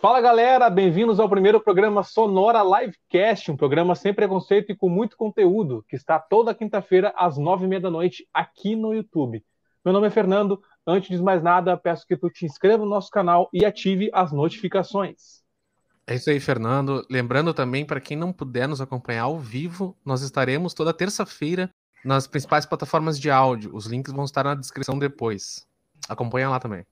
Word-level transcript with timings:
Fala 0.00 0.20
galera, 0.20 0.70
bem-vindos 0.70 1.18
ao 1.18 1.28
primeiro 1.28 1.60
programa 1.60 2.04
Sonora 2.04 2.62
Livecast, 2.62 3.50
um 3.50 3.56
programa 3.56 3.96
sem 3.96 4.14
preconceito 4.14 4.70
e 4.70 4.76
com 4.76 4.88
muito 4.88 5.16
conteúdo, 5.16 5.84
que 5.88 5.96
está 5.96 6.20
toda 6.20 6.54
quinta-feira 6.54 7.12
às 7.16 7.36
nove 7.36 7.64
e 7.64 7.68
meia 7.68 7.80
da 7.80 7.90
noite 7.90 8.24
aqui 8.32 8.76
no 8.76 8.94
YouTube. 8.94 9.44
Meu 9.84 9.92
nome 9.92 10.06
é 10.06 10.10
Fernando, 10.10 10.62
antes 10.86 11.18
de 11.18 11.20
mais 11.20 11.42
nada, 11.42 11.76
peço 11.76 12.06
que 12.06 12.16
tu 12.16 12.30
te 12.30 12.46
inscreva 12.46 12.84
no 12.84 12.88
nosso 12.88 13.10
canal 13.10 13.50
e 13.52 13.64
ative 13.64 14.08
as 14.12 14.30
notificações. 14.30 15.42
É 16.06 16.14
isso 16.14 16.30
aí, 16.30 16.38
Fernando. 16.38 17.04
Lembrando 17.10 17.52
também, 17.52 17.84
para 17.84 18.00
quem 18.00 18.16
não 18.16 18.32
puder 18.32 18.68
nos 18.68 18.80
acompanhar 18.80 19.24
ao 19.24 19.36
vivo, 19.36 19.96
nós 20.04 20.22
estaremos 20.22 20.74
toda 20.74 20.94
terça-feira 20.94 21.70
nas 22.04 22.28
principais 22.28 22.64
plataformas 22.64 23.18
de 23.18 23.32
áudio. 23.32 23.74
Os 23.74 23.86
links 23.86 24.12
vão 24.12 24.24
estar 24.24 24.44
na 24.44 24.54
descrição 24.54 24.96
depois. 24.96 25.66
Acompanha 26.08 26.48
lá 26.48 26.60
também. 26.60 26.86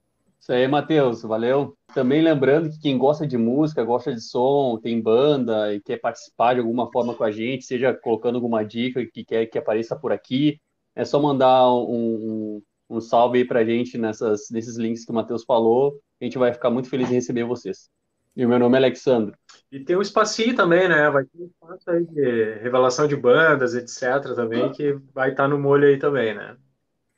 Isso 0.46 0.52
aí, 0.52 0.68
Matheus, 0.68 1.22
valeu. 1.22 1.76
Também 1.92 2.22
lembrando 2.22 2.70
que 2.70 2.78
quem 2.78 2.96
gosta 2.96 3.26
de 3.26 3.36
música, 3.36 3.82
gosta 3.82 4.14
de 4.14 4.20
som, 4.20 4.78
tem 4.80 5.02
banda 5.02 5.74
e 5.74 5.80
quer 5.80 5.96
participar 5.96 6.54
de 6.54 6.60
alguma 6.60 6.88
forma 6.92 7.16
com 7.16 7.24
a 7.24 7.32
gente, 7.32 7.64
seja 7.64 7.92
colocando 7.92 8.36
alguma 8.36 8.64
dica 8.64 9.04
que 9.04 9.24
quer 9.24 9.46
que 9.46 9.58
apareça 9.58 9.96
por 9.96 10.12
aqui, 10.12 10.60
é 10.94 11.04
só 11.04 11.20
mandar 11.20 11.68
um, 11.74 11.82
um, 11.88 12.62
um 12.88 13.00
salve 13.00 13.38
aí 13.38 13.44
pra 13.44 13.64
gente 13.64 13.98
nessas, 13.98 14.48
nesses 14.52 14.76
links 14.76 15.04
que 15.04 15.10
o 15.10 15.14
Matheus 15.16 15.42
falou. 15.42 15.98
A 16.20 16.24
gente 16.24 16.38
vai 16.38 16.52
ficar 16.52 16.70
muito 16.70 16.88
feliz 16.88 17.10
em 17.10 17.14
receber 17.14 17.42
vocês. 17.42 17.90
E 18.36 18.46
o 18.46 18.48
meu 18.48 18.60
nome 18.60 18.76
é 18.76 18.78
Alexandre. 18.78 19.34
E 19.72 19.80
tem 19.80 19.96
um 19.96 20.02
espacinho 20.02 20.54
também, 20.54 20.88
né? 20.88 21.10
Vai 21.10 21.24
ter 21.24 21.42
um 21.42 21.46
espaço 21.46 21.90
aí 21.90 22.04
de 22.04 22.54
revelação 22.62 23.08
de 23.08 23.16
bandas, 23.16 23.74
etc. 23.74 24.32
também, 24.36 24.70
que 24.70 24.96
vai 25.12 25.30
estar 25.30 25.48
no 25.48 25.58
molho 25.58 25.88
aí 25.88 25.98
também, 25.98 26.36
né? 26.36 26.56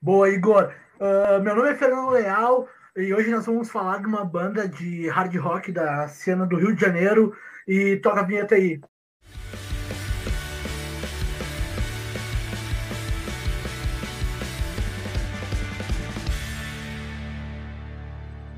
Boa, 0.01 0.31
Igor. 0.31 0.73
Uh, 0.99 1.43
meu 1.43 1.55
nome 1.55 1.69
é 1.69 1.75
Fernando 1.75 2.09
Leal. 2.09 2.67
E 3.01 3.15
hoje 3.15 3.31
nós 3.31 3.47
vamos 3.47 3.71
falar 3.71 4.01
de 4.01 4.09
uma 4.09 4.25
banda 4.25 4.69
de 4.69 5.09
hard 5.09 5.33
rock 5.37 5.71
da 5.71 6.09
cena 6.09 6.45
do 6.45 6.57
Rio 6.57 6.75
de 6.75 6.81
Janeiro. 6.81 7.33
E 7.65 7.95
toca 7.99 8.19
a 8.19 8.25
vinheta 8.25 8.57
aí. 8.57 8.81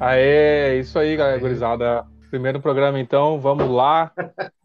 Aê, 0.01 0.81
isso 0.81 0.99
aí, 0.99 1.15
galera, 1.15 1.39
gurizada. 1.39 2.07
Primeiro 2.31 2.63
programa, 2.63 2.99
então, 2.99 3.39
vamos 3.39 3.69
lá. 3.69 4.11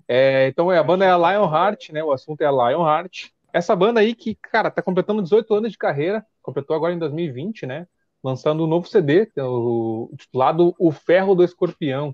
É, 0.07 0.47
então, 0.47 0.71
é, 0.71 0.77
a 0.77 0.83
banda 0.83 1.03
é 1.03 1.09
a 1.09 1.17
Lionheart, 1.17 1.89
né? 1.89 2.01
O 2.01 2.13
assunto 2.13 2.39
é 2.39 2.45
a 2.45 2.51
Lionheart. 2.51 3.31
Essa 3.51 3.75
banda 3.75 3.99
aí 3.99 4.15
que, 4.15 4.35
cara, 4.35 4.71
tá 4.71 4.81
completando 4.81 5.21
18 5.21 5.53
anos 5.53 5.71
de 5.73 5.77
carreira, 5.77 6.25
completou 6.41 6.75
agora 6.75 6.93
em 6.93 6.99
2020, 6.99 7.65
né? 7.65 7.87
Lançando 8.25 8.63
um 8.63 8.67
novo 8.67 8.87
CD, 8.87 9.21
é 9.21 10.17
titulado 10.17 10.73
O 10.79 10.91
Ferro 10.91 11.35
do 11.35 11.43
Escorpião. 11.43 12.09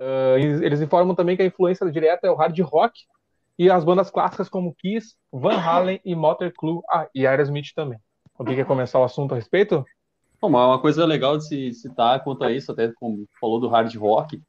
Uh, 0.00 0.36
eles 0.36 0.80
informam 0.80 1.14
também 1.14 1.36
que 1.36 1.42
a 1.42 1.46
influência 1.46 1.88
direta 1.92 2.26
é 2.26 2.30
o 2.30 2.34
hard 2.34 2.58
rock 2.62 2.98
e 3.56 3.70
as 3.70 3.84
bandas 3.84 4.10
clássicas 4.10 4.48
como 4.48 4.74
Kiss, 4.74 5.14
Van 5.32 5.56
Halen 5.56 6.00
e 6.04 6.12
Motley 6.16 6.52
ah, 6.90 7.06
e 7.14 7.24
Aerosmith 7.24 7.72
também. 7.72 8.00
Alguém 8.36 8.56
quer 8.56 8.66
começar 8.66 8.98
o 8.98 9.04
assunto 9.04 9.30
a 9.30 9.36
respeito? 9.36 9.84
Bom, 10.40 10.48
uma 10.48 10.80
coisa 10.80 11.06
legal 11.06 11.38
de 11.38 11.44
se 11.44 11.72
citar 11.72 12.24
quanto 12.24 12.42
a 12.42 12.50
isso, 12.50 12.72
até 12.72 12.92
como 12.92 13.24
falou 13.40 13.60
do 13.60 13.68
hard 13.68 13.94
rock, 13.94 14.42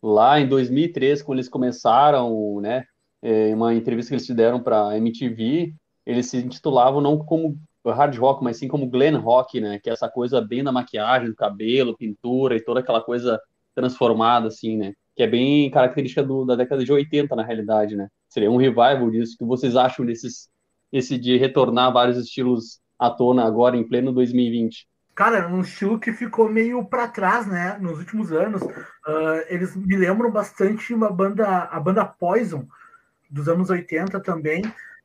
lá 0.00 0.38
em 0.38 0.46
2003, 0.46 1.22
quando 1.22 1.38
eles 1.38 1.48
começaram, 1.48 2.60
né, 2.60 2.84
é, 3.20 3.52
uma 3.52 3.74
entrevista 3.74 4.10
que 4.10 4.14
eles 4.14 4.26
fizeram 4.26 4.62
para 4.62 4.90
a 4.90 4.96
MTV, 4.96 5.74
eles 6.06 6.26
se 6.26 6.36
intitulavam 6.36 7.00
não 7.00 7.18
como 7.18 7.58
hard 7.90 8.16
rock, 8.16 8.44
mas 8.44 8.58
sim 8.58 8.68
como 8.68 8.88
glam 8.88 9.18
rock, 9.18 9.60
né? 9.60 9.78
Que 9.78 9.90
é 9.90 9.92
essa 9.92 10.08
coisa 10.08 10.40
bem 10.40 10.62
da 10.62 10.70
maquiagem, 10.70 11.28
do 11.28 11.34
cabelo, 11.34 11.96
pintura 11.96 12.56
e 12.56 12.60
toda 12.60 12.80
aquela 12.80 13.00
coisa 13.00 13.40
transformada, 13.74 14.48
assim, 14.48 14.76
né? 14.76 14.92
Que 15.16 15.24
é 15.24 15.26
bem 15.26 15.70
característica 15.70 16.22
do, 16.22 16.44
da 16.44 16.54
década 16.54 16.84
de 16.84 16.92
80, 16.92 17.34
na 17.34 17.42
realidade, 17.42 17.96
né? 17.96 18.08
Seria 18.28 18.50
um 18.50 18.56
revival 18.56 19.10
disso. 19.10 19.36
Que 19.36 19.44
vocês 19.44 19.74
acham 19.76 20.06
desses, 20.06 20.48
esse 20.92 21.18
de 21.18 21.36
retornar 21.36 21.92
vários 21.92 22.16
estilos 22.16 22.80
à 22.98 23.10
tona 23.10 23.44
agora, 23.44 23.76
em 23.76 23.86
pleno 23.86 24.12
2020? 24.12 24.86
Cara, 25.14 25.46
um 25.48 25.60
estilo 25.60 25.98
que 25.98 26.12
ficou 26.12 26.48
meio 26.48 26.84
para 26.84 27.08
trás, 27.08 27.46
né? 27.46 27.76
Nos 27.80 27.98
últimos 27.98 28.32
anos. 28.32 28.62
Uh, 28.62 29.44
eles 29.48 29.76
me 29.76 29.96
lembram 29.96 30.30
bastante 30.30 30.94
uma 30.94 31.10
banda, 31.10 31.64
a 31.64 31.78
banda 31.78 32.04
Poison, 32.04 32.66
dos 33.32 33.48
anos 33.48 33.70
80 33.70 34.20
também, 34.20 34.62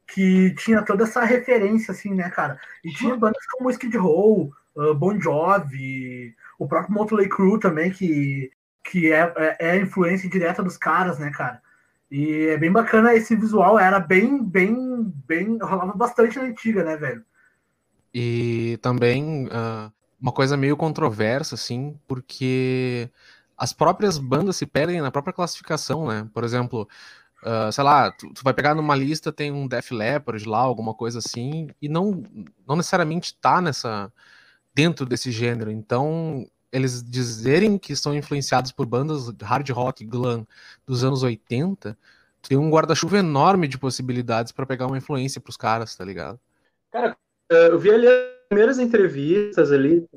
que 0.07 0.55
tinha 0.55 0.81
toda 0.81 1.03
essa 1.03 1.23
referência, 1.23 1.91
assim, 1.91 2.13
né, 2.13 2.29
cara? 2.29 2.59
E 2.83 2.91
tinha 2.91 3.15
bandas 3.15 3.45
como 3.51 3.69
Skid 3.69 3.97
Row, 3.97 4.51
uh, 4.75 4.93
Bon 4.95 5.19
Jovi, 5.19 6.33
o 6.57 6.67
próprio 6.67 6.93
Motley 6.93 7.27
Crue 7.27 7.59
também, 7.59 7.91
que, 7.91 8.49
que 8.83 9.11
é, 9.11 9.33
é, 9.35 9.57
é, 9.59 9.77
influência 9.77 10.29
direta 10.29 10.63
dos 10.63 10.77
caras, 10.77 11.19
né, 11.19 11.29
cara? 11.31 11.61
E 12.09 12.47
é 12.47 12.57
bem 12.57 12.71
bacana 12.71 13.13
esse 13.13 13.35
visual, 13.35 13.77
era 13.77 13.99
bem, 13.99 14.41
bem, 14.41 15.13
bem, 15.27 15.57
rolava 15.61 15.93
bastante 15.93 16.37
na 16.37 16.45
antiga, 16.45 16.83
né, 16.83 16.95
velho? 16.95 17.23
E 18.13 18.79
também 18.81 19.47
uh, 19.47 19.91
uma 20.19 20.31
coisa 20.31 20.55
meio 20.55 20.77
controversa, 20.77 21.55
assim, 21.55 21.99
porque 22.07 23.09
as 23.57 23.73
próprias 23.73 24.17
bandas 24.17 24.55
se 24.55 24.65
perdem 24.65 25.01
na 25.01 25.11
própria 25.11 25.33
classificação, 25.33 26.07
né? 26.07 26.29
Por 26.33 26.45
exemplo, 26.45 26.87
Uh, 27.43 27.71
sei 27.71 27.83
lá, 27.83 28.11
tu, 28.11 28.33
tu, 28.33 28.43
vai 28.43 28.53
pegar 28.53 28.73
numa 28.73 28.95
lista, 28.95 29.31
tem 29.31 29.51
um 29.51 29.67
Def 29.67 29.91
Leppard 29.91 30.47
lá, 30.47 30.59
alguma 30.59 30.93
coisa 30.93 31.19
assim, 31.19 31.69
e 31.81 31.87
não, 31.87 32.23
não 32.67 32.75
necessariamente 32.75 33.35
tá 33.39 33.61
nessa 33.61 34.11
dentro 34.73 35.05
desse 35.05 35.31
gênero. 35.31 35.71
Então, 35.71 36.47
eles 36.71 37.03
dizerem 37.03 37.77
que 37.77 37.95
são 37.95 38.15
influenciados 38.15 38.71
por 38.71 38.85
bandas 38.85 39.29
hard 39.41 39.69
rock, 39.69 40.05
glam 40.05 40.45
dos 40.85 41.03
anos 41.03 41.23
80, 41.23 41.97
tem 42.47 42.57
um 42.57 42.69
guarda-chuva 42.69 43.17
enorme 43.17 43.67
de 43.67 43.77
possibilidades 43.77 44.51
para 44.51 44.65
pegar 44.65 44.87
uma 44.87 44.97
influência 44.97 45.41
pros 45.41 45.57
caras, 45.57 45.95
tá 45.95 46.03
ligado? 46.05 46.39
Cara, 46.91 47.15
eu 47.49 47.77
vi 47.77 47.91
ali 47.91 48.07
as 48.07 48.47
primeiras 48.49 48.79
entrevistas 48.79 49.71
ali 49.71 50.07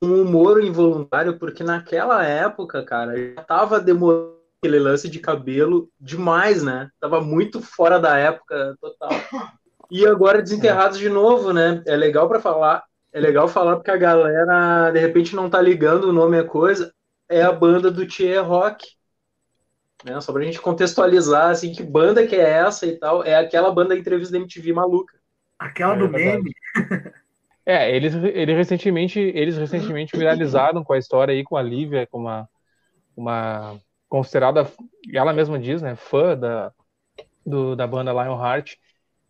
um 0.00 0.22
humor 0.22 0.62
involuntário, 0.62 1.38
porque 1.38 1.64
naquela 1.64 2.24
época, 2.24 2.84
cara, 2.84 3.34
já 3.34 3.42
tava 3.42 3.80
demorando 3.80 4.37
aquele 4.58 4.78
lance 4.78 5.08
de 5.08 5.18
cabelo 5.18 5.88
demais, 6.00 6.62
né? 6.62 6.90
Tava 7.00 7.20
muito 7.20 7.62
fora 7.62 7.98
da 7.98 8.16
época 8.16 8.76
total. 8.80 9.10
E 9.90 10.06
agora 10.06 10.42
desenterrados 10.42 10.98
de 10.98 11.08
novo, 11.08 11.50
né? 11.50 11.82
É 11.86 11.96
legal 11.96 12.28
para 12.28 12.38
falar, 12.38 12.84
é 13.10 13.18
legal 13.18 13.48
falar 13.48 13.76
porque 13.76 13.90
a 13.90 13.96
galera 13.96 14.90
de 14.90 14.98
repente 14.98 15.34
não 15.34 15.48
tá 15.48 15.62
ligando 15.62 16.04
o 16.04 16.12
nome 16.12 16.38
a 16.38 16.44
coisa. 16.44 16.92
É 17.26 17.40
a 17.40 17.50
banda 17.50 17.90
do 17.90 18.06
Thier 18.06 18.44
Rock. 18.44 18.86
Né? 20.04 20.20
Só 20.20 20.30
pra 20.30 20.42
gente 20.42 20.60
contextualizar 20.60 21.48
assim 21.48 21.72
que 21.72 21.82
banda 21.82 22.26
que 22.26 22.36
é 22.36 22.50
essa 22.50 22.84
e 22.84 22.98
tal, 22.98 23.24
é 23.24 23.34
aquela 23.34 23.72
banda 23.72 23.94
da 23.94 23.96
entrevista 23.96 24.32
da 24.32 24.38
MTV 24.40 24.74
maluca. 24.74 25.18
Aquela 25.58 25.94
é, 25.94 25.98
do 25.98 26.06
meme. 26.06 26.52
É, 27.64 27.96
eles, 27.96 28.14
eles 28.14 28.56
recentemente, 28.56 29.18
eles 29.18 29.56
recentemente 29.56 30.14
viralizaram 30.14 30.84
com 30.84 30.92
a 30.92 30.98
história 30.98 31.32
aí 31.32 31.42
com 31.42 31.56
a 31.56 31.62
Lívia, 31.62 32.06
com 32.06 32.18
uma 32.18 32.46
uma 33.18 33.78
considerada, 34.08 34.70
ela 35.12 35.32
mesma 35.32 35.58
diz, 35.58 35.82
né, 35.82 35.94
fã 35.96 36.36
da, 36.36 36.72
do, 37.44 37.76
da 37.76 37.86
banda 37.86 38.12
Lionheart, 38.12 38.76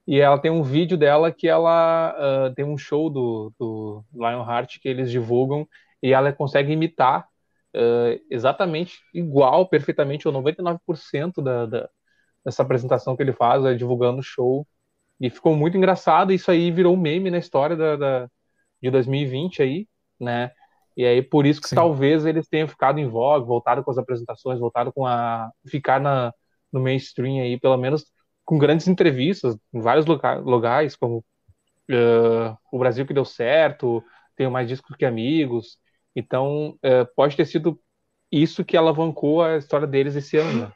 e 0.06 0.20
ela 0.20 0.38
tem 0.38 0.50
um 0.50 0.62
vídeo 0.62 0.96
dela 0.96 1.30
que 1.30 1.46
ela 1.46 2.14
uh, 2.48 2.54
tem 2.54 2.64
um 2.64 2.78
show 2.78 3.10
do, 3.10 3.52
do 3.58 4.04
Lionheart 4.14 4.78
que 4.80 4.88
eles 4.88 5.10
divulgam 5.10 5.68
e 6.02 6.14
ela 6.14 6.32
consegue 6.32 6.72
imitar 6.72 7.28
uh, 7.76 8.18
exatamente 8.30 9.00
igual, 9.12 9.68
perfeitamente, 9.68 10.26
ou 10.26 10.32
99% 10.32 11.42
da, 11.42 11.66
da, 11.66 11.90
dessa 12.42 12.62
apresentação 12.62 13.16
que 13.16 13.22
ele 13.22 13.34
faz, 13.34 13.62
uh, 13.62 13.76
divulgando 13.76 14.20
o 14.20 14.22
show. 14.22 14.66
E 15.20 15.28
ficou 15.28 15.54
muito 15.54 15.76
engraçado, 15.76 16.32
isso 16.32 16.50
aí 16.50 16.70
virou 16.70 16.94
um 16.94 17.00
meme 17.00 17.30
na 17.30 17.38
história 17.38 17.76
da, 17.76 17.96
da 17.96 18.30
de 18.80 18.90
2020 18.90 19.62
aí, 19.62 19.88
né? 20.18 20.52
E 20.98 21.06
aí, 21.06 21.22
por 21.22 21.46
isso 21.46 21.60
que 21.60 21.68
Sim. 21.68 21.76
talvez 21.76 22.26
eles 22.26 22.48
tenham 22.48 22.66
ficado 22.66 22.98
em 22.98 23.06
voga, 23.06 23.46
voltado 23.46 23.84
com 23.84 23.90
as 23.92 23.98
apresentações, 23.98 24.58
voltado 24.58 24.92
com 24.92 25.06
a. 25.06 25.48
ficar 25.64 26.00
na, 26.00 26.34
no 26.72 26.80
mainstream 26.80 27.40
aí, 27.40 27.56
pelo 27.56 27.76
menos 27.76 28.04
com 28.44 28.58
grandes 28.58 28.88
entrevistas 28.88 29.56
em 29.72 29.80
vários 29.80 30.06
lugares, 30.06 30.96
como 30.96 31.18
uh, 31.18 32.58
O 32.72 32.78
Brasil 32.80 33.06
que 33.06 33.14
deu 33.14 33.24
certo, 33.24 34.02
Tenho 34.34 34.50
Mais 34.50 34.66
Discos 34.66 34.96
que 34.96 35.04
Amigos. 35.04 35.78
Então, 36.16 36.70
uh, 36.84 37.06
pode 37.14 37.36
ter 37.36 37.46
sido 37.46 37.80
isso 38.32 38.64
que 38.64 38.76
alavancou 38.76 39.40
a 39.40 39.56
história 39.56 39.86
deles 39.86 40.16
esse 40.16 40.36
ano. 40.36 40.62
Né? 40.62 40.72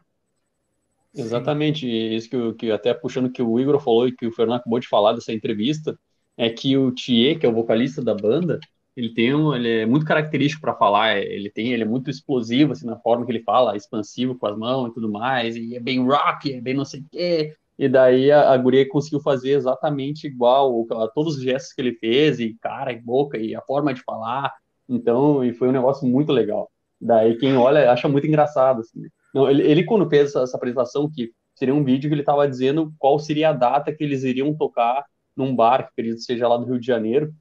Exatamente, 1.16 1.84
isso 1.84 2.30
que, 2.30 2.52
que 2.54 2.70
até 2.70 2.94
puxando 2.94 3.32
que 3.32 3.42
o 3.42 3.58
Igor 3.58 3.80
falou 3.80 4.06
e 4.06 4.14
que 4.14 4.28
o 4.28 4.32
Fernando 4.32 4.60
acabou 4.60 4.78
de 4.78 4.86
falar 4.86 5.14
dessa 5.14 5.32
entrevista, 5.32 5.98
é 6.36 6.48
que 6.48 6.76
o 6.76 6.92
Thier, 6.92 7.40
que 7.40 7.44
é 7.44 7.48
o 7.48 7.52
vocalista 7.52 8.00
da 8.00 8.14
banda, 8.14 8.60
ele 8.96 9.14
tem 9.14 9.34
um, 9.34 9.54
ele 9.54 9.80
é 9.80 9.86
muito 9.86 10.04
característico 10.06 10.60
para 10.60 10.74
falar, 10.74 11.16
ele 11.18 11.50
tem, 11.50 11.72
ele 11.72 11.82
é 11.82 11.86
muito 11.86 12.10
explosivo 12.10 12.72
assim 12.72 12.86
na 12.86 12.98
forma 12.98 13.24
que 13.24 13.32
ele 13.32 13.42
fala, 13.42 13.76
expansivo 13.76 14.34
com 14.34 14.46
as 14.46 14.56
mãos 14.56 14.90
e 14.90 14.94
tudo 14.94 15.10
mais, 15.10 15.56
e 15.56 15.76
é 15.76 15.80
bem 15.80 16.04
rock, 16.04 16.52
é 16.52 16.60
bem 16.60 16.74
não 16.74 16.84
sei 16.84 17.00
o 17.00 17.04
quê. 17.10 17.54
E 17.78 17.88
daí 17.88 18.30
a, 18.30 18.52
a 18.52 18.56
guria 18.56 18.86
conseguiu 18.88 19.20
fazer 19.20 19.52
exatamente 19.52 20.26
igual 20.26 20.86
todos 21.14 21.36
os 21.36 21.42
gestos 21.42 21.72
que 21.72 21.80
ele 21.80 21.94
fez, 21.94 22.38
e 22.38 22.56
cara, 22.60 22.92
e 22.92 23.00
boca, 23.00 23.38
e 23.38 23.54
a 23.54 23.62
forma 23.62 23.94
de 23.94 24.02
falar. 24.02 24.52
Então, 24.88 25.42
e 25.44 25.52
foi 25.54 25.68
um 25.68 25.72
negócio 25.72 26.06
muito 26.06 26.32
legal. 26.32 26.70
Daí 27.00 27.36
quem 27.38 27.56
olha 27.56 27.90
acha 27.90 28.08
muito 28.08 28.26
engraçado. 28.26 28.80
Assim. 28.80 29.00
Não, 29.34 29.50
ele, 29.50 29.62
ele, 29.62 29.84
quando 29.84 30.08
fez 30.08 30.28
essa, 30.28 30.42
essa, 30.42 30.56
apresentação, 30.56 31.10
que 31.10 31.32
seria 31.54 31.74
um 31.74 31.82
vídeo 31.82 32.08
que 32.08 32.14
ele 32.14 32.22
estava 32.22 32.46
dizendo 32.48 32.92
qual 32.98 33.18
seria 33.18 33.48
a 33.50 33.52
data 33.52 33.92
que 33.92 34.04
eles 34.04 34.22
iriam 34.22 34.54
tocar 34.54 35.04
num 35.36 35.56
bar, 35.56 35.90
que 35.96 36.16
seja 36.18 36.46
lá 36.46 36.56
do 36.56 36.66
Rio 36.66 36.78
de 36.78 36.86
Janeiro, 36.86 37.32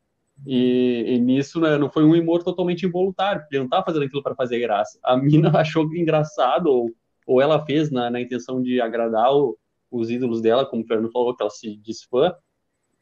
e, 0.45 1.05
e 1.07 1.19
nisso 1.19 1.59
né, 1.59 1.77
não 1.77 1.89
foi 1.89 2.03
um 2.03 2.13
humor 2.19 2.43
totalmente 2.43 2.85
involuntário, 2.85 3.41
porque 3.41 3.55
ele 3.55 3.61
não 3.61 3.67
estava 3.67 3.85
fazendo 3.85 4.05
aquilo 4.05 4.23
para 4.23 4.35
fazer 4.35 4.59
graça. 4.59 4.99
A 5.03 5.15
mina 5.17 5.51
achou 5.57 5.83
engraçado, 5.95 6.67
ou, 6.67 6.91
ou 7.25 7.41
ela 7.41 7.63
fez 7.65 7.91
na, 7.91 8.09
na 8.09 8.21
intenção 8.21 8.61
de 8.61 8.81
agradar 8.81 9.33
o, 9.33 9.57
os 9.91 10.09
ídolos 10.09 10.41
dela, 10.41 10.65
como 10.65 10.83
o 10.83 10.87
Fernando 10.87 11.11
falou, 11.11 11.35
que 11.35 11.43
ela 11.43 11.51
se 11.51 11.75
diz 11.77 12.03
fã, 12.03 12.33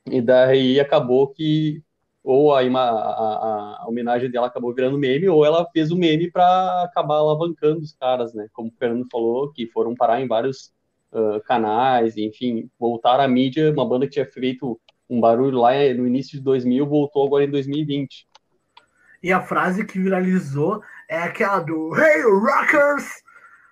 e 0.06 0.22
daí 0.22 0.80
acabou 0.80 1.28
que 1.28 1.84
ou 2.22 2.54
a, 2.54 2.62
a, 2.62 3.84
a, 3.84 3.88
homenagem 3.88 4.30
dela 4.30 4.48
acabou 4.48 4.74
virando 4.74 4.98
meme, 4.98 5.30
ou 5.30 5.46
ela 5.46 5.66
fez 5.72 5.90
o 5.90 5.98
meme 5.98 6.30
para 6.30 6.84
acabar 6.84 7.16
alavancando 7.16 7.80
os 7.80 7.94
caras, 7.94 8.34
né? 8.34 8.48
Como 8.52 8.70
o 8.70 8.74
Fernando 8.78 9.08
falou, 9.10 9.52
que 9.52 9.66
foram 9.68 9.96
parar 9.96 10.22
em 10.22 10.28
vários 10.28 10.72
uh, 11.14 11.42
canais, 11.46 12.18
enfim, 12.18 12.70
voltar 12.78 13.20
à 13.20 13.28
mídia, 13.28 13.72
uma 13.72 13.88
banda 13.88 14.06
que 14.06 14.14
tinha 14.14 14.26
feito 14.26 14.80
um 15.10 15.20
barulho 15.20 15.58
lá 15.58 15.72
no 15.96 16.08
início 16.08 16.38
de 16.38 16.44
2000, 16.44 16.86
voltou 16.86 17.26
agora 17.26 17.44
em 17.44 17.52
2020. 17.52 18.28
E 19.22 19.34
a 19.34 19.42
frase 19.42 19.86
que 19.86 20.00
viralizou 20.00 20.82
é 21.10 21.18
aquela 21.18 21.60
do 21.60 21.96
Hey 21.96 22.22
Rockers! 22.24 23.24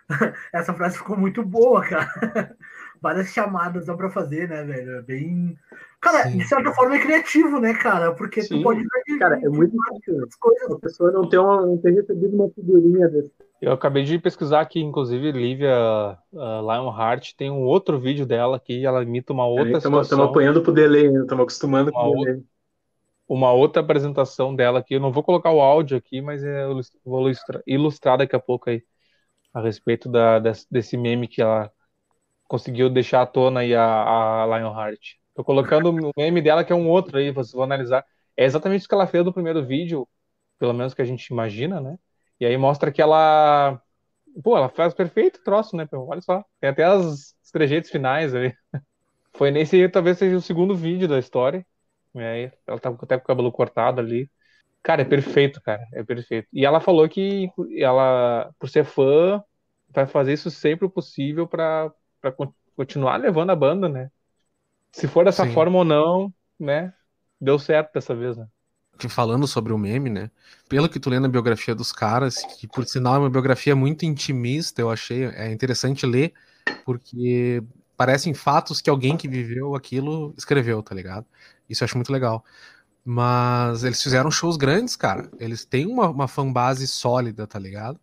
Essa 0.54 0.74
frase 0.74 0.98
ficou 0.98 1.18
muito 1.18 1.44
boa, 1.44 1.82
cara. 1.86 2.10
Várias 3.02 3.28
chamadas 3.28 3.86
dá 3.86 3.96
pra 3.96 4.10
fazer, 4.10 4.50
né, 4.50 4.64
velho? 4.64 4.98
É 4.98 5.02
bem 5.02 5.58
Cara, 6.00 6.30
Sim. 6.30 6.38
de 6.38 6.48
certa 6.48 6.72
forma 6.74 6.96
é 6.96 7.00
criativo, 7.00 7.60
né, 7.60 7.74
cara? 7.74 8.14
Porque 8.14 8.42
Sim. 8.42 8.58
tu 8.58 8.64
pode 8.64 8.80
ver. 8.80 9.20
Cara, 9.20 9.40
é 9.44 9.50
muito. 9.50 9.76
Coisas. 10.40 10.72
A 10.72 10.80
pessoa 10.80 11.12
não 11.12 11.28
tem, 11.28 11.40
uma, 11.40 11.66
não 11.66 11.78
tem 11.78 11.94
recebido 11.94 12.36
uma 12.36 12.50
figurinha 12.52 13.08
desse. 13.10 13.32
Eu 13.62 13.72
acabei 13.72 14.04
de 14.04 14.20
pesquisar 14.20 14.62
aqui, 14.62 14.80
inclusive, 14.80 15.32
Lívia 15.32 16.18
uh, 16.32 16.62
Lionheart 16.62 17.34
tem 17.36 17.50
um 17.50 17.64
outro 17.64 18.00
vídeo 18.00 18.26
dela 18.26 18.60
que 18.60 18.86
ela 18.86 19.02
imita 19.02 19.34
uma 19.34 19.48
outra 19.48 19.80
Estamos 19.80 20.12
apanhando 20.14 20.62
pro 20.62 20.72
delay 20.72 21.08
estamos 21.08 21.44
acostumando 21.44 21.92
com 21.92 22.00
o 22.00 22.24
delay. 22.24 22.44
Uma 23.28 23.52
outra 23.52 23.82
apresentação 23.82 24.56
dela 24.56 24.80
aqui, 24.80 24.94
eu 24.94 25.00
não 25.00 25.12
vou 25.12 25.24
colocar 25.24 25.52
o 25.52 25.60
áudio 25.60 25.98
aqui, 25.98 26.22
mas 26.22 26.44
eu 26.44 26.80
vou 27.04 27.22
ilustrar, 27.22 27.62
ilustrar 27.66 28.18
daqui 28.20 28.36
a 28.36 28.40
pouco 28.40 28.70
aí 28.70 28.84
a 29.54 29.60
respeito 29.60 30.08
da, 30.08 30.40
desse 30.40 30.96
meme 30.96 31.28
que 31.28 31.42
ela 31.42 31.72
conseguiu 32.48 32.90
deixar 32.90 33.24
à 33.24 33.26
tona 33.26 33.62
aí 33.62 33.76
a, 33.76 33.84
a 33.84 34.46
Lionheart. 34.46 35.16
Tô 35.34 35.44
colocando 35.44 35.90
o 35.90 36.12
meme 36.16 36.42
dela, 36.42 36.64
que 36.64 36.72
é 36.72 36.76
um 36.76 36.88
outro 36.88 37.18
aí, 37.18 37.32
vocês 37.32 37.54
vão 37.54 37.64
analisar. 37.64 38.06
É 38.36 38.46
exatamente 38.46 38.86
o 38.86 38.88
que 38.88 38.94
ela 38.94 39.08
fez 39.08 39.26
no 39.26 39.34
primeiro 39.34 39.66
vídeo, 39.66 40.08
pelo 40.58 40.74
menos 40.74 40.94
que 40.94 41.02
a 41.02 41.06
gente 41.06 41.28
imagina, 41.28 41.82
né? 41.82 41.98
E 42.40 42.46
aí 42.46 42.58
mostra 42.58 42.92
que 42.92 43.02
ela. 43.02 43.82
Pô, 44.44 44.58
ela 44.58 44.70
faz 44.70 44.94
perfeito 44.94 45.44
troço, 45.44 45.76
né? 45.76 45.88
Olha 45.92 46.22
só. 46.22 46.44
Tem 46.60 46.70
até 46.70 46.84
as, 46.84 47.36
os 47.44 47.52
trejeitos 47.52 47.90
finais 47.90 48.36
aí. 48.36 48.54
Foi 49.36 49.52
nesse, 49.52 49.88
talvez 49.90 50.18
seja 50.18 50.36
o 50.36 50.42
segundo 50.42 50.76
vídeo 50.76 51.08
da 51.08 51.20
história. 51.20 51.66
E 52.16 52.20
aí, 52.20 52.52
ela 52.66 52.80
tá 52.80 52.90
até 52.90 53.18
com 53.18 53.24
o 53.24 53.28
cabelo 53.28 53.52
cortado 53.52 54.02
ali. 54.02 54.30
Cara, 54.82 55.02
é 55.02 55.06
perfeito, 55.06 55.62
cara. 55.62 55.86
É 55.94 56.04
perfeito. 56.04 56.48
E 56.52 56.66
ela 56.66 56.80
falou 56.80 57.08
que 57.10 57.52
ela, 57.78 58.52
por 58.58 58.70
ser 58.70 58.86
fã, 58.86 59.44
vai 59.90 60.08
fazer 60.08 60.34
isso 60.34 60.50
sempre 60.50 60.86
o 60.86 60.90
possível 60.90 61.48
para 61.48 61.92
continuar 62.76 63.18
levando 63.18 63.52
a 63.52 63.56
banda, 63.56 63.90
né? 63.90 64.10
Se 64.92 65.08
for 65.08 65.26
dessa 65.26 65.46
Sim. 65.46 65.54
forma 65.54 65.78
ou 65.80 65.84
não, 65.84 66.34
né? 66.60 66.94
Deu 67.40 67.60
certo 67.60 67.94
dessa 67.94 68.16
vez, 68.16 68.38
né? 68.38 68.48
Falando 69.10 69.48
sobre 69.48 69.74
o 69.74 69.78
meme, 69.78 70.10
né? 70.10 70.32
Pelo 70.68 70.90
que 70.90 71.00
tu 71.00 71.10
lê 71.10 71.20
na 71.20 71.28
biografia 71.28 71.76
dos 71.76 71.92
caras, 71.92 72.38
que 72.60 72.68
por 72.68 72.86
sinal 72.86 73.16
é 73.16 73.20
uma 73.20 73.30
biografia 73.30 73.76
muito 73.76 74.06
intimista, 74.06 74.82
eu 74.82 74.90
achei 74.90 75.26
é 75.26 75.52
interessante 75.52 76.06
ler, 76.06 76.34
porque 76.86 77.64
parecem 77.96 78.34
fatos 78.34 78.82
que 78.82 78.90
alguém 78.90 79.18
que 79.18 79.28
viveu 79.28 79.76
aquilo 79.76 80.34
escreveu, 80.38 80.82
tá 80.84 80.96
ligado? 80.96 81.26
Isso 81.70 81.84
eu 81.84 81.86
acho 81.86 81.98
muito 81.98 82.12
legal. 82.12 82.44
Mas 83.06 83.84
eles 83.84 84.02
fizeram 84.04 84.30
shows 84.32 84.58
grandes, 84.58 84.96
cara. 84.96 85.30
Eles 85.40 85.66
têm 85.66 85.86
uma, 85.88 86.10
uma 86.10 86.28
fanbase 86.28 86.88
sólida, 86.88 87.48
tá 87.48 87.60
ligado? 87.60 88.00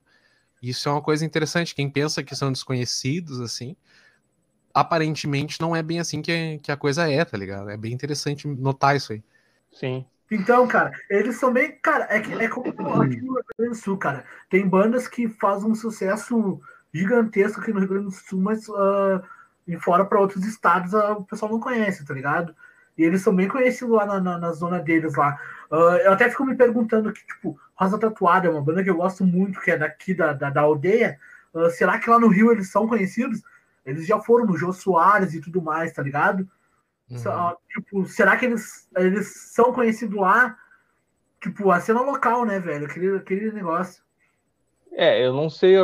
Isso 0.63 0.89
é 0.89 0.93
uma 0.93 1.03
coisa 1.03 1.25
interessante. 1.25 1.75
Quem 1.75 1.91
pensa 1.91 2.23
que 2.23 2.35
são 2.35 2.51
desconhecidos, 2.51 3.41
assim, 3.41 3.77
aparentemente 4.73 5.61
não 5.61 5.77
é 5.77 5.83
bem 5.83 6.01
assim 6.01 6.21
que, 6.21 6.59
que 6.59 6.73
a 6.73 6.77
coisa 6.77 7.09
é, 7.09 7.25
tá 7.25 7.37
ligado? 7.39 7.71
É 7.71 7.77
bem 7.77 7.93
interessante 7.93 8.49
notar 8.49 8.97
isso 8.97 9.13
aí. 9.13 9.23
Sim. 9.71 10.05
Então, 10.31 10.67
cara, 10.67 10.93
eles 11.11 11.37
são 11.37 11.53
bem. 11.53 11.79
Cara, 11.83 12.07
é, 12.11 12.17
é 12.17 12.49
como 12.49 12.69
aqui 13.03 13.21
no 13.21 13.35
Rio 13.35 13.45
Grande 13.59 13.73
do 13.73 13.75
Sul, 13.75 13.99
cara. 13.99 14.25
Tem 14.49 14.67
bandas 14.67 15.07
que 15.07 15.29
fazem 15.29 15.71
um 15.71 15.75
sucesso 15.75 16.61
gigantesco 16.93 17.61
aqui 17.61 17.73
no 17.73 17.81
Rio 17.81 17.89
Grande 17.89 18.05
do 18.07 18.11
Sul, 18.11 18.41
mas 18.41 18.69
uh, 18.69 19.23
fora 19.81 20.05
para 20.05 20.21
outros 20.21 20.45
estados 20.47 20.93
uh, 20.93 21.13
o 21.13 21.25
pessoal 21.25 21.53
não 21.53 21.61
conhece, 21.61 22.05
tá 22.05 22.15
ligado? 22.15 22.55
E 22.97 23.03
eles 23.03 23.23
são 23.23 23.35
bem 23.35 23.49
conhecidos 23.49 23.95
lá 23.95 24.07
na, 24.07 24.21
na, 24.21 24.39
na 24.39 24.53
zona 24.53 24.79
deles 24.79 25.15
lá. 25.17 25.39
Uh, 25.71 25.97
eu 26.05 26.13
até 26.13 26.31
fico 26.31 26.45
me 26.45 26.55
perguntando 26.55 27.13
que, 27.13 27.27
tipo, 27.27 27.59
Rosa 27.75 27.99
Tatuada 27.99 28.47
é 28.47 28.51
uma 28.51 28.63
banda 28.63 28.85
que 28.85 28.91
eu 28.91 28.97
gosto 28.97 29.25
muito, 29.25 29.61
que 29.61 29.73
é 29.73 29.77
daqui 29.77 30.15
da, 30.15 30.33
da, 30.33 30.51
da 30.51 30.61
aldeia. 30.61 31.19
Uh, 31.53 31.69
será 31.71 31.99
que 31.99 32.09
lá 32.09 32.19
no 32.19 32.29
Rio 32.29 32.53
eles 32.53 32.71
são 32.71 32.87
conhecidos? 32.87 33.43
Eles 33.85 34.07
já 34.07 34.19
foram 34.21 34.47
no 34.47 34.57
Jô 34.57 34.73
Soares 34.73 35.35
e 35.35 35.41
tudo 35.41 35.61
mais, 35.61 35.93
tá 35.93 36.03
ligado? 36.03 36.49
Uhum. 37.11 37.55
Tipo, 37.69 38.07
será 38.07 38.37
que 38.37 38.47
eles, 38.47 38.89
eles 38.97 39.53
são 39.53 39.73
conhecidos 39.73 40.19
lá? 40.19 40.57
Tipo, 41.41 41.71
a 41.71 41.81
cena 41.81 42.01
local, 42.01 42.47
né, 42.47 42.59
velho? 42.59 42.87
Aquele, 42.87 43.17
aquele 43.17 43.53
negócio. 43.53 44.03
É, 44.93 45.27
eu 45.27 45.33
não 45.33 45.51
sei 45.51 45.75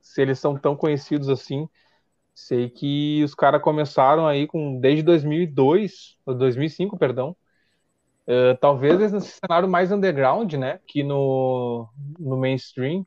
se 0.00 0.20
eles 0.20 0.38
são 0.38 0.56
tão 0.58 0.76
conhecidos 0.76 1.28
assim. 1.28 1.68
Sei 2.34 2.68
que 2.68 3.22
os 3.24 3.34
caras 3.34 3.62
começaram 3.62 4.26
aí 4.26 4.46
com 4.46 4.80
desde 4.80 5.02
2002, 5.02 6.18
2005, 6.26 6.98
perdão. 6.98 7.36
Uh, 8.26 8.56
talvez 8.60 9.12
nesse 9.12 9.38
cenário 9.40 9.68
mais 9.68 9.92
underground, 9.92 10.54
né? 10.54 10.80
Que 10.86 11.02
no, 11.02 11.88
no 12.18 12.36
mainstream. 12.36 13.06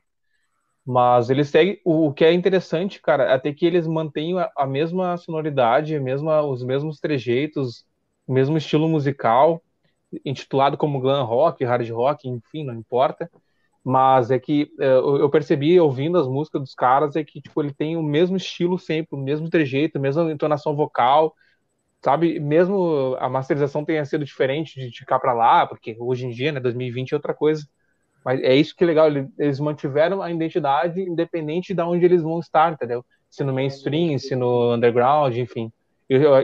Mas 0.86 1.30
eles 1.30 1.48
seguem. 1.48 1.80
O, 1.84 2.12
que 2.12 2.24
é 2.24 2.32
interessante, 2.32 3.00
cara, 3.02 3.24
é 3.24 3.34
até 3.34 3.52
que 3.52 3.66
eles 3.66 3.86
mantêm 3.86 4.38
a, 4.38 4.50
a 4.56 4.66
mesma 4.66 5.16
sonoridade, 5.16 5.96
a 5.96 6.00
mesma, 6.00 6.42
os 6.42 6.62
mesmos 6.64 7.00
trejeitos, 7.00 7.84
o 8.26 8.32
mesmo 8.32 8.56
estilo 8.56 8.88
musical, 8.88 9.62
intitulado 10.24 10.76
como 10.76 11.00
glam 11.00 11.24
rock, 11.24 11.64
hard 11.64 11.88
rock, 11.90 12.28
enfim, 12.28 12.64
não 12.64 12.74
importa. 12.74 13.30
Mas 13.84 14.30
é 14.30 14.38
que 14.38 14.70
é, 14.80 14.86
eu 14.98 15.30
percebi 15.30 15.80
ouvindo 15.80 16.18
as 16.18 16.28
músicas 16.28 16.60
dos 16.62 16.74
caras 16.74 17.16
é 17.16 17.24
que 17.24 17.40
tipo 17.40 17.62
ele 17.62 17.72
tem 17.74 17.96
o 17.96 18.02
mesmo 18.02 18.36
estilo 18.36 18.78
sempre, 18.78 19.16
o 19.16 19.22
mesmo 19.22 19.50
trejeito, 19.50 19.98
a 19.98 20.00
mesma 20.00 20.30
entonação 20.32 20.76
vocal, 20.76 21.34
sabe? 22.04 22.38
Mesmo 22.40 23.16
a 23.18 23.28
masterização 23.28 23.84
tenha 23.84 24.04
sido 24.04 24.24
diferente 24.24 24.80
de, 24.80 24.90
de 24.90 25.04
cá 25.04 25.18
para 25.18 25.32
lá, 25.32 25.66
porque 25.66 25.96
hoje 26.00 26.26
em 26.26 26.30
dia, 26.30 26.52
né, 26.52 26.60
2020 26.60 27.12
é 27.12 27.16
outra 27.16 27.34
coisa. 27.34 27.66
Mas 28.26 28.42
é 28.42 28.56
isso 28.56 28.74
que 28.74 28.82
é 28.82 28.86
legal, 28.88 29.06
eles 29.38 29.60
mantiveram 29.60 30.20
a 30.20 30.28
identidade 30.28 31.00
independente 31.00 31.72
de 31.72 31.80
onde 31.80 32.04
eles 32.04 32.22
vão 32.22 32.40
estar, 32.40 32.72
entendeu? 32.72 33.06
Se 33.30 33.44
no 33.44 33.54
mainstream, 33.54 34.18
se 34.18 34.34
no 34.34 34.74
underground, 34.74 35.36
enfim. 35.36 35.70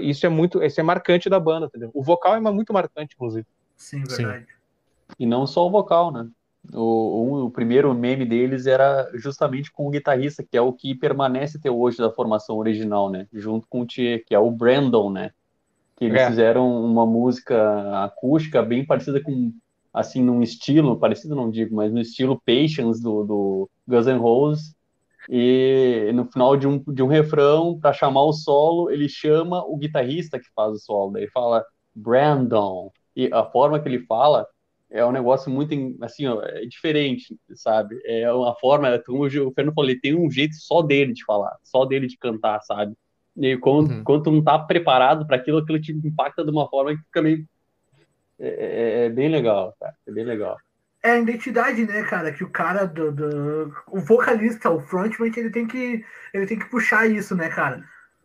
Isso 0.00 0.24
é 0.24 0.28
muito, 0.28 0.62
isso 0.62 0.78
é 0.78 0.84
marcante 0.84 1.28
da 1.28 1.40
banda, 1.40 1.66
entendeu? 1.66 1.90
O 1.92 2.00
vocal 2.00 2.36
é 2.36 2.40
muito 2.40 2.72
marcante, 2.72 3.16
inclusive. 3.16 3.44
Sim, 3.76 4.04
verdade. 4.04 4.46
Sim. 4.46 5.14
E 5.18 5.26
não 5.26 5.44
só 5.44 5.66
o 5.66 5.70
vocal, 5.72 6.12
né? 6.12 6.28
O, 6.72 7.46
o, 7.46 7.50
primeiro 7.50 7.92
meme 7.92 8.24
deles 8.24 8.68
era 8.68 9.10
justamente 9.14 9.72
com 9.72 9.88
o 9.88 9.90
guitarrista, 9.90 10.44
que 10.48 10.56
é 10.56 10.60
o 10.60 10.72
que 10.72 10.94
permanece 10.94 11.56
até 11.56 11.68
hoje 11.68 11.98
da 11.98 12.12
formação 12.12 12.58
original, 12.58 13.10
né? 13.10 13.26
Junto 13.32 13.66
com 13.66 13.80
o 13.80 13.86
Tchê, 13.86 14.22
que 14.24 14.36
é 14.36 14.38
o 14.38 14.52
Brandon, 14.52 15.10
né? 15.10 15.32
Que 15.96 16.04
eles 16.04 16.20
é. 16.20 16.28
fizeram 16.28 16.84
uma 16.84 17.04
música 17.04 18.04
acústica 18.04 18.62
bem 18.62 18.86
parecida 18.86 19.20
com 19.20 19.52
assim, 19.92 20.22
num 20.22 20.42
estilo, 20.42 20.98
parecido 20.98 21.34
não 21.34 21.50
digo, 21.50 21.74
mas 21.74 21.92
no 21.92 22.00
estilo 22.00 22.40
Patience 22.46 23.02
do, 23.02 23.24
do 23.24 23.70
Guns 23.86 24.06
N' 24.06 24.18
Roses, 24.18 24.74
e 25.28 26.10
no 26.14 26.24
final 26.24 26.56
de 26.56 26.66
um, 26.66 26.78
de 26.78 27.02
um 27.02 27.06
refrão, 27.06 27.78
para 27.78 27.92
chamar 27.92 28.22
o 28.24 28.32
solo, 28.32 28.90
ele 28.90 29.08
chama 29.08 29.64
o 29.64 29.76
guitarrista 29.76 30.38
que 30.38 30.50
faz 30.54 30.72
o 30.72 30.78
solo, 30.78 31.12
daí 31.12 31.28
fala 31.28 31.64
Brandon, 31.94 32.90
e 33.14 33.28
a 33.32 33.44
forma 33.44 33.78
que 33.78 33.88
ele 33.88 34.06
fala 34.06 34.46
é 34.90 35.04
um 35.04 35.12
negócio 35.12 35.50
muito, 35.50 35.74
assim, 36.02 36.26
ó, 36.26 36.42
é 36.42 36.66
diferente, 36.66 37.34
sabe? 37.54 37.98
É 38.04 38.30
uma 38.32 38.54
forma, 38.56 38.98
como 39.06 39.24
o 39.24 39.30
Fernando 39.30 39.74
falou, 39.74 39.90
ele 39.90 40.00
tem 40.00 40.14
um 40.14 40.30
jeito 40.30 40.54
só 40.56 40.82
dele 40.82 41.14
de 41.14 41.24
falar, 41.24 41.56
só 41.62 41.84
dele 41.86 42.06
de 42.06 42.18
cantar, 42.18 42.60
sabe? 42.60 42.94
E 43.36 43.56
quando, 43.56 43.90
uhum. 43.90 44.04
quando 44.04 44.24
tu 44.24 44.30
não 44.30 44.42
tá 44.42 44.58
preparado 44.58 45.26
para 45.26 45.36
aquilo, 45.36 45.58
aquilo 45.58 45.80
te 45.80 45.92
impacta 45.92 46.44
de 46.44 46.50
uma 46.50 46.68
forma 46.68 46.94
que 46.94 47.02
fica 47.04 47.22
meio 47.22 47.46
é, 48.38 48.48
é, 48.48 49.04
é, 49.04 49.10
bem 49.10 49.28
legal, 49.28 49.74
cara. 49.78 49.94
É 50.06 50.10
bem 50.12 50.24
legal. 50.24 50.56
É 51.02 51.12
a 51.12 51.18
identidade, 51.18 51.84
né, 51.84 52.02
cara? 52.04 52.32
Que 52.32 52.44
o 52.44 52.50
cara 52.50 52.84
do, 52.84 53.10
do, 53.10 53.74
o 53.88 54.00
vocalista, 54.00 54.70
o 54.70 54.80
frontman, 54.80 55.32
ele 55.36 55.50
tem 55.50 55.66
que 55.66 56.04
ele 56.32 56.46
tem 56.46 56.58
que 56.58 56.70
puxar 56.70 57.06
isso, 57.06 57.34
né, 57.34 57.48
cara? 57.48 57.82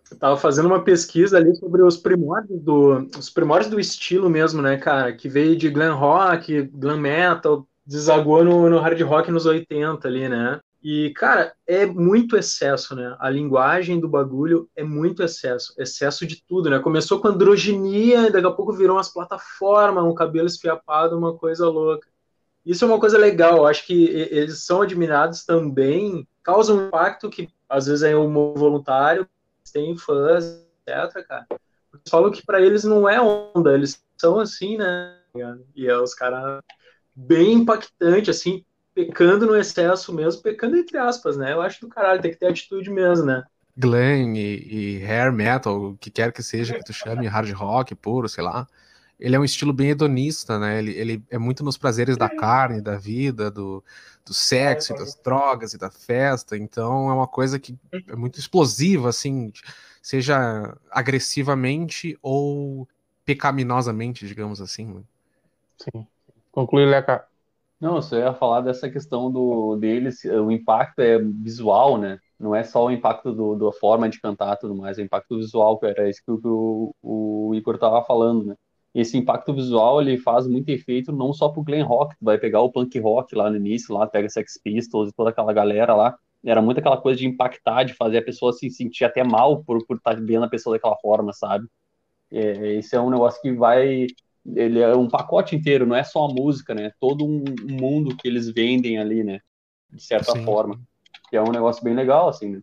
Eu 0.10 0.18
tava 0.18 0.38
fazendo 0.38 0.68
uma 0.68 0.84
pesquisa 0.84 1.38
ali 1.38 1.54
sobre 1.56 1.82
os 1.82 1.98
primórdios 1.98 2.62
do 2.62 3.08
os 3.18 3.30
primórdios 3.30 3.70
do 3.70 3.80
estilo 3.80 4.30
mesmo, 4.30 4.62
né, 4.62 4.78
cara? 4.78 5.12
Que 5.14 5.28
veio 5.28 5.56
de 5.56 5.70
glam 5.70 5.96
rock, 5.96 6.64
glam 6.74 7.00
metal, 7.00 7.68
desagou 7.86 8.44
no, 8.44 8.70
no 8.70 8.80
hard 8.80 9.02
rock 9.02 9.32
nos 9.32 9.46
80 9.46 10.08
ali, 10.08 10.30
né? 10.30 10.60
E, 10.90 11.10
cara, 11.10 11.54
é 11.68 11.86
muito 11.86 12.38
excesso, 12.38 12.96
né? 12.96 13.14
A 13.20 13.30
linguagem 13.30 14.00
do 14.00 14.08
bagulho 14.08 14.70
é 14.74 14.86
muito 14.86 15.22
excesso. 15.22 15.74
Excesso 15.78 16.26
de 16.26 16.42
tudo, 16.42 16.70
né? 16.70 16.80
Começou 16.80 17.20
com 17.20 17.28
androginia, 17.28 18.32
daqui 18.32 18.48
a 18.48 18.52
pouco 18.52 18.72
virou 18.72 18.96
umas 18.96 19.10
plataformas, 19.10 20.06
um 20.06 20.16
cabelo 20.16 20.48
esfiapado, 20.48 21.18
uma 21.18 21.36
coisa 21.36 21.68
louca. 21.68 22.08
Isso 22.66 22.86
é 22.86 22.88
uma 22.88 23.02
coisa 23.02 23.18
legal. 23.18 23.66
Acho 23.66 23.86
que 23.86 24.06
eles 24.06 24.64
são 24.64 24.82
admirados 24.82 25.44
também, 25.44 26.26
causam 26.42 26.78
um 26.78 26.88
impacto 26.88 27.30
que 27.30 27.50
às 27.68 27.88
vezes 27.88 28.04
é 28.04 28.16
um 28.16 28.32
voluntário, 28.54 29.28
tem 29.74 29.98
fãs, 29.98 30.66
etc, 30.88 31.28
cara. 31.28 31.48
Eles 31.50 32.10
falam 32.10 32.32
que 32.32 32.46
para 32.46 32.62
eles 32.62 32.86
não 32.86 33.10
é 33.10 33.20
onda, 33.22 33.74
eles 33.74 34.02
são 34.16 34.40
assim, 34.40 34.78
né? 34.78 35.18
E 35.76 35.86
é 35.86 35.98
os 35.98 36.14
caras 36.14 36.62
bem 37.14 37.56
impactante, 37.56 38.30
assim, 38.30 38.64
pecando 38.98 39.46
no 39.46 39.56
excesso 39.56 40.12
mesmo, 40.12 40.42
pecando 40.42 40.76
entre 40.76 40.98
aspas, 40.98 41.38
né? 41.38 41.54
Eu 41.54 41.62
acho 41.62 41.82
do 41.82 41.88
caralho, 41.88 42.20
tem 42.20 42.32
que 42.32 42.38
ter 42.38 42.48
atitude 42.48 42.90
mesmo, 42.90 43.28
né? 43.28 43.44
Glam 43.78 44.36
e, 44.36 44.98
e 44.98 45.04
hair 45.06 45.32
metal, 45.32 45.92
o 45.92 45.98
que 45.98 46.10
quer 46.10 46.32
que 46.32 46.42
seja 46.42 46.74
que 46.74 46.84
tu 46.84 46.92
chame, 46.92 47.28
hard 47.28 47.52
rock 47.52 47.94
puro, 47.94 48.28
sei 48.28 48.44
lá. 48.44 48.68
Ele 49.20 49.36
é 49.36 49.40
um 49.40 49.44
estilo 49.44 49.72
bem 49.72 49.90
hedonista, 49.90 50.58
né? 50.58 50.80
Ele, 50.80 50.92
ele 50.98 51.24
é 51.30 51.38
muito 51.38 51.64
nos 51.64 51.78
prazeres 51.78 52.18
da 52.18 52.28
carne, 52.28 52.82
da 52.82 52.98
vida, 52.98 53.52
do, 53.52 53.84
do 54.26 54.34
sexo, 54.34 54.96
das 54.96 55.14
drogas 55.14 55.74
e 55.74 55.78
da 55.78 55.92
festa. 55.92 56.58
Então 56.58 57.08
é 57.08 57.14
uma 57.14 57.28
coisa 57.28 57.60
que 57.60 57.78
é 58.08 58.16
muito 58.16 58.40
explosiva, 58.40 59.10
assim, 59.10 59.54
seja 60.02 60.76
agressivamente 60.90 62.18
ou 62.20 62.88
pecaminosamente, 63.24 64.28
digamos 64.28 64.60
assim. 64.60 64.88
Né? 64.88 65.02
Sim. 65.78 66.08
Conclui, 66.52 66.86
Leca. 66.86 67.28
Não, 67.80 67.98
eu 67.98 68.02
só 68.02 68.18
ia 68.18 68.34
falar 68.34 68.62
dessa 68.62 68.90
questão 68.90 69.32
do 69.32 69.76
deles, 69.76 70.24
o 70.26 70.52
impacto 70.52 71.00
é 71.00 71.20
visual, 71.20 71.98
né? 71.98 72.20
Não 72.40 72.56
é 72.56 72.64
só 72.64 72.86
o 72.86 72.92
impacto 72.92 73.32
do, 73.32 73.56
da 73.56 73.72
forma 73.72 74.10
de 74.10 74.20
cantar 74.20 74.58
tudo 74.58 74.76
mais, 74.76 74.98
é 74.98 75.02
o 75.04 75.06
impacto 75.06 75.38
visual, 75.38 75.78
que 75.80 75.86
era 75.86 76.10
isso 76.10 76.22
que 76.26 76.32
o, 76.32 76.96
o, 77.02 77.54
Igor 77.56 77.78
tava 77.78 78.04
falando, 78.04 78.46
né? 78.46 78.56
Esse 78.96 79.16
impacto 79.18 79.54
visual, 79.54 80.02
ele 80.02 80.18
faz 80.18 80.48
muito 80.48 80.70
efeito 80.70 81.12
não 81.12 81.32
só 81.34 81.50
pro 81.50 81.64
glam 81.64 81.86
rock, 81.86 82.16
tu 82.18 82.26
vai 82.26 82.40
pegar 82.40 82.62
o 82.62 82.72
punk 82.72 82.98
rock 83.00 83.36
lá 83.36 83.50
no 83.50 83.58
início, 83.58 83.94
lá 83.94 84.08
pega 84.08 84.28
Sex 84.30 84.60
Pistols 84.64 85.10
e 85.10 85.14
toda 85.14 85.30
aquela 85.30 85.54
galera 85.54 85.96
lá, 85.96 86.18
era 86.44 86.62
muito 86.62 86.80
aquela 86.80 86.98
coisa 87.00 87.20
de 87.20 87.28
impactar, 87.28 87.84
de 87.84 87.94
fazer 87.94 88.20
a 88.20 88.24
pessoa 88.24 88.54
se 88.54 88.70
sentir 88.72 89.06
até 89.06 89.24
mal 89.24 89.64
por 89.64 89.86
por 89.86 89.98
estar 89.98 90.16
tá 90.16 90.22
vendo 90.22 90.46
a 90.46 90.50
pessoa 90.50 90.76
daquela 90.76 90.98
forma, 90.98 91.32
sabe? 91.34 91.68
É, 92.32 92.74
esse 92.76 92.96
é 92.96 93.00
um 93.02 93.10
negócio 93.10 93.42
que 93.42 93.54
vai 93.54 94.08
ele 94.56 94.80
é 94.80 94.96
um 94.96 95.08
pacote 95.08 95.56
inteiro, 95.56 95.86
não 95.86 95.96
é 95.96 96.04
só 96.04 96.26
a 96.26 96.34
música, 96.34 96.74
né? 96.74 96.92
Todo 97.00 97.26
um 97.26 97.44
mundo 97.68 98.16
que 98.16 98.28
eles 98.28 98.50
vendem 98.50 98.98
ali, 98.98 99.24
né? 99.24 99.42
De 99.92 100.02
certa 100.02 100.32
Sim. 100.32 100.46
forma. 100.46 100.80
Que 101.30 101.36
é 101.36 101.42
um 101.42 101.52
negócio 101.52 101.84
bem 101.84 101.94
legal, 101.94 102.30
assim, 102.30 102.50
né? 102.50 102.62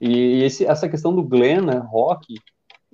E 0.00 0.42
esse, 0.42 0.64
essa 0.64 0.88
questão 0.88 1.14
do 1.14 1.22
Glenn, 1.22 1.62
né? 1.64 1.78
Rock, 1.78 2.34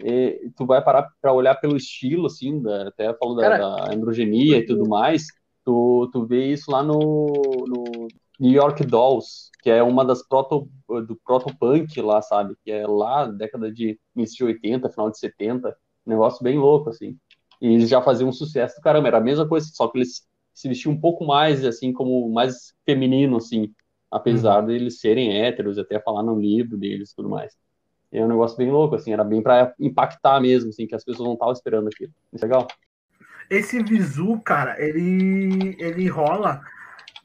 é, 0.03 0.41
tu 0.57 0.67
vai 0.67 0.83
parar 0.83 1.09
para 1.21 1.33
olhar 1.33 1.55
pelo 1.55 1.77
estilo, 1.77 2.27
assim, 2.27 2.61
da, 2.61 2.89
até 2.89 3.15
falou 3.15 3.37
da, 3.37 3.57
da, 3.57 3.95
androgenia 3.95 4.59
e 4.59 4.67
tudo 4.67 4.89
mais, 4.89 5.27
tu, 5.65 6.09
tu 6.13 6.27
vê 6.27 6.53
isso 6.53 6.71
lá 6.71 6.83
no, 6.83 6.97
no 7.67 8.09
New 8.39 8.53
York 8.53 8.85
Dolls, 8.85 9.51
que 9.63 9.71
é 9.71 9.83
uma 9.83 10.05
das 10.05 10.27
proto, 10.27 10.69
do 10.89 11.17
proto-punk 11.25 12.01
lá, 12.03 12.21
sabe? 12.21 12.55
Que 12.63 12.71
é 12.71 12.87
lá, 12.87 13.27
década 13.27 13.73
de 13.73 13.99
início 14.15 14.37
de 14.37 14.45
80, 14.45 14.91
final 14.91 15.11
de 15.11 15.19
70, 15.19 15.75
negócio 16.05 16.45
bem 16.45 16.59
louco, 16.59 16.91
assim. 16.91 17.17
E 17.61 17.67
eles 17.67 17.89
já 17.89 18.03
faziam 18.03 18.29
um 18.29 18.33
sucesso 18.33 18.77
do 18.77 18.83
caramba, 18.83 19.09
era 19.09 19.19
a 19.19 19.23
mesma 19.23 19.49
coisa, 19.49 19.67
só 19.73 19.89
que 19.89 19.99
eles 19.99 20.27
se 20.53 20.69
vestiam 20.69 20.93
um 20.93 21.01
pouco 21.01 21.25
mais, 21.25 21.65
assim, 21.65 21.93
como 21.93 22.29
mais 22.33 22.75
feminino, 22.85 23.37
assim, 23.37 23.73
apesar 24.11 24.61
uhum. 24.61 24.67
de 24.67 24.75
eles 24.75 25.01
serem 25.01 25.43
héteros, 25.43 25.79
até 25.79 26.01
falar 26.01 26.23
no 26.23 26.39
livro 26.39 26.77
deles 26.77 27.11
e 27.11 27.17
tudo 27.17 27.29
mais. 27.29 27.55
é 28.11 28.25
um 28.25 28.29
negócio 28.29 28.57
bem 28.57 28.71
louco, 28.71 28.95
assim, 28.95 29.13
era 29.13 29.23
bem 29.23 29.43
para 29.43 29.75
impactar 29.79 30.41
mesmo, 30.41 30.71
assim, 30.71 30.87
que 30.87 30.95
as 30.95 31.05
pessoas 31.05 31.27
não 31.27 31.35
estavam 31.35 31.53
esperando 31.53 31.89
aquilo. 31.89 32.13
Isso 32.33 32.45
é 32.45 32.49
legal. 32.49 32.67
Esse 33.51 33.83
visu, 33.83 34.41
cara, 34.41 34.83
ele, 34.83 35.77
ele 35.79 36.09
rola 36.09 36.63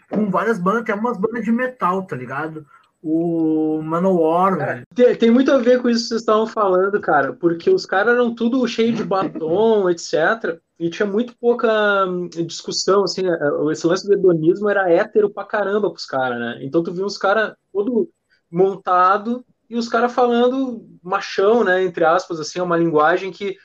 com 0.10 0.30
várias 0.30 0.60
bandas, 0.60 0.84
tem 0.84 0.94
umas 0.94 1.18
bandas 1.18 1.46
de 1.46 1.52
metal, 1.52 2.04
tá 2.04 2.16
ligado? 2.16 2.66
O 3.02 3.82
Manowar, 3.82 4.58
velho. 4.58 4.84
Tem, 4.94 5.16
tem, 5.16 5.32
muito 5.32 5.52
a 5.52 5.58
ver 5.58 5.82
com 5.82 5.90
isso 5.90 6.04
que 6.04 6.10
vocês 6.10 6.22
estavam 6.22 6.46
falando, 6.46 7.00
cara, 7.02 7.34
porque 7.34 7.70
os 7.70 7.86
caras 7.86 8.14
eram 8.14 8.36
tudo 8.36 8.68
cheio 8.68 8.94
de 8.94 9.04
batom, 9.04 9.90
etc. 9.90 10.60
E 10.78 10.90
tinha 10.90 11.06
muito 11.06 11.36
pouca 11.38 12.06
hum, 12.08 12.30
discussão, 12.30 13.04
assim, 13.04 13.22
é, 13.26 13.72
esse 13.72 13.88
lance 13.88 14.06
do 14.06 14.14
hedonismo 14.14 14.70
era 14.70 14.92
hétero 14.92 15.30
pra 15.30 15.46
caramba 15.46 15.90
pros 15.90 16.06
caras, 16.06 16.40
né? 16.40 16.60
Então 16.62 16.84
tu 16.84 16.94
viu 16.94 17.06
os 17.06 17.18
caras 17.18 17.54
todo 17.74 18.10
montado 18.50 19.44
e 19.70 19.76
os 19.76 19.88
caras 19.88 20.14
falando 20.14 20.86
machão, 21.02 21.64
né, 21.64 21.84
entre 21.84 22.04
aspas, 22.04 22.40
assim, 22.40 22.60
é 22.60 22.64
uma 22.64 22.78
linguagem 22.78 23.32
que 23.32 23.56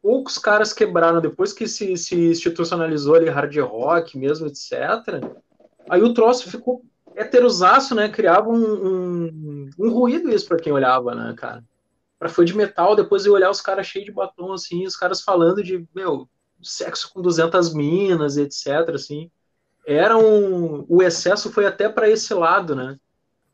poucos 0.00 0.38
caras 0.38 0.72
quebraram 0.72 1.20
depois 1.20 1.52
que 1.52 1.66
se, 1.66 1.96
se 1.96 2.14
institucionalizou 2.30 3.16
ali 3.16 3.28
hard 3.28 3.56
rock 3.58 4.16
mesmo, 4.16 4.46
etc. 4.46 5.20
Aí 5.90 6.02
o 6.02 6.14
troço 6.14 6.48
ficou 6.48 6.84
heterosaço, 7.16 7.94
né? 7.94 8.08
Criava 8.08 8.48
um, 8.48 8.86
um, 8.86 9.70
um 9.78 9.90
ruído 9.90 10.30
isso 10.30 10.46
para 10.46 10.58
quem 10.58 10.72
olhava, 10.72 11.14
né, 11.14 11.34
cara? 11.36 11.64
Pra 12.18 12.28
foi 12.28 12.44
de 12.44 12.56
metal, 12.56 12.94
depois 12.94 13.26
eu 13.26 13.32
olhar 13.32 13.50
os 13.50 13.60
caras 13.60 13.86
cheios 13.86 14.06
de 14.06 14.12
batom, 14.12 14.52
assim, 14.52 14.86
os 14.86 14.96
caras 14.96 15.22
falando 15.22 15.62
de, 15.62 15.86
meu, 15.94 16.28
sexo 16.62 17.12
com 17.12 17.20
200 17.20 17.74
minas, 17.74 18.36
etc, 18.36 18.94
assim. 18.94 19.30
Era 19.86 20.16
um... 20.16 20.84
O 20.88 21.02
excesso 21.02 21.50
foi 21.50 21.66
até 21.66 21.88
para 21.88 22.08
esse 22.08 22.32
lado, 22.34 22.74
né? 22.74 22.98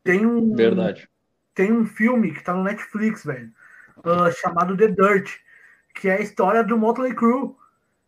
Tem 0.03 0.25
um... 0.25 0.53
Verdade. 0.53 1.09
Tem 1.55 1.71
um 1.71 1.85
filme 1.85 2.33
que 2.33 2.43
tá 2.43 2.53
no 2.53 2.63
Netflix, 2.63 3.23
velho, 3.23 3.51
uh, 3.97 4.31
chamado 4.41 4.75
The 4.75 4.87
Dirt, 4.87 5.29
que 5.93 6.09
é 6.09 6.17
a 6.17 6.21
história 6.21 6.63
do 6.63 6.77
Motley 6.77 7.13
Crue. 7.13 7.53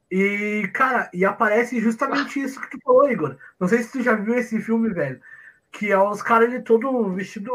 E, 0.09 0.67
cara, 0.73 1.09
e 1.13 1.23
aparece 1.23 1.79
justamente 1.79 2.39
isso 2.41 2.59
que 2.59 2.71
tu 2.71 2.79
falou, 2.83 3.09
Igor. 3.09 3.37
Não 3.59 3.67
sei 3.67 3.83
se 3.83 3.91
tu 3.91 4.01
já 4.01 4.15
viu 4.15 4.35
esse 4.35 4.59
filme, 4.61 4.89
velho 4.89 5.21
que 5.77 5.91
é 5.91 5.97
os 5.97 6.21
caras 6.21 6.51
ele 6.51 6.61
todo 6.61 7.09
vestido. 7.13 7.51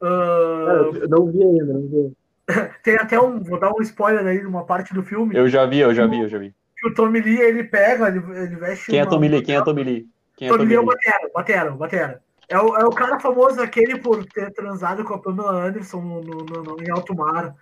Uh... 0.00 1.08
não 1.08 1.26
vi 1.26 1.42
ainda, 1.42 1.74
não 1.74 1.82
vi. 1.82 2.12
Tem 2.82 2.96
até 2.96 3.20
um. 3.20 3.40
Vou 3.40 3.58
dar 3.58 3.70
um 3.70 3.82
spoiler 3.82 4.26
aí 4.26 4.42
numa 4.42 4.64
parte 4.64 4.92
do 4.92 5.02
filme. 5.02 5.36
Eu 5.36 5.48
já 5.48 5.66
vi, 5.66 5.78
eu 5.78 5.94
já 5.94 6.06
vi, 6.06 6.20
eu 6.20 6.28
já 6.28 6.38
vi. 6.38 6.54
Que 6.76 6.88
o 6.88 6.94
Tommy 6.94 7.20
Lee 7.20 7.40
ele 7.40 7.64
pega, 7.64 8.08
ele, 8.08 8.18
ele 8.18 8.56
veste. 8.56 8.86
Quem 8.86 9.00
é 9.00 9.06
Tommy 9.06 9.28
Lee? 9.28 9.42
Quem 9.42 9.56
é 9.56 9.62
Tommy 9.62 9.84
Lee? 9.84 10.08
Quem 10.36 10.48
é 10.48 10.50
Tommy, 10.50 10.64
Lee 10.64 10.74
é 10.74 10.80
o 10.80 10.84
Batera, 10.84 11.30
Batera, 11.32 11.70
Batera. 11.70 12.22
É 12.48 12.58
o, 12.58 12.76
é 12.76 12.84
o 12.84 12.90
cara 12.90 13.18
famoso 13.20 13.62
aquele 13.62 13.98
por 13.98 14.24
ter 14.26 14.52
transado 14.52 15.04
com 15.04 15.14
a 15.14 15.18
Pamela 15.18 15.66
Anderson 15.66 16.00
no, 16.00 16.20
no, 16.20 16.62
no, 16.62 16.82
em 16.82 16.90
alto 16.90 17.14
mar. 17.14 17.54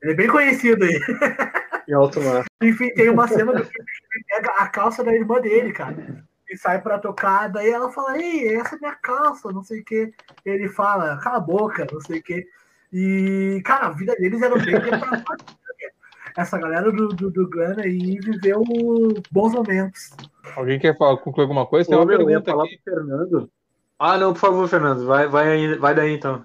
Ele 0.00 0.12
é 0.12 0.14
bem 0.14 0.28
conhecido 0.28 0.84
aí. 0.84 1.00
Em 1.88 1.94
alto 1.94 2.20
mar. 2.20 2.44
Enfim, 2.62 2.90
tem 2.94 3.08
uma 3.08 3.26
cena 3.26 3.52
do 3.52 3.64
filme 3.64 3.86
que 3.86 4.18
ele 4.18 4.24
pega 4.28 4.52
a 4.58 4.68
calça 4.68 5.02
da 5.02 5.12
irmã 5.12 5.40
dele, 5.40 5.72
cara 5.72 6.22
e 6.52 6.56
sai 6.58 6.82
pra 6.82 6.98
tocar, 6.98 7.48
daí 7.48 7.70
ela 7.70 7.90
fala, 7.90 8.18
ei, 8.18 8.56
essa 8.56 8.76
é 8.76 8.78
minha 8.78 8.94
calça, 8.94 9.50
não 9.50 9.64
sei 9.64 9.80
o 9.80 9.84
que. 9.84 10.12
Ele 10.44 10.68
fala, 10.68 11.16
cala 11.18 11.38
a 11.38 11.40
boca, 11.40 11.86
não 11.90 12.00
sei 12.00 12.18
o 12.18 12.22
que. 12.22 12.46
E, 12.92 13.62
cara, 13.64 13.86
a 13.86 13.90
vida 13.90 14.14
deles 14.16 14.42
era 14.42 14.54
bem 14.54 14.74
Essa 16.36 16.58
galera 16.58 16.92
do, 16.92 17.08
do, 17.08 17.30
do 17.30 17.48
Gun 17.48 17.80
aí 17.82 18.18
viveu 18.20 18.62
bons 19.30 19.52
momentos. 19.54 20.10
Alguém 20.54 20.78
quer 20.78 20.96
falar, 20.96 21.16
concluir 21.16 21.44
alguma 21.44 21.66
coisa? 21.66 21.88
Tem 21.88 21.98
uma 21.98 22.06
pergunta 22.06 22.50
falar 22.50 22.64
aqui. 22.64 22.78
Pro 22.84 22.94
Fernando. 22.94 23.50
Ah, 23.98 24.18
não, 24.18 24.34
por 24.34 24.40
favor, 24.40 24.68
Fernando, 24.68 25.06
vai, 25.06 25.26
vai, 25.28 25.76
vai 25.78 25.94
daí 25.94 26.14
então. 26.14 26.44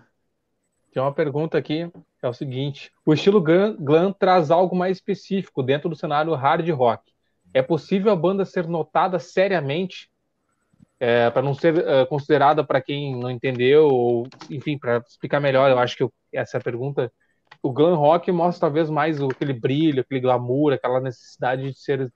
Tem 0.94 1.04
uma 1.04 1.14
pergunta 1.14 1.58
aqui, 1.58 1.92
é 2.22 2.30
o 2.30 2.34
seguinte: 2.34 2.94
o 3.06 3.14
estilo 3.14 3.42
glam 3.42 4.14
traz 4.14 4.52
algo 4.52 4.76
mais 4.76 4.98
específico 4.98 5.62
dentro 5.62 5.90
do 5.90 5.96
cenário 5.96 6.34
hard 6.34 6.70
rock 6.70 7.17
é 7.58 7.62
possível 7.62 8.12
a 8.12 8.16
banda 8.16 8.46
ser 8.46 8.68
notada 8.68 9.18
seriamente 9.20 10.10
é, 11.00 11.30
para 11.30 11.42
não 11.42 11.54
ser 11.54 11.76
uh, 11.76 12.08
considerada 12.08 12.64
para 12.64 12.82
quem 12.82 13.16
não 13.16 13.30
entendeu, 13.30 13.88
ou 13.88 14.28
enfim, 14.50 14.78
para 14.78 14.98
explicar 14.98 15.40
melhor, 15.40 15.70
eu 15.70 15.78
acho 15.78 15.96
que 15.96 16.04
eu, 16.04 16.14
essa 16.34 16.58
é 16.58 16.60
pergunta. 16.60 17.12
O 17.62 17.72
glam 17.72 17.96
rock 17.96 18.32
mostra 18.32 18.62
talvez 18.62 18.90
mais 18.90 19.20
o, 19.22 19.28
aquele 19.28 19.54
brilho, 19.54 20.02
aquele 20.02 20.20
glamour, 20.20 20.74
aquela 20.74 21.00
necessidade 21.00 21.72
de 21.72 21.80
ser 21.80 22.12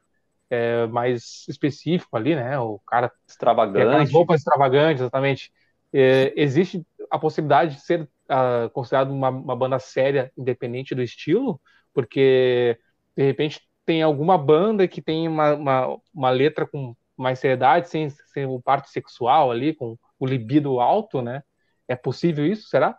é, 0.50 0.86
mais 0.88 1.46
específico 1.48 2.16
ali, 2.18 2.36
né? 2.36 2.60
O 2.60 2.80
cara 2.80 3.12
extravagante, 3.28 4.12
roupas 4.12 4.42
extravagantes, 4.42 5.02
exatamente. 5.02 5.52
É, 5.94 6.34
existe 6.36 6.86
a 7.10 7.20
possibilidade 7.20 7.76
de 7.76 7.82
ser 7.82 8.02
uh, 8.02 8.70
considerado 8.72 9.12
uma, 9.12 9.30
uma 9.30 9.56
banda 9.56 9.78
séria, 9.80 10.32
independente 10.38 10.96
do 10.96 11.04
estilo, 11.04 11.60
porque 11.94 12.78
de 13.16 13.24
repente 13.24 13.60
tem 13.86 14.02
alguma 14.02 14.38
banda 14.38 14.88
que 14.88 15.02
tem 15.02 15.28
uma, 15.28 15.54
uma, 15.54 15.98
uma 16.14 16.30
letra 16.30 16.66
com 16.66 16.96
mais 17.18 17.40
seriedade, 17.40 17.90
sem, 17.90 18.10
sem 18.10 18.46
o 18.46 18.62
parte 18.62 18.90
sexual 18.90 19.52
ali, 19.52 19.74
com 19.74 19.98
o 20.20 20.26
libido 20.26 20.80
alto, 20.80 21.22
né? 21.22 21.44
É 21.88 21.96
possível 21.96 22.46
isso, 22.46 22.68
será? 22.70 22.98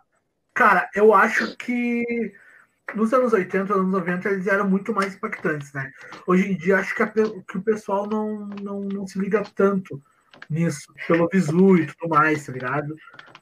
Cara, 0.53 0.89
eu 0.93 1.13
acho 1.13 1.57
que 1.57 2.33
nos 2.95 3.13
anos 3.13 3.33
80, 3.33 3.73
anos 3.73 3.91
90, 3.91 4.29
eles 4.29 4.47
eram 4.47 4.69
muito 4.69 4.93
mais 4.93 5.15
impactantes, 5.15 5.73
né? 5.73 5.91
Hoje 6.27 6.51
em 6.51 6.55
dia, 6.55 6.77
acho 6.77 6.95
que, 6.95 7.03
a, 7.03 7.07
que 7.07 7.57
o 7.57 7.63
pessoal 7.63 8.07
não, 8.07 8.47
não, 8.61 8.81
não 8.81 9.07
se 9.07 9.17
liga 9.19 9.43
tanto 9.55 10.01
nisso, 10.49 10.93
pelo 11.07 11.27
visu 11.31 11.77
e 11.77 11.87
tudo 11.87 12.09
mais, 12.09 12.45
tá 12.45 12.51
ligado? 12.51 12.95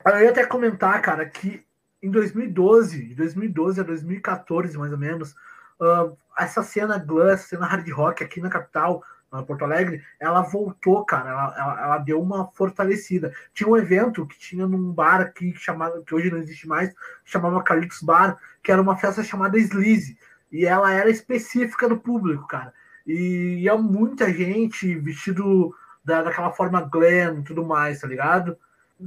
Eu 0.06 0.20
ia 0.20 0.30
até 0.30 0.46
comentar, 0.46 1.02
cara, 1.02 1.26
que 1.26 1.66
em 2.02 2.10
2012, 2.10 3.08
de 3.08 3.16
2012 3.16 3.80
a 3.80 3.84
2014, 3.84 4.78
mais 4.78 4.92
ou 4.92 4.98
menos, 4.98 5.36
uh, 5.82 6.16
essa 6.38 6.64
cena 6.64 6.98
glam, 6.98 7.36
cena 7.38 7.66
hard 7.66 7.90
rock 7.92 8.24
aqui 8.24 8.40
na 8.40 8.50
capital, 8.50 9.04
Porto 9.48 9.64
Alegre, 9.64 10.04
ela 10.20 10.42
voltou, 10.42 11.06
cara, 11.06 11.30
ela, 11.30 11.56
ela, 11.58 11.82
ela, 11.82 11.98
deu 12.00 12.22
uma 12.22 12.52
fortalecida. 12.52 13.32
Tinha 13.54 13.70
um 13.70 13.78
evento 13.78 14.28
que 14.28 14.38
tinha 14.38 14.68
num 14.68 14.92
bar 14.92 15.22
aqui, 15.22 15.54
que, 15.54 15.60
chamava, 15.60 16.02
que 16.02 16.14
hoje 16.14 16.30
não 16.30 16.38
existe 16.38 16.68
mais, 16.68 16.94
chamava 17.24 17.64
Calypso 17.64 18.06
Bar, 18.06 18.38
que 18.62 18.72
era 18.72 18.82
uma 18.82 18.98
festa 18.98 19.24
chamada 19.24 19.58
Sleaze, 19.58 20.18
e 20.52 20.66
ela 20.66 20.92
era 20.92 21.10
específica 21.10 21.88
do 21.88 21.98
público, 21.98 22.46
cara. 22.46 22.74
E 23.08 23.60
ia 23.62 23.78
muita 23.78 24.32
gente 24.34 24.96
vestido 24.96 25.74
da, 26.04 26.24
daquela 26.24 26.52
forma 26.52 26.82
glam 26.82 27.40
e 27.40 27.44
tudo 27.44 27.66
mais, 27.66 28.02
tá 28.02 28.08
ligado? 28.08 28.58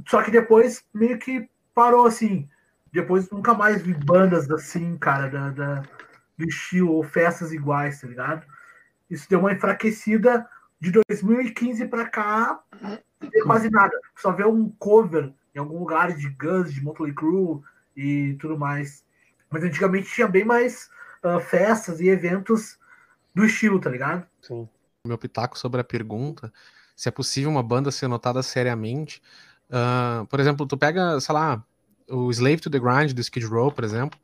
Só 0.07 0.23
que 0.23 0.31
depois 0.31 0.83
meio 0.91 1.19
que 1.19 1.47
parou 1.73 2.07
assim. 2.07 2.49
Depois 2.91 3.29
nunca 3.29 3.53
mais 3.53 3.81
vi 3.81 3.93
bandas 3.93 4.49
assim, 4.49 4.97
cara, 4.97 5.29
da, 5.29 5.49
da, 5.49 5.83
do 6.37 6.45
estilo 6.45 6.91
ou 6.91 7.03
festas 7.03 7.51
iguais, 7.53 8.01
tá 8.01 8.07
ligado? 8.07 8.45
Isso 9.09 9.29
deu 9.29 9.39
uma 9.39 9.53
enfraquecida 9.53 10.47
de 10.79 10.91
2015 10.91 11.87
para 11.87 12.07
cá, 12.07 12.59
quase 13.43 13.69
nada. 13.69 13.97
Só 14.17 14.31
vê 14.31 14.45
um 14.45 14.69
cover 14.69 15.33
em 15.53 15.59
algum 15.59 15.79
lugar 15.79 16.13
de 16.13 16.29
Guns, 16.29 16.73
de 16.73 16.83
Motley 16.83 17.13
Crue 17.13 17.61
e 17.95 18.35
tudo 18.39 18.57
mais. 18.57 19.05
Mas 19.49 19.63
antigamente 19.63 20.13
tinha 20.13 20.27
bem 20.27 20.43
mais 20.43 20.89
uh, 21.23 21.39
festas 21.39 22.01
e 22.01 22.09
eventos 22.09 22.77
do 23.33 23.45
estilo, 23.45 23.79
tá 23.79 23.89
ligado? 23.89 24.27
Sim. 24.41 24.67
Meu 25.05 25.17
pitaco 25.17 25.57
sobre 25.57 25.79
a 25.79 25.83
pergunta, 25.83 26.51
se 26.95 27.07
é 27.07 27.11
possível 27.11 27.51
uma 27.51 27.63
banda 27.63 27.91
ser 27.91 28.07
notada 28.07 28.41
seriamente. 28.41 29.21
Uh, 29.69 30.25
por 30.25 30.39
exemplo, 30.39 30.65
tu 30.65 30.77
pega, 30.77 31.19
sei 31.19 31.33
lá, 31.33 31.63
o 32.09 32.31
Slave 32.31 32.57
to 32.57 32.69
the 32.69 32.79
Grind 32.79 33.13
do 33.13 33.21
Skid 33.21 33.45
Row, 33.45 33.71
por 33.71 33.83
exemplo, 33.83 34.19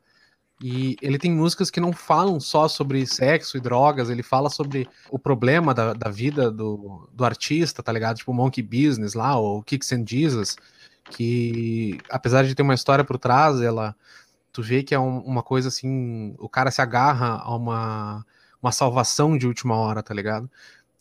e 0.62 0.96
ele 1.02 1.18
tem 1.18 1.32
músicas 1.32 1.70
que 1.70 1.80
não 1.80 1.92
falam 1.92 2.38
só 2.38 2.68
sobre 2.68 3.04
sexo 3.04 3.56
e 3.56 3.60
drogas, 3.60 4.08
ele 4.08 4.22
fala 4.22 4.48
sobre 4.48 4.88
o 5.10 5.18
problema 5.18 5.74
da, 5.74 5.92
da 5.92 6.08
vida 6.08 6.50
do, 6.52 7.08
do 7.12 7.24
artista, 7.24 7.82
tá 7.82 7.90
ligado? 7.90 8.18
Tipo 8.18 8.32
Monkey 8.32 8.62
Business 8.62 9.14
lá, 9.14 9.36
ou 9.36 9.60
Kicks 9.62 9.92
and 9.92 10.04
Jesus, 10.06 10.56
que 11.10 11.98
apesar 12.08 12.44
de 12.44 12.54
ter 12.54 12.62
uma 12.62 12.74
história 12.74 13.04
por 13.04 13.18
trás, 13.18 13.60
ela 13.60 13.96
tu 14.52 14.62
vê 14.62 14.82
que 14.84 14.94
é 14.94 14.98
um, 15.00 15.18
uma 15.20 15.42
coisa 15.42 15.68
assim, 15.68 16.34
o 16.38 16.48
cara 16.48 16.70
se 16.70 16.80
agarra 16.80 17.40
a 17.42 17.56
uma, 17.56 18.24
uma 18.62 18.70
salvação 18.70 19.36
de 19.36 19.46
última 19.46 19.74
hora, 19.76 20.02
tá 20.02 20.14
ligado? 20.14 20.48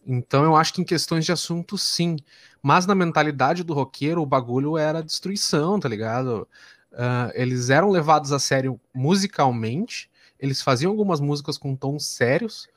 Então 0.07 0.43
eu 0.43 0.55
acho 0.55 0.73
que 0.73 0.81
em 0.81 0.85
questões 0.85 1.25
de 1.25 1.31
assunto, 1.31 1.77
sim. 1.77 2.17
Mas 2.63 2.85
na 2.87 2.95
mentalidade 2.95 3.63
do 3.63 3.73
roqueiro, 3.73 4.21
o 4.21 4.25
bagulho 4.25 4.77
era 4.77 5.03
destruição, 5.03 5.79
tá 5.79 5.87
ligado? 5.87 6.47
Uh, 6.91 7.31
eles 7.33 7.69
eram 7.69 7.89
levados 7.89 8.31
a 8.31 8.39
sério 8.39 8.79
musicalmente, 8.93 10.09
eles 10.39 10.61
faziam 10.61 10.91
algumas 10.91 11.19
músicas 11.19 11.57
com 11.57 11.75
tons 11.75 12.05
sérios, 12.05 12.67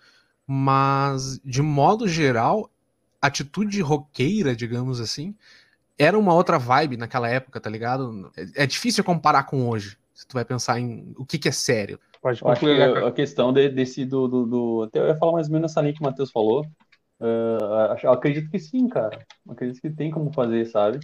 mas 0.47 1.41
de 1.45 1.63
modo 1.63 2.07
geral, 2.07 2.71
atitude 3.21 3.81
roqueira, 3.81 4.55
digamos 4.55 5.01
assim, 5.01 5.35
era 5.99 6.19
uma 6.19 6.35
outra 6.35 6.59
vibe 6.59 6.97
naquela 6.97 7.29
época, 7.29 7.61
tá 7.61 7.71
ligado? 7.71 8.31
É, 8.37 8.65
é 8.65 8.67
difícil 8.67 9.03
comparar 9.03 9.45
com 9.45 9.69
hoje, 9.69 9.97
se 10.13 10.27
tu 10.27 10.35
vai 10.35 10.45
pensar 10.45 10.79
em 10.79 11.13
o 11.17 11.25
que, 11.25 11.39
que 11.39 11.49
é 11.49 11.53
sério. 11.53 11.99
Pode 12.21 12.41
concluir, 12.41 12.77
que 12.77 12.99
a 13.05 13.13
questão 13.13 13.53
de, 13.53 13.69
desse 13.69 14.05
do, 14.05 14.27
do, 14.27 14.47
do, 14.47 14.83
Até 14.85 14.99
eu 14.99 15.07
ia 15.07 15.17
falar 15.17 15.33
mais 15.33 15.47
ou 15.47 15.53
menos 15.53 15.71
nessa 15.71 15.81
linha 15.81 15.93
que 15.93 16.01
o 16.01 16.05
Matheus 16.05 16.31
falou. 16.31 16.65
Uh, 17.21 18.09
acredito 18.09 18.51
que 18.51 18.59
sim, 18.59 18.89
cara. 18.89 19.19
Acredito 19.49 19.81
que 19.81 19.91
tem 19.91 20.11
como 20.11 20.33
fazer, 20.33 20.65
sabe? 20.67 21.01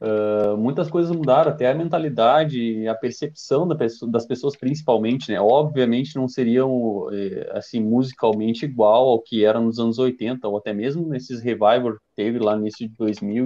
Uh, 0.00 0.56
muitas 0.56 0.88
coisas 0.88 1.14
mudaram, 1.14 1.52
até 1.52 1.70
a 1.70 1.74
mentalidade, 1.74 2.88
a 2.88 2.94
percepção 2.94 3.68
da 3.68 3.74
pessoa, 3.74 4.10
das 4.10 4.24
pessoas 4.24 4.56
principalmente, 4.56 5.30
né? 5.30 5.38
Obviamente 5.38 6.16
não 6.16 6.26
seriam, 6.26 7.06
eh, 7.12 7.50
assim, 7.52 7.80
musicalmente 7.82 8.64
igual 8.64 9.10
ao 9.10 9.20
que 9.20 9.44
era 9.44 9.60
nos 9.60 9.78
anos 9.78 9.98
80, 9.98 10.48
ou 10.48 10.56
até 10.56 10.72
mesmo 10.72 11.06
nesses 11.06 11.42
revival 11.42 11.92
que 11.92 12.00
teve 12.16 12.38
lá 12.38 12.56
no 12.56 12.62
início 12.62 12.88
de 12.88 12.94
2000, 12.94 13.44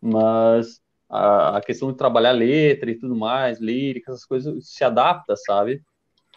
mas 0.00 0.80
a, 1.08 1.58
a 1.58 1.60
questão 1.60 1.90
de 1.90 1.98
trabalhar 1.98 2.32
letra 2.32 2.90
e 2.90 2.98
tudo 2.98 3.16
mais, 3.16 3.60
lírica, 3.60 4.12
essas 4.12 4.24
coisas, 4.24 4.68
se 4.68 4.84
adapta, 4.84 5.34
sabe? 5.36 5.82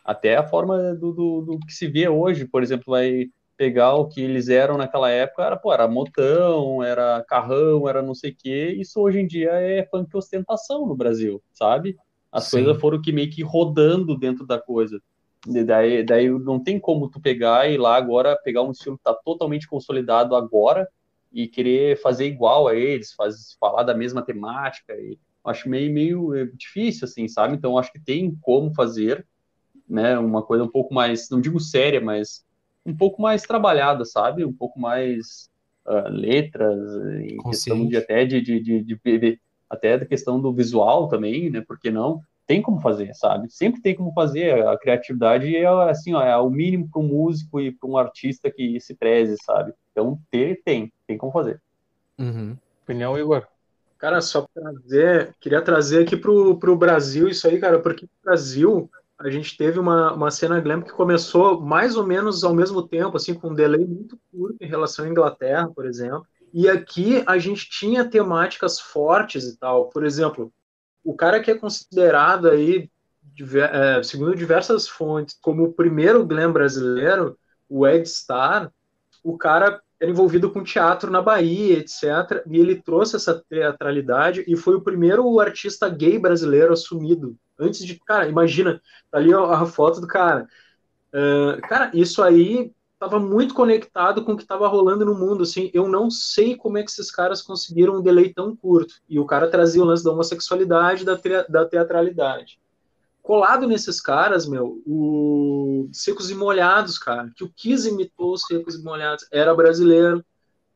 Até 0.04 0.38
a 0.38 0.48
forma 0.48 0.96
do, 0.96 1.14
do, 1.14 1.42
do 1.42 1.60
que 1.60 1.74
se 1.74 1.88
vê 1.88 2.10
hoje, 2.10 2.48
por 2.48 2.64
exemplo, 2.64 2.86
vai 2.88 3.28
pegar 3.58 3.96
o 3.96 4.08
que 4.08 4.22
eles 4.22 4.50
eram 4.50 4.78
naquela 4.78 5.10
época, 5.10 5.44
era, 5.44 5.58
pô, 5.58 5.74
era 5.74 5.88
motão, 5.88 6.84
era 6.84 7.24
carrão, 7.28 7.88
era 7.88 8.02
não 8.02 8.14
sei 8.14 8.32
o 8.32 8.36
quê, 8.36 8.76
isso 8.78 9.00
hoje 9.00 9.20
em 9.20 9.28
dia 9.28 9.52
é 9.52 9.86
funk 9.86 10.16
ostentação 10.16 10.86
no 10.86 10.96
Brasil, 10.96 11.42
sabe? 11.54 11.98
As 12.32 12.46
Sim. 12.46 12.64
coisas 12.64 12.82
foram 12.82 13.02
que 13.02 13.12
meio 13.12 13.30
que 13.30 13.44
rodando 13.44 14.18
dentro 14.18 14.46
da 14.46 14.60
coisa. 14.60 15.02
E 15.48 15.64
daí, 15.64 16.04
daí 16.04 16.30
não 16.30 16.62
tem 16.62 16.80
como 16.80 17.10
tu 17.10 17.22
pegar 17.22 17.70
e 17.70 17.76
ir 17.76 17.78
lá 17.78 17.96
agora, 17.96 18.38
pegar 18.44 18.64
um 18.64 18.72
estilo 18.72 18.98
que 18.98 19.04
tá 19.04 19.14
totalmente 19.14 19.68
consolidado 19.68 20.36
agora 20.36 20.88
e 21.32 21.48
querer 21.48 22.02
fazer 22.02 22.26
igual 22.26 22.68
a 22.68 22.76
eles, 22.76 23.14
faz, 23.14 23.56
falar 23.60 23.84
da 23.84 23.94
mesma 23.94 24.22
temática, 24.22 24.94
e 24.94 25.20
acho 25.44 25.70
meio, 25.70 25.94
meio 25.94 26.36
é, 26.36 26.46
difícil, 26.46 27.06
assim, 27.06 27.28
sabe? 27.28 27.56
Então 27.56 27.78
acho 27.78 27.92
que 27.92 28.00
tem 28.00 28.36
como 28.42 28.74
fazer, 28.74 29.26
né, 29.88 30.18
uma 30.18 30.42
coisa 30.42 30.64
um 30.64 30.72
pouco 30.72 30.94
mais, 30.94 31.30
não 31.30 31.40
digo 31.40 31.60
séria, 31.60 32.02
mas 32.02 32.45
um 32.86 32.96
pouco 32.96 33.22
mais 33.22 33.42
trabalhada, 33.42 34.06
sabe? 34.06 34.46
Um 34.46 34.54
pouco 34.54 34.80
mais 34.80 35.50
uh, 35.86 36.10
letras, 36.10 36.80
em 37.22 37.38
questão 37.38 37.88
de 37.88 37.98
até 37.98 38.26
de, 38.26 38.42
de, 38.42 38.60
de, 38.60 38.84
de, 38.84 39.40
até 39.70 39.98
da 39.98 40.06
questão 40.06 40.40
do 40.40 40.54
visual 40.54 41.08
também, 41.08 41.50
né? 41.50 41.64
Porque 41.66 41.90
não? 41.90 42.22
Tem 42.46 42.62
como 42.62 42.80
fazer, 42.80 43.14
sabe? 43.16 43.52
Sempre 43.52 43.82
tem 43.82 43.96
como 43.96 44.14
fazer. 44.14 44.68
A 44.68 44.78
criatividade 44.78 45.56
é 45.56 45.66
assim, 45.90 46.14
ó, 46.14 46.22
é 46.22 46.38
o 46.38 46.50
mínimo 46.50 46.88
para 46.92 47.02
um 47.02 47.08
músico 47.08 47.60
e 47.60 47.72
para 47.72 47.90
um 47.90 47.98
artista 47.98 48.52
que 48.52 48.80
se 48.80 48.94
preze, 48.94 49.36
sabe? 49.44 49.74
Então 49.92 50.20
ter, 50.30 50.62
tem, 50.64 50.94
tem 51.08 51.18
como 51.18 51.32
fazer. 51.32 51.60
Uhum. 52.20 52.56
Opinião, 52.84 53.18
Igor? 53.18 53.48
Cara, 53.98 54.22
só 54.22 54.46
trazer, 54.54 55.34
queria 55.40 55.62
trazer 55.62 56.04
aqui 56.04 56.16
pro, 56.16 56.60
pro 56.60 56.76
Brasil 56.76 57.28
isso 57.28 57.48
aí, 57.48 57.60
cara, 57.60 57.80
porque 57.80 58.06
o 58.06 58.10
Brasil 58.24 58.90
a 59.20 59.30
gente 59.30 59.56
teve 59.56 59.80
uma, 59.80 60.14
uma 60.14 60.30
cena 60.30 60.60
glam 60.60 60.82
que 60.82 60.92
começou 60.92 61.62
mais 61.62 61.96
ou 61.96 62.06
menos 62.06 62.44
ao 62.44 62.54
mesmo 62.54 62.86
tempo, 62.86 63.16
assim, 63.16 63.34
com 63.34 63.50
um 63.50 63.54
delay 63.54 63.86
muito 63.86 64.20
curto 64.32 64.58
em 64.62 64.68
relação 64.68 65.06
à 65.06 65.08
Inglaterra, 65.08 65.70
por 65.74 65.86
exemplo. 65.86 66.28
E 66.54 66.70
aqui 66.70 67.24
a 67.26 67.38
gente 67.38 67.70
tinha 67.70 68.10
temáticas 68.10 68.80
fortes 68.80 69.46
e 69.46 69.58
tal. 69.58 69.90
Por 69.90 70.06
exemplo, 70.06 70.52
o 71.04 71.14
cara 71.14 71.42
que 71.42 71.52
é 71.52 71.56
considerado 71.56 72.50
aí, 72.50 72.90
é, 73.72 74.04
segundo 74.04 74.36
diversas 74.36 74.88
fontes, 74.88 75.38
como 75.42 75.64
o 75.64 75.74
primeiro 75.74 76.26
glam 76.26 76.52
brasileiro, 76.52 77.38
o 77.70 77.88
Ed 77.88 78.08
Star, 78.08 78.72
o 79.24 79.38
cara 79.38 79.82
era 80.00 80.12
envolvido 80.12 80.52
com 80.52 80.64
teatro 80.64 81.10
na 81.10 81.22
Bahia, 81.22 81.80
etc. 81.80 82.44
E 82.48 82.58
ele 82.60 82.82
trouxe 82.82 83.16
essa 83.16 83.44
teatralidade 83.50 84.44
e 84.48 84.56
foi 84.56 84.76
o 84.76 84.82
primeiro 84.82 85.40
artista 85.40 85.90
gay 85.90 86.20
brasileiro 86.20 86.74
assumido. 86.74 87.36
Antes 87.58 87.86
de, 87.86 87.98
cara, 88.00 88.28
imagina, 88.28 88.82
tá 89.10 89.18
ali 89.18 89.34
a, 89.34 89.66
foto 89.66 90.02
do 90.02 90.08
cara. 90.08 90.48
Uh, 91.14 91.62
cara, 91.68 91.92
isso 91.94 92.22
aí 92.22 92.74
estava 92.94 93.20
muito 93.20 93.54
conectado 93.54 94.26
com 94.26 94.34
o 94.34 94.38
que 94.38 94.44
estava 94.44 94.68
rolando 94.68 95.06
no 95.06 95.16
mundo. 95.16 95.44
Assim, 95.44 95.72
eu 95.74 95.88
não 95.88 96.12
sei 96.12 96.56
como 96.56 96.78
é 96.78 96.84
que 96.84 96.92
esses 96.92 97.10
caras 97.10 97.42
conseguiram 97.42 97.98
um 97.98 98.02
delay 98.02 98.34
tão 98.34 98.56
curto. 98.56 98.96
E 99.08 99.18
o 99.18 99.26
cara 99.26 99.50
trazia 99.50 99.82
o 99.82 99.86
lance 99.86 100.04
da 100.04 100.12
homossexualidade, 100.12 101.06
da, 101.06 101.18
da 101.48 101.66
teatralidade 101.66 102.60
colado 103.26 103.68
nesses 103.68 104.00
caras, 104.00 104.48
meu, 104.48 104.84
o 104.86 105.90
Secos 105.92 106.30
e 106.30 106.36
Molhados, 106.36 107.00
cara, 107.00 107.32
que 107.36 107.44
o 107.44 107.50
Kiss 107.50 107.90
imitou 107.90 108.34
os 108.34 108.44
Secos 108.44 108.76
e 108.76 108.84
Molhados, 108.84 109.26
era 109.32 109.54
brasileiro, 109.56 110.24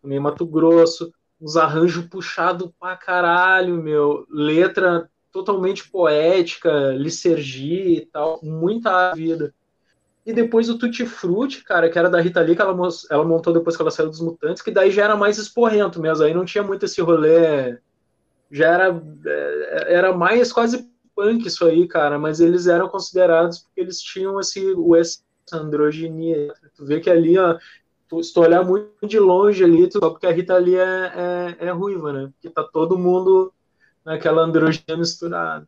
também 0.01 0.19
Mato 0.19 0.47
Grosso, 0.47 1.13
uns 1.39 1.55
arranjos 1.55 2.07
puxado 2.07 2.73
pra 2.79 2.97
caralho, 2.97 3.75
meu, 3.75 4.25
letra 4.27 5.07
totalmente 5.31 5.87
poética, 5.91 6.91
licergia 6.93 7.99
e 7.99 8.05
tal, 8.07 8.39
muita 8.41 9.13
vida. 9.13 9.53
E 10.25 10.33
depois 10.33 10.69
o 10.69 10.77
Tutti 10.79 11.05
Frutti, 11.05 11.63
cara, 11.63 11.87
que 11.87 11.99
era 11.99 12.09
da 12.09 12.19
Rita 12.19 12.41
Lee, 12.41 12.55
que 12.55 12.61
ela, 12.63 12.75
ela 13.11 13.25
montou 13.25 13.53
depois 13.53 13.75
que 13.75 13.81
ela 13.83 13.91
saiu 13.91 14.09
dos 14.09 14.21
Mutantes, 14.21 14.63
que 14.63 14.71
daí 14.71 14.89
já 14.89 15.03
era 15.03 15.15
mais 15.15 15.37
esporrento 15.37 16.01
mesmo, 16.01 16.25
aí 16.25 16.33
não 16.33 16.45
tinha 16.45 16.63
muito 16.63 16.83
esse 16.83 16.99
rolê, 16.99 17.77
já 18.49 18.73
era, 18.73 19.03
é, 19.23 19.93
era 19.93 20.17
mais 20.17 20.51
quase 20.51 20.89
punk 21.19 21.45
isso 21.45 21.65
aí, 21.65 21.85
cara, 21.85 22.17
mas 22.17 22.39
eles 22.39 22.65
eram 22.65 22.87
considerados 22.87 23.59
porque 23.59 23.81
eles 23.81 24.01
tinham 24.01 24.39
esse, 24.39 24.73
essa 24.97 25.21
androginia. 25.57 26.53
Tu 26.77 26.85
vê 26.85 27.01
que 27.01 27.09
ali, 27.09 27.37
ó, 27.37 27.57
tu, 28.07 28.23
se 28.23 28.33
tu 28.33 28.39
olhar 28.39 28.63
muito 28.63 29.05
de 29.05 29.19
longe 29.19 29.61
ali, 29.61 29.89
tu, 29.89 29.99
só 29.99 30.09
porque 30.09 30.25
a 30.25 30.31
Rita 30.31 30.55
ali 30.55 30.75
é, 30.75 31.57
é, 31.59 31.67
é 31.67 31.69
ruiva, 31.71 32.13
né? 32.13 32.31
Porque 32.31 32.49
tá 32.49 32.63
todo 32.63 32.97
mundo 32.97 33.51
naquela 34.05 34.43
androginia 34.43 34.95
misturada. 34.95 35.67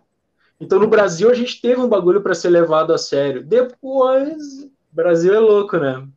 Então 0.58 0.80
no 0.80 0.88
Brasil 0.88 1.30
a 1.30 1.34
gente 1.34 1.60
teve 1.60 1.82
um 1.82 1.90
bagulho 1.90 2.22
para 2.22 2.34
ser 2.34 2.50
levado 2.50 2.94
a 2.94 2.98
sério. 2.98 3.44
Depois, 3.44 4.70
Brasil 4.90 5.34
é 5.34 5.40
louco, 5.40 5.78
né? 5.78 6.08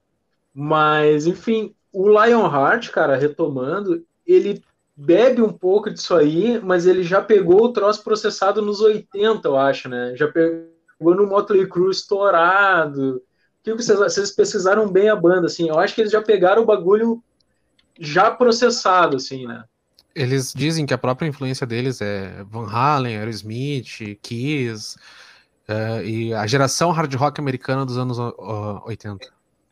Mas, 0.55 1.27
enfim, 1.27 1.75
o 1.93 2.09
Lionheart, 2.09 2.89
cara, 2.91 3.17
retomando, 3.17 4.05
ele 4.25 4.63
bebe 4.97 5.43
um 5.43 5.53
pouco 5.53 5.91
disso 5.91 6.15
aí, 6.15 6.61
mas 6.61 6.87
ele 6.87 7.03
já 7.03 7.21
pegou 7.21 7.65
o 7.65 7.73
troço 7.73 8.03
processado 8.03 8.63
nos 8.63 8.81
80, 8.81 9.47
eu 9.49 9.57
acho, 9.57 9.89
né? 9.89 10.15
Já 10.17 10.29
pegou 10.29 11.15
no 11.15 11.27
Motley 11.27 11.67
Crue 11.67 11.91
estourado. 11.91 13.17
O 13.17 13.65
que 13.65 13.75
vocês, 13.75 13.99
vocês 13.99 14.31
pesquisaram 14.31 14.91
bem 14.91 15.09
a 15.09 15.17
banda, 15.17 15.47
assim? 15.47 15.69
Eu 15.69 15.79
acho 15.79 15.95
que 15.95 16.03
eles 16.03 16.13
já 16.13 16.23
pegaram 16.23 16.63
o 16.63 16.67
bagulho 16.67 17.23
já 17.99 18.31
processado, 18.31 19.17
assim, 19.17 19.47
né? 19.47 19.65
Eles 20.15 20.53
dizem 20.55 20.87
que 20.87 20.95
a 20.95 20.99
própria 20.99 21.27
influência 21.27 21.67
deles 21.67 22.01
é 22.01 22.45
Van 22.45 22.69
Halen, 22.71 23.17
Aerosmith, 23.17 24.17
Kiss 24.23 24.97
uh, 25.69 26.03
e 26.05 26.33
a 26.33 26.47
geração 26.47 26.93
hard 26.93 27.13
rock 27.15 27.41
americana 27.41 27.85
dos 27.85 27.99
anos 27.99 28.19
uh, 28.19 28.81
80. 28.87 29.27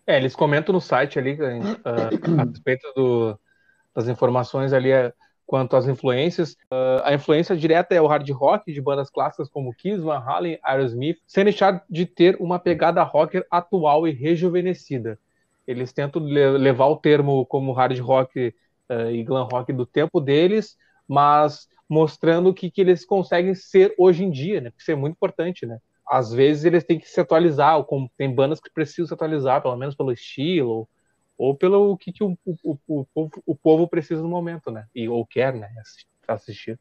É, 0.04 0.16
eles 0.16 0.34
comentam 0.34 0.72
no 0.72 0.80
site 0.80 1.16
ali 1.16 1.34
uh, 1.34 2.40
a 2.40 2.44
respeito 2.44 2.92
do, 2.96 3.38
das 3.94 4.08
informações 4.08 4.72
ali 4.72 4.92
uh, 4.92 5.12
quanto 5.46 5.76
às 5.76 5.86
influências. 5.86 6.52
Uh, 6.70 7.02
a 7.04 7.14
influência 7.14 7.56
direta 7.56 7.94
é 7.94 8.00
o 8.00 8.06
hard 8.06 8.28
rock 8.30 8.72
de 8.72 8.80
bandas 8.80 9.10
clássicas 9.10 9.48
como 9.48 9.74
Kiss, 9.74 10.00
Van 10.00 10.18
Halen, 10.18 10.58
Aerosmith, 10.62 11.18
sem 11.26 11.44
deixar 11.44 11.84
de 11.88 12.06
ter 12.06 12.36
uma 12.40 12.58
pegada 12.58 13.02
rocker 13.02 13.46
atual 13.50 14.08
e 14.08 14.12
rejuvenescida. 14.12 15.18
Eles 15.66 15.92
tentam 15.92 16.22
levar 16.22 16.86
o 16.86 16.96
termo 16.96 17.46
como 17.46 17.72
hard 17.72 17.98
rock 18.00 18.54
uh, 18.88 19.10
e 19.10 19.22
glam 19.22 19.46
rock 19.50 19.72
do 19.72 19.86
tempo 19.86 20.20
deles, 20.20 20.76
mas 21.06 21.68
mostrando 21.88 22.48
o 22.48 22.54
que, 22.54 22.70
que 22.70 22.80
eles 22.80 23.04
conseguem 23.04 23.54
ser 23.54 23.94
hoje 23.98 24.24
em 24.24 24.30
dia, 24.30 24.60
né? 24.60 24.70
Porque 24.70 24.82
isso 24.82 24.90
é 24.90 24.94
muito 24.94 25.14
importante, 25.14 25.66
né? 25.66 25.78
Às 26.08 26.32
vezes 26.32 26.64
eles 26.64 26.84
têm 26.84 26.98
que 26.98 27.08
se 27.08 27.20
atualizar, 27.20 27.76
ou 27.76 27.84
como 27.84 28.10
tem 28.16 28.34
bandas 28.34 28.60
que 28.60 28.72
precisam 28.72 29.06
se 29.06 29.14
atualizar, 29.14 29.60
pelo 29.60 29.76
menos 29.76 29.94
pelo 29.94 30.10
estilo, 30.10 30.88
ou, 31.42 31.56
pelo 31.56 31.96
que, 31.96 32.12
que 32.12 32.22
o, 32.22 32.38
o, 32.44 32.78
o, 32.86 33.06
o, 33.14 33.30
o 33.46 33.56
povo 33.56 33.88
precisa 33.88 34.22
no 34.22 34.28
momento, 34.28 34.70
né? 34.70 34.86
E, 34.94 35.08
ou 35.08 35.26
quer, 35.26 35.52
né? 35.52 35.68
Assistir. 36.28 36.78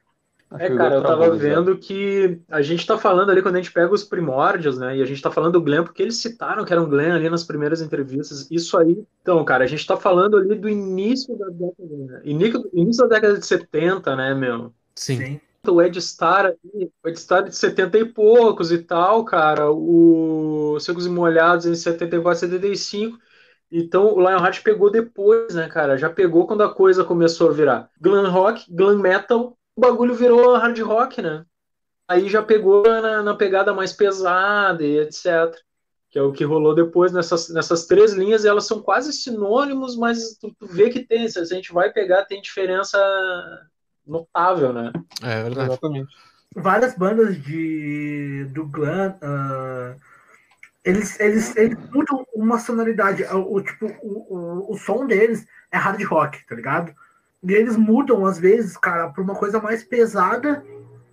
É, 0.59 0.69
cara, 0.75 0.95
eu 0.95 1.01
tava 1.01 1.35
vendo 1.35 1.77
que 1.77 2.39
a 2.47 2.61
gente 2.61 2.85
tá 2.85 2.97
falando 2.97 3.31
ali, 3.31 3.41
quando 3.41 3.55
a 3.55 3.61
gente 3.61 3.71
pega 3.71 3.91
os 3.91 4.03
primórdios, 4.03 4.77
né, 4.77 4.97
e 4.97 5.01
a 5.01 5.05
gente 5.05 5.21
tá 5.21 5.31
falando 5.31 5.53
do 5.53 5.61
Glenn, 5.61 5.83
porque 5.83 6.01
eles 6.03 6.17
citaram 6.17 6.65
que 6.65 6.73
era 6.73 6.81
um 6.81 6.89
Glenn 6.89 7.15
ali 7.15 7.29
nas 7.29 7.45
primeiras 7.45 7.81
entrevistas, 7.81 8.51
isso 8.51 8.77
aí, 8.77 9.01
então, 9.21 9.43
cara, 9.45 9.63
a 9.63 9.67
gente 9.67 9.87
tá 9.87 9.95
falando 9.95 10.35
ali 10.35 10.53
do 10.55 10.67
início 10.67 11.37
da 11.37 11.47
década, 11.47 11.95
né, 11.95 12.21
início, 12.25 12.69
início 12.73 13.07
da 13.07 13.15
década 13.15 13.39
de 13.39 13.45
70, 13.45 14.13
né, 14.17 14.33
meu? 14.33 14.73
Sim. 14.93 15.39
O 15.65 15.81
Ed 15.81 16.01
Star, 16.01 16.53
o 17.01 17.07
Ed 17.07 17.17
Star 17.17 17.43
de 17.45 17.55
70 17.55 17.97
e 17.97 18.05
poucos 18.05 18.73
e 18.73 18.79
tal, 18.79 19.23
cara, 19.23 19.71
o 19.71 20.77
Secos 20.81 21.05
e 21.05 21.09
Molhados 21.09 21.65
em 21.65 21.75
74, 21.75 22.41
75, 22.41 23.17
então 23.71 24.13
o 24.13 24.19
Lionheart 24.19 24.61
pegou 24.63 24.91
depois, 24.91 25.55
né, 25.55 25.67
cara? 25.69 25.97
Já 25.97 26.09
pegou 26.09 26.45
quando 26.45 26.63
a 26.63 26.73
coisa 26.73 27.03
começou 27.03 27.49
a 27.49 27.53
virar 27.53 27.89
glam 27.99 28.29
rock, 28.29 28.65
glam 28.73 28.97
metal 28.97 29.57
o 29.75 29.81
bagulho 29.81 30.13
virou 30.13 30.55
hard 30.55 30.79
rock, 30.79 31.21
né? 31.21 31.45
Aí 32.07 32.29
já 32.29 32.43
pegou 32.43 32.83
na, 32.83 33.23
na 33.23 33.35
pegada 33.35 33.73
mais 33.73 33.93
pesada 33.93 34.83
e 34.83 34.99
etc. 34.99 35.55
Que 36.09 36.19
é 36.19 36.21
o 36.21 36.33
que 36.33 36.43
rolou 36.43 36.75
depois 36.75 37.13
nessas, 37.13 37.49
nessas 37.49 37.85
três 37.85 38.11
linhas, 38.11 38.43
e 38.43 38.47
elas 38.47 38.67
são 38.67 38.81
quase 38.81 39.13
sinônimos, 39.13 39.95
mas 39.95 40.37
tu, 40.37 40.53
tu 40.59 40.67
vê 40.67 40.89
que 40.89 41.05
tem, 41.05 41.27
se 41.29 41.39
a 41.39 41.45
gente 41.45 41.71
vai 41.71 41.91
pegar, 41.91 42.25
tem 42.25 42.41
diferença 42.41 42.97
notável, 44.05 44.73
né? 44.73 44.91
É 45.23 45.43
verdade. 45.43 45.69
Exatamente. 45.69 46.13
Várias 46.53 46.97
bandas 46.97 47.41
de, 47.41 48.45
do 48.53 48.65
glam, 48.65 49.17
uh, 49.23 49.95
eles, 50.83 51.19
eles, 51.19 51.55
eles 51.55 51.77
mudam 51.91 52.25
uma 52.33 52.59
sonoridade. 52.59 53.23
O, 53.23 53.55
o 53.55 53.61
tipo, 53.61 53.87
o, 54.01 54.35
o, 54.35 54.73
o 54.73 54.77
som 54.77 55.05
deles 55.05 55.45
é 55.71 55.77
hard 55.77 56.01
rock, 56.03 56.45
tá 56.45 56.55
ligado? 56.55 56.93
E 57.43 57.53
eles 57.53 57.75
mudam, 57.75 58.25
às 58.25 58.39
vezes, 58.39 58.77
cara, 58.77 59.09
pra 59.09 59.23
uma 59.23 59.35
coisa 59.35 59.59
mais 59.59 59.83
pesada, 59.83 60.63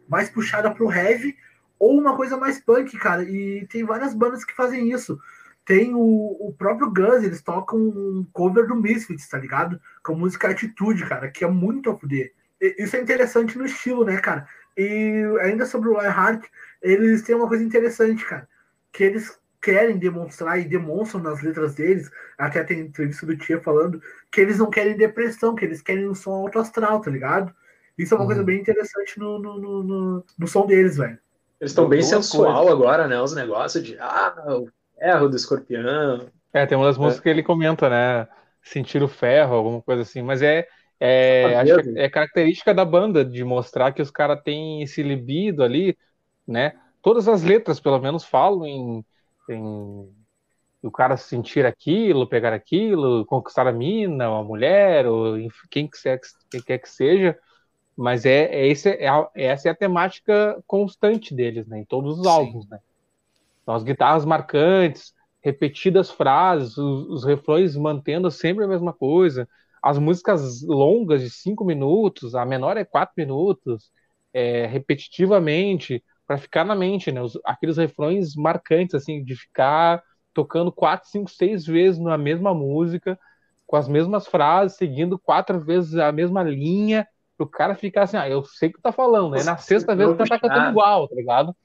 mais 0.09 0.31
puxada 0.31 0.71
pro 0.71 0.91
heavy, 0.91 1.37
ou 1.79 1.99
uma 1.99 2.17
coisa 2.17 2.37
mais 2.37 2.61
punk, 2.61 2.97
cara. 2.99 3.23
E 3.23 3.67
tem 3.67 3.85
várias 3.85 4.15
bandas 4.15 4.45
que 4.45 4.55
fazem 4.55 4.91
isso. 4.91 5.19
Tem 5.65 5.95
o, 5.95 6.01
o 6.01 6.55
próprio 6.57 6.91
Guns, 6.91 7.23
eles 7.23 7.43
tocam 7.43 7.79
um 7.79 8.27
cover 8.33 8.67
do 8.67 8.75
Misfits, 8.75 9.29
tá 9.29 9.39
ligado? 9.39 9.79
Com 10.03 10.15
a 10.15 10.17
música 10.17 10.49
Atitude, 10.49 11.05
cara, 11.07 11.31
que 11.31 11.45
é 11.45 11.49
muito 11.49 11.91
a 11.91 11.99
fuder. 11.99 12.33
Isso 12.61 12.97
é 12.97 13.01
interessante 13.01 13.57
no 13.57 13.67
estilo, 13.67 14.05
né, 14.05 14.17
cara? 14.19 14.49
E 14.77 15.25
ainda 15.43 15.67
sobre 15.67 15.89
o 15.89 15.93
Lionheart, 15.93 16.45
eles 16.81 17.23
têm 17.23 17.37
uma 17.37 17.47
coisa 17.47 17.63
interessante, 17.63 18.25
cara. 18.25 18.49
Que 18.91 19.05
eles 19.05 19.39
querem 19.61 19.99
demonstrar 19.99 20.59
e 20.59 20.65
demonstram 20.65 21.23
nas 21.23 21.43
letras 21.43 21.75
deles, 21.75 22.11
até 22.37 22.63
tem 22.63 22.81
entrevista 22.81 23.27
do 23.27 23.37
Tia 23.37 23.61
falando, 23.61 24.01
que 24.31 24.41
eles 24.41 24.59
não 24.59 24.71
querem 24.71 24.97
depressão, 24.97 25.55
que 25.55 25.65
eles 25.65 25.83
querem 25.83 26.09
um 26.09 26.15
som 26.15 26.33
alto 26.33 26.59
astral, 26.59 27.01
tá 27.01 27.11
ligado? 27.11 27.53
Isso 27.97 28.15
é 28.15 28.17
uma 28.17 28.23
uhum. 28.23 28.29
coisa 28.29 28.45
bem 28.45 28.61
interessante 28.61 29.19
no, 29.19 29.39
no, 29.39 29.59
no, 29.59 29.83
no, 29.83 30.25
no 30.39 30.49
som 30.49 30.67
deles, 30.67 30.97
velho. 30.97 31.19
Eles 31.61 31.73
estão 31.73 31.89
bem 31.89 32.03
sensual 32.03 32.67
coisas. 32.67 32.73
agora, 32.73 33.09
né? 33.09 33.21
Os 33.21 33.35
negócios 33.35 33.83
de 33.83 33.99
ah, 33.99 34.35
o 34.47 34.69
ferro 34.97 35.29
do 35.29 35.37
escorpião. 35.37 36.29
É, 36.53 36.65
tem 36.65 36.79
uma 36.79 36.87
das 36.87 36.97
músicas 36.97 37.21
é. 37.21 37.23
que 37.23 37.29
ele 37.29 37.43
comenta, 37.43 37.89
né? 37.89 38.29
Sentir 38.63 39.03
o 39.03 39.09
ferro, 39.09 39.57
alguma 39.57 39.83
coisa 39.83 40.03
assim, 40.03 40.23
mas 40.23 40.41
é. 40.43 40.67
É, 41.01 41.57
acho 41.57 41.83
que 41.83 41.99
é 41.99 42.09
característica 42.09 42.75
da 42.75 42.85
banda 42.85 43.25
de 43.25 43.45
mostrar 43.45 43.93
que 43.93 44.03
os 44.03 44.11
caras 44.11 44.41
têm 44.43 44.83
esse 44.83 45.01
libido 45.01 45.63
ali, 45.63 45.97
né? 46.47 46.75
Todas 47.03 47.29
as 47.29 47.43
letras, 47.43 47.79
pelo 47.79 48.01
menos, 48.01 48.25
falam 48.25 48.67
em 48.67 49.05
tem 49.49 49.63
o 50.83 50.91
cara 50.91 51.17
sentir 51.17 51.65
aquilo, 51.65 52.29
pegar 52.29 52.53
aquilo, 52.53 53.25
conquistar 53.25 53.67
a 53.67 53.73
mina, 53.73 54.27
a 54.27 54.45
mulher, 54.45 55.07
ou 55.07 55.37
quem, 55.71 55.89
quer, 55.89 56.21
quem 56.51 56.63
quer 56.63 56.79
que 56.79 56.89
seja, 56.89 57.37
mas 57.97 58.25
é, 58.27 58.45
é, 58.45 58.69
esse, 58.69 58.91
é, 58.91 59.09
essa 59.35 59.69
é 59.69 59.73
a 59.73 59.75
temática 59.75 60.63
constante 60.67 61.35
deles, 61.35 61.67
né, 61.67 61.81
em 61.81 61.85
todos 61.85 62.19
os 62.19 62.25
Sim. 62.25 62.31
álbuns, 62.31 62.69
né. 62.69 62.79
Então, 63.63 63.75
as 63.75 63.83
guitarras 63.83 64.25
marcantes, 64.25 65.13
repetidas 65.43 66.11
frases, 66.11 66.77
os, 66.77 67.09
os, 67.09 67.25
refrões 67.25 67.75
mantendo 67.75 68.31
sempre 68.31 68.65
a 68.65 68.69
mesma 68.69 68.93
coisa, 68.93 69.49
as 69.83 69.99
músicas 69.99 70.63
longas 70.63 71.23
de 71.23 71.31
cinco 71.31 71.65
minutos, 71.65 72.35
a 72.35 72.45
menor 72.45 72.77
é 72.77 72.85
quatro 72.85 73.15
minutos, 73.17 73.91
é, 74.33 74.67
repetitivamente, 74.67 76.05
para 76.29 76.37
ficar 76.37 76.63
na 76.63 76.75
mente, 76.75 77.11
né? 77.11 77.23
Os, 77.23 77.39
aqueles 77.43 77.79
refrões 77.79 78.37
marcantes, 78.37 78.95
assim, 78.95 79.25
de 79.25 79.35
ficar 79.35 80.03
tocando 80.35 80.71
quatro, 80.71 81.09
cinco, 81.09 81.31
seis 81.31 81.65
vezes 81.65 81.99
na 81.99 82.19
mesma 82.19 82.53
música, 82.53 83.19
com 83.67 83.77
as 83.77 83.89
mesmas 83.89 84.27
frases, 84.27 84.77
seguindo 84.77 85.19
quatro 85.19 85.59
vezes 85.59 85.95
a 85.97 86.13
mesma 86.13 86.43
linha, 86.43 87.09
o 87.39 87.47
cara 87.47 87.75
ficar 87.75 88.03
assim, 88.03 88.19
ah, 88.19 88.29
eu 88.29 88.45
sei 88.45 88.69
o 88.69 88.73
que 88.75 88.81
tá 88.81 88.93
falando, 88.93 89.31
né? 89.31 89.43
Na 89.43 89.57
sexta 89.57 89.97
vez 89.97 90.11
o 90.11 90.17
cara 90.17 90.29
tá 90.29 90.39
cantando 90.39 90.71
igual, 90.71 91.09
tá 91.09 91.17
ligado? 91.17 91.57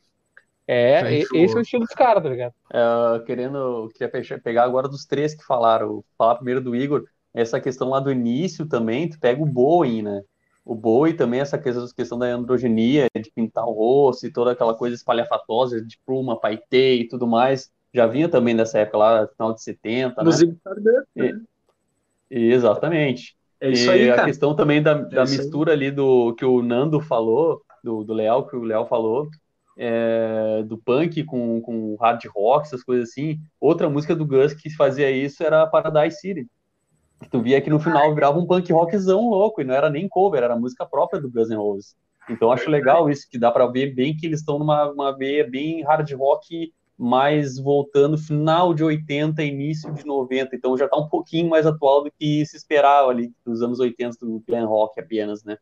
É, 0.65 1.13
esse 1.13 1.35
é 1.35 1.57
o 1.57 1.61
estilo 1.61 1.83
dos 1.83 1.93
caras, 1.93 2.23
tá 2.23 2.29
ligado? 2.29 2.53
É, 2.71 3.19
querendo, 3.25 3.89
queria 3.93 4.39
pegar 4.39 4.63
agora 4.63 4.87
dos 4.87 5.05
três 5.05 5.35
que 5.35 5.43
falaram, 5.43 6.03
falar 6.17 6.35
primeiro 6.35 6.61
do 6.61 6.73
Igor, 6.73 7.03
essa 7.33 7.59
questão 7.59 7.89
lá 7.89 7.99
do 7.99 8.11
início 8.11 8.65
também, 8.65 9.09
tu 9.09 9.19
pega 9.19 9.43
o 9.43 9.45
Boeing, 9.45 10.03
né? 10.03 10.21
O 10.65 10.75
boi 10.75 11.13
também, 11.13 11.41
essa 11.41 11.57
questão 11.57 12.17
da 12.17 12.27
androgenia, 12.27 13.07
de 13.15 13.29
pintar 13.31 13.65
o 13.65 13.71
rosto 13.71 14.25
e 14.25 14.31
toda 14.31 14.51
aquela 14.51 14.73
coisa 14.73 14.95
espalhafatosa 14.95 15.81
de 15.81 15.99
pluma, 16.05 16.39
paetê 16.39 16.95
e 16.95 17.07
tudo 17.07 17.27
mais, 17.27 17.71
já 17.93 18.07
vinha 18.07 18.29
também 18.29 18.55
dessa 18.55 18.79
época 18.79 18.97
lá, 18.97 19.27
final 19.27 19.53
de 19.53 19.61
70, 19.61 20.21
Inclusive, 20.21 20.57
né? 21.15 21.41
E, 22.31 22.51
exatamente. 22.51 23.35
É 23.59 23.69
isso 23.69 23.89
aí, 23.89 24.09
a 24.09 24.25
questão 24.25 24.55
também 24.55 24.81
da, 24.81 24.91
é 24.91 25.03
da 25.05 25.23
mistura 25.23 25.71
aí. 25.71 25.77
ali 25.77 25.91
do 25.91 26.33
que 26.33 26.43
o 26.43 26.61
Nando 26.61 26.99
falou, 26.99 27.61
do, 27.83 28.03
do 28.03 28.13
Leal, 28.13 28.47
que 28.47 28.55
o 28.55 28.63
Leal 28.63 28.87
falou, 28.87 29.29
é, 29.77 30.63
do 30.65 30.77
punk 30.77 31.23
com, 31.23 31.61
com 31.61 31.95
hard 31.95 32.23
rock, 32.33 32.67
essas 32.67 32.83
coisas 32.83 33.09
assim. 33.09 33.39
Outra 33.59 33.89
música 33.89 34.15
do 34.15 34.25
Gus 34.25 34.53
que 34.53 34.69
fazia 34.75 35.11
isso 35.11 35.43
era 35.43 35.67
Paradise 35.67 36.19
City 36.19 36.47
tu 37.29 37.41
via 37.41 37.61
que 37.61 37.69
no 37.69 37.79
final 37.79 38.13
virava 38.13 38.39
um 38.39 38.45
punk 38.45 38.71
rockzão 38.71 39.29
louco, 39.29 39.61
e 39.61 39.63
não 39.63 39.73
era 39.73 39.89
nem 39.89 40.07
cover, 40.07 40.43
era 40.43 40.57
música 40.57 40.85
própria 40.85 41.21
do 41.21 41.29
Guns 41.29 41.49
N' 41.49 41.55
Roses. 41.55 41.95
Então 42.29 42.51
acho 42.51 42.69
legal 42.69 43.09
isso, 43.09 43.27
que 43.29 43.37
dá 43.37 43.51
para 43.51 43.67
ver 43.67 43.93
bem 43.93 44.15
que 44.15 44.25
eles 44.25 44.39
estão 44.39 44.57
numa 44.57 44.89
uma 44.89 45.15
veia 45.15 45.47
bem 45.47 45.83
hard 45.83 46.09
rock, 46.13 46.73
mais 46.97 47.57
voltando 47.57 48.17
final 48.17 48.73
de 48.73 48.83
80, 48.83 49.43
início 49.43 49.91
de 49.93 50.05
90, 50.05 50.55
então 50.55 50.77
já 50.77 50.87
tá 50.87 50.97
um 50.97 51.09
pouquinho 51.09 51.49
mais 51.49 51.65
atual 51.65 52.03
do 52.03 52.11
que 52.11 52.45
se 52.45 52.55
esperava 52.55 53.09
ali 53.09 53.31
dos 53.45 53.61
anos 53.61 53.79
80 53.79 54.17
do 54.21 54.41
glam 54.47 54.65
rock 54.65 54.99
apenas, 54.99 55.43
né? 55.43 55.57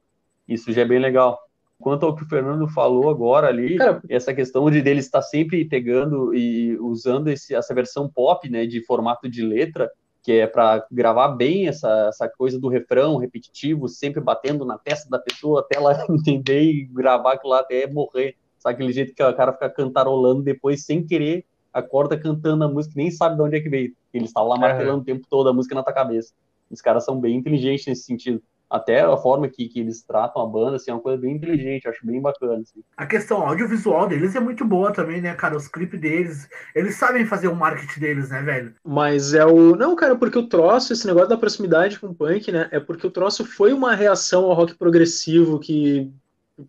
Isso 0.48 0.72
já 0.72 0.82
é 0.82 0.86
bem 0.86 1.00
legal. 1.00 1.40
Quanto 1.80 2.06
ao 2.06 2.16
que 2.16 2.22
o 2.22 2.28
Fernando 2.28 2.68
falou 2.68 3.10
agora 3.10 3.48
ali, 3.48 3.78
Cara, 3.78 4.02
essa 4.08 4.34
questão 4.34 4.70
de 4.70 4.82
dele 4.82 5.00
estar 5.00 5.22
sempre 5.24 5.66
pegando 5.66 6.34
e 6.36 6.78
usando 6.78 7.30
esse, 7.30 7.56
essa 7.56 7.74
versão 7.74 8.08
pop, 8.08 8.48
né, 8.50 8.68
de 8.68 8.86
formato 8.86 9.28
de 9.28 9.42
letra, 9.42 9.90
que 10.24 10.34
é 10.34 10.48
para 10.48 10.86
gravar 10.92 11.30
bem 11.30 11.68
essa, 11.68 12.08
essa 12.08 12.30
coisa 12.30 12.60
do 12.60 12.68
refrão 12.68 13.18
repetitivo, 13.18 13.88
sempre 13.88 14.22
batendo 14.22 14.64
na 14.64 14.78
testa 14.78 15.10
da 15.10 15.18
pessoa 15.18 15.62
até 15.62 15.78
ela 15.78 16.06
entender 16.10 16.62
e 16.62 16.86
gravar 16.86 17.34
aquilo 17.34 17.54
lá 17.54 17.60
até 17.60 17.88
morrer. 17.88 18.36
Sabe 18.60 18.76
aquele 18.76 18.94
jeito 18.94 19.16
que 19.16 19.24
o 19.24 19.36
cara 19.36 19.54
fica 19.54 19.70
cantarolando 19.70 20.44
depois 20.44 20.86
sem 20.86 21.04
querer, 21.04 21.46
acorda 21.74 22.18
cantando 22.18 22.64
a 22.64 22.68
música, 22.68 22.94
nem 22.96 23.10
sabe 23.10 23.36
de 23.36 23.42
onde 23.42 23.58
é 23.58 23.60
que 23.60 23.70
veio. 23.70 23.96
Eles 24.14 24.30
estavam 24.30 24.50
lá 24.50 24.58
martelando 24.58 25.00
é. 25.00 25.02
o 25.02 25.06
tempo 25.06 25.26
todo 25.28 25.50
a 25.50 25.54
música 25.54 25.74
na 25.74 25.84
tua 25.84 25.94
cabeça. 25.94 26.34
Os 26.70 26.82
caras 26.82 27.04
são 27.04 27.20
bem 27.20 27.36
inteligentes 27.36 27.88
nesse 27.88 28.04
sentido. 28.04 28.42
Até 28.72 29.02
a 29.02 29.18
forma 29.18 29.50
que, 29.50 29.68
que 29.68 29.82
eles 29.82 30.02
tratam 30.02 30.42
a 30.42 30.48
banda, 30.48 30.78
assim, 30.78 30.90
é 30.90 30.94
uma 30.94 31.02
coisa 31.02 31.20
bem 31.20 31.36
inteligente, 31.36 31.90
acho 31.90 32.06
bem 32.06 32.22
bacana. 32.22 32.62
Assim. 32.62 32.82
A 32.96 33.06
questão 33.06 33.46
audiovisual 33.46 34.08
deles 34.08 34.34
é 34.34 34.40
muito 34.40 34.64
boa 34.64 34.94
também, 34.94 35.22
né, 35.22 35.36
cara? 35.36 35.58
Os 35.58 35.68
clipes 35.68 36.00
deles, 36.00 36.50
eles 36.74 36.96
sabem 36.96 37.26
fazer 37.26 37.50
o 37.50 37.56
marketing 37.56 38.00
deles, 38.00 38.30
né, 38.30 38.42
velho? 38.42 38.74
Mas 38.84 39.34
é 39.34 39.46
o. 39.46 39.76
Não, 39.76 39.94
cara, 39.94 40.16
porque 40.16 40.40
o 40.40 40.48
troço, 40.48 40.94
esse 40.94 41.06
negócio 41.06 41.28
da 41.28 41.38
proximidade 41.38 42.00
com 42.00 42.08
o 42.08 42.16
punk, 42.16 42.50
né? 42.50 42.70
É 42.72 42.80
porque 42.80 43.06
o 43.06 43.12
troço 43.12 43.44
foi 43.44 43.74
uma 43.74 43.94
reação 43.94 44.46
ao 44.46 44.54
rock 44.54 44.76
progressivo 44.76 45.60
que 45.60 46.10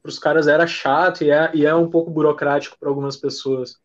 para 0.03 0.09
os 0.09 0.19
caras 0.19 0.49
era 0.49 0.67
chato 0.67 1.23
e 1.23 1.31
é, 1.31 1.51
e 1.55 1.67
é 1.67 1.75
um 1.75 1.89
pouco 1.89 2.11
burocrático 2.11 2.77
para 2.79 2.89
algumas 2.89 3.17
pessoas. 3.17 3.77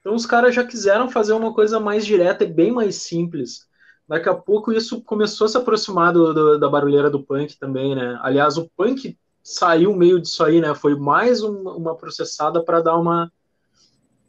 Então 0.00 0.14
os 0.14 0.26
caras 0.26 0.54
já 0.54 0.62
quiseram 0.64 1.10
fazer 1.10 1.32
uma 1.32 1.52
coisa 1.52 1.80
mais 1.80 2.06
direta 2.06 2.44
e 2.44 2.52
bem 2.52 2.70
mais 2.70 2.96
simples. 2.96 3.66
Daqui 4.08 4.28
a 4.28 4.34
pouco 4.34 4.72
isso 4.72 5.00
começou 5.02 5.46
a 5.46 5.48
se 5.48 5.56
aproximar 5.56 6.12
do, 6.12 6.34
do, 6.34 6.58
da 6.58 6.68
barulheira 6.68 7.10
do 7.10 7.22
punk 7.22 7.58
também, 7.58 7.94
né? 7.94 8.18
Aliás, 8.22 8.58
o 8.58 8.68
punk 8.76 9.16
saiu 9.42 9.94
meio 9.94 10.20
disso 10.20 10.44
aí, 10.44 10.60
né? 10.60 10.74
Foi 10.74 10.94
mais 10.94 11.42
uma, 11.42 11.72
uma 11.72 11.94
processada 11.94 12.62
para 12.62 12.80
dar 12.80 12.96
uma 12.96 13.32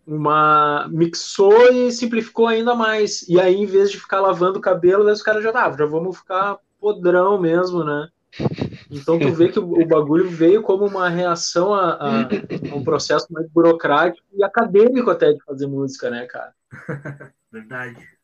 uma 0.07 0.87
mixou 0.89 1.71
e 1.71 1.91
simplificou 1.91 2.47
ainda 2.47 2.75
mais. 2.75 3.27
E 3.27 3.39
aí, 3.39 3.55
em 3.55 3.65
vez 3.65 3.89
de 3.89 3.99
ficar 3.99 4.21
lavando 4.21 4.59
o 4.59 4.61
cabelo, 4.61 5.09
os 5.09 5.23
caras 5.23 5.43
já, 5.43 5.49
ah, 5.49 5.75
já 5.75 5.85
vamos 5.85 6.17
ficar 6.17 6.59
podrão 6.79 7.39
mesmo, 7.39 7.83
né? 7.83 8.09
Então 8.91 9.17
tu 9.17 9.31
vê 9.33 9.49
que 9.49 9.59
o, 9.59 9.81
o 9.81 9.87
bagulho 9.87 10.29
veio 10.29 10.61
como 10.61 10.85
uma 10.85 11.09
reação 11.09 11.73
a, 11.73 11.93
a, 11.93 12.21
a, 12.23 12.75
um 12.75 12.83
processo 12.83 13.25
mais 13.31 13.49
burocrático 13.49 14.27
e 14.33 14.43
acadêmico 14.43 15.09
até 15.09 15.33
de 15.33 15.43
fazer 15.43 15.67
música, 15.67 16.09
né, 16.09 16.25
cara? 16.25 16.53
Verdade. 17.51 18.14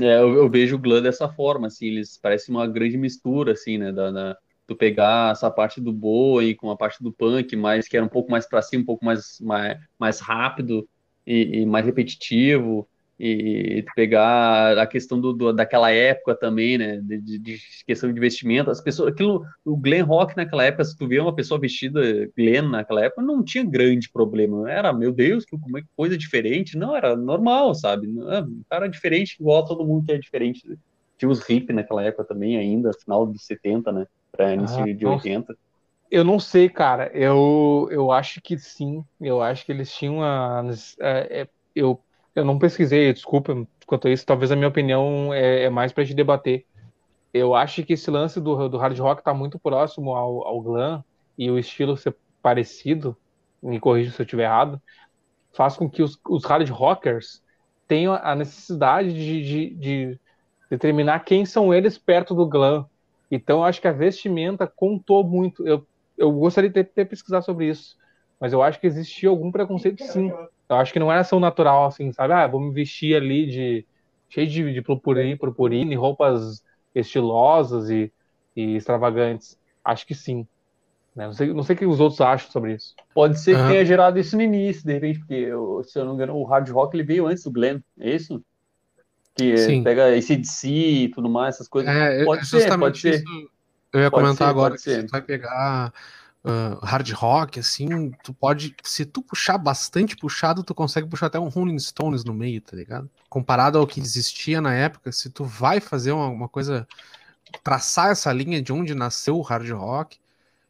É, 0.00 0.18
eu, 0.18 0.34
eu, 0.34 0.50
vejo 0.50 0.76
o 0.76 0.78
Glam 0.78 1.02
dessa 1.02 1.28
forma, 1.28 1.68
assim, 1.68 1.86
eles 1.86 2.18
parecem 2.18 2.54
uma 2.54 2.66
grande 2.66 2.98
mistura, 2.98 3.52
assim, 3.52 3.78
né, 3.78 3.90
da, 3.92 4.10
da, 4.10 4.38
tu 4.66 4.76
pegar 4.76 5.32
essa 5.32 5.50
parte 5.50 5.80
do 5.80 5.92
boi 5.92 6.54
com 6.54 6.70
a 6.70 6.76
parte 6.76 7.02
do 7.02 7.12
punk, 7.12 7.56
mas 7.56 7.88
que 7.88 7.96
era 7.96 8.04
um 8.04 8.08
pouco 8.08 8.30
mais 8.30 8.46
para 8.46 8.60
cima, 8.60 8.82
um 8.82 8.86
pouco 8.86 9.04
mais, 9.04 9.40
mais, 9.40 9.78
mais 9.98 10.20
rápido 10.20 10.86
e, 11.26 11.60
e 11.60 11.66
mais 11.66 11.86
repetitivo, 11.86 12.86
e 13.18 13.84
pegar 13.94 14.76
a 14.76 14.86
questão 14.86 15.18
do, 15.18 15.32
do, 15.32 15.52
daquela 15.52 15.90
época 15.90 16.34
também, 16.34 16.76
né, 16.76 17.00
de, 17.02 17.38
de, 17.38 17.58
questão 17.86 18.12
de 18.12 18.20
vestimento, 18.20 18.70
as 18.70 18.80
pessoas, 18.80 19.12
aquilo, 19.12 19.42
o 19.64 19.76
glam 19.76 20.04
rock 20.04 20.36
naquela 20.36 20.64
época, 20.64 20.84
se 20.84 20.96
tu 20.96 21.08
vê 21.08 21.18
uma 21.18 21.34
pessoa 21.34 21.58
vestida 21.58 22.00
glam 22.36 22.68
naquela 22.68 23.04
época, 23.04 23.22
não 23.22 23.42
tinha 23.42 23.64
grande 23.64 24.10
problema, 24.10 24.70
era, 24.70 24.92
meu 24.92 25.12
Deus, 25.12 25.46
que 25.46 25.56
coisa 25.96 26.16
diferente, 26.18 26.76
não, 26.76 26.94
era 26.94 27.16
normal, 27.16 27.74
sabe, 27.74 28.06
um 28.06 28.62
cara 28.68 28.86
diferente, 28.86 29.36
igual 29.40 29.64
todo 29.64 29.84
mundo 29.84 30.04
que 30.04 30.12
é 30.12 30.18
diferente, 30.18 30.78
tinha 31.16 31.30
os 31.30 31.48
hip 31.48 31.72
naquela 31.72 32.04
época 32.04 32.24
também 32.24 32.58
ainda, 32.58 32.92
final 32.92 33.24
dos 33.24 33.46
70, 33.46 33.92
né, 33.92 34.06
para 34.30 34.52
início 34.52 34.82
ah, 34.82 34.92
de 34.92 35.04
nossa. 35.04 35.26
80. 35.26 35.56
Eu 36.10 36.22
não 36.22 36.38
sei, 36.38 36.68
cara, 36.68 37.10
eu, 37.14 37.88
eu 37.90 38.12
acho 38.12 38.42
que 38.42 38.58
sim, 38.58 39.02
eu 39.20 39.42
acho 39.42 39.64
que 39.64 39.72
eles 39.72 39.90
tinham 39.90 40.22
as, 40.22 40.96
é, 41.00 41.40
é, 41.40 41.48
eu 41.74 42.00
eu 42.36 42.44
não 42.44 42.58
pesquisei, 42.58 43.12
desculpa 43.12 43.66
quanto 43.86 44.06
a 44.06 44.10
isso. 44.10 44.26
Talvez 44.26 44.52
a 44.52 44.56
minha 44.56 44.68
opinião 44.68 45.32
é, 45.32 45.64
é 45.64 45.70
mais 45.70 45.90
para 45.90 46.04
gente 46.04 46.16
debater. 46.16 46.66
Eu 47.32 47.54
acho 47.54 47.82
que 47.82 47.94
esse 47.94 48.10
lance 48.10 48.40
do, 48.40 48.68
do 48.68 48.76
hard 48.76 48.98
rock 48.98 49.20
está 49.22 49.32
muito 49.34 49.58
próximo 49.58 50.14
ao, 50.14 50.46
ao 50.46 50.60
glam 50.60 51.04
e 51.36 51.50
o 51.50 51.58
estilo 51.58 51.96
ser 51.96 52.14
parecido, 52.42 53.16
me 53.62 53.80
corrija 53.80 54.12
se 54.12 54.20
eu 54.20 54.24
estiver 54.24 54.44
errado, 54.44 54.80
faz 55.52 55.76
com 55.76 55.88
que 55.88 56.02
os, 56.02 56.18
os 56.28 56.44
hard 56.44 56.68
rockers 56.68 57.42
tenham 57.88 58.14
a 58.14 58.34
necessidade 58.34 59.12
de, 59.12 59.42
de, 59.42 59.74
de 59.74 60.20
determinar 60.70 61.20
quem 61.20 61.46
são 61.46 61.72
eles 61.72 61.96
perto 61.96 62.34
do 62.34 62.46
glam. 62.46 62.86
Então, 63.30 63.58
eu 63.58 63.64
acho 63.64 63.80
que 63.80 63.88
a 63.88 63.92
vestimenta 63.92 64.66
contou 64.66 65.24
muito. 65.24 65.66
Eu, 65.66 65.86
eu 66.16 66.30
gostaria 66.32 66.68
de 66.68 66.74
ter, 66.74 66.84
ter 66.84 67.04
pesquisado 67.06 67.44
sobre 67.44 67.68
isso, 67.68 67.96
mas 68.38 68.52
eu 68.52 68.62
acho 68.62 68.78
que 68.78 68.86
existia 68.86 69.28
algum 69.28 69.50
preconceito, 69.50 70.02
sim, 70.04 70.32
eu 70.68 70.76
acho 70.76 70.92
que 70.92 70.98
não 70.98 71.10
era 71.10 71.24
tão 71.24 71.40
natural 71.40 71.86
assim, 71.86 72.12
sabe? 72.12 72.32
Ah, 72.32 72.46
vou 72.46 72.60
me 72.60 72.72
vestir 72.72 73.16
ali 73.16 73.46
de 73.46 73.86
cheio 74.28 74.46
de, 74.48 74.72
de 74.72 74.82
purpurina, 74.82 75.36
purpurina 75.36 75.92
e 75.92 75.96
roupas 75.96 76.62
estilosas 76.94 77.90
e, 77.90 78.12
e 78.54 78.76
extravagantes. 78.76 79.58
Acho 79.84 80.06
que 80.06 80.14
sim. 80.14 80.46
Né? 81.14 81.26
Não, 81.26 81.32
sei, 81.32 81.52
não 81.52 81.62
sei 81.62 81.76
o 81.76 81.78
que 81.78 81.86
os 81.86 82.00
outros 82.00 82.20
acham 82.20 82.50
sobre 82.50 82.74
isso. 82.74 82.94
Pode 83.14 83.38
ser 83.40 83.56
que 83.56 83.68
tenha 83.68 83.84
gerado 83.84 84.18
isso 84.18 84.36
no 84.36 84.42
início, 84.42 84.84
de 84.84 84.92
repente, 84.92 85.18
porque, 85.20 85.48
se 85.88 85.98
eu 85.98 86.04
não 86.04 86.12
me 86.12 86.16
engano, 86.16 86.36
o 86.36 86.44
hard 86.44 86.68
rock 86.70 86.94
ele 86.94 87.04
veio 87.04 87.26
antes 87.26 87.44
do 87.44 87.50
Glenn, 87.50 87.80
é 87.98 88.14
isso? 88.14 88.42
Que 89.34 89.56
Sim. 89.56 89.82
pega 89.82 90.14
esse 90.16 90.36
de 90.36 90.48
si 90.48 91.04
e 91.04 91.08
tudo 91.08 91.28
mais, 91.28 91.54
essas 91.54 91.68
coisas. 91.68 91.94
É, 91.94 92.24
pode 92.24 92.46
ser, 92.46 92.78
pode 92.78 92.98
ser. 92.98 93.22
Eu 93.92 94.00
ia 94.00 94.10
pode 94.10 94.26
comentar 94.26 94.46
ser, 94.46 94.50
agora, 94.50 94.76
você 94.76 95.06
vai 95.06 95.22
pegar 95.22 95.92
uh, 96.46 96.84
hard 96.84 97.10
rock, 97.10 97.58
assim, 97.58 98.12
tu 98.22 98.32
pode, 98.32 98.74
se 98.82 99.04
tu 99.04 99.20
puxar 99.20 99.58
bastante 99.58 100.16
puxado, 100.16 100.62
tu 100.62 100.74
consegue 100.74 101.08
puxar 101.08 101.26
até 101.26 101.38
um 101.38 101.48
Rolling 101.48 101.78
Stones 101.78 102.24
no 102.24 102.32
meio, 102.32 102.60
tá 102.60 102.76
ligado? 102.76 103.10
Comparado 103.28 103.78
ao 103.78 103.86
que 103.86 104.00
existia 104.00 104.60
na 104.60 104.72
época, 104.72 105.10
se 105.10 105.28
tu 105.28 105.44
vai 105.44 105.80
fazer 105.80 106.12
uma, 106.12 106.28
uma 106.28 106.48
coisa, 106.48 106.86
traçar 107.64 108.10
essa 108.10 108.32
linha 108.32 108.62
de 108.62 108.72
onde 108.72 108.94
nasceu 108.94 109.36
o 109.36 109.42
hard 109.42 109.68
rock, 109.70 110.18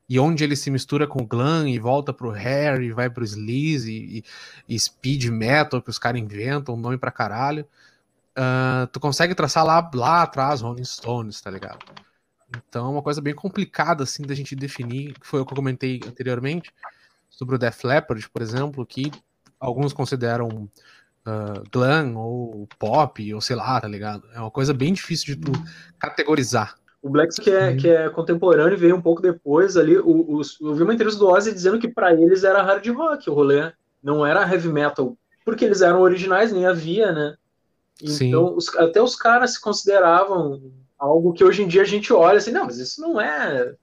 e 0.09 0.21
onde 0.21 0.45
ele 0.45 0.55
se 0.55 0.71
mistura 0.71 1.07
com 1.07 1.21
o 1.21 1.27
glam 1.27 1.69
e 1.69 1.81
volta 1.81 2.13
pro 2.13 2.31
hair 2.31 2.81
e 2.81 2.93
vai 2.93 3.11
pro 3.11 3.25
sleaze 3.25 3.93
e, 3.93 4.25
e 4.69 4.79
speed 4.79 5.25
metal 5.31 5.83
que 5.83 5.91
os 5.91 5.99
caras 5.99 6.21
inventam, 6.21 6.77
nome 6.77 6.97
pra 6.97 7.11
caralho. 7.11 7.67
Uh, 8.39 8.87
tu 8.93 9.01
consegue 9.01 9.35
traçar 9.35 9.65
lá, 9.65 9.91
lá 9.93 10.23
atrás 10.23 10.61
Rolling 10.61 10.85
Stones, 10.85 11.41
tá 11.41 11.51
ligado? 11.51 11.81
Então 12.49 12.87
é 12.87 12.91
uma 12.91 13.03
coisa 13.03 13.21
bem 13.21 13.35
complicada 13.35 14.05
assim 14.05 14.23
da 14.23 14.35
gente 14.35 14.55
definir, 14.55 15.15
que 15.15 15.27
foi 15.27 15.41
o 15.41 15.47
que 15.47 15.53
eu 15.53 15.57
comentei 15.57 16.01
anteriormente 16.07 16.73
sobre 17.29 17.57
o 17.57 17.59
Def 17.59 17.85
Leppard, 17.85 18.29
por 18.31 18.41
exemplo, 18.41 18.87
que 18.87 19.11
alguns 19.59 19.93
consideram 19.93 20.49
uh, 21.27 21.63
glam 21.71 22.17
ou 22.17 22.69
pop, 22.79 23.35
ou 23.35 23.41
sei 23.41 23.57
lá, 23.57 23.81
tá 23.81 23.89
ligado? 23.89 24.25
É 24.33 24.41
uma 24.41 24.51
coisa 24.51 24.73
bem 24.73 24.93
difícil 24.93 25.35
de 25.35 25.41
tu 25.41 25.53
categorizar. 25.99 26.77
O 27.03 27.11
Black 27.11 27.41
que 27.41 27.51
é, 27.51 27.77
que 27.77 27.89
é 27.89 28.09
contemporâneo 28.09 28.79
veio 28.79 28.97
um 28.97 29.03
pouco 29.03 29.23
depois 29.23 29.77
ali. 29.77 29.97
O, 29.99 30.39
o, 30.39 30.41
eu 30.61 30.75
vi 30.75 30.83
uma 30.83 30.95
entrevista 30.95 31.21
do 31.21 31.29
Ozzy 31.29 31.53
dizendo 31.53 31.79
que 31.79 31.89
para 31.89 32.13
eles 32.13 32.43
era 32.43 32.63
hard 32.63 32.87
rock 32.89 33.29
o 33.29 33.35
rolê, 33.35 33.73
não 34.03 34.25
era 34.25 34.49
heavy 34.51 34.69
metal, 34.69 35.17
porque 35.45 35.65
eles 35.65 35.83
eram 35.83 36.01
originais, 36.01 36.53
nem 36.53 36.67
havia, 36.67 37.13
né? 37.13 37.37
Então, 38.03 38.55
os, 38.55 38.69
até 38.77 39.01
os 39.01 39.17
caras 39.17 39.55
se 39.55 39.61
consideravam 39.61 40.61
algo 40.99 41.33
que 41.33 41.45
hoje 41.45 41.63
em 41.63 41.69
dia 41.69 41.83
a 41.83 41.87
gente 41.87 42.13
olha 42.13 42.39
assim, 42.39 42.53
não, 42.53 42.65
mas 42.65 42.79
isso 42.79 43.01
não 43.01 43.21
é. 43.21 43.75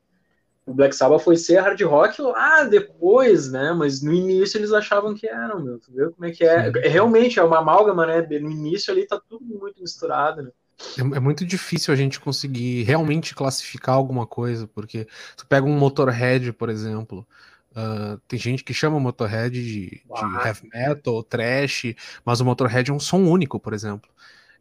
O 0.65 0.73
Black 0.73 0.95
Sabbath 0.95 1.21
foi 1.21 1.36
ser 1.36 1.60
hard 1.60 1.82
rock 1.82 2.21
lá 2.21 2.63
depois, 2.63 3.52
né? 3.52 3.73
Mas 3.73 4.02
no 4.02 4.13
início 4.13 4.58
eles 4.58 4.71
achavam 4.71 5.13
que 5.13 5.28
eram, 5.28 5.62
meu. 5.62 5.78
Tu 5.78 5.91
viu 5.91 6.12
como 6.12 6.26
é 6.26 6.32
que 6.32 6.43
é? 6.45 6.71
é 6.84 6.88
realmente 6.88 7.38
é 7.38 7.43
uma 7.43 7.60
amálgama, 7.60 8.06
né? 8.06 8.21
No 8.39 8.49
início 8.49 8.91
ali 8.93 9.06
tá 9.06 9.19
tudo 9.30 9.43
muito 9.45 9.82
misturado, 9.82 10.41
né? 10.41 10.52
É, 10.97 11.02
é 11.02 11.19
muito 11.19 11.45
difícil 11.45 11.93
a 11.93 11.97
gente 11.97 12.19
conseguir 12.19 12.84
realmente 12.84 13.36
classificar 13.36 13.95
alguma 13.95 14.26
coisa, 14.26 14.65
porque 14.65 15.06
tu 15.36 15.45
pega 15.47 15.67
um 15.67 15.78
Motorhead, 15.78 16.54
por 16.54 16.69
exemplo, 16.69 17.28
uh, 17.71 18.17
tem 18.28 18.39
gente 18.39 18.63
que 18.63 18.73
chama 18.73 18.97
o 18.97 19.02
Motorhead 19.02 19.52
de, 19.52 19.89
de 19.89 20.45
heavy 20.45 20.69
metal, 20.73 21.23
trash, 21.23 21.93
mas 22.23 22.39
o 22.39 22.45
Motorhead 22.45 22.89
é 22.89 22.93
um 22.93 22.99
som 22.99 23.19
único, 23.19 23.60
por 23.60 23.73
exemplo. 23.73 24.10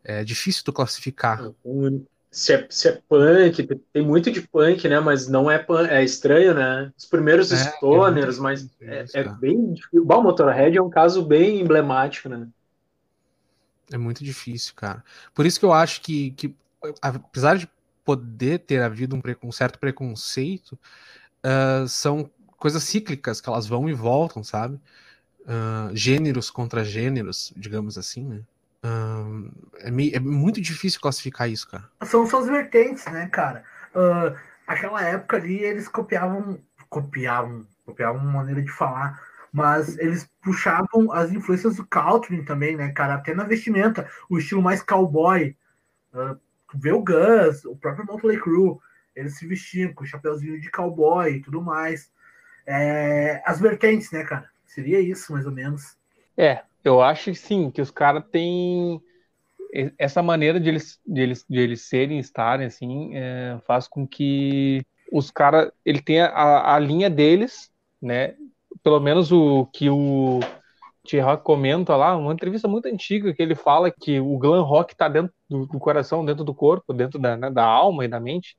É 0.04 0.24
difícil 0.24 0.64
tu 0.64 0.72
classificar. 0.72 1.44
É 1.44 1.52
único 1.64 2.11
se 2.32 2.54
é, 2.54 2.66
se 2.70 2.88
é 2.88 3.02
punk, 3.06 3.80
tem 3.92 4.02
muito 4.02 4.30
de 4.30 4.40
punk, 4.40 4.88
né? 4.88 4.98
Mas 4.98 5.28
não 5.28 5.50
é 5.50 5.58
punk, 5.58 5.90
é 5.90 6.02
estranho, 6.02 6.54
né? 6.54 6.90
Os 6.96 7.04
primeiros 7.04 7.52
é, 7.52 7.56
stoners, 7.56 8.38
é 8.38 8.40
mas 8.40 8.68
é, 8.80 9.04
é, 9.12 9.24
bem 9.34 9.74
difícil. 9.74 10.04
Bom, 10.04 10.20
o 10.20 10.22
Motorhead 10.22 10.76
é 10.76 10.82
um 10.82 10.88
caso 10.88 11.22
bem 11.22 11.60
emblemático, 11.60 12.30
né? 12.30 12.48
É 13.92 13.98
muito 13.98 14.24
difícil, 14.24 14.72
cara. 14.74 15.04
Por 15.34 15.44
isso 15.44 15.60
que 15.60 15.66
eu 15.66 15.74
acho 15.74 16.00
que, 16.00 16.30
que 16.30 16.56
apesar 17.02 17.58
de 17.58 17.68
poder 18.02 18.60
ter 18.60 18.80
havido 18.80 19.14
um, 19.14 19.20
um 19.46 19.52
certo 19.52 19.78
preconceito, 19.78 20.72
uh, 21.44 21.86
são 21.86 22.30
coisas 22.56 22.82
cíclicas 22.82 23.42
que 23.42 23.48
elas 23.50 23.66
vão 23.66 23.90
e 23.90 23.92
voltam, 23.92 24.42
sabe? 24.42 24.80
Uh, 25.40 25.94
gêneros 25.94 26.50
contra 26.50 26.82
gêneros, 26.82 27.52
digamos 27.54 27.98
assim, 27.98 28.24
né? 28.24 28.40
É, 28.82 29.90
meio, 29.90 30.16
é, 30.16 30.20
muito 30.20 30.60
difícil 30.60 31.00
classificar 31.00 31.48
isso, 31.48 31.68
cara. 31.70 31.88
São 32.04 32.26
suas 32.26 32.46
vertentes, 32.46 33.04
né, 33.06 33.28
cara? 33.28 33.64
Uh, 33.94 34.36
aquela 34.66 35.02
época 35.02 35.36
ali 35.36 35.62
eles 35.62 35.88
copiavam, 35.88 36.58
copiavam, 36.88 37.66
copiavam 37.84 38.22
uma 38.22 38.32
maneira 38.32 38.62
de 38.62 38.70
falar, 38.70 39.20
mas 39.52 39.98
eles 39.98 40.28
puxavam 40.42 41.12
as 41.12 41.30
influências 41.30 41.76
do 41.76 41.86
country 41.86 42.44
também, 42.44 42.76
né, 42.76 42.90
cara? 42.90 43.14
Até 43.14 43.34
na 43.34 43.44
vestimenta, 43.44 44.08
o 44.28 44.38
estilo 44.38 44.62
mais 44.62 44.82
cowboy. 44.82 45.56
Uh, 46.12 46.38
vê 46.74 46.92
o 46.92 47.04
Gus, 47.04 47.64
o 47.64 47.76
próprio 47.76 48.06
Motley 48.06 48.40
Crue, 48.40 48.78
eles 49.14 49.36
se 49.36 49.46
vestiam 49.46 49.92
com 49.92 50.06
chapeuzinho 50.06 50.60
de 50.60 50.70
cowboy 50.70 51.30
e 51.30 51.42
tudo 51.42 51.60
mais. 51.60 52.10
É, 52.66 53.42
as 53.44 53.60
vertentes, 53.60 54.10
né, 54.10 54.24
cara? 54.24 54.50
Seria 54.64 55.00
isso, 55.00 55.32
mais 55.32 55.46
ou 55.46 55.52
menos. 55.52 55.98
É, 56.36 56.62
eu 56.84 57.00
acho 57.00 57.30
que 57.30 57.36
sim, 57.36 57.70
que 57.70 57.80
os 57.80 57.90
caras 57.90 58.24
têm 58.30 59.00
essa 59.98 60.22
maneira 60.22 60.60
de 60.60 60.68
eles, 60.68 61.00
de 61.06 61.20
eles, 61.20 61.44
de 61.48 61.58
eles 61.58 61.82
serem, 61.82 62.18
estarem, 62.18 62.66
assim, 62.66 63.12
é, 63.14 63.58
faz 63.66 63.88
com 63.88 64.06
que 64.06 64.84
os 65.10 65.30
caras, 65.30 65.70
ele 65.84 66.00
tem 66.00 66.20
a, 66.20 66.74
a 66.74 66.78
linha 66.78 67.08
deles, 67.08 67.70
né? 68.00 68.34
Pelo 68.82 69.00
menos 69.00 69.32
o 69.32 69.66
que 69.66 69.88
o 69.88 70.40
T-Rock 71.04 71.42
comenta 71.42 71.96
lá, 71.96 72.16
uma 72.16 72.32
entrevista 72.32 72.68
muito 72.68 72.86
antiga 72.86 73.32
que 73.34 73.42
ele 73.42 73.54
fala 73.54 73.90
que 73.90 74.20
o 74.20 74.38
glam 74.38 74.62
rock 74.62 74.94
tá 74.96 75.08
dentro 75.08 75.32
do, 75.48 75.66
do 75.66 75.78
coração, 75.78 76.24
dentro 76.24 76.44
do 76.44 76.54
corpo, 76.54 76.92
dentro 76.92 77.18
da, 77.18 77.36
né, 77.36 77.50
da 77.50 77.64
alma 77.64 78.04
e 78.04 78.08
da 78.08 78.20
mente. 78.20 78.56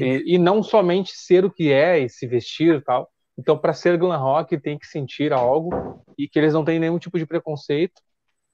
E, 0.00 0.34
e, 0.34 0.38
não 0.38 0.62
somente 0.62 1.12
ser 1.12 1.44
o 1.44 1.50
que 1.50 1.72
é 1.72 1.98
e 1.98 2.08
se 2.08 2.26
vestir 2.26 2.76
e 2.76 2.80
tal. 2.80 3.10
Então, 3.36 3.58
para 3.58 3.72
ser 3.72 3.98
glam 3.98 4.18
rock, 4.18 4.58
tem 4.58 4.78
que 4.78 4.86
sentir 4.86 5.32
algo 5.32 6.04
e 6.16 6.28
que 6.28 6.38
eles 6.38 6.52
não 6.52 6.64
têm 6.64 6.78
nenhum 6.78 6.98
tipo 6.98 7.18
de 7.18 7.26
preconceito. 7.26 8.00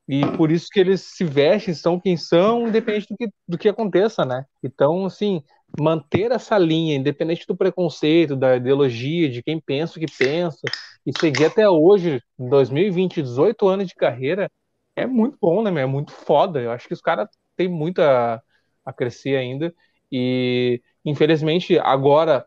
E 0.09 0.27
por 0.37 0.51
isso 0.51 0.69
que 0.73 0.81
eles 0.81 1.03
se 1.03 1.25
vestem, 1.25 1.73
são 1.73 2.01
quem 2.01 2.17
são, 2.17 2.67
independente 2.67 3.07
do 3.09 3.17
que, 3.17 3.29
do 3.47 3.59
que 3.59 3.69
aconteça, 3.69 4.25
né? 4.25 4.45
Então, 4.63 5.05
assim, 5.07 5.43
manter 5.79 6.33
essa 6.33 6.59
linha, 6.59 6.97
independente 6.97 7.47
do 7.47 7.57
preconceito, 7.57 8.35
da 8.35 8.57
ideologia, 8.57 9.29
de 9.29 9.43
quem 9.43 9.61
pensa 9.61 9.97
o 9.97 10.01
que 10.01 10.13
pensa, 10.19 10.63
e 11.07 11.13
seguir 11.17 11.45
até 11.45 11.69
hoje, 11.69 12.21
em 12.39 12.49
2020, 12.49 13.23
18 13.23 13.69
anos 13.69 13.87
de 13.87 13.95
carreira, 13.95 14.51
é 14.97 15.07
muito 15.07 15.39
bom, 15.41 15.63
né? 15.63 15.81
É 15.81 15.87
muito 15.87 16.13
foda. 16.13 16.61
Eu 16.61 16.73
acho 16.73 16.89
que 16.89 16.95
os 16.95 17.01
caras 17.01 17.29
têm 17.57 17.69
muito 17.69 18.03
a, 18.03 18.43
a 18.85 18.93
crescer 18.93 19.37
ainda. 19.37 19.73
E, 20.11 20.83
infelizmente, 21.05 21.79
agora, 21.79 22.45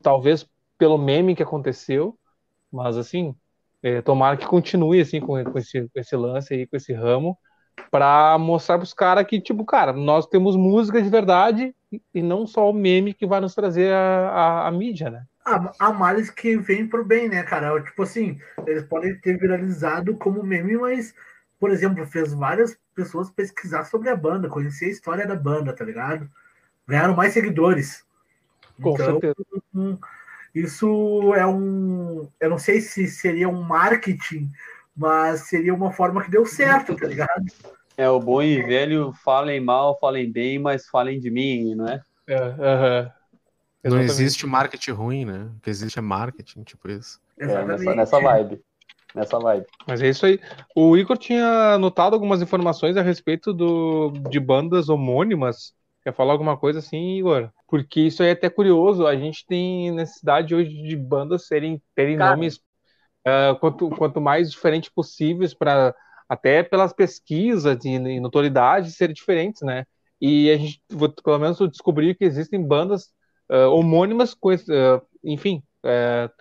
talvez 0.00 0.46
pelo 0.78 0.96
meme 0.96 1.34
que 1.34 1.42
aconteceu, 1.42 2.16
mas 2.72 2.96
assim, 2.96 3.34
é, 3.82 4.00
tomara 4.00 4.36
que 4.36 4.46
continue 4.46 5.00
assim 5.00 5.20
com, 5.20 5.42
com, 5.44 5.58
esse, 5.58 5.82
com 5.82 6.00
esse 6.00 6.16
lance 6.16 6.54
aí, 6.54 6.66
com 6.66 6.76
esse 6.76 6.92
ramo, 6.92 7.36
para 7.90 8.36
mostrar 8.38 8.78
para 8.78 8.84
os 8.84 8.94
caras 8.94 9.26
que, 9.26 9.40
tipo, 9.40 9.64
cara, 9.64 9.92
nós 9.92 10.26
temos 10.26 10.56
música 10.56 11.00
de 11.00 11.08
verdade 11.08 11.74
e 12.14 12.22
não 12.22 12.46
só 12.46 12.68
o 12.68 12.74
meme 12.74 13.14
que 13.14 13.26
vai 13.26 13.40
nos 13.40 13.54
trazer 13.54 13.92
a, 13.92 14.28
a, 14.30 14.68
a 14.68 14.70
mídia, 14.70 15.10
né? 15.10 15.24
Há 15.78 15.92
males 15.92 16.28
que 16.28 16.58
vem 16.58 16.86
pro 16.86 17.02
bem, 17.02 17.26
né, 17.26 17.42
cara? 17.42 17.80
Tipo 17.82 18.02
assim, 18.02 18.38
eles 18.66 18.82
podem 18.84 19.18
ter 19.18 19.38
viralizado 19.38 20.14
como 20.16 20.42
meme, 20.42 20.76
mas, 20.76 21.14
por 21.58 21.70
exemplo, 21.70 22.04
fez 22.06 22.34
várias 22.34 22.78
pessoas 22.94 23.30
pesquisar 23.30 23.84
sobre 23.84 24.10
a 24.10 24.16
banda, 24.16 24.48
conhecer 24.48 24.86
a 24.86 24.90
história 24.90 25.26
da 25.26 25.34
banda, 25.34 25.72
tá 25.72 25.84
ligado? 25.84 26.28
Ganharam 26.86 27.16
mais 27.16 27.32
seguidores. 27.32 28.04
Com 28.82 28.90
então, 28.90 29.20
certeza. 29.20 29.34
Isso 30.54 31.34
é 31.34 31.46
um. 31.46 32.28
Eu 32.40 32.50
não 32.50 32.58
sei 32.58 32.80
se 32.80 33.06
seria 33.06 33.48
um 33.48 33.62
marketing, 33.62 34.50
mas 34.96 35.48
seria 35.48 35.74
uma 35.74 35.92
forma 35.92 36.22
que 36.22 36.30
deu 36.30 36.44
certo, 36.46 36.96
tá 36.96 37.06
ligado? 37.06 37.44
É 37.96 38.08
o 38.08 38.20
bom 38.20 38.42
e 38.42 38.62
velho, 38.62 39.12
falem 39.24 39.60
mal, 39.60 39.98
falem 39.98 40.30
bem, 40.30 40.58
mas 40.58 40.86
falem 40.86 41.18
de 41.18 41.30
mim, 41.30 41.74
não 41.74 41.88
é? 41.88 42.02
É, 42.26 42.36
uh 42.36 42.54
-huh. 42.56 43.12
Não 43.84 44.00
existe 44.00 44.46
marketing 44.46 44.90
ruim, 44.90 45.24
né? 45.24 45.50
O 45.56 45.60
que 45.60 45.70
existe 45.70 45.98
é 45.98 46.02
marketing, 46.02 46.62
tipo 46.62 46.90
isso. 46.90 47.20
É, 47.38 47.64
nessa, 47.64 47.94
nessa 47.94 48.20
vibe. 48.20 48.60
Nessa 49.14 49.38
vibe. 49.38 49.66
Mas 49.86 50.02
é 50.02 50.08
isso 50.08 50.26
aí. 50.26 50.40
O 50.74 50.96
Igor 50.96 51.16
tinha 51.16 51.74
anotado 51.74 52.14
algumas 52.14 52.42
informações 52.42 52.96
a 52.96 53.02
respeito 53.02 53.52
do, 53.52 54.10
de 54.30 54.38
bandas 54.38 54.88
homônimas. 54.88 55.74
Quer 56.08 56.14
falar 56.14 56.32
alguma 56.32 56.56
coisa 56.56 56.78
assim, 56.78 57.18
Igor? 57.18 57.50
Porque 57.66 58.00
isso 58.00 58.22
aí 58.22 58.30
é 58.30 58.32
até 58.32 58.48
curioso. 58.48 59.06
A 59.06 59.14
gente 59.14 59.44
tem 59.46 59.92
necessidade 59.92 60.54
hoje 60.54 60.70
de 60.70 60.96
bandas 60.96 61.46
serem, 61.46 61.82
terem 61.94 62.16
Cara. 62.16 62.30
nomes 62.30 62.56
uh, 63.26 63.54
quanto, 63.60 63.90
quanto 63.90 64.18
mais 64.18 64.50
diferentes 64.50 64.88
possíveis 64.88 65.52
para 65.52 65.94
até 66.26 66.62
pelas 66.62 66.94
pesquisas 66.94 67.84
e, 67.84 67.90
e 67.90 68.20
notoriedade 68.20 68.90
serem 68.90 69.12
diferentes, 69.12 69.60
né? 69.60 69.84
E 70.18 70.50
a 70.50 70.56
gente, 70.56 70.80
pelo 71.22 71.38
menos, 71.38 71.58
descobriu 71.68 72.16
que 72.16 72.24
existem 72.24 72.66
bandas 72.66 73.12
uh, 73.50 73.68
homônimas 73.70 74.32
com 74.32 74.48
uh, 74.48 74.56
enfim, 75.22 75.62
uh, 75.84 76.32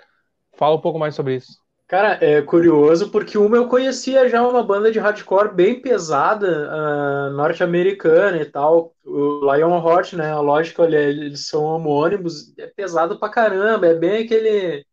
fala 0.53 0.77
um 0.77 0.81
pouco 0.81 0.97
mais 0.97 1.13
sobre 1.13 1.35
isso. 1.35 1.59
Cara, 1.87 2.19
é 2.21 2.41
curioso 2.41 3.09
porque 3.09 3.37
uma 3.37 3.55
eu 3.55 3.69
conhecia 3.69 4.27
já 4.27 4.45
uma 4.45 4.61
banda 4.61 4.91
de 4.91 4.99
hardcore 4.99 5.55
bem 5.55 5.81
pesada, 5.81 7.29
norte-americana 7.31 8.37
e 8.41 8.45
tal, 8.45 8.93
o 9.05 9.39
Lionheart, 9.39 10.11
né? 10.13 10.35
Lógico, 10.35 10.83
eles 10.83 11.47
são 11.47 11.63
homônimos, 11.63 12.53
é 12.57 12.67
pesado 12.67 13.17
pra 13.17 13.29
caramba, 13.29 13.87
é 13.87 13.93
bem 13.93 14.25
aquele 14.25 14.85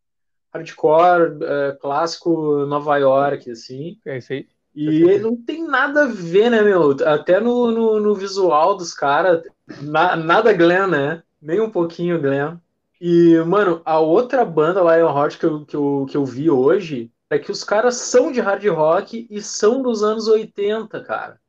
hardcore 0.53 1.37
clássico 1.81 2.65
Nova 2.65 2.95
York, 2.97 3.51
assim. 3.51 3.97
É 4.05 4.17
isso 4.17 4.31
aí. 4.31 4.47
E 4.73 5.19
não 5.19 5.35
tem 5.35 5.67
nada 5.67 6.03
a 6.03 6.07
ver, 6.07 6.49
né, 6.49 6.61
meu? 6.61 6.91
Até 7.05 7.41
no, 7.41 7.71
no, 7.71 7.99
no 7.99 8.15
visual 8.15 8.75
dos 8.77 8.93
caras, 8.93 9.41
na, 9.81 10.15
nada 10.15 10.53
Glenn, 10.53 10.87
né? 10.87 11.23
Nem 11.41 11.59
um 11.59 11.69
pouquinho 11.69 12.21
Glenn. 12.21 12.57
E, 13.07 13.39
mano, 13.45 13.83
a 13.85 13.99
outra 13.99 14.43
banda, 14.43 14.81
Lionheart, 14.81 15.37
que 15.37 15.45
eu, 15.45 15.63
que, 15.63 15.75
eu, 15.75 16.07
que 16.09 16.17
eu 16.17 16.25
vi 16.25 16.49
hoje, 16.49 17.11
é 17.29 17.37
que 17.37 17.51
os 17.51 17.63
caras 17.63 17.97
são 17.97 18.31
de 18.31 18.39
hard 18.39 18.65
rock 18.65 19.27
e 19.29 19.43
são 19.43 19.83
dos 19.83 20.01
anos 20.01 20.27
80, 20.27 21.03
cara. 21.03 21.39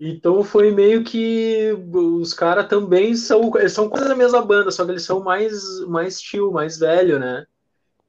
Então 0.00 0.42
foi 0.42 0.70
meio 0.70 1.04
que 1.04 1.76
os 1.92 2.32
caras 2.32 2.66
também 2.66 3.14
são, 3.14 3.52
eles 3.58 3.74
são 3.74 3.90
quase 3.90 4.10
a 4.10 4.16
mesma 4.16 4.40
banda, 4.40 4.70
só 4.70 4.86
que 4.86 4.92
eles 4.92 5.02
são 5.02 5.22
mais 5.22 5.80
mais 5.80 6.18
tio, 6.18 6.50
mais 6.50 6.78
velho, 6.78 7.18
né? 7.18 7.44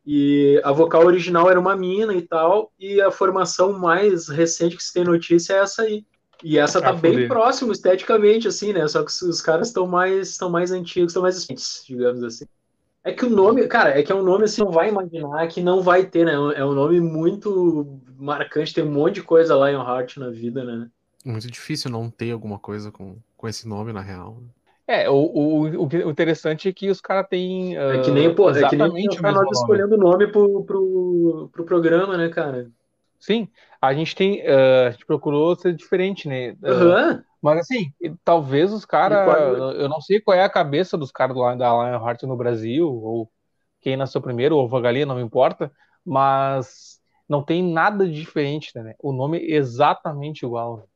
E 0.06 0.62
a 0.64 0.72
vocal 0.72 1.06
original 1.06 1.50
era 1.50 1.60
uma 1.60 1.76
mina 1.76 2.14
e 2.14 2.22
tal, 2.22 2.72
e 2.80 3.02
a 3.02 3.12
formação 3.12 3.78
mais 3.78 4.30
recente 4.30 4.78
que 4.78 4.84
se 4.84 4.94
tem 4.94 5.04
notícia 5.04 5.56
é 5.56 5.60
essa 5.60 5.82
aí. 5.82 6.06
E 6.42 6.58
essa 6.58 6.80
tá 6.80 6.92
ah, 6.92 6.94
bem 6.94 7.28
próximo 7.28 7.74
esteticamente, 7.74 8.48
assim, 8.48 8.72
né? 8.72 8.88
Só 8.88 9.04
que 9.04 9.12
os 9.12 9.42
caras 9.42 9.68
estão 9.68 9.86
mais, 9.86 10.30
estão 10.30 10.50
mais 10.50 10.72
antigos, 10.72 11.12
estão 11.12 11.24
mais 11.24 11.36
recentes, 11.36 11.84
digamos 11.86 12.24
assim. 12.24 12.46
É 13.08 13.14
que 13.14 13.26
o 13.26 13.30
nome, 13.30 13.66
cara, 13.68 13.98
é 13.98 14.04
que 14.04 14.12
é 14.12 14.16
um 14.16 14.22
nome 14.22 14.44
assim, 14.44 14.62
não 14.62 14.70
vai 14.70 14.90
imaginar 14.90 15.48
que 15.48 15.62
não 15.62 15.82
vai 15.82 16.06
ter, 16.06 16.26
né? 16.26 16.34
É 16.58 16.66
um 16.66 16.74
nome 16.74 17.00
muito 17.00 18.02
marcante, 18.20 18.74
tem 18.74 18.84
um 18.84 18.92
monte 18.92 19.16
de 19.16 19.24
coisa 19.24 19.56
lá 19.56 19.72
em 19.72 19.76
Heart 19.76 20.18
na 20.18 20.30
vida, 20.30 20.62
né? 20.66 20.90
Muito 21.24 21.50
difícil 21.50 21.90
não 21.90 22.10
ter 22.10 22.32
alguma 22.32 22.60
coisa 22.60 22.92
com, 22.92 23.16
com 23.38 23.48
esse 23.48 23.66
nome, 23.66 23.94
na 23.94 24.02
real. 24.02 24.44
É, 24.86 25.10
o, 25.10 25.16
o, 25.16 25.62
o 25.88 26.12
interessante 26.12 26.68
é 26.68 26.74
que 26.74 26.90
os 26.90 27.00
caras 27.00 27.28
têm. 27.30 27.78
Uh, 27.78 27.92
é 27.92 28.00
que 28.00 28.12
nem, 28.12 28.36
pô, 28.36 28.50
é 28.50 28.68
que 28.68 28.76
nem 28.76 29.08
nós 29.22 29.58
escolhendo 29.58 29.96
o 29.96 29.98
nome 29.98 30.28
pro, 30.28 30.66
pro, 30.66 31.50
pro 31.54 31.64
programa, 31.64 32.18
né, 32.18 32.28
cara? 32.28 32.70
Sim, 33.18 33.48
a 33.82 33.94
gente 33.94 34.14
tem. 34.18 34.42
Uh, 34.42 34.88
a 34.88 34.92
gente 34.92 35.06
procurou 35.06 35.56
ser 35.56 35.74
diferente, 35.74 36.28
né? 36.28 36.58
Uhum. 36.62 37.24
Mas 37.48 37.60
assim, 37.60 37.94
talvez 38.26 38.74
os 38.74 38.84
caras. 38.84 39.26
Eu 39.78 39.88
não 39.88 40.02
sei 40.02 40.20
qual 40.20 40.36
é 40.38 40.44
a 40.44 40.50
cabeça 40.50 40.98
dos 40.98 41.12
caras 41.12 41.34
da 41.38 41.54
Lionheart 41.54 42.24
no 42.24 42.36
Brasil, 42.36 42.86
ou 42.86 43.32
quem 43.80 43.96
nasceu 43.96 44.20
primeiro, 44.22 44.58
ou 44.58 44.68
Vagalia, 44.68 45.06
não 45.06 45.16
me 45.16 45.22
importa, 45.22 45.72
mas 46.06 47.00
não 47.28 47.42
tem 47.42 47.64
nada 47.64 48.06
de 48.06 48.12
diferente, 48.12 48.72
né? 48.76 48.96
O 49.00 49.14
nome 49.14 49.38
é 49.38 49.56
exatamente 49.56 50.46
igual. 50.46 50.90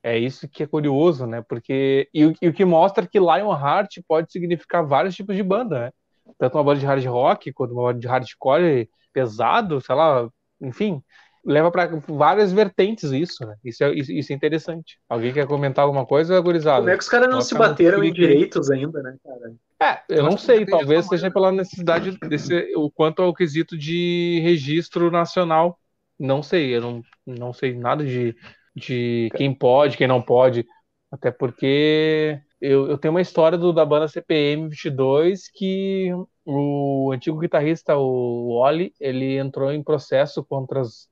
É 0.00 0.16
isso 0.16 0.48
que 0.48 0.62
é 0.62 0.66
curioso, 0.68 1.26
né? 1.26 1.42
Porque 1.42 2.08
e, 2.14 2.32
e 2.40 2.48
o 2.48 2.52
que 2.52 2.64
mostra 2.64 3.04
que 3.04 3.18
Lionheart 3.18 3.98
pode 4.06 4.30
significar 4.30 4.86
vários 4.86 5.16
tipos 5.16 5.34
de 5.34 5.42
banda, 5.42 5.80
né? 5.80 5.92
Tanto 6.38 6.56
uma 6.56 6.62
banda 6.62 6.78
de 6.78 6.86
hard 6.86 7.04
rock 7.06 7.52
quanto 7.52 7.74
uma 7.74 7.82
banda 7.82 7.98
de 7.98 8.06
hardcore 8.06 8.88
pesado, 9.12 9.80
sei 9.80 9.94
lá, 9.96 10.28
enfim, 10.60 11.02
leva 11.46 11.70
para 11.70 11.88
várias 12.08 12.52
vertentes 12.52 13.12
isso, 13.12 13.46
né? 13.46 13.54
Isso 13.64 13.84
é, 13.84 13.94
isso 13.94 14.32
é 14.32 14.34
interessante. 14.34 14.98
Alguém 15.08 15.32
quer 15.32 15.46
comentar 15.46 15.84
alguma 15.84 16.04
coisa, 16.04 16.40
gurizada? 16.40 16.80
Como 16.80 16.90
é 16.90 16.96
que 16.96 17.02
os 17.02 17.08
caras 17.08 17.30
não 17.30 17.40
se 17.40 17.54
bateram 17.54 18.02
em 18.02 18.12
direitos 18.12 18.70
ainda, 18.70 19.02
né, 19.02 19.16
cara? 19.22 19.54
É, 19.80 20.02
eu, 20.08 20.16
eu 20.18 20.22
não 20.24 20.36
sei, 20.36 20.66
talvez 20.66 21.06
seja 21.06 21.30
pela 21.30 21.52
necessidade 21.52 22.18
desse, 22.28 22.74
o 22.76 22.90
quanto 22.90 23.22
ao 23.22 23.34
quesito 23.34 23.78
de 23.78 24.40
registro 24.42 25.10
nacional. 25.10 25.78
Não 26.18 26.42
sei, 26.42 26.74
eu 26.74 26.80
não, 26.80 27.02
não 27.26 27.52
sei 27.52 27.74
nada 27.74 28.04
de 28.04 28.34
de 28.76 29.30
quem 29.34 29.54
pode, 29.54 29.96
quem 29.96 30.06
não 30.06 30.20
pode. 30.20 30.66
Até 31.10 31.30
porque 31.30 32.38
eu, 32.60 32.88
eu 32.90 32.98
tenho 32.98 33.14
uma 33.14 33.22
história 33.22 33.56
do, 33.56 33.72
da 33.72 33.86
banda 33.86 34.06
CPM 34.06 34.68
22 34.68 35.48
que 35.48 36.10
o 36.44 37.10
antigo 37.12 37.38
guitarrista, 37.38 37.96
o 37.96 38.50
Oli, 38.50 38.92
ele 39.00 39.38
entrou 39.38 39.72
em 39.72 39.82
processo 39.82 40.44
contra, 40.44 40.80
as, 40.82 41.08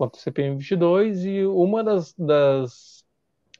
contra 0.00 0.18
o 0.18 0.22
CPM 0.22 0.56
22 0.56 1.26
e 1.26 1.44
uma 1.44 1.84
das, 1.84 2.14
das, 2.14 3.04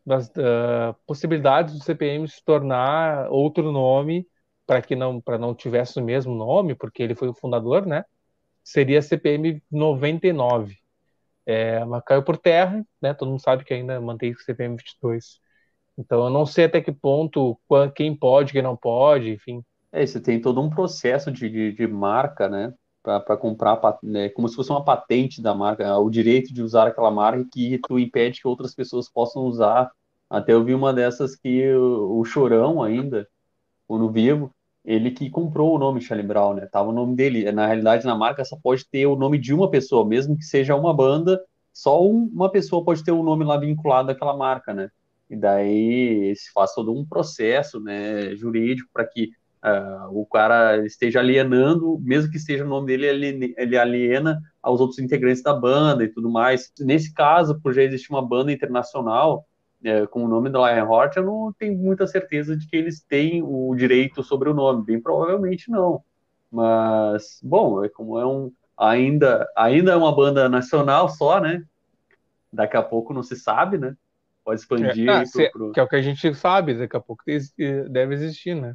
das 0.06 0.28
uh, 0.28 0.96
possibilidades 1.06 1.74
do 1.74 1.84
CPM 1.84 2.26
se 2.26 2.42
tornar 2.42 3.30
outro 3.30 3.70
nome 3.70 4.26
para 4.66 4.80
que 4.80 4.96
não 4.96 5.20
para 5.20 5.36
não 5.36 5.54
tivesse 5.54 6.00
o 6.00 6.02
mesmo 6.02 6.34
nome, 6.34 6.74
porque 6.74 7.02
ele 7.02 7.14
foi 7.14 7.28
o 7.28 7.34
fundador, 7.34 7.84
né? 7.84 8.06
Seria 8.64 9.02
CPM 9.02 9.62
99. 9.70 10.78
É, 11.44 11.84
mas 11.84 12.02
caiu 12.06 12.22
por 12.22 12.38
terra, 12.38 12.82
né? 13.02 13.12
Todo 13.12 13.28
mundo 13.28 13.42
sabe 13.42 13.62
que 13.62 13.74
ainda 13.74 14.00
mantém 14.00 14.32
o 14.32 14.38
CPM 14.38 14.76
22. 14.76 15.40
Então 15.98 16.24
eu 16.24 16.30
não 16.30 16.46
sei 16.46 16.64
até 16.64 16.80
que 16.80 16.90
ponto 16.90 17.60
quem 17.94 18.16
pode, 18.16 18.54
quem 18.54 18.62
não 18.62 18.78
pode, 18.78 19.28
enfim. 19.28 19.62
É, 19.92 20.06
você 20.06 20.18
tem 20.18 20.40
todo 20.40 20.58
um 20.62 20.70
processo 20.70 21.30
de, 21.30 21.50
de, 21.50 21.72
de 21.72 21.86
marca, 21.86 22.48
né? 22.48 22.72
Para 23.02 23.36
comprar, 23.36 23.80
né, 24.02 24.28
como 24.28 24.48
se 24.48 24.54
fosse 24.54 24.70
uma 24.70 24.84
patente 24.84 25.40
da 25.40 25.54
marca, 25.54 25.96
o 25.98 26.10
direito 26.10 26.52
de 26.52 26.62
usar 26.62 26.86
aquela 26.86 27.10
marca 27.10 27.46
que 27.50 27.78
tu 27.88 27.98
impede 27.98 28.40
que 28.40 28.48
outras 28.48 28.74
pessoas 28.74 29.08
possam 29.08 29.44
usar. 29.44 29.90
Até 30.28 30.52
eu 30.52 30.62
vi 30.62 30.74
uma 30.74 30.92
dessas 30.92 31.34
que 31.34 31.72
o, 31.72 32.20
o 32.20 32.24
Chorão 32.24 32.82
ainda, 32.82 33.26
no 33.88 34.10
vivo, 34.10 34.54
ele 34.84 35.10
que 35.10 35.30
comprou 35.30 35.74
o 35.74 35.78
nome 35.78 36.00
Charlie 36.00 36.26
Brown, 36.26 36.54
né? 36.54 36.66
Tava 36.66 36.90
o 36.90 36.92
nome 36.92 37.16
dele. 37.16 37.50
Na 37.52 37.66
realidade, 37.66 38.06
na 38.06 38.14
marca 38.14 38.44
só 38.44 38.56
pode 38.56 38.88
ter 38.88 39.06
o 39.06 39.16
nome 39.16 39.38
de 39.38 39.52
uma 39.52 39.70
pessoa, 39.70 40.06
mesmo 40.06 40.36
que 40.36 40.44
seja 40.44 40.74
uma 40.76 40.94
banda, 40.94 41.40
só 41.72 42.02
uma 42.02 42.50
pessoa 42.50 42.84
pode 42.84 43.04
ter 43.04 43.12
o 43.12 43.22
nome 43.22 43.44
lá 43.44 43.56
vinculado 43.56 44.10
àquela 44.10 44.36
marca, 44.36 44.72
né? 44.74 44.90
E 45.28 45.36
daí 45.36 46.34
se 46.36 46.50
faz 46.52 46.74
todo 46.74 46.92
um 46.92 47.06
processo, 47.06 47.78
né, 47.80 48.34
jurídico 48.34 48.90
para 48.92 49.06
que 49.06 49.30
uh, 49.64 50.18
o 50.18 50.26
cara 50.26 50.84
esteja 50.84 51.20
alienando, 51.20 51.98
mesmo 52.02 52.30
que 52.30 52.36
esteja 52.36 52.64
o 52.64 52.68
nome 52.68 52.86
dele, 52.86 53.54
ele, 53.56 53.78
aliena 53.78 54.40
aos 54.62 54.80
outros 54.80 54.98
integrantes 54.98 55.42
da 55.42 55.54
banda 55.54 56.04
e 56.04 56.08
tudo 56.08 56.30
mais. 56.30 56.72
Nesse 56.80 57.12
caso, 57.12 57.60
por 57.60 57.72
já 57.72 57.82
existir 57.82 58.10
uma 58.10 58.26
banda 58.26 58.52
internacional, 58.52 59.46
é, 59.82 60.06
com 60.06 60.24
o 60.24 60.28
nome 60.28 60.50
do 60.50 60.58
Lionheart, 60.58 61.16
eu 61.16 61.24
não 61.24 61.54
tenho 61.58 61.76
muita 61.76 62.06
certeza 62.06 62.56
de 62.56 62.66
que 62.66 62.76
eles 62.76 63.02
têm 63.02 63.42
o 63.42 63.74
direito 63.74 64.22
sobre 64.22 64.50
o 64.50 64.54
nome. 64.54 64.84
Bem 64.84 65.00
provavelmente 65.00 65.70
não. 65.70 66.02
Mas, 66.50 67.40
bom, 67.42 67.84
é 67.84 67.88
como 67.88 68.18
é 68.18 68.26
um. 68.26 68.52
Ainda, 68.76 69.46
ainda 69.56 69.92
é 69.92 69.96
uma 69.96 70.14
banda 70.14 70.48
nacional 70.48 71.08
só, 71.08 71.40
né? 71.40 71.62
Daqui 72.52 72.76
a 72.76 72.82
pouco 72.82 73.14
não 73.14 73.22
se 73.22 73.36
sabe, 73.36 73.78
né? 73.78 73.94
Pode 74.44 74.60
expandir. 74.60 75.08
É, 75.08 75.12
ah, 75.12 75.24
pro, 75.30 75.50
pro... 75.52 75.72
Que 75.72 75.80
é 75.80 75.82
o 75.82 75.88
que 75.88 75.96
a 75.96 76.02
gente 76.02 76.34
sabe, 76.34 76.74
daqui 76.74 76.96
a 76.96 77.00
pouco 77.00 77.22
deve 77.88 78.14
existir, 78.14 78.54
né? 78.54 78.74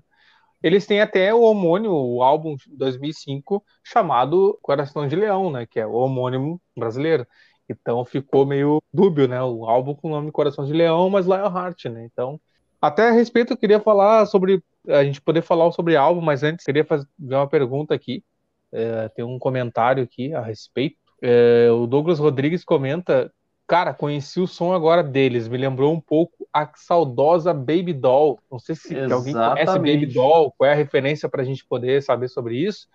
Eles 0.66 0.88
têm 0.88 1.00
até 1.00 1.32
o 1.32 1.42
homônimo, 1.42 1.94
o 1.94 2.24
álbum 2.24 2.56
2005, 2.68 3.64
chamado 3.84 4.58
Coração 4.64 5.08
de 5.08 5.16
Leão, 5.16 5.52
né? 5.52 5.68
Que 5.68 5.80
é 5.80 5.86
o 5.86 5.92
homônimo 5.92 6.60
brasileiro. 6.76 7.28
Então 7.70 8.04
ficou 8.04 8.48
meio 8.48 8.82
dúbio, 8.92 9.28
né? 9.28 9.40
O 9.44 9.66
álbum 9.66 9.94
com 9.94 10.08
o 10.08 10.12
nome 10.12 10.32
Coração 10.32 10.66
de 10.66 10.74
Leão, 10.74 11.08
mas 11.08 11.28
Lionheart, 11.28 11.86
né? 11.86 12.04
Então, 12.12 12.42
até 12.82 13.10
a 13.10 13.12
respeito, 13.12 13.54
eu 13.54 13.58
queria 13.58 13.80
falar 13.80 14.26
sobre. 14.26 14.60
A 14.88 15.04
gente 15.04 15.22
poder 15.22 15.44
falar 15.44 15.72
sobre 15.72 15.96
álbum, 15.96 16.22
mas 16.22 16.42
antes 16.42 16.66
queria 16.66 16.84
fazer 16.84 17.08
uma 17.20 17.48
pergunta 17.48 17.94
aqui. 17.94 18.24
É, 18.72 19.08
tem 19.10 19.24
um 19.24 19.38
comentário 19.38 20.04
aqui 20.04 20.34
a 20.34 20.42
respeito. 20.42 20.98
É, 21.22 21.70
o 21.72 21.86
Douglas 21.86 22.18
Rodrigues 22.18 22.66
comenta: 22.66 23.32
Cara, 23.68 23.94
conheci 23.94 24.40
o 24.40 24.46
som 24.46 24.74
agora 24.74 25.02
deles, 25.02 25.48
me 25.48 25.58
lembrou 25.58 25.92
um 25.92 26.00
pouco 26.00 26.48
a 26.54 26.70
saudosa 26.76 27.54
Baby 27.54 27.94
Doll. 27.94 28.40
Não 28.52 28.60
sei 28.60 28.76
se 28.76 28.96
alguém 29.12 29.34
conhece 29.34 29.80
Baby 29.80 30.06
Doll, 30.06 30.52
qual 30.52 30.70
é 30.70 30.74
a 30.74 30.76
referência 30.76 31.28
para 31.28 31.42
a 31.42 31.46
gente 31.46 31.66
poder 31.66 32.04
saber 32.04 32.28
sobre 32.28 32.56
isso. 32.58 32.88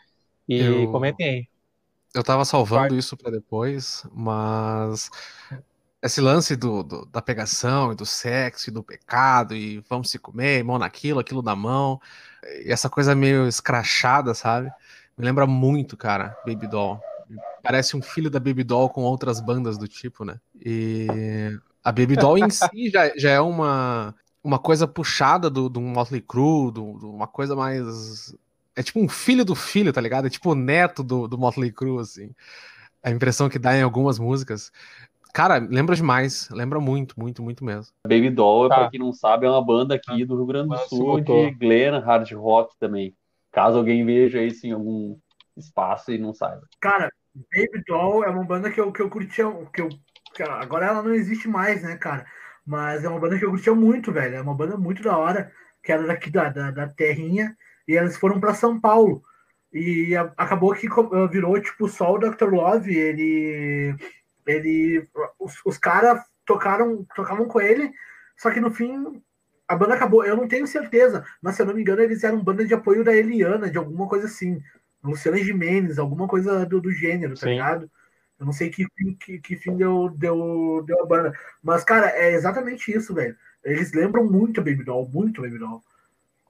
E 0.48 0.58
eu... 0.60 0.90
comentem 0.92 1.28
aí. 1.28 1.48
Eu 2.14 2.24
tava 2.24 2.44
salvando 2.44 2.88
Vai. 2.88 2.98
isso 2.98 3.16
para 3.16 3.30
depois, 3.30 4.04
mas 4.12 5.10
esse 6.02 6.20
lance 6.20 6.56
do, 6.56 6.82
do, 6.82 7.06
da 7.06 7.22
pegação 7.22 7.92
e 7.92 7.94
do 7.94 8.06
sexo 8.06 8.70
e 8.70 8.72
do 8.72 8.82
pecado 8.82 9.54
e 9.54 9.80
vamos 9.88 10.10
se 10.10 10.18
comer, 10.18 10.64
mão 10.64 10.78
naquilo, 10.78 11.20
aquilo 11.20 11.42
na 11.42 11.54
mão, 11.54 12.00
e 12.64 12.72
essa 12.72 12.90
coisa 12.90 13.14
meio 13.14 13.46
escrachada, 13.46 14.34
sabe? 14.34 14.70
Me 15.16 15.24
lembra 15.24 15.46
muito, 15.46 15.96
cara, 15.96 16.36
Baby 16.44 16.66
Doll. 16.66 17.00
Parece 17.62 17.96
um 17.96 18.02
filho 18.02 18.30
da 18.30 18.40
Baby 18.40 18.64
Doll 18.64 18.90
com 18.90 19.02
outras 19.02 19.40
bandas 19.40 19.78
do 19.78 19.86
tipo, 19.86 20.24
né? 20.24 20.38
E 20.64 21.06
a 21.82 21.92
Baby 21.92 22.16
Doll 22.16 22.38
em 22.38 22.50
si 22.50 22.68
já, 22.90 23.16
já 23.16 23.30
é 23.30 23.40
uma, 23.40 24.14
uma 24.42 24.58
coisa 24.58 24.86
puxada 24.86 25.48
do, 25.50 25.68
do 25.68 25.80
Motley 25.80 26.20
Crue, 26.20 26.72
do, 26.72 26.98
do 26.98 27.10
uma 27.10 27.26
coisa 27.26 27.54
mais 27.54 28.34
é 28.76 28.82
tipo 28.82 29.00
um 29.00 29.08
filho 29.08 29.44
do 29.44 29.54
filho, 29.54 29.92
tá 29.92 30.00
ligado? 30.00 30.26
É 30.26 30.30
tipo 30.30 30.52
o 30.52 30.54
neto 30.54 31.02
do, 31.02 31.28
do 31.28 31.36
Motley 31.36 31.70
Crue, 31.70 32.00
assim. 32.00 32.30
A 33.02 33.10
impressão 33.10 33.48
que 33.48 33.58
dá 33.58 33.76
em 33.76 33.82
algumas 33.82 34.18
músicas. 34.18 34.72
Cara, 35.32 35.58
lembra 35.58 35.94
demais. 35.94 36.48
Lembra 36.50 36.80
muito, 36.80 37.18
muito, 37.18 37.42
muito 37.42 37.64
mesmo. 37.64 37.92
Baby 38.06 38.30
Doll, 38.30 38.68
tá. 38.68 38.76
pra 38.76 38.90
quem 38.90 39.00
não 39.00 39.12
sabe, 39.12 39.46
é 39.46 39.50
uma 39.50 39.64
banda 39.64 39.94
aqui 39.94 40.24
do 40.24 40.36
Rio 40.36 40.46
Grande 40.46 40.70
do 40.70 40.78
Sul, 40.88 41.20
de 41.20 41.50
Glen 41.52 42.00
Hard 42.00 42.30
Rock 42.32 42.74
também. 42.78 43.14
Caso 43.52 43.78
alguém 43.78 44.04
veja 44.04 44.42
isso 44.42 44.66
em 44.66 44.72
algum 44.72 45.16
espaço 45.56 46.12
e 46.12 46.18
não 46.18 46.32
saiba. 46.32 46.62
Cara, 46.80 47.12
Baby 47.34 47.82
Doll 47.86 48.24
é 48.24 48.28
uma 48.28 48.44
banda 48.44 48.70
que 48.70 48.80
eu, 48.80 48.92
que 48.92 49.00
eu 49.00 49.08
curtia, 49.10 49.44
que 49.72 49.82
eu, 49.82 49.88
que 50.34 50.42
agora 50.42 50.86
ela 50.86 51.02
não 51.02 51.14
existe 51.14 51.48
mais, 51.48 51.82
né, 51.82 51.96
cara? 51.96 52.26
Mas 52.66 53.04
é 53.04 53.08
uma 53.08 53.20
banda 53.20 53.38
que 53.38 53.44
eu 53.44 53.50
curtia 53.50 53.74
muito, 53.74 54.12
velho. 54.12 54.36
É 54.36 54.40
uma 54.40 54.54
banda 54.54 54.76
muito 54.76 55.02
da 55.02 55.16
hora, 55.16 55.52
que 55.82 55.92
era 55.92 56.06
daqui 56.06 56.30
da, 56.30 56.48
da, 56.48 56.70
da 56.70 56.88
terrinha 56.88 57.56
e 57.86 57.96
eles 57.96 58.16
foram 58.16 58.40
para 58.40 58.54
São 58.54 58.80
Paulo. 58.80 59.22
E 59.72 60.16
acabou 60.36 60.74
que 60.74 60.88
virou 61.30 61.60
tipo 61.60 61.88
só 61.88 62.14
o 62.14 62.18
Dr. 62.18 62.48
Love, 62.50 62.94
ele 62.94 63.94
ele 64.46 65.08
os, 65.38 65.60
os 65.64 65.78
caras 65.78 66.20
tocaram 66.44 67.06
tocavam 67.14 67.46
com 67.46 67.60
ele, 67.60 67.92
só 68.36 68.50
que 68.50 68.60
no 68.60 68.70
fim 68.72 69.22
a 69.68 69.76
banda 69.76 69.94
acabou, 69.94 70.24
eu 70.24 70.36
não 70.36 70.48
tenho 70.48 70.66
certeza, 70.66 71.24
mas 71.40 71.54
se 71.54 71.62
eu 71.62 71.66
não 71.66 71.74
me 71.74 71.82
engano 71.82 72.02
eles 72.02 72.24
eram 72.24 72.42
banda 72.42 72.64
de 72.64 72.74
apoio 72.74 73.04
da 73.04 73.14
Eliana, 73.14 73.70
de 73.70 73.78
alguma 73.78 74.08
coisa 74.08 74.26
assim, 74.26 74.60
Luciana 75.02 75.38
Jimenez, 75.38 75.98
alguma 75.98 76.28
coisa 76.28 76.64
do, 76.66 76.80
do 76.80 76.92
gênero, 76.92 77.34
tá 77.34 77.40
Sim. 77.42 77.52
ligado? 77.52 77.90
Eu 78.38 78.46
não 78.46 78.52
sei 78.52 78.70
que, 78.70 78.86
que, 79.20 79.38
que 79.38 79.56
fim 79.56 79.76
deu, 79.76 80.10
deu, 80.10 80.82
deu 80.86 81.02
a 81.02 81.06
banda. 81.06 81.32
Mas, 81.62 81.84
cara, 81.84 82.08
é 82.08 82.32
exatamente 82.32 82.90
isso, 82.90 83.14
velho. 83.14 83.36
Eles 83.62 83.92
lembram 83.92 84.24
muito 84.24 84.62
Baby 84.62 84.84
Doll, 84.84 85.08
muito 85.12 85.42
Baby 85.42 85.58
Doll. 85.58 85.82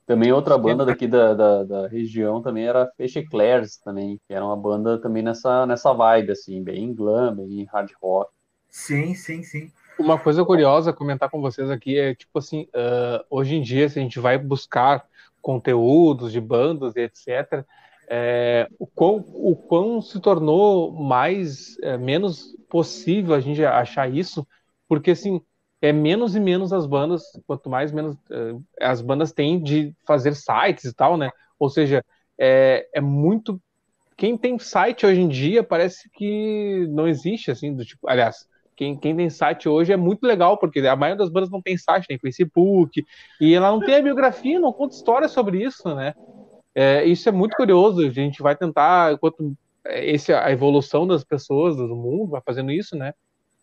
Também 0.07 0.33
outra 0.33 0.59
banda 0.59 0.85
daqui 0.85 1.07
da, 1.07 1.35
da, 1.35 1.63
da, 1.63 1.89
região 1.89 2.43
também 2.43 2.67
era 2.67 2.91
Feixe 2.97 3.25
Clairs 3.25 3.77
também, 3.77 4.21
que 4.27 4.35
era 4.35 4.45
uma 4.45 4.57
banda 4.57 4.99
também 5.01 5.23
nessa, 5.23 5.65
nessa 5.67 5.93
vibe, 5.93 6.33
assim, 6.33 6.63
bem 6.63 6.93
glam, 6.93 7.37
bem 7.37 7.65
hard 7.73 7.91
rock. 8.03 8.33
Sim, 8.69 9.15
sim, 9.15 9.43
sim. 9.43 9.71
Uma 9.99 10.19
coisa 10.19 10.45
curiosa 10.45 10.91
a 10.91 10.93
comentar 10.93 11.31
com 11.31 11.41
vocês 11.41 11.71
aqui 11.71 11.99
é, 11.99 12.15
tipo 12.15 12.39
assim, 12.39 12.63
uh, 12.75 13.25
hoje 13.29 13.55
em 13.55 13.63
dia, 13.63 13.89
se 13.89 13.99
a 13.99 14.03
gente 14.03 14.19
vai 14.19 14.39
buscar 14.39 15.05
conteúdos 15.41 16.33
de 16.33 16.41
bandas 16.41 16.97
e 16.97 17.03
etc., 17.03 17.65
é, 18.11 18.69
o, 18.77 18.89
quão, 18.89 19.25
o 19.35 19.55
quão 19.55 20.03
se 20.03 20.21
tornou 20.21 20.91
mais, 20.93 21.79
é, 21.81 21.97
menos 21.97 22.57
possível 22.69 23.35
a 23.35 23.41
gente 23.41 23.65
achar 23.65 24.13
isso, 24.13 24.45
porque 24.89 25.13
assim, 25.13 25.41
é 25.81 25.93
menos 25.93 26.35
e 26.35 26.41
menos 26.41 26.73
as 26.73 26.87
bandas, 26.87 27.23
quanto 27.47 27.71
mais 27.71 27.93
menos 27.93 28.17
uh, 28.17 28.63
as 28.81 29.01
bandas 29.01 29.33
têm 29.33 29.63
de 29.63 29.95
fazer 30.05 30.35
sites 30.35 30.85
e 30.85 30.93
tal, 30.93 31.17
né? 31.17 31.31
Ou 31.59 31.71
seja, 31.71 32.05
é, 32.39 32.89
é 32.93 33.01
muito. 33.01 33.61
Quem 34.17 34.37
tem 34.37 34.59
site 34.59 35.07
hoje 35.07 35.21
em 35.21 35.29
dia 35.29 35.63
parece 35.63 36.11
que 36.11 36.87
não 36.91 37.09
existe, 37.09 37.51
assim, 37.51 37.75
do 37.75 37.85
tipo. 37.85 38.09
Aliás, 38.09 38.45
quem, 38.77 38.99
quem 38.99 39.17
tem 39.17 39.31
site 39.31 39.69
hoje 39.69 39.93
é 39.93 39.97
muito 39.97 40.25
legal, 40.25 40.59
porque 40.59 40.81
a 40.81 40.97
maioria 40.97 41.19
das 41.19 41.31
bandas 41.31 41.51
não 41.51 41.63
tem 41.63 41.79
site, 41.79 42.07
tem 42.07 42.19
Facebook, 42.19 43.05
e 43.41 43.55
ela 43.55 43.71
não 43.71 43.83
tem 43.83 43.97
a 43.97 44.03
biografia, 44.03 44.61
não 44.61 44.73
conta 44.73 44.95
história 44.95 45.29
sobre 45.29 45.63
isso, 45.63 45.95
né? 45.95 46.15
É, 46.75 47.05
isso 47.05 47.29
é 47.29 47.33
muito 47.33 47.57
curioso, 47.57 48.01
a 48.01 48.11
gente 48.11 48.43
vai 48.43 48.57
tentar, 48.57 49.13
enquanto 49.13 49.57
é, 49.85 50.11
esse, 50.11 50.33
a 50.33 50.51
evolução 50.51 51.07
das 51.07 51.25
pessoas, 51.25 51.77
do 51.77 51.97
mundo, 51.97 52.31
vai 52.31 52.41
fazendo 52.45 52.71
isso, 52.71 52.97
né? 52.97 53.13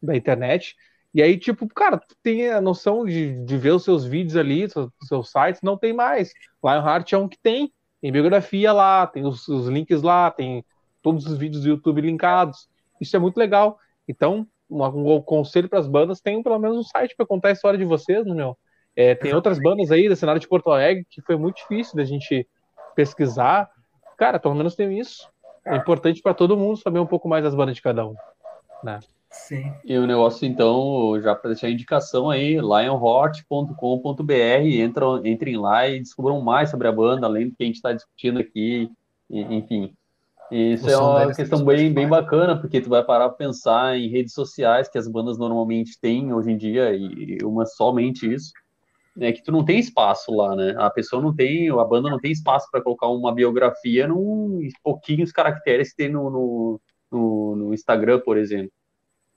Da 0.01 0.15
internet 0.15 0.75
e 1.17 1.21
aí, 1.23 1.35
tipo, 1.35 1.67
cara, 1.67 1.97
tu 1.97 2.15
tem 2.21 2.49
a 2.49 2.61
noção 2.61 3.03
de, 3.03 3.43
de 3.43 3.57
ver 3.57 3.71
os 3.71 3.83
seus 3.83 4.05
vídeos 4.05 4.35
ali, 4.35 4.69
seus, 4.69 4.91
seus 5.01 5.31
sites, 5.31 5.63
não 5.63 5.75
tem 5.75 5.91
mais. 5.91 6.31
Lionheart 6.63 7.11
é 7.11 7.17
um 7.17 7.27
que 7.27 7.39
tem, 7.39 7.73
tem 7.99 8.11
biografia 8.11 8.71
lá, 8.71 9.07
tem 9.07 9.25
os, 9.25 9.47
os, 9.47 9.67
links 9.67 10.03
lá, 10.03 10.29
tem 10.29 10.63
todos 11.01 11.25
os 11.25 11.37
vídeos 11.37 11.63
do 11.63 11.69
YouTube 11.69 12.01
linkados. 12.01 12.69
Isso 13.01 13.15
é 13.15 13.19
muito 13.19 13.37
legal. 13.37 13.79
Então, 14.07 14.45
um, 14.69 14.83
um 14.83 15.21
conselho 15.21 15.67
para 15.67 15.79
as 15.79 15.87
bandas, 15.87 16.21
tem 16.21 16.43
pelo 16.43 16.59
menos 16.59 16.77
um 16.77 16.83
site 16.83 17.15
para 17.15 17.25
contar 17.25 17.49
a 17.49 17.53
história 17.53 17.79
de 17.79 17.85
vocês, 17.85 18.23
no 18.23 18.35
né, 18.35 18.43
meu. 18.43 18.57
É, 18.95 19.15
tem 19.15 19.33
outras 19.33 19.59
bandas 19.59 19.91
aí 19.91 20.07
da 20.07 20.15
cenário 20.15 20.39
de 20.39 20.47
Porto 20.47 20.71
Alegre 20.71 21.05
que 21.09 21.21
foi 21.21 21.35
muito 21.35 21.57
difícil 21.57 21.95
da 21.95 22.03
gente 22.03 22.47
pesquisar. 22.97 23.69
Cara, 24.17 24.39
pelo 24.39 24.55
menos 24.55 24.73
tem 24.73 24.97
isso. 24.97 25.29
É 25.63 25.75
importante 25.75 26.19
para 26.21 26.33
todo 26.33 26.57
mundo 26.57 26.77
saber 26.77 26.97
um 26.99 27.05
pouco 27.05 27.29
mais 27.29 27.43
das 27.43 27.53
bandas 27.53 27.75
de 27.75 27.81
cada 27.83 28.03
um. 28.07 28.15
Né? 28.83 28.99
Sim. 29.29 29.71
E 29.85 29.95
o 29.97 30.07
negócio, 30.07 30.47
então, 30.47 31.19
já 31.21 31.35
para 31.35 31.51
deixar 31.51 31.67
a 31.67 31.71
indicação 31.71 32.29
aí, 32.29 32.55
lionheart.com.br, 32.55 34.33
entram, 34.65 35.23
entrem 35.25 35.57
lá 35.57 35.87
e 35.87 35.99
descubram 35.99 36.41
mais 36.41 36.71
sobre 36.71 36.87
a 36.87 36.91
banda, 36.91 37.27
além 37.27 37.49
do 37.49 37.55
que 37.55 37.63
a 37.63 37.67
gente 37.67 37.75
está 37.75 37.93
discutindo 37.93 38.39
aqui, 38.39 38.89
enfim. 39.29 39.93
Isso 40.49 40.89
é 40.89 40.97
uma 40.97 41.33
questão 41.33 41.63
bem, 41.63 41.93
bem 41.93 42.07
bacana, 42.07 42.57
porque 42.57 42.79
tu 42.79 42.89
vai 42.89 43.03
parar 43.03 43.27
para 43.27 43.37
pensar 43.37 43.97
em 43.97 44.07
redes 44.07 44.33
sociais 44.33 44.87
que 44.87 44.97
as 44.97 45.07
bandas 45.07 45.37
normalmente 45.37 45.99
têm 45.99 46.33
hoje 46.33 46.51
em 46.51 46.57
dia, 46.57 46.95
e 46.95 47.37
uma 47.43 47.65
somente 47.65 48.33
isso, 48.33 48.53
é 49.19 49.31
que 49.31 49.43
tu 49.43 49.51
não 49.51 49.65
tem 49.65 49.79
espaço 49.79 50.33
lá, 50.33 50.55
né? 50.55 50.75
A 50.77 50.89
pessoa 50.89 51.21
não 51.21 51.35
tem, 51.35 51.69
a 51.69 51.83
banda 51.83 52.09
não 52.09 52.19
tem 52.19 52.31
espaço 52.31 52.67
para 52.71 52.81
colocar 52.81 53.07
uma 53.07 53.33
biografia 53.33 54.07
num 54.07 54.59
pouquinhos 54.83 55.31
caracteres 55.31 55.91
que 55.91 55.97
tem 55.97 56.09
no, 56.09 56.29
no, 56.29 56.81
no, 57.11 57.55
no 57.55 57.73
Instagram, 57.73 58.19
por 58.19 58.37
exemplo. 58.37 58.71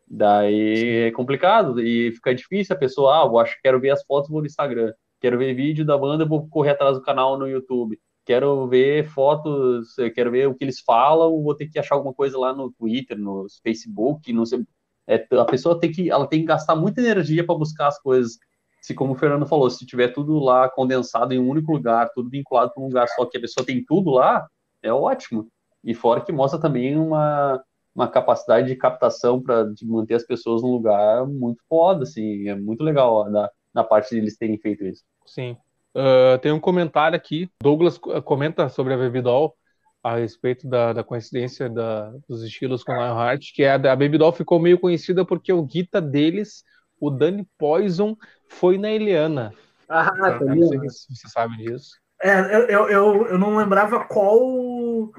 Daí 0.06 0.76
Sim. 0.76 0.86
é 0.86 1.10
complicado 1.12 1.80
e 1.80 2.12
fica 2.12 2.34
difícil 2.34 2.74
a 2.74 2.78
pessoa, 2.78 3.22
ah, 3.22 3.26
eu 3.26 3.38
acho 3.38 3.54
que 3.54 3.62
quero 3.62 3.80
ver 3.80 3.90
as 3.90 4.04
fotos 4.04 4.28
no 4.28 4.44
Instagram, 4.44 4.92
quero 5.20 5.38
ver 5.38 5.54
vídeo 5.54 5.84
da 5.84 5.96
banda, 5.96 6.24
vou 6.24 6.48
correr 6.48 6.70
atrás 6.70 6.96
do 6.96 7.02
canal 7.02 7.38
no 7.38 7.46
YouTube, 7.46 7.96
quero 8.24 8.66
ver 8.66 9.08
fotos, 9.08 9.94
quero 10.14 10.32
ver 10.32 10.48
o 10.48 10.54
que 10.54 10.64
eles 10.64 10.80
falam, 10.80 11.42
vou 11.42 11.54
ter 11.54 11.68
que 11.68 11.78
achar 11.78 11.94
alguma 11.94 12.12
coisa 12.12 12.36
lá 12.36 12.52
no 12.52 12.72
Twitter, 12.72 13.16
no 13.16 13.46
Facebook, 13.62 14.32
não 14.32 14.44
sei. 14.44 14.64
É, 15.06 15.26
a 15.36 15.44
pessoa 15.44 15.78
tem 15.78 15.90
que, 15.90 16.10
ela 16.10 16.26
tem 16.26 16.40
que 16.40 16.46
gastar 16.46 16.76
muita 16.76 17.00
energia 17.00 17.44
para 17.44 17.54
buscar 17.54 17.88
as 17.88 18.00
coisas. 18.00 18.38
Se, 18.80 18.94
como 18.94 19.12
o 19.12 19.16
Fernando 19.16 19.46
falou, 19.46 19.68
se 19.68 19.84
tiver 19.84 20.08
tudo 20.08 20.38
lá 20.38 20.68
condensado 20.68 21.34
em 21.34 21.38
um 21.38 21.48
único 21.48 21.72
lugar, 21.72 22.10
tudo 22.14 22.30
vinculado 22.30 22.72
para 22.72 22.82
um 22.82 22.86
lugar 22.86 23.08
só, 23.08 23.26
que 23.26 23.36
a 23.36 23.40
pessoa 23.40 23.64
tem 23.64 23.84
tudo 23.84 24.10
lá, 24.10 24.46
é 24.82 24.92
ótimo. 24.92 25.48
E 25.84 25.94
fora 25.94 26.20
que 26.20 26.32
mostra 26.32 26.60
também 26.60 26.96
uma, 26.96 27.62
uma 27.94 28.08
capacidade 28.08 28.68
de 28.68 28.76
captação 28.76 29.40
para 29.40 29.70
manter 29.82 30.14
as 30.14 30.24
pessoas 30.24 30.62
num 30.62 30.70
lugar 30.70 31.26
muito 31.26 31.62
foda, 31.68 32.04
assim, 32.04 32.48
é 32.48 32.54
muito 32.54 32.82
legal 32.82 33.12
ó, 33.12 33.28
na, 33.28 33.50
na 33.74 33.84
parte 33.84 34.14
deles 34.14 34.36
terem 34.36 34.58
feito 34.58 34.84
isso. 34.84 35.02
Sim. 35.26 35.56
Uh, 35.94 36.38
tem 36.38 36.52
um 36.52 36.60
comentário 36.60 37.16
aqui, 37.16 37.50
Douglas 37.62 37.98
comenta 37.98 38.68
sobre 38.68 38.94
a 38.94 38.96
Babydoll 38.96 39.54
a 40.02 40.16
respeito 40.16 40.68
da, 40.68 40.92
da 40.92 41.04
coincidência 41.04 41.68
da, 41.68 42.10
dos 42.28 42.42
estilos 42.42 42.82
com 42.82 42.92
Lionheart, 42.92 43.52
que 43.52 43.62
é 43.62 43.72
a, 43.72 43.92
a 43.92 44.32
ficou 44.32 44.58
meio 44.58 44.78
conhecida 44.78 45.24
porque 45.24 45.52
o 45.52 45.62
guita 45.62 46.00
deles, 46.00 46.64
o 46.98 47.10
Danny 47.10 47.46
Poison, 47.58 48.16
foi 48.50 48.76
na 48.76 48.90
Eliana. 48.90 49.54
Ah, 49.88 50.10
tá 50.10 50.44
não 50.44 50.68
sei 50.68 50.90
se 50.90 51.16
você 51.16 51.28
sabe 51.28 51.56
disso. 51.56 51.98
É, 52.22 52.54
eu, 52.54 52.88
eu, 52.88 53.26
eu 53.28 53.38
não 53.38 53.56
lembrava 53.56 54.04
qual 54.04 55.10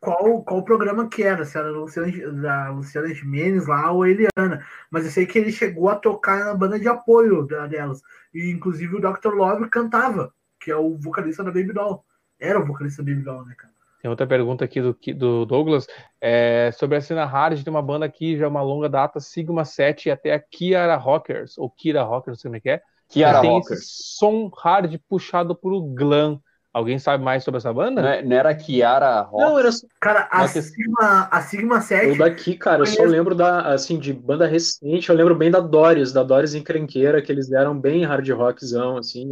qual, 0.00 0.42
qual 0.44 0.64
programa 0.64 1.08
que 1.08 1.22
era, 1.22 1.44
se 1.44 1.58
era 1.58 1.68
Luciana, 1.70 2.32
da 2.32 2.70
Luciana 2.70 3.12
Jimenez 3.12 3.66
lá 3.66 3.90
ou 3.90 4.04
a 4.04 4.08
Eliana. 4.08 4.64
Mas 4.90 5.04
eu 5.04 5.10
sei 5.10 5.26
que 5.26 5.38
ele 5.38 5.52
chegou 5.52 5.88
a 5.88 5.96
tocar 5.96 6.44
na 6.44 6.54
banda 6.54 6.78
de 6.78 6.88
apoio 6.88 7.46
da, 7.46 7.66
delas. 7.66 8.02
E 8.32 8.50
inclusive 8.50 8.96
o 8.96 9.00
Dr. 9.00 9.34
Love 9.34 9.68
cantava, 9.68 10.32
que 10.60 10.70
é 10.70 10.76
o 10.76 10.96
vocalista 10.96 11.42
da 11.42 11.50
Baby 11.50 11.72
Doll. 11.72 12.04
Era 12.38 12.60
o 12.60 12.66
vocalista 12.66 13.02
da 13.02 13.10
Baby 13.10 13.24
Doll, 13.24 13.44
né, 13.46 13.54
cara? 13.56 13.74
Tem 14.00 14.10
outra 14.10 14.26
pergunta 14.26 14.64
aqui 14.64 14.80
do, 14.80 14.96
do 15.16 15.46
Douglas. 15.46 15.86
É, 16.20 16.70
sobre 16.72 16.96
a 16.96 17.00
cena 17.00 17.24
hard, 17.24 17.62
tem 17.62 17.70
uma 17.72 17.82
banda 17.82 18.04
aqui 18.06 18.36
já 18.36 18.46
uma 18.46 18.62
longa 18.62 18.88
data, 18.88 19.18
Sigma 19.20 19.64
7 19.64 20.06
e 20.08 20.10
até 20.12 20.32
a 20.34 20.38
Kiara 20.40 20.96
Rockers, 20.96 21.56
ou 21.58 21.70
Kira 21.70 22.02
Rockers, 22.02 22.36
não 22.38 22.40
sei 22.40 22.48
como 22.50 22.56
é 22.56 22.60
que 22.60 22.70
é. 22.70 22.82
Kiara 23.08 23.40
tem 23.40 23.50
Rockers. 23.50 23.80
esse 23.80 24.16
som 24.18 24.50
hard 24.56 24.94
puxado 25.08 25.54
por 25.56 25.80
glam. 25.94 26.40
Alguém 26.72 26.98
sabe 26.98 27.24
mais 27.24 27.42
sobre 27.42 27.56
essa 27.56 27.72
banda? 27.72 28.02
Não, 28.02 28.08
é- 28.10 28.22
não 28.22 28.36
era 28.36 28.54
Kiara 28.54 29.22
Rock? 29.22 29.42
Não, 29.42 29.58
era 29.58 29.70
Cara, 29.98 30.28
a 30.30 30.46
que- 30.46 30.60
Sigma, 30.60 31.28
a 31.30 31.40
Sigma 31.40 31.80
7. 31.80 32.08
eu 32.08 32.18
daqui, 32.18 32.54
cara, 32.54 32.82
eu 32.82 32.86
só 32.86 33.02
lembro 33.02 33.34
da, 33.34 33.72
assim, 33.72 33.98
de 33.98 34.12
banda 34.12 34.46
recente, 34.46 35.08
eu 35.08 35.16
lembro 35.16 35.34
bem 35.34 35.50
da 35.50 35.58
Doris, 35.58 36.12
da 36.12 36.22
Doris 36.22 36.54
Encrenqueira, 36.54 37.22
que 37.22 37.32
eles 37.32 37.48
deram 37.48 37.78
bem 37.78 38.04
hard 38.04 38.28
rockzão, 38.28 38.98
assim, 38.98 39.26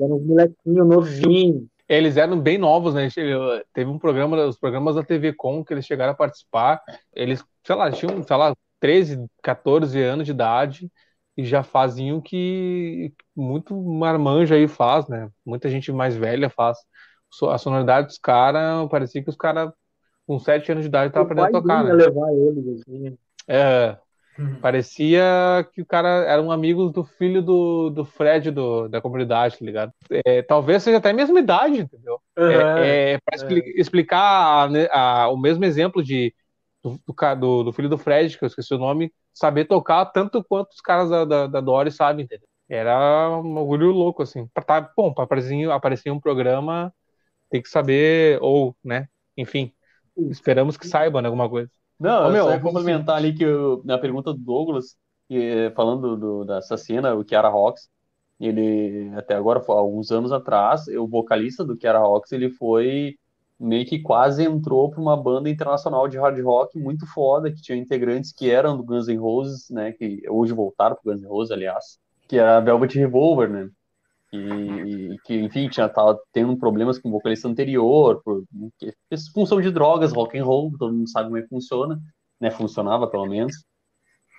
eram 0.00 0.16
uns 0.16 0.22
molequinhos 0.26 0.86
novinhos. 0.88 1.62
Eles 1.90 2.16
eram 2.16 2.40
bem 2.40 2.56
novos, 2.56 2.94
né? 2.94 3.08
Teve 3.74 3.90
um 3.90 3.98
programa, 3.98 4.46
os 4.46 4.56
programas 4.56 4.94
da 4.94 5.02
TV 5.02 5.32
Com 5.32 5.64
que 5.64 5.74
eles 5.74 5.84
chegaram 5.84 6.12
a 6.12 6.16
participar. 6.16 6.80
Eles, 7.12 7.44
sei 7.66 7.74
lá, 7.74 7.90
tinham, 7.90 8.22
sei 8.22 8.36
lá, 8.36 8.54
13, 8.78 9.26
14 9.42 10.00
anos 10.00 10.24
de 10.24 10.30
idade 10.30 10.88
e 11.36 11.44
já 11.44 11.64
faziam 11.64 12.18
o 12.18 12.22
que 12.22 13.12
muito 13.34 13.74
marmanja 13.74 14.54
aí 14.54 14.68
faz, 14.68 15.08
né? 15.08 15.28
Muita 15.44 15.68
gente 15.68 15.90
mais 15.90 16.16
velha 16.16 16.48
faz. 16.48 16.78
A 17.48 17.58
sonoridade 17.58 18.06
dos 18.06 18.18
caras, 18.18 18.88
parecia 18.88 19.20
que 19.20 19.30
os 19.30 19.36
caras 19.36 19.72
com 20.28 20.38
7 20.38 20.70
anos 20.70 20.84
de 20.84 20.88
idade 20.88 21.08
estavam 21.08 21.26
aprendendo 21.26 21.56
a 21.56 21.60
tocar, 21.60 21.82
né? 21.82 21.92
levar 21.92 22.32
eles, 22.32 22.82
assim. 22.82 23.18
É, 23.48 23.96
Uhum. 24.38 24.60
Parecia 24.60 25.22
que 25.72 25.80
o 25.82 25.86
cara 25.86 26.08
era 26.26 26.42
um 26.42 26.52
amigo 26.52 26.90
do 26.90 27.02
filho 27.04 27.42
do, 27.42 27.90
do 27.90 28.04
Fred 28.04 28.50
do, 28.50 28.88
da 28.88 29.00
comunidade, 29.00 29.58
tá 29.58 29.64
ligado? 29.64 29.92
É, 30.26 30.42
talvez 30.42 30.82
seja 30.82 30.98
até 30.98 31.10
a 31.10 31.14
mesma 31.14 31.40
idade, 31.40 31.78
entendeu? 31.78 32.20
Aham. 32.36 32.66
É, 32.76 33.12
é, 33.14 33.18
para 33.24 33.36
expli- 33.36 33.72
explicar 33.76 34.64
a- 34.64 34.68
né, 34.68 34.86
a- 34.92 35.28
o 35.28 35.36
mesmo 35.38 35.64
exemplo 35.64 36.02
de, 36.02 36.34
do, 36.82 37.00
do 37.06 37.64
do- 37.64 37.72
filho 37.72 37.88
do 37.88 37.96
Fred, 37.98 38.36
que 38.38 38.44
eu 38.44 38.48
esqueci 38.48 38.74
o 38.74 38.78
nome, 38.78 39.12
saber 39.32 39.64
tocar 39.66 40.04
tanto 40.06 40.44
quanto 40.44 40.70
os 40.72 40.80
caras 40.80 41.08
da, 41.10 41.24
da, 41.24 41.46
da 41.46 41.60
Dory 41.60 41.90
sabem, 41.90 42.24
entendeu? 42.24 42.46
Era 42.68 43.30
um 43.40 43.56
orgulho 43.58 43.90
louco, 43.90 44.22
assim. 44.22 44.46
Pra 44.54 44.62
tá, 44.62 44.80
bom, 44.96 45.12
para 45.12 45.24
aparecer, 45.24 45.70
aparecer 45.70 46.08
em 46.10 46.12
um 46.12 46.20
programa, 46.20 46.92
tem 47.50 47.62
que 47.62 47.68
saber, 47.68 48.38
ou, 48.42 48.76
né? 48.84 49.08
Enfim, 49.36 49.72
esperamos 50.16 50.76
que 50.76 50.86
saibam 50.86 51.22
né, 51.22 51.28
alguma 51.28 51.48
coisa. 51.50 51.70
Não, 52.00 52.24
Ô, 52.24 52.26
eu 52.28 52.32
meu, 52.32 52.44
só 52.44 52.50
ia 52.52 52.60
complementar 52.60 53.16
ali 53.16 53.34
que 53.34 53.44
eu- 53.44 53.82
na 53.84 53.98
pergunta 53.98 54.32
do 54.32 54.38
Douglas, 54.38 54.96
que, 55.28 55.70
falando 55.76 56.16
do, 56.16 56.44
dessa 56.44 56.76
cena, 56.76 57.14
o 57.14 57.24
Kiara 57.24 57.48
Rocks, 57.48 57.88
ele 58.40 59.10
até 59.16 59.34
agora, 59.34 59.62
alguns 59.68 60.10
anos 60.10 60.32
atrás, 60.32 60.86
o 60.88 61.06
vocalista 61.06 61.64
do 61.64 61.76
Kiara 61.76 61.98
Rocks, 62.00 62.32
ele 62.32 62.50
foi 62.50 63.16
meio 63.58 63.84
que 63.86 64.00
quase 64.00 64.42
entrou 64.44 64.90
para 64.90 65.00
uma 65.00 65.16
banda 65.16 65.50
internacional 65.50 66.08
de 66.08 66.16
hard 66.18 66.40
rock 66.42 66.78
muito 66.78 67.06
foda, 67.06 67.52
que 67.52 67.60
tinha 67.60 67.76
integrantes 67.76 68.32
que 68.32 68.50
eram 68.50 68.76
do 68.76 68.82
Guns 68.82 69.06
N' 69.06 69.18
Roses, 69.18 69.68
né, 69.70 69.92
que 69.92 70.22
hoje 70.30 70.54
voltaram 70.54 70.96
pro 70.96 71.12
Guns 71.12 71.20
N' 71.22 71.28
Roses, 71.28 71.50
aliás, 71.50 71.98
que 72.26 72.38
era 72.38 72.56
a 72.56 72.60
Velvet 72.60 72.94
Revolver, 72.98 73.50
né, 73.50 73.68
e, 74.32 75.12
e 75.14 75.18
que, 75.24 75.34
enfim, 75.34 75.68
tinha 75.68 75.88
tava 75.88 76.18
tendo 76.32 76.56
problemas 76.56 76.98
com 76.98 77.08
o 77.08 77.12
vocalista 77.12 77.48
anterior, 77.48 78.22
por 78.22 78.44
que- 78.78 78.94
função 79.34 79.60
de 79.60 79.70
drogas, 79.70 80.12
rock 80.12 80.38
and 80.38 80.44
roll, 80.44 80.72
todo 80.78 80.92
mundo 80.92 81.08
sabe 81.08 81.28
como 81.28 81.38
é 81.38 81.42
que 81.42 81.48
funciona, 81.48 82.00
né, 82.40 82.50
funcionava 82.50 83.06
pelo 83.06 83.26
menos. 83.26 83.64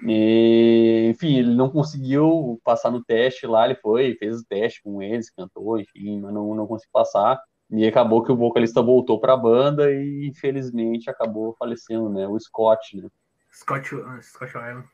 E, 0.07 1.07
enfim, 1.11 1.37
ele 1.37 1.53
não 1.53 1.69
conseguiu 1.69 2.59
passar 2.63 2.89
no 2.89 3.03
teste 3.03 3.45
lá, 3.45 3.65
ele 3.65 3.75
foi, 3.75 4.15
fez 4.15 4.39
o 4.39 4.45
teste 4.45 4.81
com 4.81 5.01
eles, 5.01 5.29
cantou, 5.29 5.79
enfim, 5.79 6.19
mas 6.19 6.33
não, 6.33 6.55
não 6.55 6.65
conseguiu 6.65 6.91
passar. 6.91 7.39
E 7.69 7.85
acabou 7.85 8.23
que 8.23 8.31
o 8.31 8.35
vocalista 8.35 8.81
voltou 8.81 9.19
para 9.19 9.33
a 9.33 9.37
banda 9.37 9.91
e 9.91 10.27
infelizmente 10.27 11.09
acabou 11.09 11.55
falecendo, 11.57 12.09
né? 12.09 12.27
O 12.27 12.37
Scott, 12.37 12.97
né? 12.97 13.07
Scott, 13.53 13.95
ah, 14.05 14.21
Scott 14.21 14.51
Island. 14.57 14.87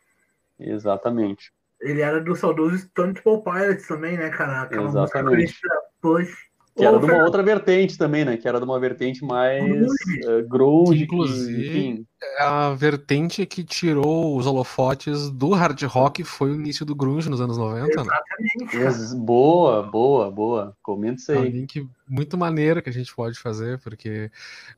Exatamente. 0.60 1.52
Ele 1.82 2.01
era 2.01 2.19
do 2.21 2.36
saudoso 2.36 2.78
Stone 2.78 3.13
Temple 3.13 3.43
Pilots 3.43 3.88
também, 3.88 4.17
né, 4.17 4.30
cara? 4.30 4.63
Aquela 4.63 4.84
música 4.84 5.19
Exatamente. 5.19 5.59
Push. 6.01 6.47
Que 6.75 6.86
era 6.86 6.95
Ô, 6.95 6.99
de 6.99 7.05
uma 7.05 7.09
Fernando, 7.09 7.25
outra 7.25 7.41
vertente 7.41 7.97
também, 7.97 8.23
né? 8.23 8.38
Que 8.38 8.47
era 8.47 8.59
de 8.59 8.63
uma 8.65 8.80
vertente 8.80 9.25
mais 9.25 9.63
Grunge. 9.63 10.19
eh, 10.28 10.41
grunge, 10.47 10.97
que, 10.99 11.03
Inclusive- 11.05 11.67
enfim, 11.67 12.05
A 12.39 12.69
vertente 12.75 13.45
que 13.47 13.63
tirou 13.63 14.38
os 14.38 14.45
holofotes 14.45 15.32
do 15.32 15.49
hard 15.53 15.82
rock 15.86 16.23
foi 16.23 16.51
o 16.51 16.55
início 16.55 16.86
do 16.86 16.93
grunge 16.95 17.30
nos 17.32 17.41
anos 17.41 17.57
90, 17.57 18.03
né? 18.03 18.09
Exatamente, 18.11 18.78
ex- 18.78 19.13
boa, 19.15 19.82
boa, 19.82 20.30
boa. 20.30 20.78
Comenta 20.84 21.19
isso 21.19 21.32
É 21.32 21.38
um 21.39 21.41
aí. 21.41 21.49
link 21.49 21.89
muito 22.07 22.38
maneiro 22.38 22.80
que 22.82 22.89
a 22.89 22.93
gente 22.93 23.13
pode 23.15 23.39
fazer, 23.39 23.80
porque 23.80 24.30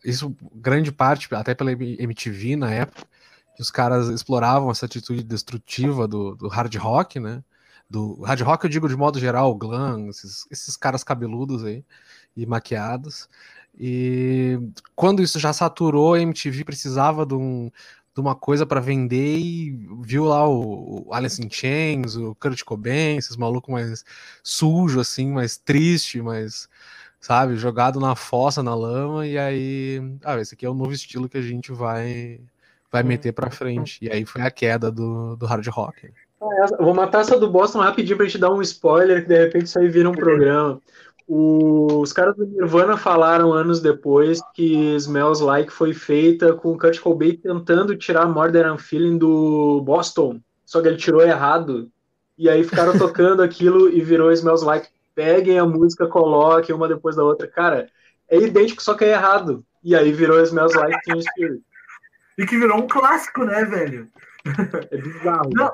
isso, 0.04 0.34
grande 0.56 0.94
parte, 0.94 1.28
até 1.36 1.54
pela 1.54 1.72
MTV 1.74 2.56
na 2.56 2.72
época, 2.74 3.04
que 3.60 3.64
os 3.64 3.70
caras 3.70 4.08
exploravam 4.08 4.72
essa 4.72 4.86
atitude 4.86 5.22
destrutiva 5.22 6.08
do, 6.08 6.34
do 6.34 6.48
hard 6.48 6.74
rock, 6.78 7.20
né? 7.20 7.44
Do 7.90 8.22
hard 8.24 8.40
rock, 8.42 8.64
eu 8.64 8.70
digo 8.70 8.88
de 8.88 8.96
modo 8.96 9.20
geral, 9.20 9.54
glam, 9.54 10.08
esses, 10.08 10.48
esses 10.50 10.78
caras 10.78 11.04
cabeludos 11.04 11.66
aí 11.66 11.84
e 12.38 12.46
maquiados. 12.46 13.28
E 13.78 14.58
quando 14.96 15.22
isso 15.22 15.38
já 15.38 15.52
saturou, 15.52 16.14
a 16.14 16.22
MTV 16.22 16.64
precisava 16.64 17.26
de, 17.26 17.34
um, 17.34 17.70
de 18.16 18.22
uma 18.22 18.34
coisa 18.34 18.66
para 18.66 18.80
vender 18.80 19.38
e 19.38 19.72
viu 20.04 20.24
lá 20.24 20.48
o, 20.48 21.10
o 21.10 21.14
Alice 21.14 21.46
in 21.46 21.50
Chains, 21.50 22.16
o 22.16 22.34
Kurt 22.36 22.64
Cobain, 22.64 23.18
esses 23.18 23.36
malucos 23.36 23.74
mais 23.74 24.06
sujo 24.42 25.02
assim, 25.02 25.34
mais 25.34 25.58
triste, 25.58 26.22
mais 26.22 26.70
sabe, 27.20 27.58
jogado 27.58 28.00
na 28.00 28.16
fossa, 28.16 28.64
na 28.64 28.74
lama 28.74 29.28
e 29.28 29.38
aí, 29.38 30.02
ah, 30.24 30.40
esse 30.40 30.54
aqui 30.54 30.66
é 30.66 30.70
o 30.70 30.74
novo 30.74 30.94
estilo 30.94 31.28
que 31.28 31.38
a 31.38 31.42
gente 31.42 31.74
vai 31.74 32.40
vai 32.92 33.04
meter 33.04 33.32
para 33.34 33.52
frente. 33.52 34.00
E 34.04 34.12
aí 34.12 34.26
foi 34.26 34.42
a 34.42 34.52
queda 34.52 34.92
do, 34.92 35.36
do 35.36 35.46
hard 35.46 35.66
rock. 35.68 36.10
Ah, 36.42 36.64
essa- 36.64 36.78
Vou 36.78 36.94
matar 36.94 37.22
essa 37.22 37.38
do 37.40 37.50
Boston 37.50 37.80
rapidinho 37.80 38.18
pra 38.18 38.26
gente 38.26 38.38
dar 38.38 38.52
um 38.52 38.62
spoiler, 38.62 39.22
que 39.24 39.28
de 39.30 39.38
repente 39.38 39.66
isso 39.66 39.78
aí 39.80 39.88
vira 39.90 40.10
um 40.10 40.14
programa. 40.14 40.80
O- 41.28 42.00
Os 42.02 42.12
caras 42.12 42.36
do 42.36 42.46
Nirvana 42.46 42.98
falaram 42.98 43.52
anos 43.54 43.80
depois 43.82 44.40
que 44.56 44.96
Smells 44.96 45.44
Like 45.44 45.72
foi 45.72 45.94
feita 45.94 46.54
com 46.54 46.72
o 46.72 46.78
Kurt 46.78 47.00
Cobain 47.00 47.36
tentando 47.36 47.96
tirar 47.96 48.26
Than 48.52 48.74
I'm 48.74 48.78
Feeling 48.80 49.18
do 49.18 49.82
Boston, 49.82 50.40
só 50.66 50.82
que 50.82 50.88
ele 50.88 50.98
tirou 50.98 51.22
errado. 51.22 51.90
E 52.38 52.50
aí 52.50 52.64
ficaram 52.64 52.94
tocando 52.98 53.44
aquilo 53.44 53.90
e 53.90 54.02
virou 54.02 54.32
Smells 54.32 54.66
Like. 54.66 54.88
Peguem 55.14 55.60
a 55.60 55.66
música, 55.66 56.08
coloquem 56.08 56.74
uma 56.74 56.88
depois 56.88 57.16
da 57.18 57.24
outra. 57.24 57.46
Cara, 57.46 57.90
é 58.30 58.38
idêntico, 58.38 58.82
só 58.82 58.94
que 58.94 59.04
é 59.04 59.10
errado. 59.12 59.66
E 59.84 59.94
aí 59.94 60.14
virou 60.14 60.40
Smells 60.42 60.76
Like 60.78 60.98
Teen 61.04 61.22
Spirit. 61.22 61.62
E 62.40 62.46
que 62.46 62.58
virou 62.58 62.80
um 62.80 62.88
clássico, 62.88 63.44
né, 63.44 63.66
velho? 63.66 64.10
É 64.90 64.98
bizarro. 64.98 65.50
Não, 65.54 65.74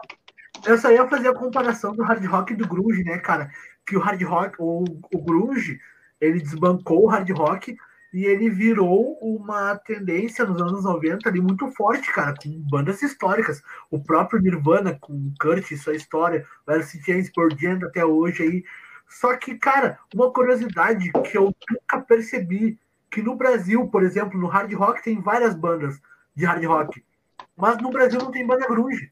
eu 0.66 0.76
só 0.80 0.91
ia 0.91 1.07
fazer 1.07 1.28
a 1.28 1.36
comparação 1.36 1.95
do 1.95 2.01
hard 2.01 2.26
rock 2.26 2.53
e 2.53 2.55
do 2.55 2.68
grunge, 2.68 3.03
né, 3.03 3.20
cara? 3.20 3.51
Que 3.86 3.95
o 3.95 3.99
hard 3.99 4.20
rock, 4.24 4.55
o, 4.57 4.84
o 5.13 5.24
grunge, 5.24 5.80
ele 6.20 6.41
desbancou 6.41 7.03
o 7.03 7.07
hard 7.07 7.30
rock 7.30 7.78
e 8.11 8.26
ele 8.26 8.49
virou 8.49 9.16
uma 9.22 9.76
tendência 9.76 10.43
nos 10.43 10.59
anos 10.59 10.84
90 10.84 11.30
ali 11.30 11.39
muito 11.39 11.70
forte, 11.70 12.11
cara, 12.11 12.34
com 12.34 12.49
bandas 12.68 12.99
históricas. 13.03 13.61
O 13.91 14.03
próprio 14.03 14.41
Nirvana, 14.41 14.97
com 14.99 15.13
o 15.13 15.34
Kurt 15.39 15.70
e 15.70 15.78
sua 15.78 15.95
história, 15.95 16.47
o 16.66 16.72
Alice 16.72 17.32
por 17.32 17.53
diante 17.53 17.86
até 17.86 18.03
hoje 18.03 18.41
aí. 18.41 18.63
Só 19.07 19.38
que, 19.38 19.53
cara, 19.53 19.99
uma 20.16 20.34
curiosidade 20.34 21.11
que 21.11 21.38
eu 21.38 21.55
nunca 21.70 22.01
percebi, 22.01 22.80
que 23.11 23.22
no 23.22 23.36
Brasil, 23.36 23.88
por 23.88 24.01
exemplo, 24.01 24.39
no 24.39 24.47
hard 24.47 24.74
rock 24.74 25.03
tem 25.03 25.22
várias 25.22 25.53
bandas 25.53 26.01
de 26.36 26.45
hard 26.45 26.63
rock, 26.65 27.03
mas 27.55 27.77
no 27.81 27.89
Brasil 27.89 28.19
não 28.19 28.31
tem 28.31 28.45
banda 28.45 28.67
grunge. 28.67 29.11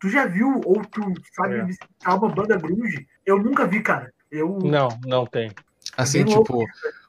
Tu 0.00 0.08
já 0.08 0.26
viu 0.26 0.60
ou 0.64 0.82
tu 0.84 1.00
sabe 1.34 1.56
É. 1.56 1.64
visitar 1.64 2.14
uma 2.16 2.28
banda 2.28 2.56
grunge? 2.56 3.06
Eu 3.24 3.38
nunca 3.38 3.66
vi, 3.66 3.80
cara. 3.82 4.12
Eu 4.30 4.58
Não, 4.62 4.88
não 5.06 5.26
tem. 5.26 5.50
Assim, 5.96 6.24
tipo, 6.24 6.64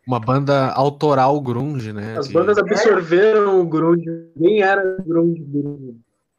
uma 0.05 0.19
banda 0.19 0.71
autoral 0.73 1.39
grunge, 1.41 1.93
né? 1.93 2.17
As 2.17 2.27
de- 2.27 2.33
bandas 2.33 2.57
absorveram 2.57 3.61
o 3.61 3.65
grunge. 3.65 4.05
Nem 4.35 4.61
era 4.61 4.97
grunge. 5.05 5.41
grunge. 5.41 5.95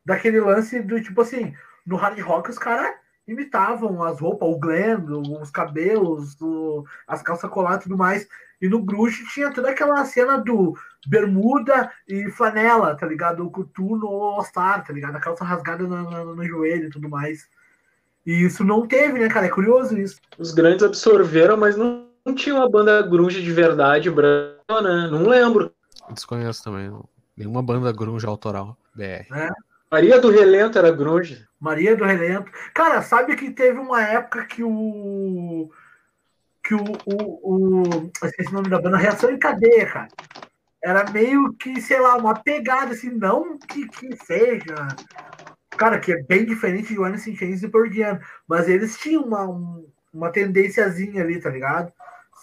daquele 0.07 0.39
lance 0.39 0.83
do 0.83 1.01
tipo 1.03 1.23
assim, 1.23 1.55
no 1.87 1.97
hard 1.97 2.19
rock 2.21 2.51
os 2.51 2.59
caras 2.59 2.95
imitavam 3.27 4.03
as 4.03 4.21
roupas, 4.21 4.47
o 4.47 4.59
Glenn, 4.59 4.99
os 5.41 5.51
cabelos, 5.51 6.39
o- 6.43 6.85
as 7.09 7.23
calças 7.23 7.49
coladas 7.51 7.81
e 7.81 7.83
tudo 7.85 7.97
mais. 7.97 8.29
E 8.65 8.69
no 8.69 8.83
grunge 8.83 9.23
tinha 9.35 9.53
toda 9.53 9.69
aquela 9.71 10.03
cena 10.07 10.39
do 10.39 10.75
bermuda 11.07 11.91
e 12.09 12.31
flanela, 12.31 12.97
tá 12.97 13.07
ligado? 13.07 13.45
O 13.45 13.51
coturno 13.51 14.07
all-star, 14.07 14.83
tá 14.87 14.91
ligado? 14.91 15.17
A 15.17 15.21
calça 15.21 15.45
rasgada 15.45 15.85
no, 15.87 16.03
no- 16.11 16.35
no 16.37 16.45
joelho 16.47 16.87
e 16.87 16.91
tudo 16.91 17.09
mais. 17.09 17.47
E 18.25 18.33
isso 18.43 18.65
não 18.65 18.87
teve, 18.87 19.19
né, 19.19 19.29
cara? 19.29 19.45
É 19.45 19.51
curioso 19.51 19.99
isso. 19.99 20.19
Os 20.39 20.53
grandes 20.55 20.83
absorveram, 20.83 21.59
mas 21.59 21.77
não, 21.77 22.07
não 22.25 22.35
tinha 22.35 22.55
uma 22.55 22.71
banda 22.71 23.03
grunge 23.03 23.43
de 23.43 23.53
verdade 23.53 24.11
branca, 24.11 24.81
né? 24.83 25.09
Não 25.11 25.29
lembro. 25.29 25.71
Desconheço 26.11 26.65
também. 26.65 26.89
não. 26.89 27.05
Nenhuma 27.37 27.63
banda 27.63 27.93
grunge 27.93 28.25
autoral 28.27 28.79
BR. 28.95 29.27
Maria 29.93 30.19
do 30.19 30.31
Relento 30.31 30.79
era 30.79 30.91
grunge. 30.91 31.47
Maria 31.61 31.95
do 31.97 32.05
Relento. 32.05 32.51
Cara, 32.73 33.03
sabe 33.03 33.37
que 33.37 33.51
teve 33.51 33.79
uma 33.79 34.03
época 34.03 34.47
que 34.47 34.65
o. 34.65 35.71
Que 36.65 36.75
o. 36.75 36.83
o, 37.07 37.83
o 37.83 38.11
esqueci 38.25 38.49
o 38.51 38.55
nome 38.55 38.69
da 38.69 38.81
banda, 38.81 38.97
Reação 38.97 39.31
em 39.31 39.39
Cadeia, 39.39 39.87
cara. 39.87 40.09
Era 40.83 41.11
meio 41.11 41.53
que, 41.55 41.81
sei 41.81 41.99
lá, 42.01 42.17
uma 42.17 42.35
pegada, 42.35 42.93
assim, 42.93 43.11
não 43.11 43.59
que, 43.59 43.87
que 43.89 44.17
seja. 44.25 44.75
Cara, 45.71 45.99
que 45.99 46.13
é 46.13 46.23
bem 46.23 46.45
diferente 46.45 46.95
de 46.95 47.01
in 47.01 47.37
Chains 47.37 47.63
e 47.63 47.69
Pearl 47.69 47.91
Jam, 47.91 48.21
mas 48.47 48.69
eles 48.69 48.97
tinham 48.99 49.23
uma, 49.25 49.45
um- 49.49 49.87
uma 50.13 50.31
tendênciazinha 50.31 51.23
ali, 51.23 51.41
tá 51.41 51.51
ligado? 51.51 51.93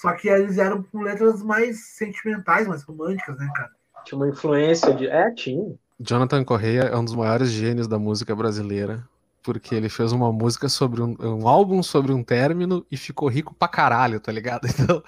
Só 0.01 0.11
que 0.13 0.27
eles 0.27 0.57
eram 0.57 0.83
com 0.83 1.01
letras 1.01 1.41
mais 1.43 1.79
sentimentais, 1.95 2.67
mais 2.67 2.83
românticas, 2.83 3.37
né, 3.37 3.49
cara? 3.55 3.69
Tinha 4.03 4.17
uma 4.17 4.27
influência 4.29 4.93
de. 4.93 5.07
É, 5.07 5.31
tinha. 5.31 5.75
Jonathan 5.99 6.43
Correia 6.43 6.81
é 6.81 6.97
um 6.97 7.05
dos 7.05 7.13
maiores 7.15 7.49
gênios 7.49 7.87
da 7.87 7.99
música 7.99 8.35
brasileira, 8.35 9.03
porque 9.43 9.73
ele 9.75 9.89
fez 9.89 10.11
uma 10.11 10.31
música 10.31 10.69
sobre 10.69 11.01
um, 11.01 11.15
um 11.19 11.47
álbum 11.47 11.81
sobre 11.83 12.11
um 12.11 12.23
término 12.23 12.85
e 12.91 12.97
ficou 12.97 13.27
rico 13.27 13.53
pra 13.55 13.67
caralho, 13.67 14.19
tá 14.19 14.31
ligado? 14.31 14.67
Então, 14.79 15.03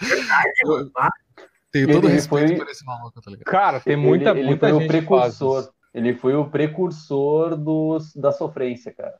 eu 0.65 0.91
Ah, 0.97 1.09
tenho 1.71 1.85
Ele 1.85 1.93
todo 1.93 2.07
respeito 2.07 2.47
foi- 2.49 2.57
por 2.57 2.67
esse 2.69 2.85
maluco, 2.85 3.21
tá 3.21 3.31
ligado? 3.31 3.45
Cara, 3.45 3.79
tem 3.79 3.95
muita, 3.95 4.29
ele, 4.31 4.39
ele 4.39 4.47
muita 4.47 4.69
foi 4.69 4.79
gente 4.79 4.85
o 4.85 4.87
precursor. 4.87 5.59
isso. 5.61 5.71
Ele 5.93 6.15
foi 6.15 6.33
o 6.35 6.45
precursor 6.49 7.55
dos, 7.55 8.13
da 8.15 8.31
sofrência, 8.31 8.91
cara. 8.93 9.13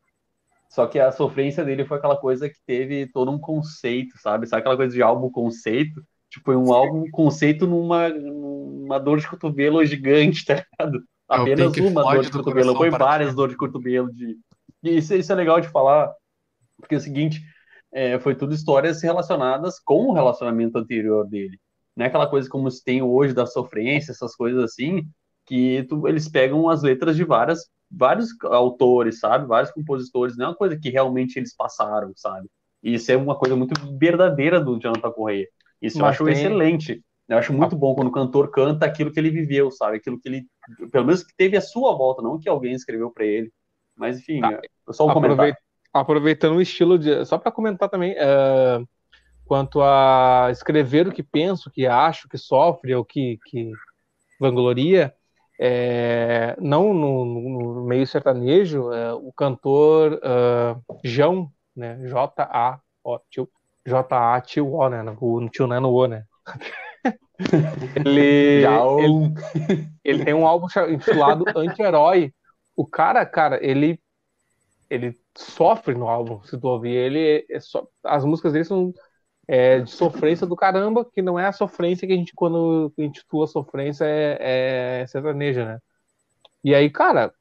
Só 0.70 0.88
que 0.88 1.00
a 1.00 1.12
sofrência 1.12 1.64
dele 1.64 1.86
foi 1.86 1.98
aquela 1.98 2.18
coisa 2.18 2.50
que 2.50 2.58
teve 2.66 3.06
todo 3.08 3.30
um 3.30 3.38
conceito, 3.38 4.18
sabe? 4.20 4.48
Sabe 4.48 4.62
aquela 4.62 4.76
coisa 4.76 4.92
de 4.94 5.04
álbum 5.04 5.30
conceito? 5.30 6.04
Tipo, 6.32 6.46
foi 6.46 6.56
um 6.56 6.74
álbum 6.74 7.06
conceito 7.12 7.68
numa, 7.68 8.10
numa 8.10 9.00
dor 9.00 9.20
de 9.20 9.28
cotovelo 9.28 9.86
gigante, 9.86 10.44
tá 10.46 10.56
ligado? 10.56 11.04
É 11.30 11.36
Apenas 11.36 11.78
uma 11.78 12.02
dor 12.02 12.24
de 12.24 12.32
cotovelo, 12.32 12.76
foi 12.76 12.90
várias 12.90 13.36
dores 13.36 13.54
de 13.54 13.58
cotovelo. 13.58 14.12
De... 14.12 14.36
E 14.84 14.98
isso, 14.98 15.14
isso 15.16 15.32
é 15.32 15.36
legal 15.36 15.60
de 15.62 15.70
falar, 15.70 16.14
porque 16.78 16.96
é 16.96 16.98
o 16.98 17.02
seguinte, 17.02 17.42
é, 17.92 18.20
foi 18.20 18.36
tudo 18.36 18.54
histórias 18.54 19.02
relacionadas 19.02 19.80
com 19.80 20.08
o 20.08 20.14
relacionamento 20.14 20.78
anterior 20.78 21.28
dele. 21.28 21.60
Não 21.96 22.06
é 22.06 22.08
aquela 22.10 22.28
coisa 22.30 22.50
como 22.50 22.70
se 22.72 22.84
tem 22.84 23.02
hoje 23.02 23.34
da 23.34 23.46
sofrência, 23.46 24.12
essas 24.12 24.36
coisas 24.36 24.64
assim, 24.64 25.04
que 25.46 25.84
tu- 25.84 26.08
eles 26.08 26.30
pegam 26.30 26.70
as 26.70 26.82
letras 26.84 27.16
de 27.16 27.24
várias, 27.24 27.70
vários 27.90 28.30
autores, 28.44 29.20
sabe? 29.20 29.46
Vários 29.48 29.72
compositores, 29.72 30.36
não 30.38 30.46
é 30.46 30.50
uma 30.50 30.56
coisa 30.56 30.78
que 30.80 30.90
realmente 30.90 31.38
eles 31.38 31.56
passaram, 31.56 32.12
sabe? 32.16 32.50
E 32.82 32.96
isso 32.96 33.12
é 33.12 33.18
uma 33.18 33.38
coisa 33.38 33.56
muito 33.56 33.74
verdadeira 33.98 34.60
do 34.60 34.80
Jonathan 34.80 35.12
Correia. 35.12 35.48
Isso 35.82 36.00
eu 36.00 36.02
Mas 36.04 36.16
acho 36.16 36.26
tem- 36.26 36.34
excelente. 36.34 37.04
Eu 37.30 37.38
acho 37.38 37.54
muito 37.54 37.76
bom 37.76 37.96
quando 37.96 38.08
o 38.08 38.12
cantor 38.12 38.52
canta 38.52 38.86
aquilo 38.86 39.12
que 39.12 39.20
ele 39.20 39.30
viveu, 39.30 39.72
sabe? 39.72 39.98
Aquilo 39.98 40.20
que 40.20 40.28
ele, 40.28 40.46
pelo 40.92 41.06
menos 41.06 41.24
que 41.24 41.34
teve 41.38 41.56
a 41.56 41.62
sua 41.62 41.96
volta, 41.96 42.22
não 42.22 42.38
que 42.40 42.50
alguém 42.50 42.74
escreveu 42.74 43.12
para 43.12 43.26
ele. 43.26 43.52
Mas 43.96 44.20
enfim, 44.20 44.42
Tá. 44.42 44.52
é 44.52 44.94
só 44.94 45.06
um 45.06 45.14
comentário. 45.14 45.34
Aproveit- 45.34 45.58
Aproveitando 45.94 46.56
o 46.56 46.62
estilo 46.62 46.98
de. 46.98 47.24
Só 47.26 47.38
para 47.38 47.52
comentar 47.52 47.88
também, 47.88 48.16
é, 48.18 48.82
quanto 49.46 49.80
a 49.82 50.48
escrever 50.50 51.08
o 51.08 51.12
que 51.12 51.22
penso, 51.22 51.70
o 51.70 51.72
que 51.72 51.86
acho, 51.86 52.26
o 52.26 52.30
que 52.30 52.38
sofre, 52.38 52.96
ou 52.96 53.06
que, 53.06 53.38
que 53.46 53.72
vangloria, 54.40 55.14
é, 55.60 56.56
não 56.60 56.96
no, 56.96 57.24
no 57.26 57.86
meio 57.86 58.08
sertanejo, 58.08 58.92
é, 58.92 59.14
o 59.14 59.32
cantor 59.32 60.20
ah, 60.24 60.76
João, 61.04 61.52
né? 61.76 62.00
J-A-O, 62.08 63.20
tio, 63.30 63.48
J-A, 63.86 64.42
tio 64.42 64.74
O, 64.74 64.90
né? 64.90 65.04
O 65.22 65.48
tio 65.50 65.68
não 65.68 65.76
é 65.76 65.80
no 65.80 65.94
O, 65.94 66.08
né? 66.08 66.24
ele, 67.96 68.66
ele, 69.00 69.88
ele 70.04 70.26
tem 70.26 70.34
um 70.34 70.48
álbum 70.48 70.66
intitulado 70.90 71.46
Anti-Herói. 71.56 72.34
O 72.76 72.86
cara, 72.86 73.26
cara, 73.26 73.60
ele 73.66 74.00
ele 74.90 75.18
sofre 75.36 75.96
no 75.96 76.08
álbum, 76.08 76.44
se 76.44 76.60
tu 76.60 76.68
ouvir 76.68 76.92
ele, 76.92 77.46
é 77.50 77.60
só, 77.60 77.88
as 78.04 78.24
músicas 78.24 78.54
dele 78.54 78.66
são 78.66 78.94
é, 79.48 79.80
de 79.82 79.92
sofrência 79.92 80.46
do 80.48 80.56
caramba, 80.56 81.06
que 81.06 81.22
não 81.22 81.40
é 81.40 81.48
a 81.48 81.52
sofrência 81.52 82.08
que 82.08 82.14
a 82.14 82.18
gente, 82.18 82.34
quando 82.36 82.94
intitula 82.98 83.48
sofrência, 83.48 84.06
é, 84.06 85.02
é 85.02 85.08
sertaneja, 85.08 85.66
né? 85.66 85.80
E 86.64 86.76
aí, 86.76 86.90
cara, 86.90 87.34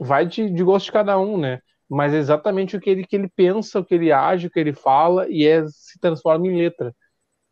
vai 0.00 0.26
de, 0.26 0.50
de 0.50 0.64
gosto 0.64 0.86
de 0.86 0.92
cada 0.92 1.18
um, 1.18 1.38
né? 1.38 1.60
Mas 1.88 2.14
é 2.14 2.18
exatamente 2.18 2.76
o 2.76 2.80
que 2.80 2.90
ele, 2.90 3.06
que 3.06 3.16
ele 3.16 3.28
pensa, 3.28 3.80
o 3.80 3.84
que 3.84 3.94
ele 3.94 4.12
age, 4.12 4.48
o 4.48 4.50
que 4.50 4.60
ele 4.60 4.72
fala, 4.74 5.28
e 5.28 5.46
é, 5.46 5.66
se 5.68 5.98
transforma 6.00 6.46
em 6.46 6.56
letra, 6.58 6.94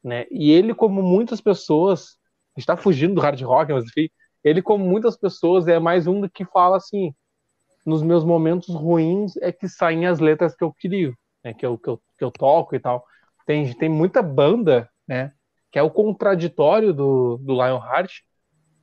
né? 0.03 0.27
E 0.31 0.53
ele, 0.53 0.75
como 0.75 1.03
muitas 1.03 1.41
pessoas, 1.41 2.19
a 2.57 2.61
gente 2.61 2.67
tá 2.67 2.77
fugindo 2.77 3.15
do 3.15 3.21
hard 3.21 3.41
rock, 3.43 3.73
mas 3.73 3.85
enfim, 3.87 4.09
ele, 4.45 4.61
como 4.61 4.85
muitas 4.85 5.17
pessoas, 5.17 5.67
é 5.67 5.79
mais 5.79 6.07
um 6.07 6.29
que 6.29 6.45
fala 6.45 6.77
assim, 6.77 7.15
nos 7.85 8.03
meus 8.03 8.25
momentos 8.25 8.69
ruins 8.69 9.37
é 9.39 9.51
que 9.51 9.69
saem 9.69 10.07
as 10.07 10.21
letras 10.21 10.55
que 10.55 10.63
eu 10.63 10.73
crio, 10.73 11.17
né? 11.43 11.55
Que 11.55 11.65
eu, 11.65 11.79
que 11.79 11.89
eu, 11.89 12.01
que 12.19 12.25
eu 12.25 12.31
toco 12.31 12.77
e 12.77 12.81
tal. 12.81 13.05
Tem, 13.47 13.73
tem 13.75 13.89
muita 13.89 14.23
banda, 14.23 14.89
né? 15.09 15.33
Que 15.73 15.79
é 15.79 15.83
o 15.83 15.91
contraditório 15.91 16.93
do, 16.93 17.39
do 17.39 17.53
Lionheart, 17.53 18.21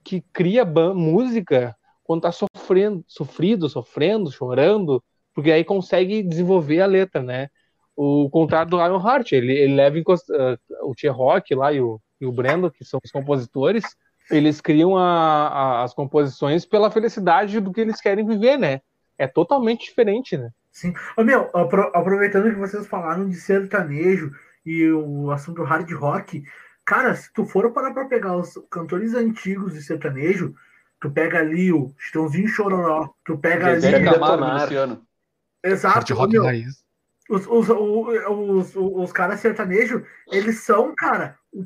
que 0.03 0.21
cria 0.33 0.65
música 0.65 1.75
quando 2.03 2.23
tá 2.23 2.31
sofrendo, 2.31 3.03
sofrido, 3.07 3.69
sofrendo, 3.69 4.31
chorando, 4.31 5.03
porque 5.33 5.51
aí 5.51 5.63
consegue 5.63 6.23
desenvolver 6.23 6.81
a 6.81 6.85
letra, 6.85 7.21
né? 7.21 7.47
O 7.95 8.29
contrário 8.29 8.69
do 8.69 8.77
Lionheart, 8.77 9.31
ele, 9.31 9.53
ele 9.53 9.75
leva 9.75 9.97
em 9.97 10.03
ah, 10.07 10.57
o 10.83 10.93
Tia 10.95 11.11
Rock 11.11 11.53
lá 11.53 11.71
e 11.71 11.79
o, 11.79 12.01
e 12.19 12.25
o 12.25 12.31
Brendo, 12.31 12.71
que 12.71 12.83
são 12.83 12.99
os 13.03 13.11
compositores, 13.11 13.83
eles 14.31 14.61
criam 14.61 14.97
a- 14.97 15.47
a- 15.47 15.83
as 15.83 15.93
composições 15.93 16.65
pela 16.65 16.89
felicidade 16.91 17.59
do 17.59 17.71
que 17.71 17.81
eles 17.81 17.99
querem 18.01 18.25
viver, 18.25 18.57
né? 18.57 18.81
É 19.17 19.27
totalmente 19.27 19.85
diferente, 19.85 20.37
né? 20.37 20.49
Sim. 20.71 20.93
Ô, 21.17 21.23
meu, 21.23 21.49
apro- 21.53 21.91
aproveitando 21.93 22.49
que 22.49 22.59
vocês 22.59 22.87
falaram 22.87 23.27
de 23.27 23.35
sertanejo 23.35 24.31
e 24.65 24.89
o 24.89 25.29
assunto 25.31 25.63
hard 25.63 25.91
rock, 25.93 26.43
cara, 26.85 27.13
se 27.15 27.31
tu 27.33 27.45
for 27.45 27.71
parar 27.71 27.93
pra 27.93 28.05
pegar 28.05 28.35
os 28.37 28.53
cantores 28.69 29.13
antigos 29.13 29.73
de 29.73 29.83
sertanejo, 29.83 30.55
tu 30.99 31.11
pega 31.11 31.39
ali 31.39 31.73
o 31.73 31.93
Chitãozinho 31.97 32.47
Chororó, 32.47 33.09
tu 33.25 33.37
pega 33.37 33.73
Zezé 33.79 33.95
ali. 33.95 34.05
Camargo. 34.05 34.45
Luciano. 34.63 35.01
Exato, 35.63 35.95
Hard 35.95 36.09
rock 36.11 36.31
meu, 36.33 36.43
raiz. 36.43 36.83
Os, 37.31 37.47
os, 37.47 37.69
os, 37.69 38.75
os, 38.75 38.75
os 38.75 39.11
caras 39.11 39.39
sertanejos, 39.39 40.03
eles 40.31 40.59
são, 40.59 40.93
cara, 40.95 41.37
o, 41.51 41.65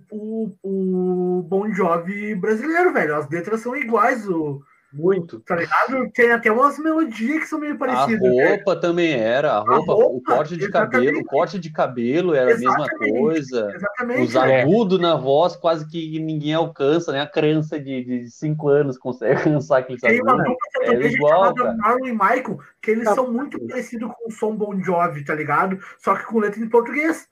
o, 0.61 1.39
o 1.39 1.43
Bon 1.43 1.71
Jovi 1.73 2.35
brasileiro, 2.35 2.93
velho. 2.93 3.15
As 3.15 3.27
letras 3.29 3.61
são 3.61 3.75
iguais, 3.75 4.27
o, 4.29 4.61
Muito. 4.95 5.39
tá 5.41 5.55
ligado? 5.57 6.09
Tem 6.13 6.31
até 6.31 6.51
umas 6.51 6.79
melodias 6.79 7.39
que 7.39 7.45
são 7.47 7.59
meio 7.59 7.73
A 7.75 7.77
parecidas. 7.77 8.21
né? 8.21 8.47
roupa 8.55 8.75
também 8.75 9.11
era, 9.13 9.51
a 9.53 9.59
roupa, 9.59 9.93
o 9.93 9.95
roupa, 10.01 10.35
corte 10.37 10.55
de 10.55 10.63
exatamente. 10.65 10.91
cabelo, 11.05 11.19
o 11.19 11.25
corte 11.25 11.59
de 11.59 11.69
cabelo 11.71 12.33
era 12.33 12.53
a 12.53 12.57
mesma 12.57 12.71
Exatamente. 12.85 13.19
coisa. 13.19 13.71
Exatamente. 13.75 14.21
Os 14.21 14.35
É. 14.35 14.61
agudos 14.61 14.99
na 14.99 15.15
voz 15.15 15.55
quase 15.55 15.87
que 15.89 16.17
ninguém 16.19 16.53
alcança, 16.53 17.11
né? 17.11 17.21
A 17.21 17.27
criança 17.27 17.79
de 17.79 18.27
5 18.29 18.69
anos 18.69 18.97
consegue 18.97 19.33
alcançar 19.61 19.79
aqueles 19.79 20.01
Tem 20.01 20.21
uma 20.21 20.31
agudos. 20.31 20.47
dupla 20.53 20.69
sertaneja 20.71 21.15
igual, 21.15 21.31
chamada 21.33 21.63
cara. 21.63 21.77
Marlon 21.77 22.05
e 22.07 22.11
Michael, 22.13 22.59
que 22.81 22.91
eles 22.91 23.03
Tá. 23.05 23.15
são 23.15 23.31
muito 23.31 23.59
parecidos 23.67 24.09
com 24.17 24.29
o 24.29 24.31
som 24.31 24.55
Bon 24.55 24.81
Jovi, 24.81 25.25
tá 25.25 25.35
ligado? 25.35 25.77
Só 25.99 26.15
que 26.15 26.25
com 26.25 26.39
letra 26.39 26.59
em 26.61 26.69
português. 26.69 27.27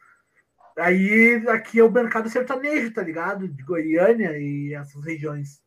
Aí 0.78 1.44
aqui 1.50 1.80
é 1.80 1.84
o 1.84 1.92
mercado 1.92 2.28
sertanejo, 2.30 2.94
tá 2.94 3.04
ligado? 3.04 3.48
De 3.48 3.64
Goiânia 3.64 4.38
e 4.38 4.74
essas 4.74 5.06
regiões. 5.06 5.63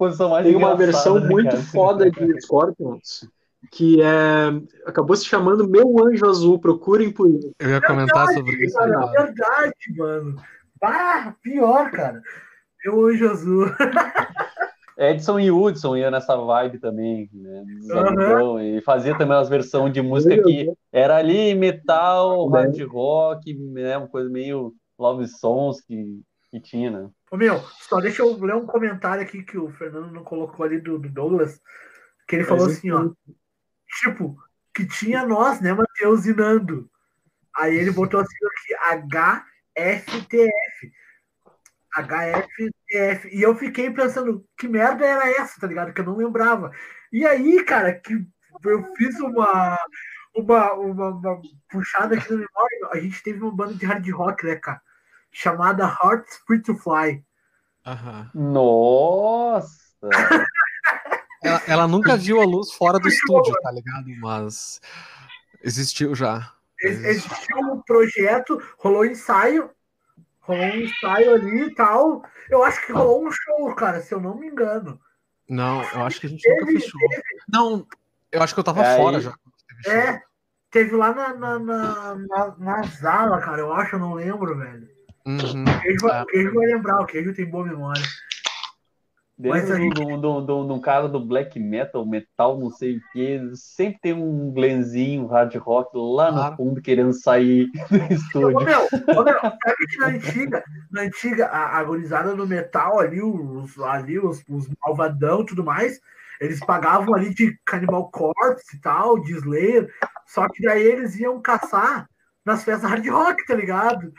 Posição 0.00 0.30
mais 0.30 0.46
Tem 0.46 0.56
uma 0.56 0.74
versão 0.74 1.20
né, 1.20 1.28
muito 1.28 1.50
cara? 1.50 1.62
foda 1.62 2.10
de 2.10 2.40
Scorpions 2.40 3.28
que 3.70 4.00
é 4.00 4.48
acabou 4.86 5.14
se 5.14 5.26
chamando 5.26 5.68
Meu 5.68 6.02
Anjo 6.02 6.26
Azul. 6.26 6.58
Procurem 6.58 7.12
por 7.12 7.28
isso. 7.28 7.52
Eu 7.58 7.68
ia 7.68 7.80
comentar 7.82 8.28
sobre 8.28 8.64
isso. 8.64 8.74
Cara, 8.78 8.98
né? 8.98 9.06
é 9.06 9.22
verdade, 9.22 9.74
mano. 9.96 10.36
Ah, 10.82 11.34
pior, 11.42 11.90
cara. 11.90 12.22
Meu 12.82 13.06
anjo 13.06 13.30
azul. 13.30 13.66
Edson 14.96 15.38
e 15.38 15.50
Hudson 15.50 15.96
ia 15.98 16.10
nessa 16.10 16.34
vibe 16.34 16.78
também, 16.78 17.28
né? 17.34 17.62
Uhum. 17.92 18.58
E 18.58 18.80
fazia 18.80 19.16
também 19.16 19.36
umas 19.36 19.50
versões 19.50 19.92
de 19.92 20.00
música 20.00 20.42
que 20.42 20.72
era 20.90 21.16
ali 21.16 21.54
metal, 21.54 22.48
hard 22.48 22.80
rock, 22.84 23.54
né? 23.54 23.98
Uma 23.98 24.08
coisa 24.08 24.30
meio 24.30 24.72
love 24.98 25.28
songs 25.28 25.82
que, 25.82 26.22
que 26.50 26.60
tinha, 26.60 26.90
né? 26.90 27.10
Ô, 27.30 27.36
meu, 27.36 27.60
só 27.80 28.00
deixa 28.00 28.22
eu 28.22 28.36
ler 28.36 28.56
um 28.56 28.66
comentário 28.66 29.22
aqui 29.22 29.42
que 29.42 29.56
o 29.56 29.70
Fernando 29.70 30.10
não 30.10 30.24
colocou 30.24 30.66
ali 30.66 30.80
do, 30.80 30.98
do 30.98 31.08
Douglas, 31.08 31.60
que 32.26 32.36
ele 32.36 32.44
falou 32.44 32.66
assim, 32.66 32.90
ó, 32.90 33.10
tipo, 34.00 34.36
que 34.74 34.86
tinha 34.86 35.24
nós, 35.24 35.60
né, 35.60 35.72
Matheus 35.72 36.26
e 36.26 36.34
Nando. 36.34 36.90
Aí 37.56 37.76
ele 37.76 37.90
botou 37.90 38.20
assim 38.20 38.36
aqui, 38.46 38.74
HFTF. 39.76 40.92
HFTF. 41.92 43.28
E 43.32 43.42
eu 43.42 43.54
fiquei 43.56 43.90
pensando, 43.90 44.46
que 44.56 44.68
merda 44.68 45.04
era 45.04 45.28
essa, 45.28 45.60
tá 45.60 45.66
ligado? 45.66 45.92
Que 45.92 46.00
eu 46.00 46.04
não 46.04 46.16
lembrava. 46.16 46.72
E 47.12 47.26
aí, 47.26 47.62
cara, 47.64 47.92
que 47.92 48.14
eu 48.64 48.94
fiz 48.94 49.18
uma, 49.20 49.76
uma, 50.34 50.72
uma, 50.74 51.08
uma 51.10 51.42
puxada 51.68 52.16
aqui 52.16 52.30
na 52.30 52.38
memória. 52.38 52.88
A 52.92 53.00
gente 53.00 53.22
teve 53.22 53.40
uma 53.42 53.54
banda 53.54 53.74
de 53.74 53.84
hard 53.84 54.08
rock, 54.10 54.46
né, 54.46 54.56
cara? 54.56 54.80
Chamada 55.30 55.84
Hearts 55.84 56.40
Free 56.46 56.60
to 56.62 56.74
Fly. 56.74 57.24
Uhum. 57.86 58.52
Nossa! 58.52 59.78
ela, 61.42 61.62
ela, 61.66 61.88
nunca 61.88 62.16
viu 62.16 62.40
a 62.40 62.44
luz 62.44 62.72
fora 62.72 62.98
do 62.98 63.08
estúdio, 63.08 63.54
tá 63.62 63.70
ligado? 63.70 64.08
Mas 64.20 64.80
existiu 65.62 66.14
já. 66.14 66.52
Existiu 66.82 67.58
um 67.58 67.82
projeto, 67.82 68.60
rolou 68.78 69.04
ensaio, 69.04 69.70
rolou 70.40 70.64
um 70.64 70.80
ensaio 70.80 71.34
ali 71.34 71.64
e 71.64 71.74
tal. 71.74 72.24
Eu 72.48 72.64
acho 72.64 72.84
que 72.86 72.92
rolou 72.92 73.26
um 73.26 73.30
show, 73.30 73.74
cara, 73.74 74.00
se 74.00 74.14
eu 74.14 74.20
não 74.20 74.36
me 74.36 74.46
engano. 74.46 75.00
Não, 75.48 75.82
eu 75.92 76.02
acho 76.02 76.20
que 76.20 76.26
a 76.26 76.30
gente 76.30 76.42
teve, 76.42 76.60
nunca 76.60 76.72
fechou. 76.72 77.00
Teve... 77.08 77.22
Não, 77.48 77.86
eu 78.30 78.42
acho 78.42 78.54
que 78.54 78.60
eu 78.60 78.64
tava 78.64 78.84
é 78.84 78.96
fora 78.96 79.16
aí. 79.16 79.22
já. 79.22 79.34
É, 79.86 80.22
teve 80.70 80.94
lá 80.94 81.12
na, 81.12 81.34
na, 81.34 81.58
na, 81.58 82.14
na, 82.14 82.56
na 82.56 82.84
sala, 82.84 83.40
cara, 83.40 83.60
eu 83.60 83.72
acho, 83.72 83.96
eu 83.96 84.00
não 84.00 84.14
lembro, 84.14 84.56
velho. 84.56 84.88
Uhum, 85.26 85.64
o, 85.64 85.80
queijo, 85.80 86.06
o 86.06 86.26
queijo 86.26 86.54
vai 86.54 86.66
lembrar, 86.66 87.00
o 87.00 87.06
queijo 87.06 87.34
tem 87.34 87.46
boa 87.46 87.64
memória. 87.64 88.02
Dentro 89.40 89.74
gente... 89.74 89.94
do, 89.94 90.18
do, 90.18 90.40
do, 90.42 90.64
do, 90.64 90.80
cara 90.82 91.08
do 91.08 91.18
black 91.18 91.58
metal, 91.58 92.04
metal, 92.04 92.58
não 92.58 92.70
sei 92.70 92.98
o 92.98 93.00
que, 93.10 93.40
sempre 93.54 93.98
tem 94.02 94.12
um 94.12 94.52
Glenzinho 94.52 95.26
hard 95.26 95.54
rock 95.56 95.92
lá 95.94 96.30
claro. 96.30 96.50
no 96.50 96.56
fundo 96.58 96.82
querendo 96.82 97.14
sair 97.14 97.70
do 97.90 98.12
estúdio. 98.12 98.58
Ô, 98.58 98.60
meu, 98.60 98.80
ô, 99.18 99.24
meu, 99.24 99.40
na 99.98 100.06
antiga, 100.08 100.62
na 100.90 101.02
antiga 101.02 101.46
a 101.46 101.78
agonizada 101.78 102.36
do 102.36 102.46
metal 102.46 103.00
ali, 103.00 103.22
os, 103.22 103.78
ali 103.80 104.18
os, 104.18 104.44
os 104.46 104.68
malvadão 104.84 105.40
e 105.40 105.46
tudo 105.46 105.64
mais, 105.64 106.02
eles 106.38 106.60
pagavam 106.60 107.14
ali 107.14 107.32
de 107.32 107.58
Cannibal 107.64 108.10
Corpse 108.10 108.76
e 108.76 108.80
tal, 108.80 109.18
de 109.20 109.32
Slayer, 109.32 109.90
só 110.26 110.46
que 110.50 110.62
daí 110.62 110.82
eles 110.82 111.18
iam 111.18 111.40
caçar 111.40 112.06
nas 112.44 112.62
festas 112.62 112.90
hard 112.90 113.06
rock, 113.08 113.46
tá 113.46 113.54
ligado? 113.54 114.12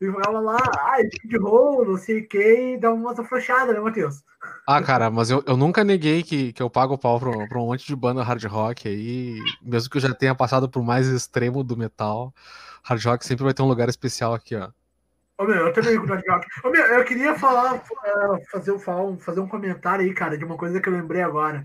E 0.00 0.10
ficava 0.10 0.40
lá, 0.40 0.58
ah, 0.58 0.96
de 1.02 1.38
roll, 1.38 1.84
não 1.84 1.96
sei 1.96 2.20
o 2.20 2.28
que, 2.28 2.74
e 2.74 2.76
dava 2.76 2.94
umas 2.94 3.18
afrouxadas, 3.18 3.74
né, 3.74 3.80
Matheus? 3.80 4.22
Ah, 4.66 4.82
cara, 4.82 5.10
mas 5.10 5.30
eu, 5.30 5.42
eu 5.46 5.56
nunca 5.56 5.84
neguei 5.84 6.22
que, 6.22 6.52
que 6.52 6.62
eu 6.62 6.68
pago 6.68 6.94
o 6.94 6.98
pau 6.98 7.20
pra, 7.20 7.30
pra 7.46 7.58
um 7.58 7.66
monte 7.66 7.86
de 7.86 7.94
banda 7.94 8.22
hard 8.22 8.44
rock 8.44 8.88
aí, 8.88 9.38
mesmo 9.62 9.90
que 9.90 9.96
eu 9.96 10.00
já 10.00 10.14
tenha 10.14 10.34
passado 10.34 10.68
por 10.68 10.82
mais 10.82 11.06
extremo 11.06 11.62
do 11.62 11.76
metal, 11.76 12.34
hard 12.82 13.04
rock 13.04 13.24
sempre 13.24 13.44
vai 13.44 13.54
ter 13.54 13.62
um 13.62 13.68
lugar 13.68 13.88
especial 13.88 14.34
aqui, 14.34 14.56
ó. 14.56 14.70
Ô, 15.36 15.44
meu, 15.44 15.66
eu 15.66 15.72
também 15.72 15.98
com 15.98 16.06
hard 16.06 16.24
rock. 16.28 16.46
Ô, 16.64 16.70
meu, 16.70 16.82
eu 16.82 17.04
queria 17.04 17.34
falar, 17.34 17.76
é, 17.76 18.44
fazer, 18.50 18.78
falar, 18.78 19.16
fazer 19.18 19.40
um 19.40 19.48
comentário 19.48 20.04
aí, 20.04 20.14
cara, 20.14 20.38
de 20.38 20.44
uma 20.44 20.56
coisa 20.56 20.80
que 20.80 20.88
eu 20.88 20.92
lembrei 20.92 21.22
agora. 21.22 21.64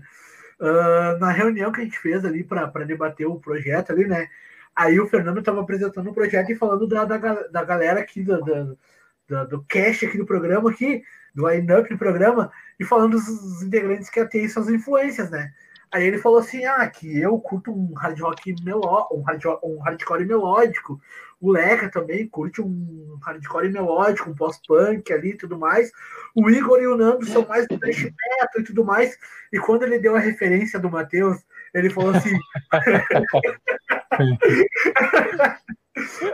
Uh, 0.60 1.18
na 1.18 1.30
reunião 1.30 1.72
que 1.72 1.80
a 1.80 1.84
gente 1.84 1.98
fez 1.98 2.22
ali 2.24 2.44
para 2.44 2.84
debater 2.84 3.26
o 3.26 3.40
projeto 3.40 3.92
ali, 3.92 4.06
né? 4.06 4.28
Aí 4.74 4.98
o 5.00 5.06
Fernando 5.06 5.40
estava 5.40 5.60
apresentando 5.60 6.10
o 6.10 6.14
projeto 6.14 6.50
e 6.50 6.56
falando 6.56 6.86
da, 6.86 7.04
da, 7.04 7.18
da 7.18 7.64
galera 7.64 8.00
aqui, 8.00 8.22
do, 8.22 8.40
do, 8.40 9.46
do 9.46 9.64
cast 9.64 10.06
aqui 10.06 10.16
do 10.16 10.26
programa 10.26 10.70
aqui, 10.70 11.02
do 11.34 11.48
line-up 11.48 11.88
do 11.88 11.98
programa, 11.98 12.50
e 12.78 12.84
falando 12.84 13.12
dos 13.12 13.62
integrantes 13.62 14.08
que 14.10 14.24
têm 14.26 14.48
suas 14.48 14.68
influências, 14.68 15.30
né? 15.30 15.52
Aí 15.92 16.04
ele 16.04 16.18
falou 16.18 16.38
assim, 16.38 16.64
ah, 16.64 16.88
que 16.88 17.18
eu 17.18 17.36
curto 17.40 17.72
um 17.72 17.94
hard 17.94 18.20
rock 18.20 18.54
meló 18.62 19.08
um, 19.12 19.22
hard, 19.22 19.42
um 19.64 19.80
hardcore 19.80 20.24
melódico, 20.24 21.00
o 21.40 21.50
Leca 21.50 21.88
também 21.88 22.28
curte 22.28 22.60
um 22.60 23.18
hardcore 23.22 23.70
melódico, 23.70 24.30
um 24.30 24.34
pós-punk 24.34 25.10
ali 25.12 25.30
e 25.30 25.36
tudo 25.36 25.58
mais. 25.58 25.90
O 26.34 26.50
Igor 26.50 26.80
e 26.80 26.86
o 26.86 26.96
Nando 26.96 27.24
são 27.26 27.46
mais 27.46 27.66
do 27.66 27.78
thrash 27.80 28.04
metal 28.04 28.60
e 28.60 28.62
tudo 28.62 28.84
mais. 28.84 29.18
E 29.52 29.58
quando 29.58 29.82
ele 29.84 29.98
deu 29.98 30.14
a 30.14 30.20
referência 30.20 30.78
do 30.78 30.90
Matheus, 30.90 31.38
ele 31.74 31.90
falou 31.90 32.14
assim... 32.14 32.38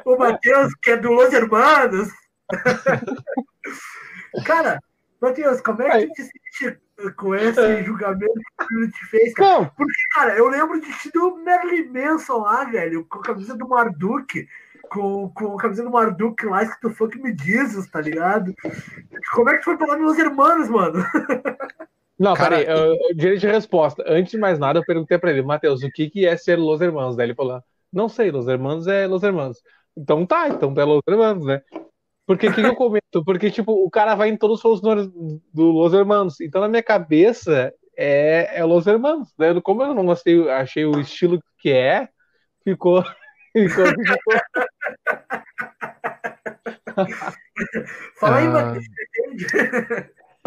o 0.04 0.16
Matheus, 0.16 0.74
que 0.82 0.90
é 0.92 0.96
do 0.96 1.12
Los 1.12 1.32
Hermanos. 1.32 2.08
Cara, 4.44 4.80
Matheus, 5.20 5.60
como 5.60 5.82
é 5.82 6.00
que 6.00 6.06
tu 6.08 6.12
te 6.14 6.22
sente 6.22 6.78
com 7.16 7.34
esse 7.34 7.60
é. 7.60 7.84
julgamento 7.84 8.40
que 8.68 8.76
o 8.76 8.90
te 8.90 9.06
fez, 9.06 9.34
cara? 9.34 9.50
Não. 9.50 9.66
Porque, 9.66 10.00
cara, 10.14 10.36
eu 10.36 10.48
lembro 10.48 10.80
de 10.80 10.92
ti 10.98 11.10
do 11.12 11.36
Merlin 11.36 11.88
Manson 11.88 12.38
lá, 12.38 12.64
velho, 12.64 13.04
com 13.04 13.18
a 13.18 13.22
camisa 13.22 13.56
do 13.56 13.68
Marduk, 13.68 14.46
com, 14.88 15.30
com 15.30 15.54
a 15.54 15.58
camisa 15.60 15.82
do 15.82 15.90
Marduk 15.90 16.44
lá, 16.46 16.62
escrito 16.62 16.94
Fuck 16.94 17.18
Me 17.18 17.36
Jesus, 17.36 17.88
tá 17.88 18.00
ligado? 18.00 18.54
Como 19.32 19.50
é 19.50 19.54
que 19.54 19.60
tu 19.60 19.64
foi 19.64 19.78
falar 19.78 19.98
meus 19.98 20.18
irmãos, 20.18 20.68
mano? 20.68 21.04
Não, 22.18 22.34
cara, 22.34 22.58
peraí, 22.58 22.78
eu, 22.78 22.96
direito 23.14 23.40
de 23.40 23.46
resposta. 23.46 24.02
Antes 24.06 24.30
de 24.30 24.38
mais 24.38 24.58
nada, 24.58 24.78
eu 24.78 24.84
perguntei 24.84 25.18
pra 25.18 25.30
ele, 25.30 25.42
Matheus, 25.42 25.82
o 25.82 25.90
que, 25.90 26.08
que 26.08 26.26
é 26.26 26.36
ser 26.36 26.58
Los 26.58 26.80
Hermanos? 26.80 27.16
Daí 27.16 27.26
ele 27.26 27.34
falou, 27.34 27.62
não 27.92 28.08
sei, 28.08 28.30
Los 28.30 28.48
Hermanos 28.48 28.86
é 28.86 29.06
Los 29.06 29.22
Hermanos. 29.22 29.62
Então 29.96 30.24
tá, 30.24 30.48
então 30.48 30.72
é 30.76 30.84
Los 30.84 31.02
Hermanos, 31.06 31.44
né? 31.44 31.62
Porque 32.26 32.48
o 32.48 32.54
que, 32.54 32.62
que, 32.62 32.68
eu 32.68 32.74
comento? 32.76 33.24
Porque, 33.24 33.50
tipo, 33.50 33.72
o 33.72 33.90
cara 33.90 34.14
vai 34.14 34.30
em 34.30 34.36
todos 34.36 34.64
os 34.64 34.82
nomes 34.82 35.08
do 35.52 35.70
Los 35.70 35.92
Hermanos. 35.92 36.40
Então, 36.40 36.60
na 36.60 36.68
minha 36.68 36.82
cabeça, 36.82 37.72
é, 37.96 38.60
é 38.60 38.64
Los 38.64 38.86
Hermanos. 38.86 39.28
Né? 39.38 39.60
Como 39.62 39.82
eu 39.82 39.94
não 39.94 40.06
gostei, 40.06 40.48
achei 40.50 40.84
o 40.84 40.98
estilo 40.98 41.40
que 41.58 41.70
é, 41.70 42.08
ficou. 42.64 43.04
ficou, 43.52 43.86
ficou... 43.86 44.16
Fala 48.18 48.36
aí, 48.38 48.46
ah... 48.46 48.74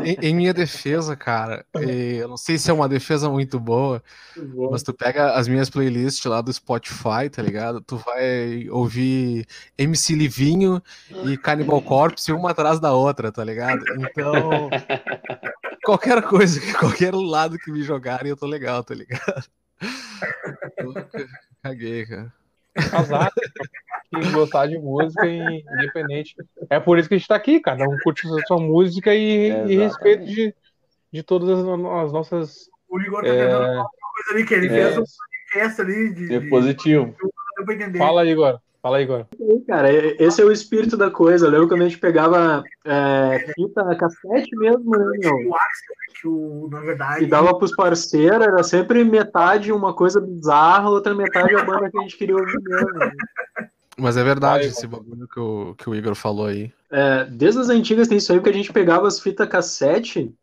Em, 0.04 0.18
em, 0.22 0.36
minha 0.36 0.54
defesa, 0.54 1.16
cara, 1.16 1.66
eu 1.74 2.28
não 2.28 2.38
sei 2.38 2.58
se 2.58 2.70
é 2.70 2.74
uma 2.74 2.90
defesa 2.90 3.30
muito 3.30 3.60
boa, 3.60 4.04
mas 4.72 4.84
tu 4.84 4.94
pega 4.94 5.34
as 5.34 5.48
minhas 5.48 5.70
playlists 5.70 6.26
lá 6.26 6.42
do 6.42 6.52
Spotify, 6.52 7.30
tá 7.32 7.42
ligado? 7.42 7.82
Tu 7.82 7.98
vai 7.98 8.70
ouvir 8.70 9.46
MC 9.78 10.16
Livinho 10.16 10.82
e 11.26 11.38
Cannibal 11.38 11.82
Corpse 11.82 12.32
uma 12.32 12.52
atrás 12.52 12.80
da 12.80 12.94
outra, 12.94 13.32
tá 13.32 13.44
ligado? 13.44 13.84
Então, 13.98 14.70
qualquer 15.84 16.22
coisa, 16.24 16.60
qualquer 16.78 17.14
lado 17.14 17.58
que 17.58 17.72
me 17.72 17.82
jogarem, 17.84 18.30
eu 18.30 18.38
tô 18.38 18.46
legal, 18.46 18.84
tá 18.84 18.94
ligado? 18.94 19.46
Caguei, 21.64 22.06
cara. 22.06 22.34
Azar 22.94 23.32
que 24.10 24.32
gostar 24.32 24.68
de 24.68 24.78
música 24.78 25.26
e 25.26 25.62
independente. 25.62 26.36
É 26.70 26.80
por 26.80 26.98
isso 26.98 27.08
que 27.08 27.16
a 27.16 27.18
gente 27.18 27.28
tá 27.28 27.36
aqui, 27.36 27.60
cada 27.60 27.84
um 27.84 27.98
curte 28.04 28.28
a 28.28 28.46
sua 28.48 28.60
música 28.60 29.14
e, 29.14 29.50
é, 29.50 29.68
e 29.68 29.78
respeito 29.78 30.26
de, 30.26 30.54
de 31.12 31.24
todas 31.24 31.50
as, 31.50 31.66
as 31.66 32.12
nossas. 32.12 32.70
O 32.90 33.00
Igor 33.00 33.22
tá 33.22 33.30
é... 33.30 33.56
uma 33.56 33.90
coisa 33.90 34.34
ali 34.34 34.46
que 34.46 34.54
ele 34.54 34.68
é... 34.68 34.70
fez 34.70 34.98
um 34.98 35.04
podcast 35.54 35.82
ali 35.82 36.14
de. 36.14 36.34
É 36.34 36.50
positivo. 36.50 37.16
De... 37.92 37.98
Fala, 37.98 38.26
Igor. 38.26 38.60
Fala 38.82 38.98
aí, 38.98 39.04
agora. 39.04 39.28
Cara, 39.68 39.90
esse 39.92 40.42
é 40.42 40.46
o 40.46 40.52
espírito 40.52 40.96
da 40.96 41.12
coisa. 41.12 41.46
Eu 41.46 41.52
lembro 41.52 41.68
quando 41.68 41.82
a 41.82 41.90
gente 41.90 42.00
pegava 42.00 42.64
é, 42.86 43.46
fita 43.54 43.96
cassete 43.98 44.56
mesmo, 44.56 44.92
né, 44.92 45.06
meu? 45.20 46.70
Na 46.70 46.80
verdade. 46.80 47.24
E 47.26 47.28
dava 47.28 47.58
pros 47.58 47.76
parceiros, 47.76 48.48
era 48.48 48.64
sempre 48.64 49.04
metade 49.04 49.74
uma 49.74 49.94
coisa 49.94 50.22
bizarra, 50.22 50.90
outra 50.90 51.14
metade 51.14 51.56
a 51.56 51.64
banda 51.66 51.92
que 51.92 51.98
a 51.98 52.02
gente 52.02 52.18
queria 52.18 52.38
ouvir 52.38 52.58
mesmo. 52.62 53.12
Mas 54.00 54.18
é 54.18 54.24
verdade 54.24 54.68
esse 54.68 54.88
bagulho 54.88 55.28
que 55.28 55.40
o, 55.40 55.76
que 55.76 55.90
o 55.90 55.96
Igor 55.96 56.16
falou 56.16 56.46
aí. 56.46 56.72
É, 56.92 57.26
desde 57.26 57.60
as 57.60 57.70
antigas 57.70 58.08
tem 58.08 58.18
isso 58.18 58.32
aí, 58.32 58.40
porque 58.40 58.50
a 58.50 58.54
gente 58.54 58.74
pegava 58.74 59.08
as 59.08 59.20
fitas 59.20 59.48
cassete 59.48 60.34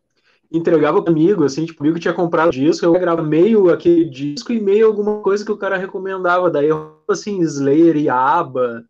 entregava 0.50 1.02
pro 1.02 1.12
amigo, 1.12 1.44
assim, 1.44 1.66
tipo, 1.66 1.82
o 1.82 1.84
amigo 1.86 1.98
tinha 1.98 2.14
comprado 2.14 2.52
disco, 2.52 2.84
eu 2.84 2.92
gravava 2.92 3.26
meio 3.26 3.70
aquele 3.70 4.04
disco 4.04 4.52
e 4.52 4.60
meio 4.60 4.86
alguma 4.86 5.20
coisa 5.20 5.44
que 5.44 5.52
o 5.52 5.56
cara 5.56 5.76
recomendava. 5.76 6.50
Daí 6.50 6.68
eu, 6.68 7.00
assim, 7.08 7.40
Slayer 7.40 7.96
e 7.96 8.08
ABBA, 8.08 8.84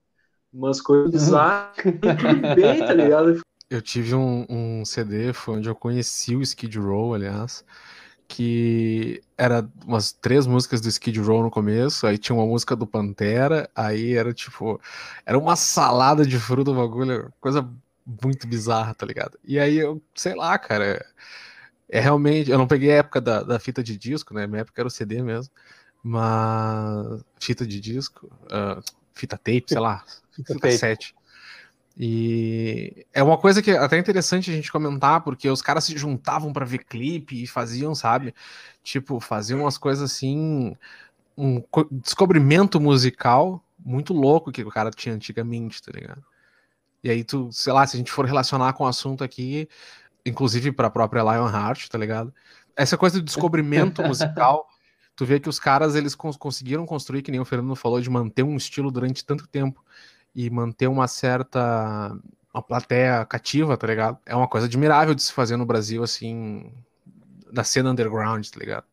umas 0.52 0.80
coisas 0.80 1.10
bizarras, 1.10 1.74
tudo 1.76 2.54
bem, 2.54 2.78
tá 2.78 2.92
ligado? 2.92 3.40
Eu 3.68 3.82
tive 3.82 4.14
um, 4.14 4.46
um 4.48 4.84
CD, 4.84 5.32
foi 5.32 5.56
onde 5.56 5.68
eu 5.68 5.74
conheci 5.74 6.36
o 6.36 6.42
Skid 6.42 6.78
Row, 6.78 7.14
aliás, 7.14 7.64
que 8.28 9.22
era 9.36 9.68
umas 9.84 10.12
três 10.12 10.46
músicas 10.46 10.80
do 10.80 10.88
Skid 10.88 11.20
Row 11.20 11.42
no 11.42 11.50
começo, 11.50 12.06
aí 12.06 12.18
tinha 12.18 12.34
uma 12.36 12.46
música 12.46 12.74
do 12.74 12.86
Pantera, 12.86 13.70
aí 13.74 14.14
era 14.14 14.32
tipo, 14.32 14.80
era 15.24 15.38
uma 15.38 15.56
salada 15.56 16.26
de 16.26 16.38
fruta, 16.38 16.72
bagulho, 16.72 17.32
coisa 17.40 17.68
muito 18.06 18.46
bizarra, 18.46 18.94
tá 18.94 19.04
ligado? 19.04 19.38
E 19.44 19.58
aí 19.58 19.76
eu, 19.76 20.00
sei 20.14 20.34
lá, 20.34 20.58
cara, 20.58 21.04
É 21.88 22.00
realmente. 22.00 22.50
Eu 22.50 22.58
não 22.58 22.66
peguei 22.66 22.90
a 22.92 22.96
época 22.96 23.20
da, 23.20 23.42
da 23.42 23.58
fita 23.58 23.82
de 23.82 23.96
disco, 23.96 24.34
né? 24.34 24.46
Minha 24.46 24.62
época 24.62 24.80
era 24.80 24.88
o 24.88 24.90
CD 24.90 25.22
mesmo. 25.22 25.52
Mas. 26.02 27.24
Fita 27.40 27.66
de 27.66 27.80
disco. 27.80 28.30
Uh, 28.46 28.82
fita 29.14 29.36
tape, 29.36 29.64
sei 29.68 29.78
lá. 29.78 30.04
Fita, 30.32 30.54
fita 30.54 30.60
cassete. 30.60 31.14
E 31.98 33.06
é 33.12 33.22
uma 33.22 33.38
coisa 33.38 33.62
que 33.62 33.70
é 33.70 33.78
até 33.78 33.98
interessante 33.98 34.50
a 34.50 34.54
gente 34.54 34.70
comentar, 34.70 35.22
porque 35.22 35.48
os 35.48 35.62
caras 35.62 35.84
se 35.84 35.96
juntavam 35.96 36.52
para 36.52 36.66
ver 36.66 36.84
clipe 36.84 37.42
e 37.42 37.46
faziam, 37.46 37.94
sabe? 37.94 38.34
Tipo, 38.82 39.18
faziam 39.18 39.60
umas 39.60 39.78
coisas 39.78 40.10
assim. 40.10 40.76
Um 41.36 41.62
descobrimento 41.90 42.80
musical 42.80 43.62
muito 43.78 44.12
louco 44.12 44.52
que 44.52 44.62
o 44.62 44.70
cara 44.70 44.90
tinha 44.90 45.14
antigamente, 45.14 45.82
tá 45.82 45.90
ligado? 45.92 46.22
E 47.02 47.10
aí 47.10 47.24
tu, 47.24 47.50
sei 47.50 47.72
lá, 47.72 47.86
se 47.86 47.96
a 47.96 47.98
gente 47.98 48.12
for 48.12 48.26
relacionar 48.26 48.74
com 48.74 48.84
o 48.84 48.86
assunto 48.86 49.24
aqui, 49.24 49.68
inclusive 50.24 50.72
para 50.72 50.88
a 50.88 50.90
própria 50.90 51.22
Lionheart, 51.22 51.88
tá 51.88 51.96
ligado? 51.96 52.34
Essa 52.76 52.98
coisa 52.98 53.18
do 53.20 53.24
descobrimento 53.24 54.02
musical, 54.04 54.66
tu 55.14 55.24
vê 55.24 55.40
que 55.40 55.48
os 55.48 55.58
caras 55.58 55.94
eles 55.94 56.14
cons 56.14 56.36
conseguiram 56.36 56.84
construir, 56.84 57.22
que 57.22 57.30
nem 57.30 57.40
o 57.40 57.44
Fernando 57.44 57.76
falou, 57.76 58.00
de 58.00 58.10
manter 58.10 58.42
um 58.42 58.56
estilo 58.56 58.90
durante 58.90 59.24
tanto 59.24 59.46
tempo 59.46 59.82
e 60.36 60.50
manter 60.50 60.86
uma 60.86 61.08
certa 61.08 62.14
uma 62.52 62.62
plateia 62.62 63.24
cativa, 63.24 63.76
tá 63.76 63.86
ligado? 63.86 64.18
É 64.24 64.34
uma 64.34 64.48
coisa 64.48 64.66
admirável 64.66 65.14
de 65.14 65.22
se 65.22 65.32
fazer 65.32 65.56
no 65.56 65.66
Brasil, 65.66 66.02
assim, 66.02 66.72
na 67.52 67.64
cena 67.64 67.90
underground, 67.90 68.46
tá 68.48 68.58
ligado? 68.58 68.84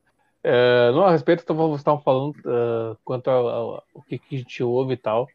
É, 0.44 0.92
não, 0.92 1.06
a 1.06 1.12
respeito 1.12 1.46
que 1.46 1.54
vocês 1.54 1.80
estavam 1.80 2.02
falando, 2.02 2.36
uh, 2.40 2.98
quanto 3.06 3.30
ao 3.30 3.86
que, 4.08 4.20
que 4.20 4.36
a 4.36 4.40
gente 4.40 4.62
ouve 4.64 4.94
e 4.94 4.98
tal, 4.98 5.28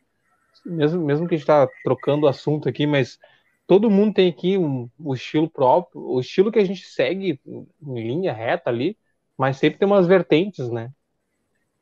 mesmo, 0.64 1.02
mesmo 1.02 1.26
que 1.26 1.34
a 1.34 1.38
gente 1.38 1.44
está 1.44 1.66
trocando 1.82 2.26
o 2.26 2.28
assunto 2.28 2.68
aqui, 2.68 2.86
mas 2.86 3.18
todo 3.66 3.90
mundo 3.90 4.14
tem 4.14 4.28
aqui 4.28 4.58
um, 4.58 4.90
um 5.00 5.14
estilo 5.14 5.48
próprio, 5.48 6.00
o 6.02 6.20
estilo 6.20 6.52
que 6.52 6.58
a 6.58 6.64
gente 6.64 6.84
segue 6.84 7.40
em 7.46 7.66
linha 7.94 8.32
reta 8.32 8.68
ali, 8.68 8.96
mas 9.38 9.56
sempre 9.56 9.78
tem 9.78 9.86
umas 9.88 10.06
vertentes, 10.06 10.68
né? 10.68 10.90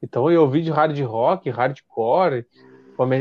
Então 0.01 0.31
eu 0.31 0.43
ouvi 0.43 0.63
de 0.63 0.71
hard 0.71 0.97
rock, 1.01 1.51
hardcore, 1.51 2.47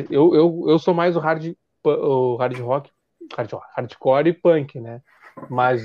eu, 0.09 0.35
eu, 0.35 0.65
eu 0.67 0.79
sou 0.79 0.93
mais 0.93 1.15
o 1.15 1.19
hard, 1.19 1.53
o 1.83 2.35
hard 2.37 2.59
rock, 2.59 2.91
hard, 3.35 3.51
hardcore 3.75 4.29
e 4.29 4.33
punk, 4.33 4.79
né? 4.79 5.01
Mas 5.49 5.81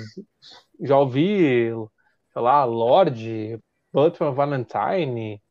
já 0.80 0.98
ouvi, 0.98 1.70
sei 2.32 2.42
lá, 2.42 2.64
Lorde, 2.64 3.58
Butler 3.92 4.32
Valentine, 4.32 5.42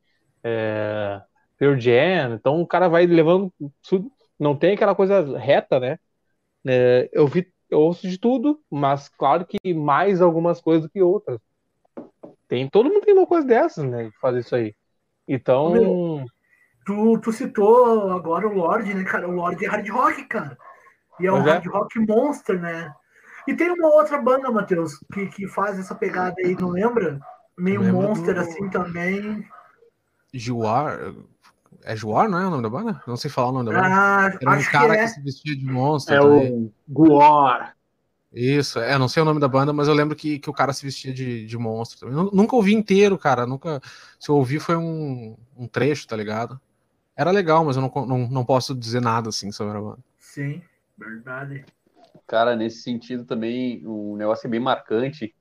é, 0.43 1.21
Pearl 1.57 1.77
Jam, 1.77 2.35
então 2.35 2.61
o 2.61 2.67
cara 2.67 2.87
vai 2.87 3.05
levando, 3.05 3.53
não 4.39 4.55
tem 4.55 4.73
aquela 4.73 4.95
coisa 4.95 5.37
reta, 5.37 5.79
né? 5.79 5.99
É, 6.65 7.09
eu 7.11 7.27
vi, 7.27 7.51
eu 7.69 7.81
ouço 7.81 8.07
de 8.07 8.17
tudo, 8.17 8.61
mas 8.69 9.09
claro 9.09 9.45
que 9.45 9.73
mais 9.73 10.21
algumas 10.21 10.61
coisas 10.61 10.83
do 10.83 10.89
que 10.89 11.01
outras. 11.01 11.39
Tem, 12.47 12.67
todo 12.67 12.89
mundo 12.89 13.05
tem 13.05 13.13
uma 13.13 13.27
coisa 13.27 13.45
dessas, 13.45 13.85
né? 13.85 14.09
Fazer 14.19 14.39
isso 14.39 14.55
aí. 14.55 14.73
Então. 15.27 15.71
Meu, 15.71 16.25
tu, 16.89 17.19
tu 17.19 17.31
citou 17.31 18.11
agora 18.11 18.47
o 18.47 18.53
Lorde, 18.53 18.95
né, 18.95 19.03
cara? 19.03 19.29
O 19.29 19.31
Lorde 19.31 19.63
é 19.63 19.69
hard 19.69 19.87
rock, 19.89 20.23
cara. 20.25 20.57
E 21.19 21.27
é 21.27 21.31
um 21.31 21.47
é. 21.47 21.51
hard 21.51 21.67
rock 21.67 21.99
monster, 21.99 22.59
né? 22.59 22.91
E 23.47 23.53
tem 23.53 23.69
uma 23.69 23.89
outra 23.89 24.19
banda, 24.19 24.51
Matheus, 24.51 24.99
que, 25.13 25.27
que 25.27 25.47
faz 25.47 25.77
essa 25.77 25.93
pegada 25.93 26.35
aí, 26.43 26.55
não 26.55 26.69
lembra? 26.69 27.19
Meio 27.55 27.83
monster 27.83 28.33
do... 28.33 28.41
assim 28.41 28.69
também. 28.69 29.47
Juar, 30.33 31.13
é 31.83 31.95
Juar, 31.95 32.27
não 32.27 32.39
é 32.39 32.47
o 32.47 32.49
nome 32.49 32.63
da 32.63 32.69
banda? 32.69 33.03
Não 33.05 33.17
sei 33.17 33.29
falar 33.29 33.49
o 33.49 33.51
nome 33.51 33.71
da 33.71 33.81
banda. 33.81 33.95
Ah, 33.95 34.37
Era 34.41 34.59
um 34.59 34.63
cara 34.63 34.95
que, 34.95 34.99
é. 34.99 35.03
que, 35.03 35.09
se 35.09 35.21
vestia 35.21 35.55
de 35.55 35.65
monstro. 35.65 36.15
É 36.15 36.19
também. 36.19 36.53
o 36.53 36.73
Guar. 36.87 37.75
Isso, 38.33 38.79
é, 38.79 38.97
não 38.97 39.07
sei 39.07 39.21
o 39.21 39.25
nome 39.25 39.39
da 39.39 39.47
banda, 39.47 39.73
mas 39.73 39.87
eu 39.87 39.93
lembro 39.93 40.15
que, 40.15 40.37
que 40.37 40.49
o 40.49 40.53
cara 40.53 40.73
se 40.73 40.85
vestia 40.85 41.13
de, 41.13 41.45
de 41.45 41.57
monstro 41.57 41.99
também. 41.99 42.29
Nunca 42.33 42.55
ouvi 42.55 42.73
inteiro, 42.73 43.17
cara. 43.17 43.45
Nunca. 43.45 43.79
Se 44.19 44.29
eu 44.29 44.35
ouvi 44.35 44.59
foi 44.59 44.75
um, 44.75 45.35
um 45.57 45.67
trecho, 45.67 46.07
tá 46.07 46.15
ligado? 46.15 46.59
Era 47.19 47.31
legal, 47.31 47.65
mas 47.65 47.75
eu 47.75 47.81
não, 47.81 48.05
não, 48.05 48.29
não 48.29 48.45
posso 48.45 48.73
dizer 48.73 49.01
nada 49.01 49.27
assim 49.27 49.51
sobre 49.51 49.77
a 49.77 49.81
banda. 49.81 49.99
Sim, 50.17 50.61
verdade. 50.97 51.65
Cara, 52.25 52.55
nesse 52.55 52.81
sentido 52.81 53.25
também, 53.25 53.85
um 53.85 54.15
negócio 54.15 54.47
é 54.47 54.49
bem 54.49 54.61
marcante, 54.61 55.35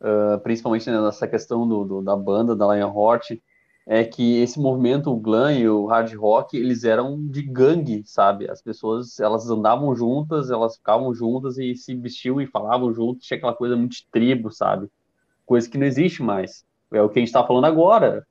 uh, 0.00 0.40
principalmente 0.40 0.90
nessa 0.90 1.28
questão 1.28 1.68
do, 1.68 1.84
do, 1.84 2.00
da 2.00 2.16
banda, 2.16 2.56
da 2.56 2.74
Lionheart, 2.74 3.38
é 3.86 4.02
que 4.02 4.38
esse 4.40 4.58
movimento, 4.58 5.12
o 5.12 5.16
glam 5.20 5.52
e 5.52 5.68
o 5.68 5.84
hard 5.84 6.10
rock, 6.14 6.56
eles 6.56 6.84
eram 6.84 7.22
de 7.26 7.42
gangue, 7.42 8.02
sabe? 8.06 8.50
As 8.50 8.62
pessoas, 8.62 9.20
elas 9.20 9.50
andavam 9.50 9.94
juntas, 9.94 10.50
elas 10.50 10.76
ficavam 10.76 11.12
juntas 11.12 11.58
e 11.58 11.74
se 11.74 11.94
vestiam 11.96 12.40
e 12.40 12.46
falavam 12.46 12.94
juntos, 12.94 13.26
tinha 13.26 13.36
aquela 13.36 13.54
coisa 13.54 13.76
muito 13.76 13.92
de 13.92 14.06
tribo, 14.10 14.50
sabe? 14.50 14.88
Coisa 15.44 15.68
que 15.68 15.76
não 15.76 15.86
existe 15.86 16.22
mais. 16.22 16.64
É 16.90 17.02
o 17.02 17.10
que 17.10 17.18
a 17.18 17.22
gente 17.22 17.32
tá 17.32 17.46
falando 17.46 17.66
agora. 17.66 18.26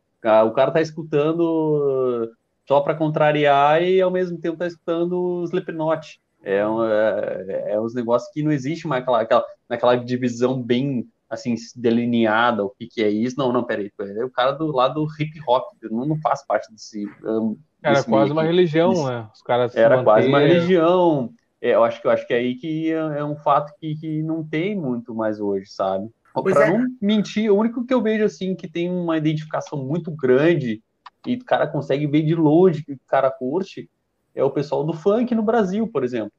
O 0.47 0.51
cara 0.51 0.71
tá 0.71 0.81
escutando 0.81 2.35
só 2.69 2.81
para 2.81 2.93
contrariar 2.93 3.81
e 3.81 3.99
ao 3.99 4.11
mesmo 4.11 4.39
tempo 4.39 4.55
tá 4.55 4.67
escutando 4.67 5.13
o 5.13 5.43
Slipknot. 5.45 6.21
É, 6.43 6.65
um, 6.67 6.85
é, 6.85 7.71
é 7.71 7.81
uns 7.81 7.95
negócios 7.95 8.31
que 8.31 8.43
não 8.43 8.51
existe 8.51 8.87
mais 8.87 9.01
aquela, 9.01 9.21
aquela, 9.21 9.45
naquela 9.67 9.95
divisão 9.95 10.61
bem 10.61 11.07
assim, 11.27 11.55
delineada 11.75 12.63
o 12.63 12.69
que, 12.69 12.85
que 12.85 13.03
é 13.03 13.09
isso. 13.09 13.35
Não, 13.39 13.51
não, 13.51 13.63
peraí, 13.63 13.91
é 13.99 14.23
o 14.23 14.29
cara 14.29 14.51
do 14.51 14.67
lado 14.67 15.03
do 15.03 15.07
hip 15.19 15.31
hop, 15.47 15.63
não, 15.89 16.05
não 16.05 16.21
faz 16.21 16.45
parte 16.45 16.71
desse. 16.71 17.07
Um, 17.23 17.57
era 17.81 18.03
quase 18.03 18.31
uma 18.31 18.43
religião, 18.43 18.91
desse, 18.91 19.05
né? 19.05 19.29
Os 19.33 19.41
caras 19.41 19.75
era 19.75 20.03
quase 20.03 20.27
uma 20.27 20.39
religião. 20.39 21.31
É, 21.59 21.73
eu 21.73 21.83
acho 21.83 21.99
que 21.99 22.05
eu 22.05 22.11
acho 22.11 22.27
que 22.27 22.33
é 22.35 22.37
aí 22.37 22.55
que 22.55 22.91
é, 22.91 22.97
é 22.97 23.25
um 23.25 23.35
fato 23.35 23.73
que, 23.79 23.95
que 23.95 24.21
não 24.21 24.47
tem 24.47 24.75
muito 24.75 25.15
mais 25.15 25.39
hoje, 25.39 25.65
sabe? 25.71 26.07
Para 26.33 26.67
é. 26.67 26.77
não 26.77 26.85
mentir, 27.01 27.51
o 27.51 27.57
único 27.57 27.83
que 27.83 27.93
eu 27.93 28.01
vejo 28.01 28.23
assim 28.23 28.55
que 28.55 28.67
tem 28.67 28.91
uma 28.91 29.17
identificação 29.17 29.83
muito 29.83 30.11
grande 30.11 30.83
e 31.25 31.35
o 31.35 31.45
cara 31.45 31.67
consegue 31.67 32.07
ver 32.07 32.23
de 32.23 32.35
longe 32.35 32.83
que 32.83 32.93
o 32.93 32.99
cara 33.07 33.29
curte 33.29 33.89
é 34.33 34.43
o 34.43 34.51
pessoal 34.51 34.83
do 34.83 34.93
funk 34.93 35.33
no 35.35 35.43
Brasil, 35.43 35.87
por 35.87 36.03
exemplo 36.03 36.33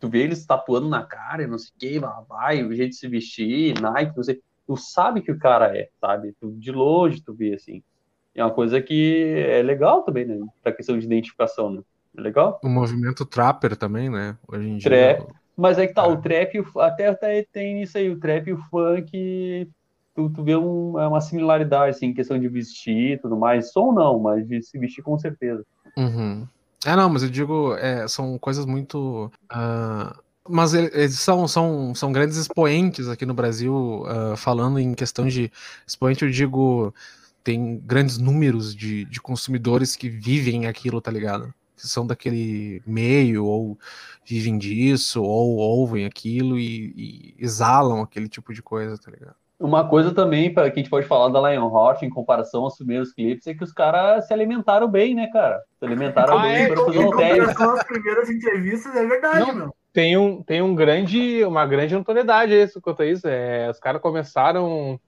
tu 0.00 0.08
vê 0.08 0.22
eles 0.22 0.44
tatuando 0.44 0.88
na 0.88 1.02
cara, 1.02 1.46
não 1.46 1.58
sei 1.58 1.70
o 1.74 1.78
que, 1.78 1.98
vai, 1.98 2.12
vai, 2.28 2.64
o 2.64 2.74
jeito 2.74 2.90
de 2.90 2.96
se 2.96 3.08
vestir, 3.08 3.80
Nike, 3.80 4.16
não 4.16 4.22
sei. 4.22 4.40
Tu 4.66 4.76
sabe 4.76 5.22
que 5.22 5.32
o 5.32 5.38
cara 5.38 5.76
é, 5.76 5.88
sabe? 6.00 6.34
Tu, 6.38 6.52
de 6.52 6.70
longe 6.70 7.22
tu 7.22 7.32
vê 7.32 7.54
assim. 7.54 7.82
É 8.34 8.44
uma 8.44 8.52
coisa 8.52 8.80
que 8.82 9.34
é 9.48 9.62
legal 9.62 10.02
também, 10.02 10.26
né? 10.26 10.38
Pra 10.62 10.72
questão 10.72 10.98
de 10.98 11.06
identificação, 11.06 11.70
né? 11.70 11.82
É 12.16 12.20
legal? 12.20 12.60
O 12.62 12.68
movimento 12.68 13.24
trapper 13.24 13.76
também, 13.76 14.10
né? 14.10 14.36
Hoje 14.46 14.68
em 14.68 14.76
dia. 14.76 15.26
Mas 15.56 15.78
aí 15.78 15.88
que 15.88 15.94
tá, 15.94 16.04
é. 16.04 16.06
o 16.06 16.16
trap, 16.20 16.64
até, 16.76 17.08
até 17.08 17.42
tem 17.50 17.82
isso 17.82 17.98
aí, 17.98 18.08
o 18.08 18.20
trap 18.20 18.46
e 18.46 18.52
o 18.52 18.58
funk, 18.70 19.68
tu, 20.18 20.28
tu 20.30 20.42
vê 20.42 20.56
um, 20.56 20.98
é 20.98 21.06
uma 21.06 21.20
similaridade, 21.20 21.90
assim, 21.90 22.06
em 22.06 22.14
questão 22.14 22.36
de 22.36 22.48
vestir 22.48 23.12
e 23.12 23.18
tudo 23.18 23.36
mais. 23.36 23.70
Som 23.72 23.92
não, 23.92 24.18
mas 24.18 24.44
de 24.48 24.60
se 24.60 24.76
vestir 24.76 25.00
com 25.00 25.16
certeza. 25.16 25.64
Uhum. 25.96 26.44
É, 26.84 26.96
não, 26.96 27.08
mas 27.08 27.22
eu 27.22 27.30
digo, 27.30 27.74
é, 27.76 28.08
são 28.08 28.36
coisas 28.36 28.66
muito. 28.66 29.30
Uh, 29.44 30.18
mas 30.48 30.74
eles 30.74 31.20
são, 31.20 31.46
são, 31.46 31.94
são 31.94 32.10
grandes 32.10 32.36
expoentes 32.36 33.08
aqui 33.08 33.24
no 33.24 33.34
Brasil, 33.34 34.02
uh, 34.02 34.36
falando 34.36 34.80
em 34.80 34.92
questão 34.92 35.28
de. 35.28 35.52
Expoente, 35.86 36.24
eu 36.24 36.30
digo, 36.30 36.92
tem 37.44 37.78
grandes 37.78 38.18
números 38.18 38.74
de, 38.74 39.04
de 39.04 39.20
consumidores 39.20 39.94
que 39.94 40.08
vivem 40.08 40.66
aquilo, 40.66 41.00
tá 41.00 41.12
ligado? 41.12 41.54
Que 41.76 41.86
são 41.86 42.04
daquele 42.04 42.82
meio, 42.84 43.44
ou 43.44 43.78
vivem 44.26 44.58
disso, 44.58 45.22
ou 45.22 45.58
ouvem 45.58 46.06
aquilo 46.06 46.58
e, 46.58 46.92
e 46.96 47.34
exalam 47.38 48.02
aquele 48.02 48.28
tipo 48.28 48.52
de 48.52 48.62
coisa, 48.62 48.98
tá 48.98 49.12
ligado? 49.12 49.36
Uma 49.58 49.88
coisa 49.88 50.14
também 50.14 50.52
para 50.52 50.70
que 50.70 50.78
a 50.78 50.82
gente 50.82 50.90
pode 50.90 51.06
falar 51.06 51.28
da 51.30 51.40
Lionheart 51.40 52.02
em 52.02 52.10
comparação 52.10 52.62
aos 52.62 52.76
primeiros 52.76 53.12
clipes 53.12 53.46
é 53.46 53.54
que 53.54 53.64
os 53.64 53.72
caras 53.72 54.26
se 54.26 54.32
alimentaram 54.32 54.88
bem, 54.88 55.14
né, 55.14 55.28
cara? 55.32 55.60
Se 55.78 55.84
alimentaram 55.84 56.38
ah, 56.38 56.42
bem 56.42 56.62
é, 56.62 56.66
para 56.68 56.84
fazer 56.84 56.98
um 56.98 57.16
teste. 57.16 57.62
as 57.62 57.84
primeiras 57.84 58.30
entrevistas 58.30 58.94
é 58.94 59.06
verdade, 59.06 59.40
Não, 59.40 59.54
meu. 59.54 59.74
Tem 59.92 60.16
um, 60.16 60.42
tem 60.42 60.62
um 60.62 60.74
grande, 60.76 61.42
uma 61.44 61.66
grande 61.66 61.94
notoriedade 61.94 62.54
isso, 62.54 62.80
quanto 62.80 63.02
a 63.02 63.06
isso. 63.06 63.26
É, 63.26 63.68
os 63.68 63.80
caras 63.80 64.00
começaram 64.00 65.00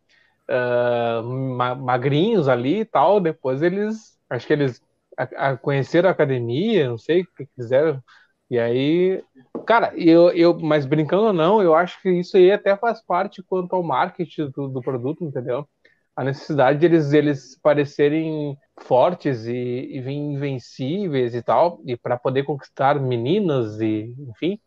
uh, 0.50 1.76
magrinhos 1.76 2.48
ali 2.48 2.80
e 2.80 2.84
tal, 2.84 3.20
depois 3.20 3.62
eles, 3.62 4.18
acho 4.28 4.46
que 4.46 4.52
eles 4.52 4.82
a, 5.16 5.50
a 5.50 5.56
conheceram 5.56 6.08
a 6.08 6.12
academia, 6.12 6.88
não 6.88 6.98
sei 6.98 7.22
o 7.22 7.26
que 7.36 7.46
fizeram, 7.54 8.02
e 8.50 8.58
aí 8.58 9.22
Cara, 9.66 9.92
eu, 9.96 10.30
eu, 10.32 10.58
mas 10.60 10.86
brincando 10.86 11.24
ou 11.28 11.32
não, 11.32 11.62
eu 11.62 11.74
acho 11.74 12.00
que 12.02 12.10
isso 12.10 12.36
aí 12.36 12.52
até 12.52 12.76
faz 12.76 13.02
parte 13.02 13.42
quanto 13.42 13.74
ao 13.76 13.82
marketing 13.84 14.50
do, 14.50 14.68
do 14.68 14.82
produto, 14.82 15.24
entendeu? 15.24 15.68
A 16.16 16.24
necessidade 16.24 16.80
de 16.80 16.86
eles, 16.86 17.12
eles 17.12 17.58
parecerem 17.62 18.58
fortes 18.82 19.46
e, 19.46 19.52
e 19.54 19.98
invencíveis 20.12 21.34
e 21.34 21.42
tal, 21.42 21.80
e 21.86 21.96
para 21.96 22.18
poder 22.18 22.44
conquistar 22.44 23.00
meninas 23.00 23.80
e, 23.80 24.14
enfim, 24.28 24.60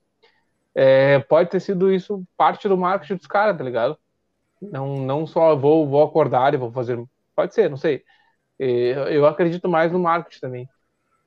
é, 0.75 1.19
pode 1.19 1.49
ter 1.49 1.59
sido 1.59 1.91
isso 1.93 2.23
parte 2.37 2.67
do 2.67 2.77
marketing 2.77 3.15
dos 3.17 3.27
caras, 3.27 3.57
tá 3.57 3.63
ligado? 3.63 3.97
Não, 4.61 4.97
não 4.97 5.27
só 5.27 5.55
vou, 5.55 5.87
vou 5.89 6.03
acordar 6.03 6.53
e 6.53 6.57
vou 6.57 6.71
fazer. 6.71 7.03
Pode 7.35 7.53
ser, 7.55 7.69
não 7.69 7.77
sei. 7.77 8.03
Eu 8.59 9.25
acredito 9.25 9.67
mais 9.69 9.91
no 9.91 9.99
marketing 9.99 10.39
também 10.39 10.69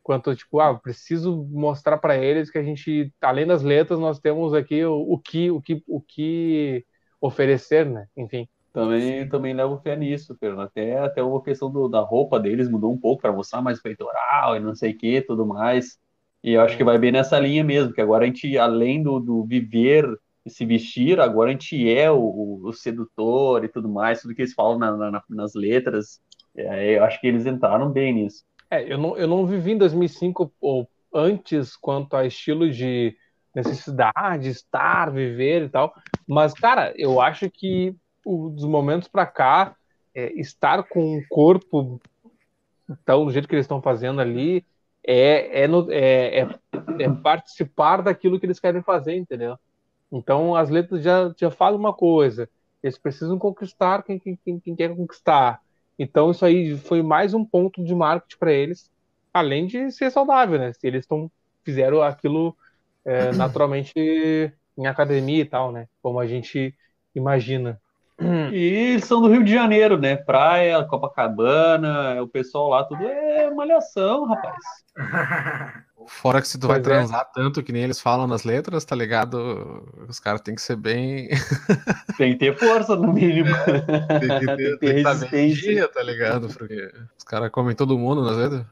quanto 0.06 0.36
tipo, 0.36 0.60
ah, 0.60 0.72
preciso 0.72 1.44
mostrar 1.50 1.98
para 1.98 2.16
eles 2.16 2.48
que 2.48 2.56
a 2.56 2.62
gente, 2.62 3.12
além 3.20 3.44
das 3.44 3.64
letras, 3.64 3.98
nós 3.98 4.20
temos 4.20 4.54
aqui 4.54 4.84
o, 4.84 5.00
o, 5.00 5.18
que, 5.18 5.50
o 5.50 5.60
que, 5.60 5.82
o 5.84 6.00
que 6.00 6.86
oferecer, 7.20 7.84
né? 7.84 8.06
Enfim. 8.16 8.48
Também, 8.72 9.28
também 9.28 9.52
levo 9.52 9.80
fé 9.80 9.96
nisso, 9.96 10.36
Fernando. 10.38 10.60
Até, 10.60 10.96
até 10.96 11.20
a 11.20 11.40
questão 11.42 11.72
do, 11.72 11.88
da 11.88 11.98
roupa 11.98 12.38
deles 12.38 12.68
mudou 12.68 12.92
um 12.92 12.96
pouco 12.96 13.20
para 13.20 13.32
mostrar 13.32 13.60
mais 13.60 13.82
peitoral 13.82 14.54
e 14.54 14.60
não 14.60 14.76
sei 14.76 14.92
o 14.92 14.96
que, 14.96 15.22
tudo 15.22 15.44
mais. 15.44 15.98
E 16.40 16.52
eu 16.52 16.60
acho 16.60 16.76
que 16.76 16.84
vai 16.84 16.98
bem 16.98 17.10
nessa 17.10 17.36
linha 17.40 17.64
mesmo, 17.64 17.92
que 17.92 18.00
agora 18.00 18.22
a 18.22 18.26
gente, 18.28 18.56
além 18.56 19.02
do, 19.02 19.18
do 19.18 19.44
viver 19.44 20.06
se 20.46 20.64
vestir, 20.64 21.18
agora 21.18 21.48
a 21.50 21.52
gente 21.52 21.92
é 21.92 22.12
o, 22.12 22.60
o 22.62 22.72
sedutor 22.72 23.64
e 23.64 23.68
tudo 23.68 23.88
mais, 23.88 24.22
tudo 24.22 24.36
que 24.36 24.42
eles 24.42 24.54
falam 24.54 24.78
na, 24.78 24.96
na, 24.96 25.22
nas 25.28 25.54
letras. 25.54 26.20
É, 26.56 26.96
eu 26.96 27.02
acho 27.02 27.20
que 27.20 27.26
eles 27.26 27.44
entraram 27.44 27.90
bem 27.90 28.12
nisso. 28.14 28.44
É, 28.70 28.92
eu 28.92 28.98
não, 28.98 29.16
eu 29.16 29.26
não 29.26 29.46
vivi 29.46 29.72
em 29.72 29.78
2005 29.78 30.52
ou 30.60 30.88
antes 31.14 31.76
quanto 31.76 32.16
a 32.16 32.26
estilo 32.26 32.70
de 32.70 33.16
necessidade, 33.54 34.48
estar, 34.48 35.10
viver 35.10 35.62
e 35.62 35.68
tal, 35.68 35.94
mas, 36.28 36.52
cara, 36.52 36.92
eu 36.96 37.20
acho 37.20 37.48
que 37.50 37.96
dos 38.24 38.64
momentos 38.64 39.08
para 39.08 39.24
cá, 39.24 39.76
é, 40.14 40.32
estar 40.34 40.82
com 40.82 41.16
o 41.16 41.22
corpo 41.28 42.00
então, 42.88 43.24
do 43.24 43.32
jeito 43.32 43.48
que 43.48 43.54
eles 43.54 43.64
estão 43.64 43.82
fazendo 43.82 44.20
ali, 44.20 44.64
é, 45.04 45.62
é, 45.62 45.68
no, 45.68 45.90
é, 45.90 46.40
é, 46.40 46.48
é, 47.00 47.10
participar 47.22 48.02
daquilo 48.02 48.38
que 48.38 48.46
eles 48.46 48.60
querem 48.60 48.82
fazer, 48.82 49.16
entendeu? 49.16 49.58
Então, 50.10 50.54
as 50.54 50.70
letras 50.70 51.02
já, 51.02 51.32
já 51.36 51.50
falam 51.50 51.78
uma 51.78 51.92
coisa, 51.92 52.48
eles 52.82 52.98
precisam 52.98 53.38
conquistar 53.38 54.02
quem, 54.02 54.18
quem, 54.18 54.60
quem 54.60 54.76
quer 54.76 54.94
conquistar. 54.94 55.60
Então, 55.98 56.30
isso 56.30 56.44
aí 56.44 56.76
foi 56.76 57.02
mais 57.02 57.34
um 57.34 57.44
ponto 57.44 57.82
de 57.84 57.94
marketing 57.94 58.38
para 58.38 58.52
eles, 58.52 58.90
além 59.32 59.66
de 59.66 59.90
ser 59.90 60.10
saudável, 60.10 60.58
né? 60.58 60.72
Se 60.72 60.86
eles 60.86 61.06
tão, 61.06 61.30
fizeram 61.64 62.02
aquilo 62.02 62.56
é, 63.04 63.32
naturalmente 63.34 63.92
em 64.76 64.86
academia 64.86 65.40
e 65.42 65.44
tal, 65.44 65.72
né? 65.72 65.88
Como 66.02 66.20
a 66.20 66.26
gente 66.26 66.74
imagina. 67.14 67.80
E 68.20 68.56
eles 68.56 69.04
são 69.04 69.20
do 69.20 69.28
Rio 69.28 69.44
de 69.44 69.52
Janeiro, 69.52 69.98
né? 69.98 70.16
Praia, 70.16 70.82
Copacabana, 70.84 72.22
o 72.22 72.28
pessoal 72.28 72.68
lá, 72.68 72.84
tudo 72.84 73.04
é 73.04 73.50
malhação, 73.50 74.24
rapaz. 74.24 74.56
Fora 76.08 76.40
que 76.40 76.48
se 76.48 76.58
tu 76.58 76.66
pois 76.66 76.78
vai 76.78 76.78
é. 76.78 76.82
transar 76.82 77.28
tanto 77.34 77.62
que 77.62 77.72
nem 77.72 77.82
eles 77.82 78.00
falam 78.00 78.26
nas 78.26 78.44
letras, 78.44 78.84
tá 78.84 78.94
ligado? 78.94 79.84
Os 80.08 80.20
caras 80.20 80.40
têm 80.40 80.54
que 80.54 80.62
ser 80.62 80.76
bem. 80.76 81.28
tem 82.16 82.32
que 82.32 82.38
ter 82.38 82.56
força, 82.56 82.94
no 82.94 83.12
mínimo. 83.12 83.54
É, 83.54 84.18
tem 84.20 84.38
que 84.38 84.46
ter, 84.46 84.56
tem 84.56 84.72
que 84.72 84.78
ter 84.78 84.92
resistência. 85.04 85.72
Dia, 85.72 85.88
tá 85.88 86.02
ligado? 86.02 86.48
Porque 86.48 86.92
os 87.18 87.24
caras 87.24 87.50
comem 87.50 87.74
todo 87.74 87.98
mundo 87.98 88.24
nas 88.24 88.36
letras. 88.36 88.66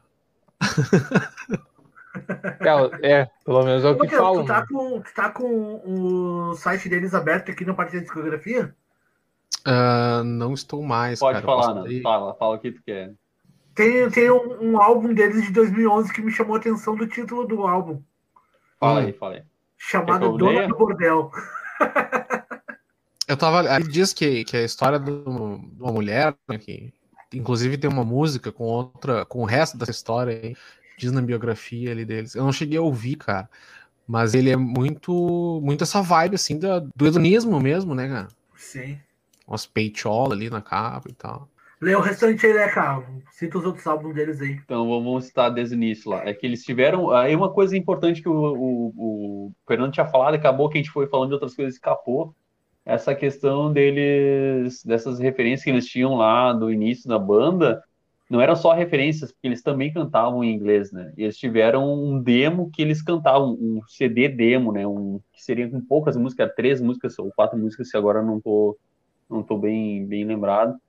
É, 2.61 3.11
é, 3.11 3.29
pelo 3.43 3.63
menos 3.63 3.83
é 3.83 3.89
o 3.89 3.99
que 3.99 4.09
falam. 4.09 4.43
Tu 4.43 4.47
tá, 4.47 4.61
né? 4.61 4.67
com, 4.71 5.01
tu 5.01 5.13
tá 5.13 5.29
com 5.29 5.81
o 5.85 6.55
site 6.55 6.87
deles 6.87 7.13
aberto 7.13 7.51
aqui 7.51 7.65
no 7.65 7.75
parte 7.75 7.97
da 7.97 8.01
discografia? 8.01 8.73
Uh, 9.65 10.23
não 10.23 10.53
estou 10.53 10.83
mais. 10.83 11.19
Pode 11.19 11.41
cara, 11.41 11.45
falar, 11.45 11.73
não. 11.73 12.01
Fala, 12.01 12.35
fala 12.35 12.55
o 12.55 12.59
que 12.59 12.71
tu 12.71 12.83
quer. 12.85 13.13
Tem, 13.73 14.09
tem 14.11 14.29
um, 14.29 14.71
um, 14.71 14.81
álbum 14.81 15.11
deles 15.11 15.43
de 15.43 15.51
2011 15.51 16.13
que 16.13 16.21
me 16.21 16.31
chamou 16.31 16.55
a 16.55 16.59
atenção 16.59 16.95
do 16.95 17.07
título 17.07 17.47
do 17.47 17.65
álbum. 17.65 17.99
Fala 18.79 19.01
aí, 19.01 19.11
fala 19.13 19.35
aí. 19.35 19.43
Chamado 19.75 20.37
Dona 20.37 20.67
do 20.67 20.77
Bordel. 20.77 21.31
Eu 23.27 23.35
tava. 23.35 23.75
Ele 23.75 23.87
diz 23.87 24.13
que, 24.13 24.45
que 24.45 24.55
a 24.55 24.63
história 24.63 24.99
de 24.99 25.11
uma 25.11 25.91
mulher, 25.91 26.35
né, 26.47 26.59
que 26.59 26.93
inclusive 27.33 27.77
tem 27.77 27.89
uma 27.89 28.05
música 28.05 28.51
com 28.51 28.65
outra, 28.65 29.25
com 29.25 29.41
o 29.41 29.45
resto 29.45 29.77
dessa 29.77 29.91
história 29.91 30.39
aí, 30.41 30.55
diz 30.95 31.11
na 31.11 31.21
biografia 31.23 31.91
ali 31.91 32.05
deles. 32.05 32.35
Eu 32.35 32.43
não 32.43 32.53
cheguei 32.53 32.77
a 32.77 32.83
ouvir, 32.83 33.15
cara. 33.15 33.49
Mas 34.07 34.35
ele 34.35 34.51
é 34.51 34.55
muito, 34.55 35.59
muito 35.63 35.83
essa 35.83 36.03
vibe, 36.03 36.35
assim, 36.35 36.59
da, 36.59 36.79
do 36.79 37.07
hedonismo 37.07 37.59
mesmo, 37.59 37.95
né, 37.95 38.07
cara? 38.07 38.27
Sim 38.55 38.99
umas 39.47 39.65
peitolas 39.65 40.37
ali 40.37 40.49
na 40.49 40.61
capa 40.61 41.09
e 41.09 41.13
tal. 41.13 41.49
Lê 41.81 41.93
o 41.93 41.99
restante 41.99 42.45
aí, 42.45 42.53
né, 42.53 42.69
cara? 42.69 43.05
Cita 43.31 43.57
os 43.57 43.65
outros 43.65 43.85
álbuns 43.85 44.15
deles 44.15 44.41
aí. 44.41 44.59
Então 44.63 44.87
vamos 44.87 45.25
citar 45.25 45.53
desde 45.53 45.75
o 45.75 45.77
início 45.77 46.09
lá. 46.09 46.23
É 46.25 46.33
que 46.33 46.45
eles 46.45 46.63
tiveram. 46.63 47.11
Aí 47.11 47.35
uma 47.35 47.51
coisa 47.51 47.77
importante 47.77 48.21
que 48.21 48.29
o, 48.29 48.33
o, 48.33 48.93
o 48.95 49.51
Fernando 49.67 49.91
tinha 49.91 50.07
falado, 50.07 50.35
acabou 50.35 50.69
que 50.69 50.77
a 50.77 50.81
gente 50.81 50.91
foi 50.91 51.07
falando 51.07 51.29
de 51.29 51.33
outras 51.33 51.55
coisas 51.55 51.75
escapou. 51.75 52.33
Essa 52.85 53.13
questão 53.13 53.73
deles, 53.73 54.83
dessas 54.83 55.19
referências 55.19 55.63
que 55.63 55.69
eles 55.69 55.87
tinham 55.87 56.15
lá 56.15 56.53
do 56.53 56.71
início 56.71 57.09
da 57.09 57.19
banda, 57.19 57.83
não 58.29 58.39
eram 58.39 58.55
só 58.55 58.73
referências, 58.73 59.31
porque 59.31 59.47
eles 59.47 59.61
também 59.61 59.91
cantavam 59.91 60.43
em 60.43 60.53
inglês, 60.53 60.91
né? 60.91 61.11
E 61.17 61.23
eles 61.23 61.37
tiveram 61.37 61.91
um 61.93 62.21
demo 62.21 62.71
que 62.71 62.81
eles 62.81 63.01
cantavam, 63.01 63.53
um 63.53 63.81
CD 63.87 64.29
demo, 64.29 64.71
né? 64.71 64.87
Um, 64.87 65.19
que 65.33 65.43
seria 65.43 65.69
com 65.69 65.81
poucas 65.81 66.15
músicas, 66.15 66.53
três 66.55 66.79
músicas 66.79 67.17
ou 67.19 67.31
quatro 67.35 67.57
músicas, 67.57 67.89
se 67.89 67.97
agora 67.97 68.21
não 68.21 68.39
tô 68.39 68.77
não 69.29 69.41
estou 69.41 69.57
bem, 69.57 70.05
bem 70.05 70.25
lembrado, 70.25 70.79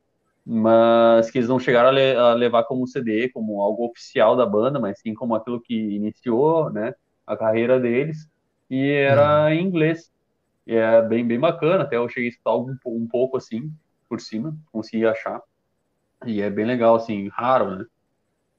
mas 0.45 1.31
que 1.31 1.39
eles 1.39 1.49
não 1.49 1.59
chegaram 1.59 1.89
a, 1.89 1.93
le 1.93 2.15
a, 2.15 2.35
levar 2.35 2.65
como 2.65 2.87
CD, 2.87 3.29
como 3.31 3.61
algo 3.63 3.87
oficial 3.87 4.37
da 4.37 4.47
banda, 4.47 4.79
mas 4.79 5.01
sim 5.01 5.15
como 5.15 5.35
aquilo 5.35 5.61
que 5.61 5.75
iniciou, 5.75 6.71
né, 6.71 6.95
a 7.27 7.37
carreira 7.37 7.81
deles, 7.81 8.29
e 8.71 8.91
era 8.91 9.45
uhum. 9.45 9.49
em 9.51 9.63
inglês, 9.65 10.13
e 10.67 10.75
é 10.75 11.03
bem, 11.03 11.27
bem 11.27 11.39
bacana, 11.39 11.85
até 11.85 11.97
eu 11.97 12.09
cheguei 12.09 12.29
a 12.29 12.31
escutar 12.31 12.57
um, 12.57 12.77
um 12.87 13.07
pouco 13.07 13.37
assim, 13.37 13.73
por 14.09 14.21
cima, 14.21 14.57
consegui 14.71 15.07
achar, 15.07 15.41
e 16.25 16.41
é 16.41 16.49
bem 16.49 16.65
legal, 16.65 16.97
assim, 16.97 17.29
raro, 17.29 17.77
né, 17.77 17.87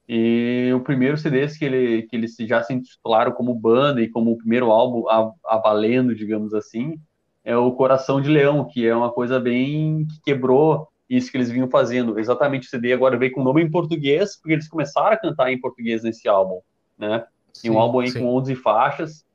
e 0.08 0.72
o 0.74 0.80
primeiro 0.80 1.18
CD 1.18 1.46
que, 1.48 1.64
ele, 1.64 2.02
que 2.04 2.16
eles 2.16 2.34
já 2.40 2.62
se 2.62 2.72
intitularam 2.72 3.32
como 3.32 3.54
banda 3.54 4.00
e 4.00 4.08
como 4.08 4.32
o 4.32 4.38
primeiro 4.38 4.70
álbum 4.70 5.06
a, 5.06 5.30
a 5.44 5.58
valendo, 5.58 6.14
digamos 6.14 6.54
assim, 6.54 6.98
é 7.44 7.56
o 7.56 7.72
Coração 7.72 8.20
de 8.20 8.28
Leão, 8.28 8.64
que 8.64 8.86
é 8.86 8.94
uma 8.94 9.10
coisa 9.10 9.40
bem 9.40 10.06
que 10.06 10.20
quebrou 10.22 10.88
isso 11.08 11.30
que 11.30 11.36
eles 11.36 11.50
vinham 11.50 11.68
fazendo. 11.68 12.18
Exatamente 12.18 12.66
o 12.66 12.70
CD 12.70 12.92
agora 12.92 13.16
veio 13.16 13.32
com 13.32 13.40
o 13.40 13.44
nome 13.44 13.62
em 13.62 13.70
português, 13.70 14.36
porque 14.36 14.52
eles 14.52 14.68
começaram 14.68 15.12
a 15.12 15.16
cantar 15.16 15.50
em 15.50 15.60
português 15.60 16.02
nesse 16.02 16.28
álbum, 16.28 16.60
né? 16.98 17.24
Sim, 17.52 17.68
e 17.68 17.70
um 17.70 17.78
álbum 17.78 18.00
aí 18.00 18.10
sim. 18.10 18.20
com 18.20 18.34
11 18.36 18.54
faixas. 18.56 19.26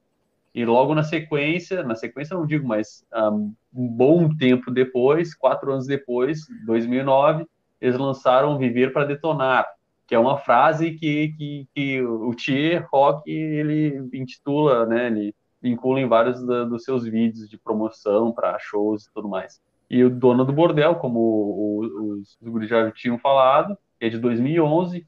E 0.53 0.63
logo 0.65 0.93
na 0.93 1.01
sequência, 1.01 1.81
na 1.83 1.95
sequência 1.95 2.37
não 2.37 2.45
digo, 2.45 2.67
mas 2.67 3.03
um, 3.11 3.53
um 3.73 3.87
bom 3.87 4.29
tempo 4.35 4.69
depois, 4.69 5.33
quatro 5.33 5.71
anos 5.71 5.87
depois, 5.87 6.41
2009, 6.67 7.47
eles 7.81 7.97
lançaram 7.97 8.57
Viver 8.57 8.93
para 8.93 9.05
Detonar, 9.05 9.65
que 10.05 10.13
é 10.13 10.19
uma 10.19 10.37
frase 10.37 10.91
que, 10.91 11.33
que, 11.37 11.67
que 11.73 12.01
o 12.03 12.35
Thier 12.35 12.87
Rock 12.91 13.29
ele 13.31 14.07
intitula, 14.13 14.85
né? 14.85 15.07
Ele 15.07 15.35
vincula 15.63 16.01
em 16.01 16.07
vários 16.07 16.45
da, 16.45 16.65
dos 16.65 16.83
seus 16.83 17.05
vídeos 17.05 17.49
de 17.49 17.57
promoção 17.57 18.33
para 18.33 18.59
shows 18.59 19.05
e 19.05 19.13
tudo 19.13 19.29
mais. 19.29 19.61
E 19.89 20.03
o 20.03 20.09
Dono 20.09 20.43
do 20.43 20.51
Bordel, 20.51 20.95
como 20.95 21.19
o, 21.19 21.79
os, 22.19 22.37
os 22.41 22.49
guris 22.49 22.69
já 22.69 22.91
tinham 22.91 23.17
falado, 23.17 23.77
é 23.99 24.09
de 24.09 24.19
2011, 24.19 25.05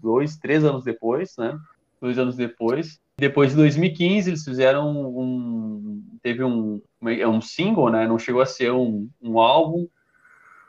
dois, 0.00 0.36
três 0.38 0.64
anos 0.64 0.84
depois, 0.84 1.36
né? 1.36 1.58
Dois 2.00 2.18
anos 2.18 2.36
depois. 2.36 2.98
Depois 3.18 3.50
de 3.50 3.56
2015, 3.56 4.30
eles 4.30 4.44
fizeram 4.44 4.90
um. 4.90 6.02
Teve 6.22 6.42
um, 6.42 6.80
é 7.06 7.28
um 7.28 7.40
single, 7.40 7.90
né? 7.90 8.06
Não 8.06 8.18
chegou 8.18 8.40
a 8.40 8.46
ser 8.46 8.72
um, 8.72 9.08
um 9.20 9.38
álbum, 9.38 9.86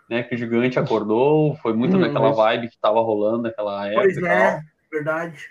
né? 0.10 0.24
Que 0.24 0.36
o 0.36 0.38
Gigante 0.38 0.78
acordou. 0.78 1.56
Foi 1.58 1.74
muito 1.74 1.96
hum, 1.96 2.02
naquela 2.02 2.30
mas... 2.30 2.38
vibe 2.38 2.68
que 2.68 2.76
estava 2.76 3.00
rolando 3.00 3.44
naquela 3.44 3.88
época. 3.88 4.02
Pois 4.02 4.18
é, 4.18 4.62
verdade. 4.92 5.50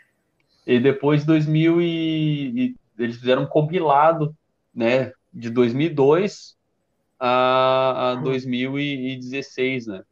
E 0.67 0.79
depois 0.79 1.23
de 1.23 1.27
2000 1.29 1.81
e, 1.81 2.77
eles 3.03 3.19
fizeram 3.19 3.43
um 3.43 3.47
compilado, 3.47 4.35
né, 4.75 5.13
de 5.33 5.51
2002 5.51 6.57
a, 7.19 8.13
a 8.13 8.15
2016, 8.17 9.87
né, 9.87 10.03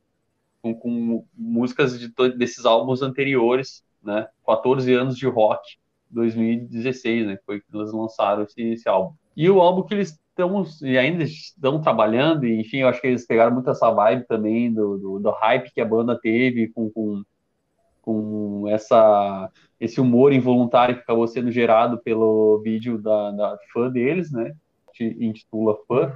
com, 0.63 0.75
com 0.75 1.25
músicas 1.37 1.99
de 1.99 2.09
desses 2.37 2.65
álbuns 2.65 3.03
anteriores, 3.03 3.83
né, 4.03 4.29
14 4.47 4.93
anos 4.95 5.17
de 5.17 5.27
rock, 5.27 5.79
2016, 6.11 7.27
né, 7.27 7.39
foi 7.45 7.61
que 7.61 7.67
eles 7.73 7.93
lançaram 7.93 8.43
esse, 8.43 8.61
esse 8.63 8.89
álbum. 8.89 9.15
E 9.37 9.49
o 9.49 9.61
álbum 9.61 9.83
que 9.83 9.95
eles 9.95 10.19
estão 10.29 10.65
e 10.83 10.99
ainda 10.99 11.25
estão 11.25 11.81
trabalhando, 11.81 12.47
e, 12.47 12.61
enfim, 12.61 12.79
eu 12.79 12.89
acho 12.89 13.01
que 13.01 13.07
eles 13.07 13.27
pegaram 13.27 13.53
muito 13.53 13.71
essa 13.71 13.91
vibe 13.91 14.27
também 14.27 14.73
do, 14.73 14.99
do, 14.99 15.19
do 15.19 15.31
hype 15.31 15.73
que 15.73 15.81
a 15.81 15.85
banda 15.85 16.19
teve 16.19 16.69
com, 16.69 16.91
com, 16.91 17.23
com 18.03 18.65
essa 18.69 19.51
esse 19.79 20.01
humor 20.01 20.33
involuntário 20.33 20.97
que 20.97 21.03
acabou 21.03 21.27
sendo 21.27 21.51
gerado 21.51 21.99
pelo 21.99 22.61
vídeo 22.63 22.99
da, 22.99 23.31
da 23.31 23.59
fã 23.73 23.91
deles, 23.91 24.31
né? 24.31 24.55
Que 24.93 25.05
intitula 25.21 25.77
Fã, 25.89 26.13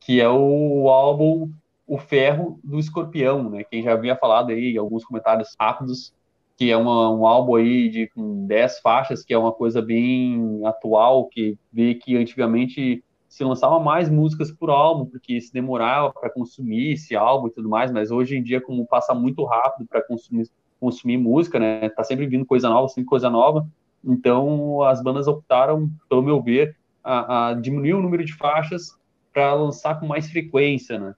que 0.00 0.20
é 0.20 0.28
o 0.28 0.88
álbum 0.88 1.50
O 1.86 1.98
Ferro 1.98 2.58
do 2.64 2.78
Escorpião, 2.78 3.50
né? 3.50 3.64
Quem 3.64 3.82
já 3.82 3.92
havia 3.92 4.16
falado 4.16 4.50
aí 4.50 4.78
alguns 4.78 5.04
comentários 5.04 5.54
rápidos, 5.60 6.14
que 6.56 6.70
é 6.70 6.76
uma, 6.76 7.10
um 7.14 7.26
álbum 7.26 7.56
aí 7.56 7.90
de 7.90 8.08
com 8.08 8.46
10 8.46 8.80
faixas, 8.80 9.22
que 9.22 9.34
é 9.34 9.38
uma 9.38 9.52
coisa 9.52 9.82
bem 9.82 10.60
atual, 10.64 11.26
que 11.26 11.58
vê 11.70 11.94
que 11.94 12.16
antigamente 12.16 13.04
se 13.28 13.44
lançava 13.44 13.78
mais 13.78 14.08
músicas 14.08 14.50
por 14.50 14.70
álbum, 14.70 15.04
porque 15.04 15.40
se 15.40 15.52
demorava 15.52 16.12
para 16.12 16.30
consumir 16.30 16.94
esse 16.94 17.14
álbum 17.14 17.48
e 17.48 17.50
tudo 17.52 17.68
mais, 17.68 17.92
mas 17.92 18.10
hoje 18.10 18.36
em 18.36 18.42
dia, 18.42 18.60
como 18.60 18.86
passa 18.86 19.14
muito 19.14 19.44
rápido 19.44 19.86
para 19.86 20.02
consumir 20.02 20.48
consumir 20.80 21.16
música, 21.16 21.58
né? 21.58 21.88
Tá 21.90 22.04
sempre 22.04 22.26
vindo 22.26 22.46
coisa 22.46 22.68
nova, 22.68 22.88
sempre 22.88 23.08
coisa 23.08 23.28
nova. 23.28 23.66
Então, 24.04 24.82
as 24.82 25.02
bandas 25.02 25.26
optaram, 25.26 25.90
pelo 26.08 26.22
meu 26.22 26.42
ver, 26.42 26.76
a, 27.02 27.48
a 27.48 27.54
diminuir 27.54 27.94
o 27.94 28.02
número 28.02 28.24
de 28.24 28.34
faixas 28.34 28.96
para 29.32 29.54
lançar 29.54 29.98
com 29.98 30.06
mais 30.06 30.30
frequência, 30.30 30.98
né? 30.98 31.14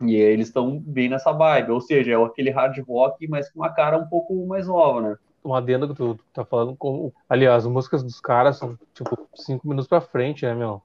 E 0.00 0.16
eles 0.16 0.48
estão 0.48 0.78
bem 0.78 1.08
nessa 1.08 1.32
vibe, 1.32 1.70
ou 1.70 1.80
seja, 1.80 2.12
é 2.12 2.22
aquele 2.22 2.50
hard 2.50 2.78
rock, 2.86 3.26
mas 3.28 3.50
com 3.50 3.60
uma 3.60 3.70
cara 3.70 3.96
um 3.96 4.06
pouco 4.06 4.46
mais 4.46 4.66
nova, 4.66 5.00
né? 5.00 5.16
Um 5.44 5.54
adendo 5.54 5.88
que 5.88 5.94
tu, 5.94 6.18
tá 6.32 6.44
falando 6.44 6.74
com. 6.76 7.12
Aliás, 7.28 7.64
as 7.64 7.70
músicas 7.70 8.02
dos 8.02 8.20
caras 8.20 8.56
são 8.56 8.78
tipo 8.94 9.28
cinco 9.34 9.68
minutos 9.68 9.88
pra 9.88 10.00
frente, 10.00 10.44
né, 10.44 10.54
meu? 10.54 10.82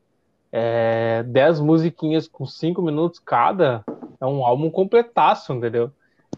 É, 0.52 1.24
dez 1.24 1.60
musiquinhas 1.60 2.28
com 2.28 2.46
cinco 2.46 2.82
minutos 2.82 3.20
cada 3.20 3.84
é 4.20 4.26
um 4.26 4.46
álbum 4.46 4.70
completaço, 4.70 5.54
entendeu? 5.54 5.92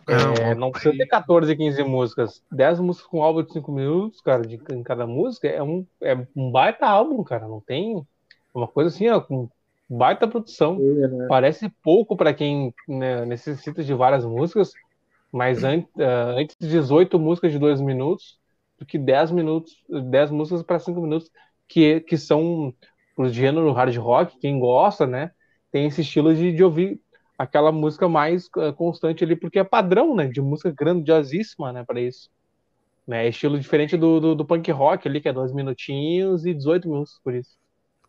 É, 0.07 0.55
não 0.55 0.71
precisa 0.71 0.95
ter 0.95 1.05
14, 1.05 1.55
15 1.55 1.83
músicas. 1.83 2.43
10 2.51 2.79
músicas 2.79 3.07
com 3.07 3.19
um 3.19 3.23
álbum 3.23 3.43
de 3.43 3.53
5 3.53 3.71
minutos, 3.71 4.21
cara, 4.21 4.41
de, 4.41 4.59
em 4.71 4.83
cada 4.83 5.05
música, 5.05 5.47
é 5.47 5.61
um, 5.61 5.85
é 6.01 6.15
um 6.35 6.51
baita 6.51 6.85
álbum, 6.85 7.23
cara. 7.23 7.47
Não 7.47 7.61
tem 7.61 8.05
uma 8.53 8.67
coisa 8.67 8.89
assim, 8.89 9.07
ó, 9.09 9.21
com 9.21 9.49
baita 9.89 10.27
produção. 10.27 10.77
É, 10.79 11.07
né? 11.07 11.25
Parece 11.27 11.69
pouco 11.83 12.15
para 12.15 12.33
quem 12.33 12.73
né, 12.87 13.25
necessita 13.25 13.83
de 13.83 13.93
várias 13.93 14.25
músicas, 14.25 14.73
mas 15.31 15.63
an 15.63 15.79
uh, 15.79 16.37
antes 16.37 16.55
de 16.59 16.67
18 16.69 17.19
músicas 17.19 17.51
de 17.51 17.59
2 17.59 17.81
minutos 17.81 18.39
do 18.79 18.85
que 18.85 18.97
10 18.97 19.31
minutos, 19.31 19.83
10 19.89 20.31
músicas 20.31 20.63
para 20.63 20.79
5 20.79 20.99
minutos, 20.99 21.29
que, 21.67 22.01
que 22.01 22.17
são 22.17 22.73
pro 23.15 23.29
gênero 23.29 23.71
hard 23.71 23.95
rock, 23.97 24.37
quem 24.39 24.59
gosta, 24.59 25.05
né? 25.05 25.31
Tem 25.71 25.85
esse 25.85 26.01
estilo 26.01 26.33
de, 26.33 26.51
de 26.51 26.63
ouvir 26.63 26.99
aquela 27.41 27.71
música 27.71 28.07
mais 28.07 28.47
uh, 28.55 28.71
constante 28.73 29.23
ali, 29.23 29.35
porque 29.35 29.59
é 29.59 29.63
padrão, 29.63 30.15
né? 30.15 30.27
De 30.27 30.41
música 30.41 30.71
grandiosíssima, 30.71 31.73
né? 31.73 31.83
Para 31.83 31.99
isso. 31.99 32.29
Né, 33.07 33.27
estilo 33.27 33.59
diferente 33.59 33.97
do, 33.97 34.19
do, 34.19 34.35
do, 34.35 34.45
punk 34.45 34.71
rock 34.71 35.07
ali, 35.07 35.19
que 35.19 35.27
é 35.27 35.33
dois 35.33 35.51
minutinhos 35.51 36.45
e 36.45 36.53
18 36.53 36.87
minutos 36.87 37.19
por 37.23 37.33
isso. 37.33 37.57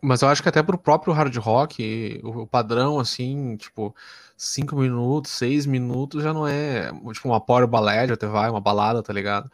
Mas 0.03 0.21
eu 0.21 0.29
acho 0.29 0.43
que 0.43 0.49
até 0.49 0.63
pro 0.63 0.77
próprio 0.77 1.15
hard 1.15 1.35
rock, 1.39 2.21
o, 2.23 2.47
padrão, 2.47 3.01
assim, 3.01 3.57
tipo, 3.57 3.95
5 4.37 4.77
minutos, 4.77 5.31
6 5.33 5.65
minutos 5.65 6.23
já 6.23 6.33
não 6.35 6.47
é, 6.47 6.93
tipo, 7.13 7.27
uma 7.27 7.41
power 7.41 7.67
ballad, 7.67 8.13
até 8.13 8.27
vai, 8.27 8.51
uma 8.51 8.61
balada, 8.61 9.03
tá 9.03 9.13
ligado? 9.13 9.51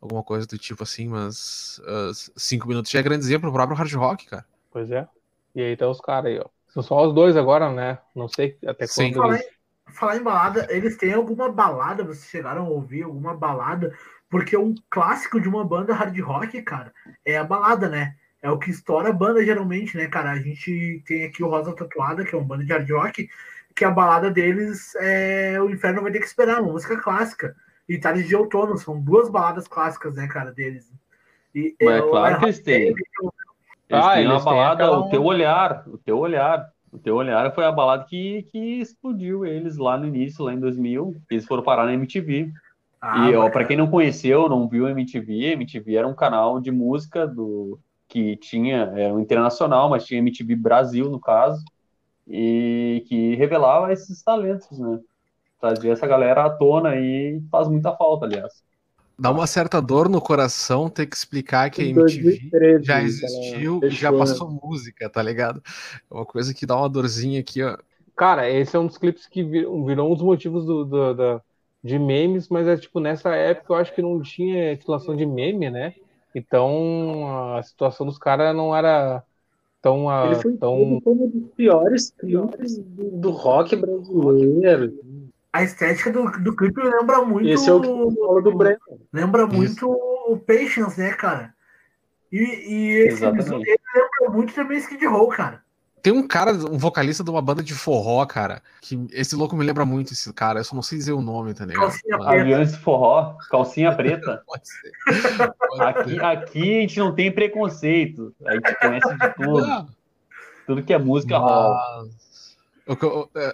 Alguma 0.00 0.22
coisa 0.22 0.46
do 0.46 0.56
tipo 0.56 0.84
assim, 0.84 1.08
mas 1.08 1.80
5 2.36 2.64
uh, 2.64 2.68
minutos 2.68 2.90
já 2.90 3.00
é 3.00 3.02
grandezinha 3.02 3.40
pro 3.40 3.52
próprio 3.52 3.76
hard 3.76 3.92
rock, 3.94 4.26
cara. 4.26 4.46
Pois 4.70 4.90
é. 4.90 5.06
E 5.54 5.62
aí 5.62 5.76
tá 5.76 5.88
os 5.88 6.00
caras 6.00 6.30
aí, 6.30 6.38
ó. 6.38 6.55
São 6.76 6.82
só 6.82 7.06
os 7.06 7.14
dois 7.14 7.38
agora, 7.38 7.72
né? 7.72 7.98
Não 8.14 8.28
sei 8.28 8.58
até 8.66 8.86
Sim. 8.86 9.14
quando. 9.14 9.22
Falar, 9.22 9.34
eles... 9.36 9.46
em, 9.46 9.92
falar 9.92 10.16
em 10.16 10.22
balada, 10.22 10.66
eles 10.68 10.96
têm 10.98 11.14
alguma 11.14 11.50
balada? 11.50 12.04
Vocês 12.04 12.28
chegaram 12.28 12.66
a 12.66 12.68
ouvir 12.68 13.04
alguma 13.04 13.34
balada? 13.34 13.94
Porque 14.28 14.58
um 14.58 14.74
clássico 14.90 15.40
de 15.40 15.48
uma 15.48 15.64
banda 15.64 15.94
hard 15.94 16.18
rock, 16.20 16.60
cara, 16.60 16.92
é 17.24 17.38
a 17.38 17.44
balada, 17.44 17.88
né? 17.88 18.14
É 18.42 18.50
o 18.50 18.58
que 18.58 18.70
estoura 18.70 19.08
a 19.08 19.12
banda 19.12 19.42
geralmente, 19.42 19.96
né, 19.96 20.06
cara? 20.06 20.32
A 20.32 20.38
gente 20.38 21.02
tem 21.06 21.24
aqui 21.24 21.42
o 21.42 21.48
Rosa 21.48 21.74
Tatuada, 21.74 22.26
que 22.26 22.34
é 22.34 22.38
uma 22.38 22.46
banda 22.46 22.62
de 22.62 22.70
hard 22.70 22.90
rock, 22.90 23.26
que 23.74 23.84
a 23.84 23.90
balada 23.90 24.30
deles 24.30 24.94
é 24.96 25.58
O 25.62 25.70
Inferno 25.70 26.02
Vai 26.02 26.12
Ter 26.12 26.20
Que 26.20 26.26
Esperar, 26.26 26.60
uma 26.60 26.72
música 26.72 26.98
clássica. 26.98 27.56
E 27.88 27.96
Tardes 27.96 28.28
de 28.28 28.36
Outono, 28.36 28.76
são 28.76 29.00
duas 29.00 29.30
baladas 29.30 29.66
clássicas, 29.66 30.14
né, 30.14 30.26
cara, 30.26 30.52
deles. 30.52 30.92
E, 31.54 31.74
Mas 31.80 31.96
é, 31.96 32.02
claro 32.02 32.38
que 32.38 32.44
eles 32.44 32.58
têm. 32.58 32.94
Eles 33.88 34.04
ah, 34.04 34.14
têm 34.14 34.26
uma 34.26 34.40
balada, 34.40 34.84
aquela... 34.84 34.98
o 34.98 35.08
teu 35.08 35.24
olhar, 35.24 35.84
o 35.86 35.98
teu 35.98 36.18
olhar. 36.18 36.68
O 36.92 36.98
teu 36.98 37.16
olhar 37.16 37.52
foi 37.54 37.64
a 37.64 37.72
balada 37.72 38.04
que, 38.04 38.44
que 38.50 38.80
explodiu 38.80 39.44
eles 39.44 39.76
lá 39.76 39.98
no 39.98 40.06
início, 40.06 40.44
lá 40.44 40.54
em 40.54 40.58
2000. 40.58 41.14
Eles 41.30 41.44
foram 41.44 41.62
parar 41.62 41.84
na 41.84 41.92
MTV. 41.92 42.50
Ah, 43.00 43.28
e 43.28 43.50
para 43.50 43.64
quem 43.64 43.76
não 43.76 43.90
conheceu, 43.90 44.48
não 44.48 44.66
viu 44.66 44.86
a 44.86 44.90
MTV, 44.90 45.48
a 45.48 45.52
MTV 45.52 45.96
era 45.96 46.08
um 46.08 46.14
canal 46.14 46.58
de 46.58 46.70
música 46.70 47.26
do 47.26 47.78
que 48.08 48.36
tinha, 48.36 48.92
era 48.96 49.12
um 49.12 49.20
internacional, 49.20 49.90
mas 49.90 50.06
tinha 50.06 50.18
MTV 50.18 50.56
Brasil 50.56 51.10
no 51.10 51.20
caso, 51.20 51.62
e 52.26 53.04
que 53.06 53.34
revelava 53.34 53.92
esses 53.92 54.22
talentos, 54.22 54.78
né? 54.78 54.98
Trazia 55.60 55.92
essa 55.92 56.06
galera 56.06 56.46
à 56.46 56.50
tona 56.50 56.96
e 56.96 57.42
faz 57.50 57.68
muita 57.68 57.92
falta, 57.92 58.24
aliás 58.24 58.65
dá 59.18 59.30
uma 59.30 59.46
certa 59.46 59.80
dor 59.80 60.08
no 60.08 60.20
coração 60.20 60.90
ter 60.90 61.06
que 61.06 61.16
explicar 61.16 61.70
que 61.70 61.82
a 61.82 61.84
MTV 61.84 62.22
2013, 62.22 62.84
já 62.84 63.02
existiu 63.02 63.80
e 63.82 63.90
já 63.90 64.12
passou 64.12 64.50
música, 64.50 65.08
tá 65.08 65.22
ligado? 65.22 65.62
É 66.10 66.14
uma 66.14 66.26
coisa 66.26 66.52
que 66.52 66.66
dá 66.66 66.76
uma 66.76 66.88
dorzinha 66.88 67.40
aqui, 67.40 67.62
ó. 67.62 67.76
Cara, 68.14 68.48
esse 68.48 68.74
é 68.74 68.78
um 68.78 68.86
dos 68.86 68.98
clipes 68.98 69.26
que 69.26 69.42
virou 69.42 70.10
um 70.10 70.14
dos 70.14 70.22
motivos 70.22 70.64
do, 70.64 70.84
do, 70.84 71.14
do, 71.14 71.42
de 71.84 71.98
memes, 71.98 72.48
mas 72.48 72.66
é 72.66 72.76
tipo, 72.76 72.98
nessa 72.98 73.34
época 73.34 73.72
eu 73.72 73.76
acho 73.76 73.94
que 73.94 74.02
não 74.02 74.20
tinha 74.22 74.74
situação 74.76 75.14
de 75.14 75.26
meme, 75.26 75.70
né? 75.70 75.94
Então 76.34 77.56
a 77.56 77.62
situação 77.62 78.06
dos 78.06 78.18
caras 78.18 78.54
não 78.54 78.74
era 78.74 79.22
tão. 79.80 80.06
Ele 80.26 80.34
foi 80.36 80.56
tão... 80.56 80.82
um 80.82 81.00
dos 81.00 81.50
piores 81.54 82.10
clipes 82.10 82.78
do, 82.78 83.10
do 83.10 83.30
rock 83.30 83.76
brasileiro 83.76 84.92
a 85.56 85.62
estética 85.62 86.10
do, 86.10 86.30
do 86.32 86.54
clipe 86.54 86.82
lembra 86.82 87.22
muito. 87.22 87.48
Esse 87.48 87.70
é 87.70 87.72
o 87.72 87.80
que 87.80 88.42
do 88.42 88.56
Breno. 88.56 88.78
Lembra 89.12 89.44
Isso. 89.44 89.54
muito 89.54 89.90
o 89.90 90.36
Patience, 90.36 91.00
né, 91.00 91.12
cara? 91.12 91.54
E, 92.30 92.38
e 92.38 92.88
esse 93.06 93.24
episódio 93.24 93.64
lembra 93.64 94.36
muito 94.36 94.54
também 94.54 94.78
Skid 94.78 95.06
Row, 95.06 95.28
cara. 95.28 95.64
Tem 96.02 96.12
um 96.12 96.26
cara, 96.28 96.52
um 96.52 96.76
vocalista 96.76 97.24
de 97.24 97.30
uma 97.30 97.40
banda 97.40 97.62
de 97.62 97.74
forró, 97.74 98.24
cara, 98.26 98.62
que 98.80 99.06
esse 99.12 99.34
louco 99.34 99.56
me 99.56 99.64
lembra 99.64 99.84
muito 99.84 100.12
esse 100.12 100.32
cara, 100.32 100.60
eu 100.60 100.64
só 100.64 100.74
não 100.74 100.82
sei 100.82 100.98
dizer 100.98 101.12
o 101.12 101.20
nome, 101.20 101.52
tá 101.52 101.64
ligado? 101.64 101.80
Calcinha 101.80 102.16
Aliança 102.20 102.78
Forró, 102.78 103.36
calcinha 103.50 103.90
preta. 103.96 104.42
Pode 104.46 104.68
ser. 104.68 104.92
Pode 105.68 105.82
aqui, 105.82 106.10
ser. 106.10 106.24
aqui 106.24 106.76
a 106.76 106.80
gente 106.82 106.98
não 107.00 107.12
tem 107.12 107.32
preconceito, 107.32 108.32
a 108.46 108.54
gente 108.54 108.74
conhece 108.78 109.16
de 109.16 109.34
tudo. 109.34 109.66
Não. 109.66 109.88
Tudo 110.66 110.82
que 110.82 110.92
é 110.92 110.98
música 110.98 111.40
Mas... 111.40 111.50
rola. 111.50 112.08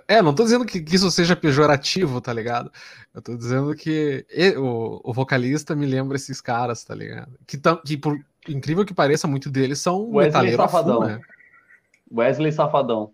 É, 0.07 0.21
não 0.21 0.35
tô 0.35 0.45
dizendo 0.45 0.67
que, 0.67 0.79
isso 0.79 1.11
seja 1.11 1.35
pejorativo, 1.35 2.21
tá 2.21 2.33
ligado? 2.33 2.71
Eu 3.15 3.23
tô 3.23 3.35
dizendo 3.35 3.75
que 3.75 4.27
o, 4.59 5.01
o 5.03 5.13
vocalista 5.13 5.75
me 5.75 5.87
lembra 5.87 6.17
esses 6.17 6.41
caras, 6.41 6.85
tá 6.85 6.95
ligado? 6.95 7.33
Que, 7.47 7.57
tam, 7.57 7.77
que 7.77 7.97
por 7.97 8.19
incrível 8.47 8.85
que 8.85 8.93
pareça, 8.93 9.27
muito 9.27 9.51
deles 9.51 9.79
são 9.79 10.11
Wesley 10.11 10.55
Safadão. 10.55 10.97
Full, 10.97 11.07
né? 11.07 11.21
Wesley 12.13 12.53
Safadão. 12.53 13.13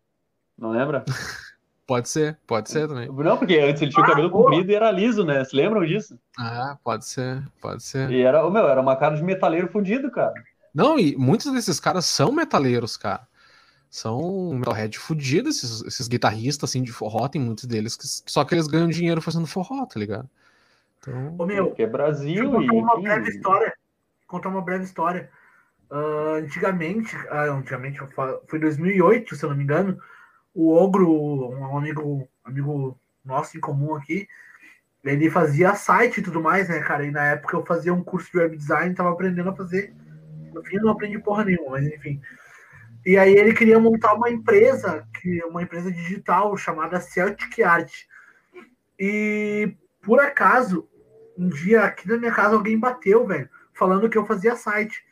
Não 0.58 0.70
lembra? 0.70 1.04
pode 1.86 2.08
ser, 2.08 2.36
pode 2.48 2.68
ser 2.68 2.88
também. 2.88 3.08
Não, 3.08 3.36
porque 3.36 3.56
antes 3.58 3.80
ele 3.80 3.92
tinha 3.92 4.04
o 4.04 4.08
cabelo 4.08 4.26
ah, 4.26 4.32
comprido 4.32 4.72
e 4.72 4.74
era 4.74 4.90
liso, 4.90 5.24
né? 5.24 5.36
Vocês 5.36 5.52
lembram 5.52 5.86
disso? 5.86 6.18
Ah, 6.36 6.76
pode 6.82 7.06
ser, 7.06 7.44
pode 7.60 7.84
ser. 7.84 8.10
E 8.10 8.22
era, 8.22 8.48
meu, 8.50 8.68
era 8.68 8.80
uma 8.80 8.96
cara 8.96 9.14
de 9.14 9.22
metaleiro 9.22 9.68
fundido, 9.68 10.10
cara. 10.10 10.34
Não, 10.74 10.98
e 10.98 11.16
muitos 11.16 11.52
desses 11.52 11.78
caras 11.78 12.06
são 12.06 12.32
metaleiros, 12.32 12.96
cara 12.96 13.28
são 13.90 14.52
metalhead 14.54 14.98
fudido, 14.98 15.48
esses, 15.48 15.82
esses 15.82 16.08
guitarristas 16.08 16.70
assim 16.70 16.82
de 16.82 16.92
forró, 16.92 17.28
tem 17.28 17.40
muitos 17.40 17.64
deles 17.64 17.96
que 17.96 18.06
só 18.30 18.44
que 18.44 18.54
eles 18.54 18.66
ganham 18.66 18.88
dinheiro 18.88 19.22
fazendo 19.22 19.46
forró, 19.46 19.86
tá 19.86 19.98
ligado? 19.98 20.28
Então, 20.98 21.34
Ô, 21.38 21.46
meu, 21.46 21.70
que 21.72 21.82
é 21.82 21.86
Brasil 21.86 22.50
contar 22.50 22.74
e 22.74 22.78
uma 22.78 23.00
breve 23.00 23.30
história, 23.30 23.72
contar 24.26 24.48
uma 24.48 24.62
breve 24.62 24.84
história. 24.84 25.30
Uh, 25.90 26.44
antigamente, 26.44 27.16
uh, 27.16 27.52
antigamente 27.52 27.98
foi 28.46 28.58
2008, 28.58 29.34
se 29.34 29.44
eu 29.44 29.48
não 29.48 29.56
me 29.56 29.64
engano, 29.64 29.98
o 30.54 30.74
Ogro, 30.74 31.50
um 31.50 31.78
amigo 31.78 32.28
amigo 32.44 32.98
nosso 33.24 33.56
em 33.56 33.60
comum 33.60 33.94
aqui, 33.94 34.26
ele 35.04 35.30
fazia 35.30 35.74
site 35.74 36.18
e 36.18 36.22
tudo 36.22 36.42
mais, 36.42 36.68
né, 36.68 36.80
cara? 36.80 37.06
E 37.06 37.10
na 37.10 37.24
época 37.24 37.56
eu 37.56 37.64
fazia 37.64 37.94
um 37.94 38.02
curso 38.02 38.30
de 38.30 38.38
web 38.38 38.56
design, 38.56 38.94
tava 38.94 39.10
aprendendo 39.10 39.50
a 39.50 39.56
fazer. 39.56 39.94
No 40.52 40.62
fim 40.64 40.76
eu 40.76 40.82
não 40.82 40.92
aprendi 40.92 41.18
porra 41.18 41.44
nenhuma, 41.44 41.70
mas 41.72 41.86
enfim. 41.86 42.20
E 43.08 43.16
aí 43.16 43.32
ele 43.38 43.54
queria 43.54 43.80
montar 43.80 44.12
uma 44.12 44.28
empresa, 44.28 45.08
que 45.18 45.42
uma 45.44 45.62
empresa 45.62 45.90
digital 45.90 46.54
chamada 46.58 47.00
Celtic 47.00 47.58
Art. 47.62 47.90
E 48.98 49.74
por 50.02 50.20
acaso, 50.20 50.86
um 51.34 51.48
dia 51.48 51.84
aqui 51.84 52.06
na 52.06 52.18
minha 52.18 52.30
casa 52.30 52.54
alguém 52.54 52.78
bateu, 52.78 53.26
velho, 53.26 53.48
falando 53.72 54.10
que 54.10 54.18
eu 54.18 54.26
fazia 54.26 54.54
site. 54.56 55.02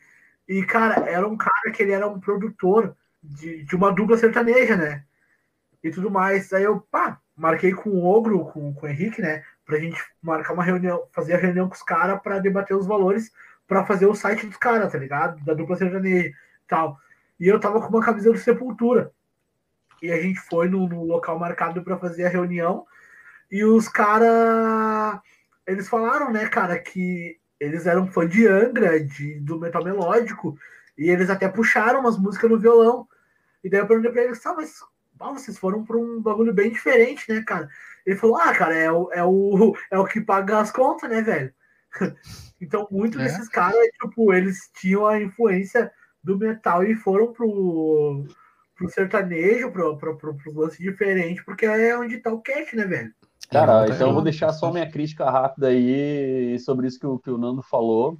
E, 0.47 0.63
cara, 0.63 1.09
era 1.09 1.27
um 1.27 1.35
cara 1.35 1.71
que 1.73 1.81
ele 1.81 1.91
era 1.91 2.07
um 2.07 2.19
produtor 2.19 2.95
de, 3.23 3.63
de 3.63 3.75
uma 3.75 3.91
dupla 3.91 4.15
sertaneja, 4.15 4.77
né? 4.77 5.03
E 5.83 5.89
tudo 5.89 6.11
mais. 6.11 6.53
Aí 6.53 6.65
eu, 6.65 6.79
pá, 6.91 7.19
marquei 7.35 7.73
com 7.73 7.89
o 7.89 8.05
Ogro, 8.05 8.45
com, 8.45 8.75
com 8.75 8.85
o 8.85 8.89
Henrique, 8.89 9.23
né? 9.23 9.43
Pra 9.65 9.79
gente 9.79 9.99
marcar 10.21 10.53
uma 10.53 10.63
reunião, 10.63 11.07
fazer 11.11 11.33
a 11.33 11.39
reunião 11.39 11.67
com 11.67 11.73
os 11.73 11.81
caras 11.81 12.21
para 12.21 12.37
debater 12.37 12.77
os 12.77 12.85
valores 12.85 13.31
para 13.67 13.83
fazer 13.87 14.05
o 14.05 14.13
site 14.13 14.45
dos 14.45 14.57
caras, 14.57 14.91
tá 14.91 14.99
ligado? 14.99 15.43
Da 15.43 15.55
dupla 15.55 15.75
sertaneja 15.75 16.27
e 16.27 16.33
tal. 16.67 16.99
E 17.39 17.47
eu 17.47 17.59
tava 17.59 17.79
com 17.81 17.89
uma 17.89 18.03
camisa 18.03 18.31
do 18.31 18.37
Sepultura. 18.37 19.11
E 20.01 20.11
a 20.11 20.21
gente 20.21 20.39
foi 20.39 20.67
no, 20.69 20.87
no 20.87 21.03
local 21.03 21.39
marcado 21.39 21.83
para 21.83 21.97
fazer 21.97 22.25
a 22.25 22.29
reunião. 22.29 22.85
E 23.51 23.63
os 23.63 23.87
caras. 23.87 25.19
Eles 25.65 25.89
falaram, 25.89 26.31
né, 26.31 26.47
cara, 26.47 26.79
que 26.79 27.37
eles 27.59 27.85
eram 27.85 28.07
fã 28.07 28.27
de 28.27 28.47
Angra, 28.47 29.03
de, 29.03 29.39
do 29.39 29.59
metal 29.59 29.83
melódico. 29.83 30.57
E 30.97 31.09
eles 31.09 31.29
até 31.29 31.47
puxaram 31.47 31.99
umas 31.99 32.17
músicas 32.17 32.49
no 32.49 32.59
violão. 32.59 33.07
E 33.63 33.69
daí 33.69 33.81
eu 33.81 33.87
perguntei 33.87 34.11
pra 34.11 34.23
eles, 34.23 34.45
ah, 34.45 34.53
mas 34.53 34.79
ah, 35.19 35.31
vocês 35.31 35.57
foram 35.57 35.83
pra 35.83 35.97
um 35.97 36.21
bagulho 36.21 36.53
bem 36.53 36.71
diferente, 36.71 37.31
né, 37.31 37.43
cara? 37.45 37.67
Ele 38.05 38.15
falou, 38.15 38.37
ah, 38.37 38.53
cara, 38.53 38.75
é 38.75 38.91
o, 38.91 39.11
é 39.11 39.23
o, 39.23 39.75
é 39.91 39.97
o 39.97 40.05
que 40.05 40.21
paga 40.21 40.59
as 40.59 40.71
contas, 40.71 41.09
né, 41.09 41.21
velho? 41.21 41.53
então, 42.61 42.87
muitos 42.91 43.19
é. 43.19 43.23
desses 43.23 43.49
caras, 43.49 43.87
tipo, 44.01 44.33
eles 44.33 44.69
tinham 44.73 45.05
a 45.05 45.19
influência 45.19 45.91
do 46.27 46.37
metal 46.37 46.83
e 46.83 46.93
foram 46.93 47.31
pro, 47.31 48.25
pro 48.75 48.89
sertanejo, 48.89 49.71
pro, 49.71 49.97
pro, 49.97 50.17
pro, 50.17 50.35
pro 50.35 50.59
lance 50.59 50.83
diferente, 50.83 51.43
porque 51.45 51.65
é 51.65 51.97
onde 51.97 52.17
tá 52.17 52.31
o 52.31 52.41
cash, 52.41 52.73
né, 52.73 52.85
velho? 52.85 53.13
Cara, 53.49 53.87
então 53.87 54.09
eu 54.09 54.13
vou 54.13 54.21
deixar 54.21 54.51
só 54.51 54.71
minha 54.71 54.89
crítica 54.91 55.29
rápida 55.29 55.69
aí 55.69 56.59
sobre 56.59 56.87
isso 56.87 56.99
que 56.99 57.07
o, 57.07 57.17
que 57.17 57.31
o 57.31 57.37
Nando 57.37 57.63
falou. 57.63 58.19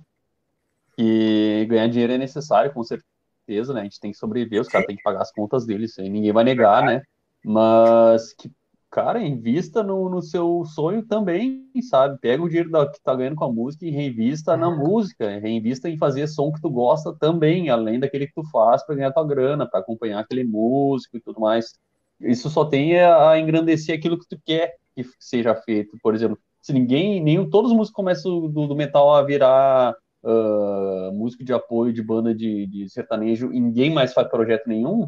Que 0.95 1.65
ganhar 1.69 1.88
dinheiro 1.89 2.13
é 2.13 2.17
necessário, 2.17 2.73
com 2.73 2.81
certeza, 2.81 3.73
né? 3.73 3.81
A 3.81 3.84
gente 3.84 3.99
tem 3.99 4.11
que 4.11 4.17
sobreviver, 4.17 4.61
os 4.61 4.69
caras 4.69 4.88
têm 4.88 4.95
que 4.95 5.03
pagar 5.03 5.21
as 5.21 5.31
contas 5.31 5.65
deles, 5.65 5.99
aí 5.99 6.09
ninguém 6.09 6.31
vai 6.31 6.45
negar, 6.45 6.81
né? 6.84 7.03
Mas 7.43 8.34
que 8.34 8.49
cara, 8.89 9.22
invista 9.22 9.84
no, 9.84 10.09
no 10.09 10.22
seu 10.22 10.64
sonho 10.65 11.05
também, 11.05 11.69
sabe? 11.81 12.18
Pega 12.19 12.43
o 12.43 12.47
dinheiro 12.47 12.72
da, 12.72 12.89
que 12.89 13.01
tá 13.01 13.15
ganhando 13.15 13.35
com 13.35 13.45
a 13.45 13.51
música 13.51 13.85
e 13.85 13.91
reinvista 13.91 14.55
na 14.55 14.69
música, 14.69 15.39
reinvista 15.39 15.89
em 15.89 15.97
fazer 15.97 16.27
som 16.27 16.51
que 16.51 16.61
tu 16.61 16.69
gosta 16.69 17.14
também, 17.14 17.69
além 17.69 17.99
daquele 17.99 18.27
que 18.27 18.34
tu 18.34 18.43
faz 18.49 18.85
para 18.85 18.95
ganhar 18.95 19.11
tua 19.11 19.27
grana, 19.27 19.69
para 19.69 19.80
acompanhar 19.80 20.19
aquele 20.19 20.43
músico 20.43 21.18
e 21.18 21.22
tudo 21.22 21.39
mais. 21.39 21.73
Isso 22.19 22.49
só 22.49 22.65
tem 22.65 22.99
a 22.99 23.38
engrandecer 23.39 23.97
aquilo 23.97 24.18
que 24.18 24.27
tu 24.27 24.39
quer 24.43 24.76
que 24.95 25.05
seja 25.19 25.53
feito. 25.53 25.97
Por 26.01 26.15
exemplo, 26.15 26.39
se 26.61 26.73
ninguém, 26.73 27.22
nenhum, 27.23 27.49
todos 27.49 27.72
os 27.72 27.77
músicos 27.77 27.95
começam 27.95 28.47
do, 28.49 28.68
do 28.68 28.76
metal 28.76 29.14
a 29.14 29.22
virar 29.22 29.95
uh, 30.23 31.14
músico 31.14 31.43
de 31.43 31.53
apoio 31.53 31.93
de 31.93 32.01
banda 32.01 32.34
de, 32.34 32.65
de 32.68 32.89
sertanejo 32.89 33.53
e 33.53 33.59
ninguém 33.59 33.91
mais 33.91 34.14
faz 34.14 34.27
projeto 34.27 34.68
nenhum, 34.68 35.07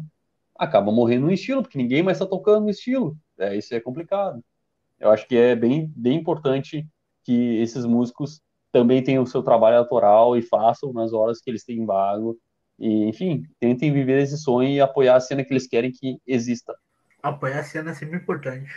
acaba 0.56 0.92
morrendo 0.92 1.26
no 1.26 1.32
estilo, 1.32 1.62
porque 1.62 1.78
ninguém 1.78 2.02
mais 2.02 2.18
está 2.18 2.26
tocando 2.26 2.64
no 2.64 2.70
estilo. 2.70 3.16
É, 3.40 3.56
isso 3.56 3.74
é 3.74 3.80
complicado. 3.80 4.44
Eu 4.98 5.10
acho 5.10 5.26
que 5.26 5.34
é 5.34 5.56
bem, 5.56 5.90
bem 5.96 6.18
importante 6.18 6.86
que 7.24 7.56
esses 7.60 7.86
músicos 7.86 8.40
também 8.70 9.02
tenham 9.02 9.22
o 9.22 9.26
seu 9.26 9.42
trabalho 9.42 9.78
autoral 9.78 10.36
e 10.36 10.42
façam 10.42 10.92
nas 10.92 11.12
horas 11.12 11.40
que 11.40 11.50
eles 11.50 11.64
têm 11.64 11.86
vago. 11.86 12.38
E, 12.78 13.06
enfim, 13.06 13.42
tentem 13.58 13.92
viver 13.92 14.22
esse 14.22 14.36
sonho 14.36 14.68
e 14.68 14.80
apoiar 14.80 15.16
a 15.16 15.20
cena 15.20 15.42
que 15.42 15.52
eles 15.52 15.66
querem 15.66 15.90
que 15.90 16.18
exista. 16.26 16.74
Apoiar 17.22 17.60
a 17.60 17.62
cena 17.62 17.90
é 17.90 17.94
sempre 17.94 18.18
importante. 18.18 18.70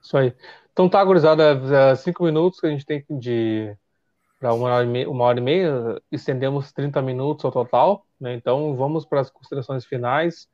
Isso 0.00 0.16
aí. 0.16 0.32
Então 0.72 0.88
tá, 0.88 1.02
gurizada, 1.04 1.96
cinco 1.96 2.24
minutos 2.24 2.60
que 2.60 2.66
a 2.66 2.70
gente 2.70 2.86
tem 2.86 3.04
de 3.10 3.76
para 4.38 4.52
uma 4.52 4.68
hora, 4.68 4.84
e 4.84 4.88
meia, 4.88 5.10
uma 5.10 5.24
hora 5.24 5.38
e 5.38 5.42
meia, 5.42 6.00
estendemos 6.12 6.70
30 6.70 7.00
minutos 7.00 7.44
ao 7.44 7.50
total, 7.50 8.06
né? 8.20 8.34
Então 8.34 8.76
vamos 8.76 9.06
para 9.06 9.20
as 9.20 9.30
considerações 9.30 9.84
finais. 9.84 10.46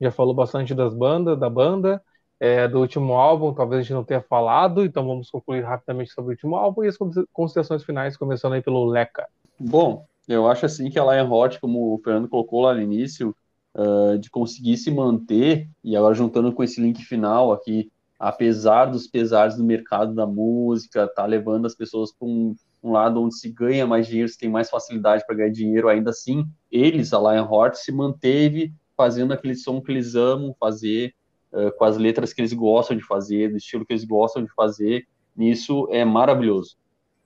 Já 0.00 0.10
falou 0.10 0.34
bastante 0.34 0.74
das 0.74 0.94
bandas, 0.94 1.38
da 1.38 1.50
banda 1.50 2.02
é, 2.38 2.68
do 2.68 2.80
último 2.80 3.14
álbum, 3.14 3.54
talvez 3.54 3.80
a 3.80 3.82
gente 3.82 3.94
não 3.94 4.04
tenha 4.04 4.20
falado, 4.20 4.84
então 4.84 5.06
vamos 5.06 5.30
concluir 5.30 5.62
rapidamente 5.62 6.12
sobre 6.12 6.30
o 6.30 6.32
último 6.32 6.56
álbum 6.56 6.84
e 6.84 6.88
as 6.88 6.96
considerações 7.32 7.82
finais, 7.82 8.16
começando 8.16 8.52
aí 8.52 8.62
pelo 8.62 8.84
Leca. 8.84 9.26
Bom, 9.58 10.06
eu 10.28 10.46
acho 10.46 10.66
assim 10.66 10.90
que 10.90 10.98
a 10.98 11.04
Lion 11.04 11.30
Hot, 11.30 11.58
como 11.60 11.94
o 11.94 11.98
Fernando 11.98 12.28
colocou 12.28 12.60
lá 12.62 12.74
no 12.74 12.82
início, 12.82 13.34
uh, 13.74 14.18
de 14.18 14.28
conseguir 14.30 14.76
se 14.76 14.90
manter, 14.90 15.68
e 15.82 15.96
agora 15.96 16.14
juntando 16.14 16.52
com 16.52 16.62
esse 16.62 16.80
link 16.80 17.02
final 17.04 17.52
aqui, 17.52 17.90
apesar 18.18 18.86
dos 18.86 19.06
pesares 19.06 19.56
do 19.56 19.64
mercado 19.64 20.14
da 20.14 20.26
música, 20.26 21.06
tá 21.06 21.24
levando 21.24 21.66
as 21.66 21.74
pessoas 21.74 22.12
para 22.12 22.26
um, 22.26 22.54
um, 22.82 22.92
lado 22.92 23.22
onde 23.22 23.36
se 23.36 23.50
ganha 23.50 23.86
mais 23.86 24.06
dinheiro, 24.06 24.28
se 24.28 24.38
tem 24.38 24.48
mais 24.48 24.68
facilidade 24.68 25.24
para 25.26 25.36
ganhar 25.36 25.50
dinheiro, 25.50 25.88
ainda 25.88 26.10
assim, 26.10 26.46
eles, 26.70 27.12
a 27.12 27.18
Lion 27.18 27.46
Hot, 27.50 27.78
se 27.78 27.92
manteve 27.92 28.72
fazendo 28.96 29.32
aquele 29.32 29.54
som 29.54 29.80
que 29.80 29.92
eles 29.92 30.14
amam 30.14 30.54
fazer, 30.58 31.14
uh, 31.52 31.70
com 31.76 31.84
as 31.84 31.96
letras 31.96 32.32
que 32.32 32.40
eles 32.40 32.52
gostam 32.52 32.96
de 32.96 33.02
fazer, 33.04 33.50
do 33.50 33.56
estilo 33.56 33.84
que 33.84 33.92
eles 33.92 34.04
gostam 34.04 34.44
de 34.44 34.52
fazer, 34.54 35.06
nisso 35.36 35.88
é 35.90 36.04
maravilhoso. 36.04 36.76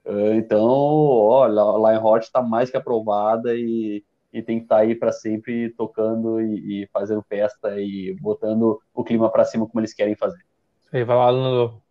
Uh, 0.04 0.34
então, 0.34 0.64
ó, 0.66 1.44
a 1.44 1.92
Lion 1.92 2.04
Hot 2.04 2.24
está 2.24 2.42
mais 2.42 2.70
que 2.70 2.76
aprovada 2.76 3.54
e, 3.54 4.04
e 4.32 4.42
tem 4.42 4.58
que 4.58 4.64
estar 4.64 4.76
tá 4.76 4.82
aí 4.82 4.94
para 4.94 5.12
sempre 5.12 5.70
tocando 5.70 6.40
e, 6.40 6.82
e, 6.82 6.88
fazendo 6.92 7.22
festa 7.22 7.80
e 7.80 8.16
botando 8.20 8.80
o 8.94 9.04
clima 9.04 9.30
para 9.30 9.44
cima 9.44 9.66
como 9.66 9.80
eles 9.80 9.94
querem 9.94 10.16
fazer. 10.16 10.42
Aí, 10.92 11.04
vai 11.04 11.16
lá, 11.16 11.30
Lando. 11.30 11.82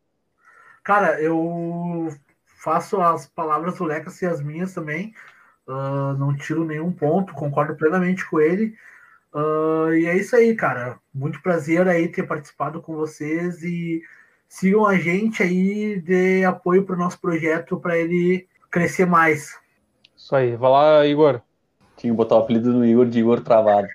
Cara, 0.83 1.21
eu 1.21 2.09
faço 2.45 2.99
as 2.99 3.27
palavras 3.27 3.77
do 3.77 3.85
Leca 3.85 4.11
e 4.21 4.25
as 4.25 4.41
minhas 4.41 4.73
também. 4.73 5.13
Uh, 5.67 6.17
não 6.17 6.35
tiro 6.35 6.65
nenhum 6.65 6.91
ponto, 6.91 7.33
concordo 7.33 7.75
plenamente 7.75 8.27
com 8.27 8.39
ele. 8.39 8.75
Uh, 9.33 9.93
e 9.93 10.05
é 10.05 10.17
isso 10.17 10.35
aí, 10.35 10.55
cara. 10.55 10.97
Muito 11.13 11.41
prazer 11.41 11.87
aí 11.87 12.07
ter 12.07 12.23
participado 12.23 12.81
com 12.81 12.95
vocês 12.95 13.63
e 13.63 14.01
sigam 14.47 14.85
a 14.85 14.95
gente 14.95 15.43
aí, 15.43 16.01
dê 16.01 16.43
apoio 16.43 16.83
para 16.83 16.95
o 16.95 16.99
nosso 16.99 17.19
projeto 17.21 17.79
para 17.79 17.97
ele 17.97 18.47
crescer 18.71 19.05
mais. 19.05 19.57
Isso 20.17 20.35
aí, 20.35 20.55
vai 20.55 20.71
lá, 20.71 21.05
Igor. 21.05 21.41
Tinha 21.95 22.11
que 22.11 22.17
botar 22.17 22.35
o 22.35 22.39
apelido 22.39 22.73
no 22.73 22.85
Igor 22.85 23.05
de 23.05 23.19
Igor 23.19 23.41
Travado. 23.41 23.87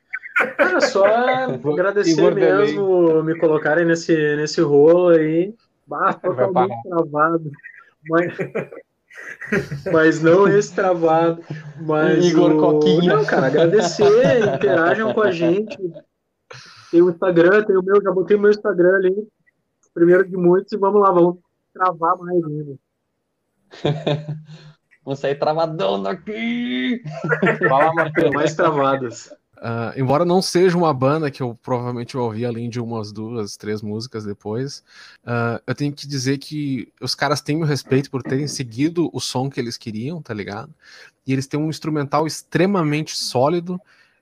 Cara, 0.57 0.81
só 0.81 1.05
agradecer 1.73 2.13
Igor 2.13 2.35
mesmo 2.35 3.23
me 3.23 3.37
colocarem 3.39 3.85
nesse, 3.85 4.15
nesse 4.37 4.61
rolo 4.61 5.09
aí. 5.09 5.55
Bah, 5.87 6.13
totalmente 6.15 6.75
travado. 6.89 7.51
Mas, 8.09 8.37
mas 9.93 10.23
não 10.23 10.49
esse 10.49 10.75
travado. 10.75 11.43
Mas 11.81 12.25
Igor 12.25 12.53
o... 12.53 12.61
Coquinha. 12.61 13.17
Não, 13.17 13.25
cara, 13.25 13.47
agradecer, 13.47 14.55
interajam 14.55 15.13
com 15.13 15.23
a 15.23 15.31
gente. 15.31 15.77
Tem 16.91 17.03
o 17.03 17.11
Instagram, 17.11 17.65
tem 17.65 17.77
o 17.77 17.83
meu, 17.83 18.03
já 18.03 18.13
botei 18.13 18.37
o 18.37 18.41
meu 18.41 18.51
Instagram 18.51 18.97
ali. 18.97 19.29
Primeiro 19.93 20.29
de 20.29 20.37
muitos, 20.37 20.73
e 20.73 20.77
vamos 20.77 21.01
lá, 21.01 21.11
vamos 21.11 21.39
travar 21.73 22.17
mais 22.19 22.45
ainda. 22.45 22.75
vamos 25.05 25.21
sair 25.21 25.37
travadão 25.37 26.03
daqui! 26.03 27.03
Fala, 27.69 27.93
Matheus. 27.95 28.31
Mais 28.33 28.55
travadas. 28.55 29.37
Uh, 29.65 29.99
embora 29.99 30.27
não 30.27 30.43
seja 30.43 30.77
uma 30.77 30.93
banda 30.93 31.31
que 31.31 31.43
eu 31.43 31.59
provavelmente 31.63 32.19
ouvi 32.19 32.45
além 32.45 32.69
de 32.69 32.79
umas 32.79 33.11
duas, 33.11 33.57
três 33.57 33.81
músicas 33.81 34.23
depois, 34.23 34.85
uh, 35.25 35.59
eu 35.67 35.75
tenho 35.75 35.91
que 35.91 36.07
dizer 36.07 36.37
que 36.37 36.93
os 37.01 37.15
caras 37.15 37.41
têm 37.41 37.57
o 37.63 37.65
respeito 37.65 38.11
por 38.11 38.23
terem 38.23 38.47
seguido 38.47 39.09
o 39.11 39.19
som 39.19 39.49
que 39.49 39.59
eles 39.59 39.79
queriam, 39.79 40.21
tá 40.21 40.35
ligado? 40.35 40.75
E 41.27 41.33
eles 41.33 41.47
têm 41.47 41.59
um 41.59 41.71
instrumental 41.71 42.27
extremamente 42.27 43.17
sólido, 43.17 43.81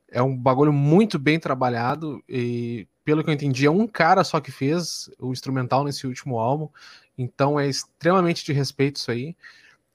é 0.09 0.23
um 0.23 0.37
bagulho 0.37 0.73
muito 0.73 1.19
bem 1.19 1.41
trabalhado, 1.41 2.23
e 2.29 2.87
pelo 3.05 3.25
que 3.25 3.31
eu 3.31 3.35
entendi, 3.35 3.67
é 3.67 3.71
um 3.71 3.89
cara 3.89 4.23
só 4.23 4.39
que 4.41 4.53
fez 4.53 5.11
o 5.19 5.33
instrumental 5.33 5.83
nesse 5.83 6.07
último 6.07 6.39
álbum, 6.39 6.69
então 7.19 7.59
é 7.59 7.69
extremamente 7.69 8.45
de 8.45 8.53
respeito 8.53 8.95
isso 8.99 9.11
aí. 9.11 9.35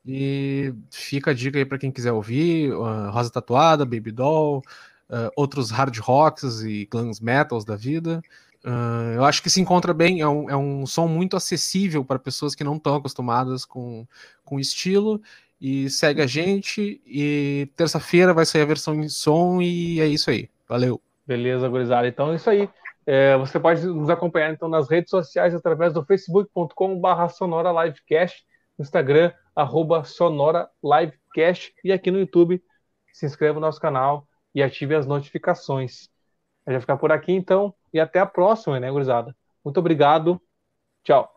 E 0.06 0.74
fica 0.92 1.32
a 1.32 1.34
dica 1.34 1.58
aí 1.58 1.66
para 1.66 1.78
quem 1.78 1.92
quiser 1.92 2.12
ouvir: 2.12 2.74
uh, 2.74 3.12
Rosa 3.12 3.30
Tatuada, 3.30 3.86
Baby 3.86 4.12
Doll 4.12 4.62
uh, 5.10 5.32
outros 5.36 5.72
hard 5.72 5.98
rocks 5.98 6.62
e 6.62 6.86
glam 6.90 7.12
metals 7.22 7.66
da 7.66 7.76
vida. 7.76 8.22
Uh, 8.66 9.14
eu 9.16 9.26
acho 9.26 9.42
que 9.42 9.50
se 9.50 9.62
encontra 9.62 9.94
bem, 9.94 10.22
é 10.22 10.28
um, 10.28 10.50
é 10.50 10.58
um 10.58 10.86
som 10.86 11.08
muito 11.08 11.38
acessível 11.38 12.04
para 12.04 12.20
pessoas 12.20 12.54
que 12.54 12.64
não 12.64 12.76
estão 12.76 12.96
acostumadas 12.96 13.64
com 13.66 14.06
o 14.50 14.60
estilo. 14.60 15.22
E 15.60 15.90
segue 15.90 16.22
a 16.22 16.28
gente. 16.28 17.02
E 17.06 17.70
terça-feira 17.76 18.34
vai 18.34 18.46
sair 18.46 18.62
a 18.62 18.66
versão 18.66 18.94
em 18.96 19.10
som. 19.10 19.62
E 19.62 20.00
é 20.00 20.08
isso 20.08 20.30
aí. 20.30 20.50
Valeu. 20.68 21.02
Beleza, 21.26 21.68
gurizada. 21.68 22.08
Então 22.08 22.32
é 22.32 22.36
isso 22.36 22.50
aí. 22.50 22.70
É, 23.06 23.38
você 23.38 23.60
pode 23.60 23.86
nos 23.86 24.10
acompanhar 24.10 24.52
então 24.52 24.68
nas 24.68 24.90
redes 24.90 25.10
sociais 25.10 25.56
através 25.56 25.94
do 25.94 26.04
facebook.com.br 26.04 27.30
Sonora 27.30 27.72
Livecast, 27.86 28.46
Instagram, 28.78 29.32
arroba 29.56 30.04
Sonora 30.04 30.70
Livecast 30.84 31.74
e 31.84 31.92
aqui 31.94 32.12
no 32.12 32.20
YouTube. 32.20 32.62
Se 33.14 33.26
inscreva 33.26 33.56
no 33.56 33.66
nosso 33.66 33.80
canal, 33.80 34.27
e 34.58 34.64
ative 34.64 34.96
as 34.96 35.06
notificações. 35.06 36.10
Gente 36.68 36.74
vai 36.76 36.82
ficar 36.82 36.98
por 36.98 37.12
aqui 37.12 37.32
então 37.32 37.74
e 37.94 38.00
até 38.00 38.20
a 38.20 38.26
próxima, 38.26 38.80
né, 38.80 38.92
gurizada? 38.92 39.36
Muito 39.64 39.80
obrigado. 39.80 40.42
Tchau. 41.04 41.34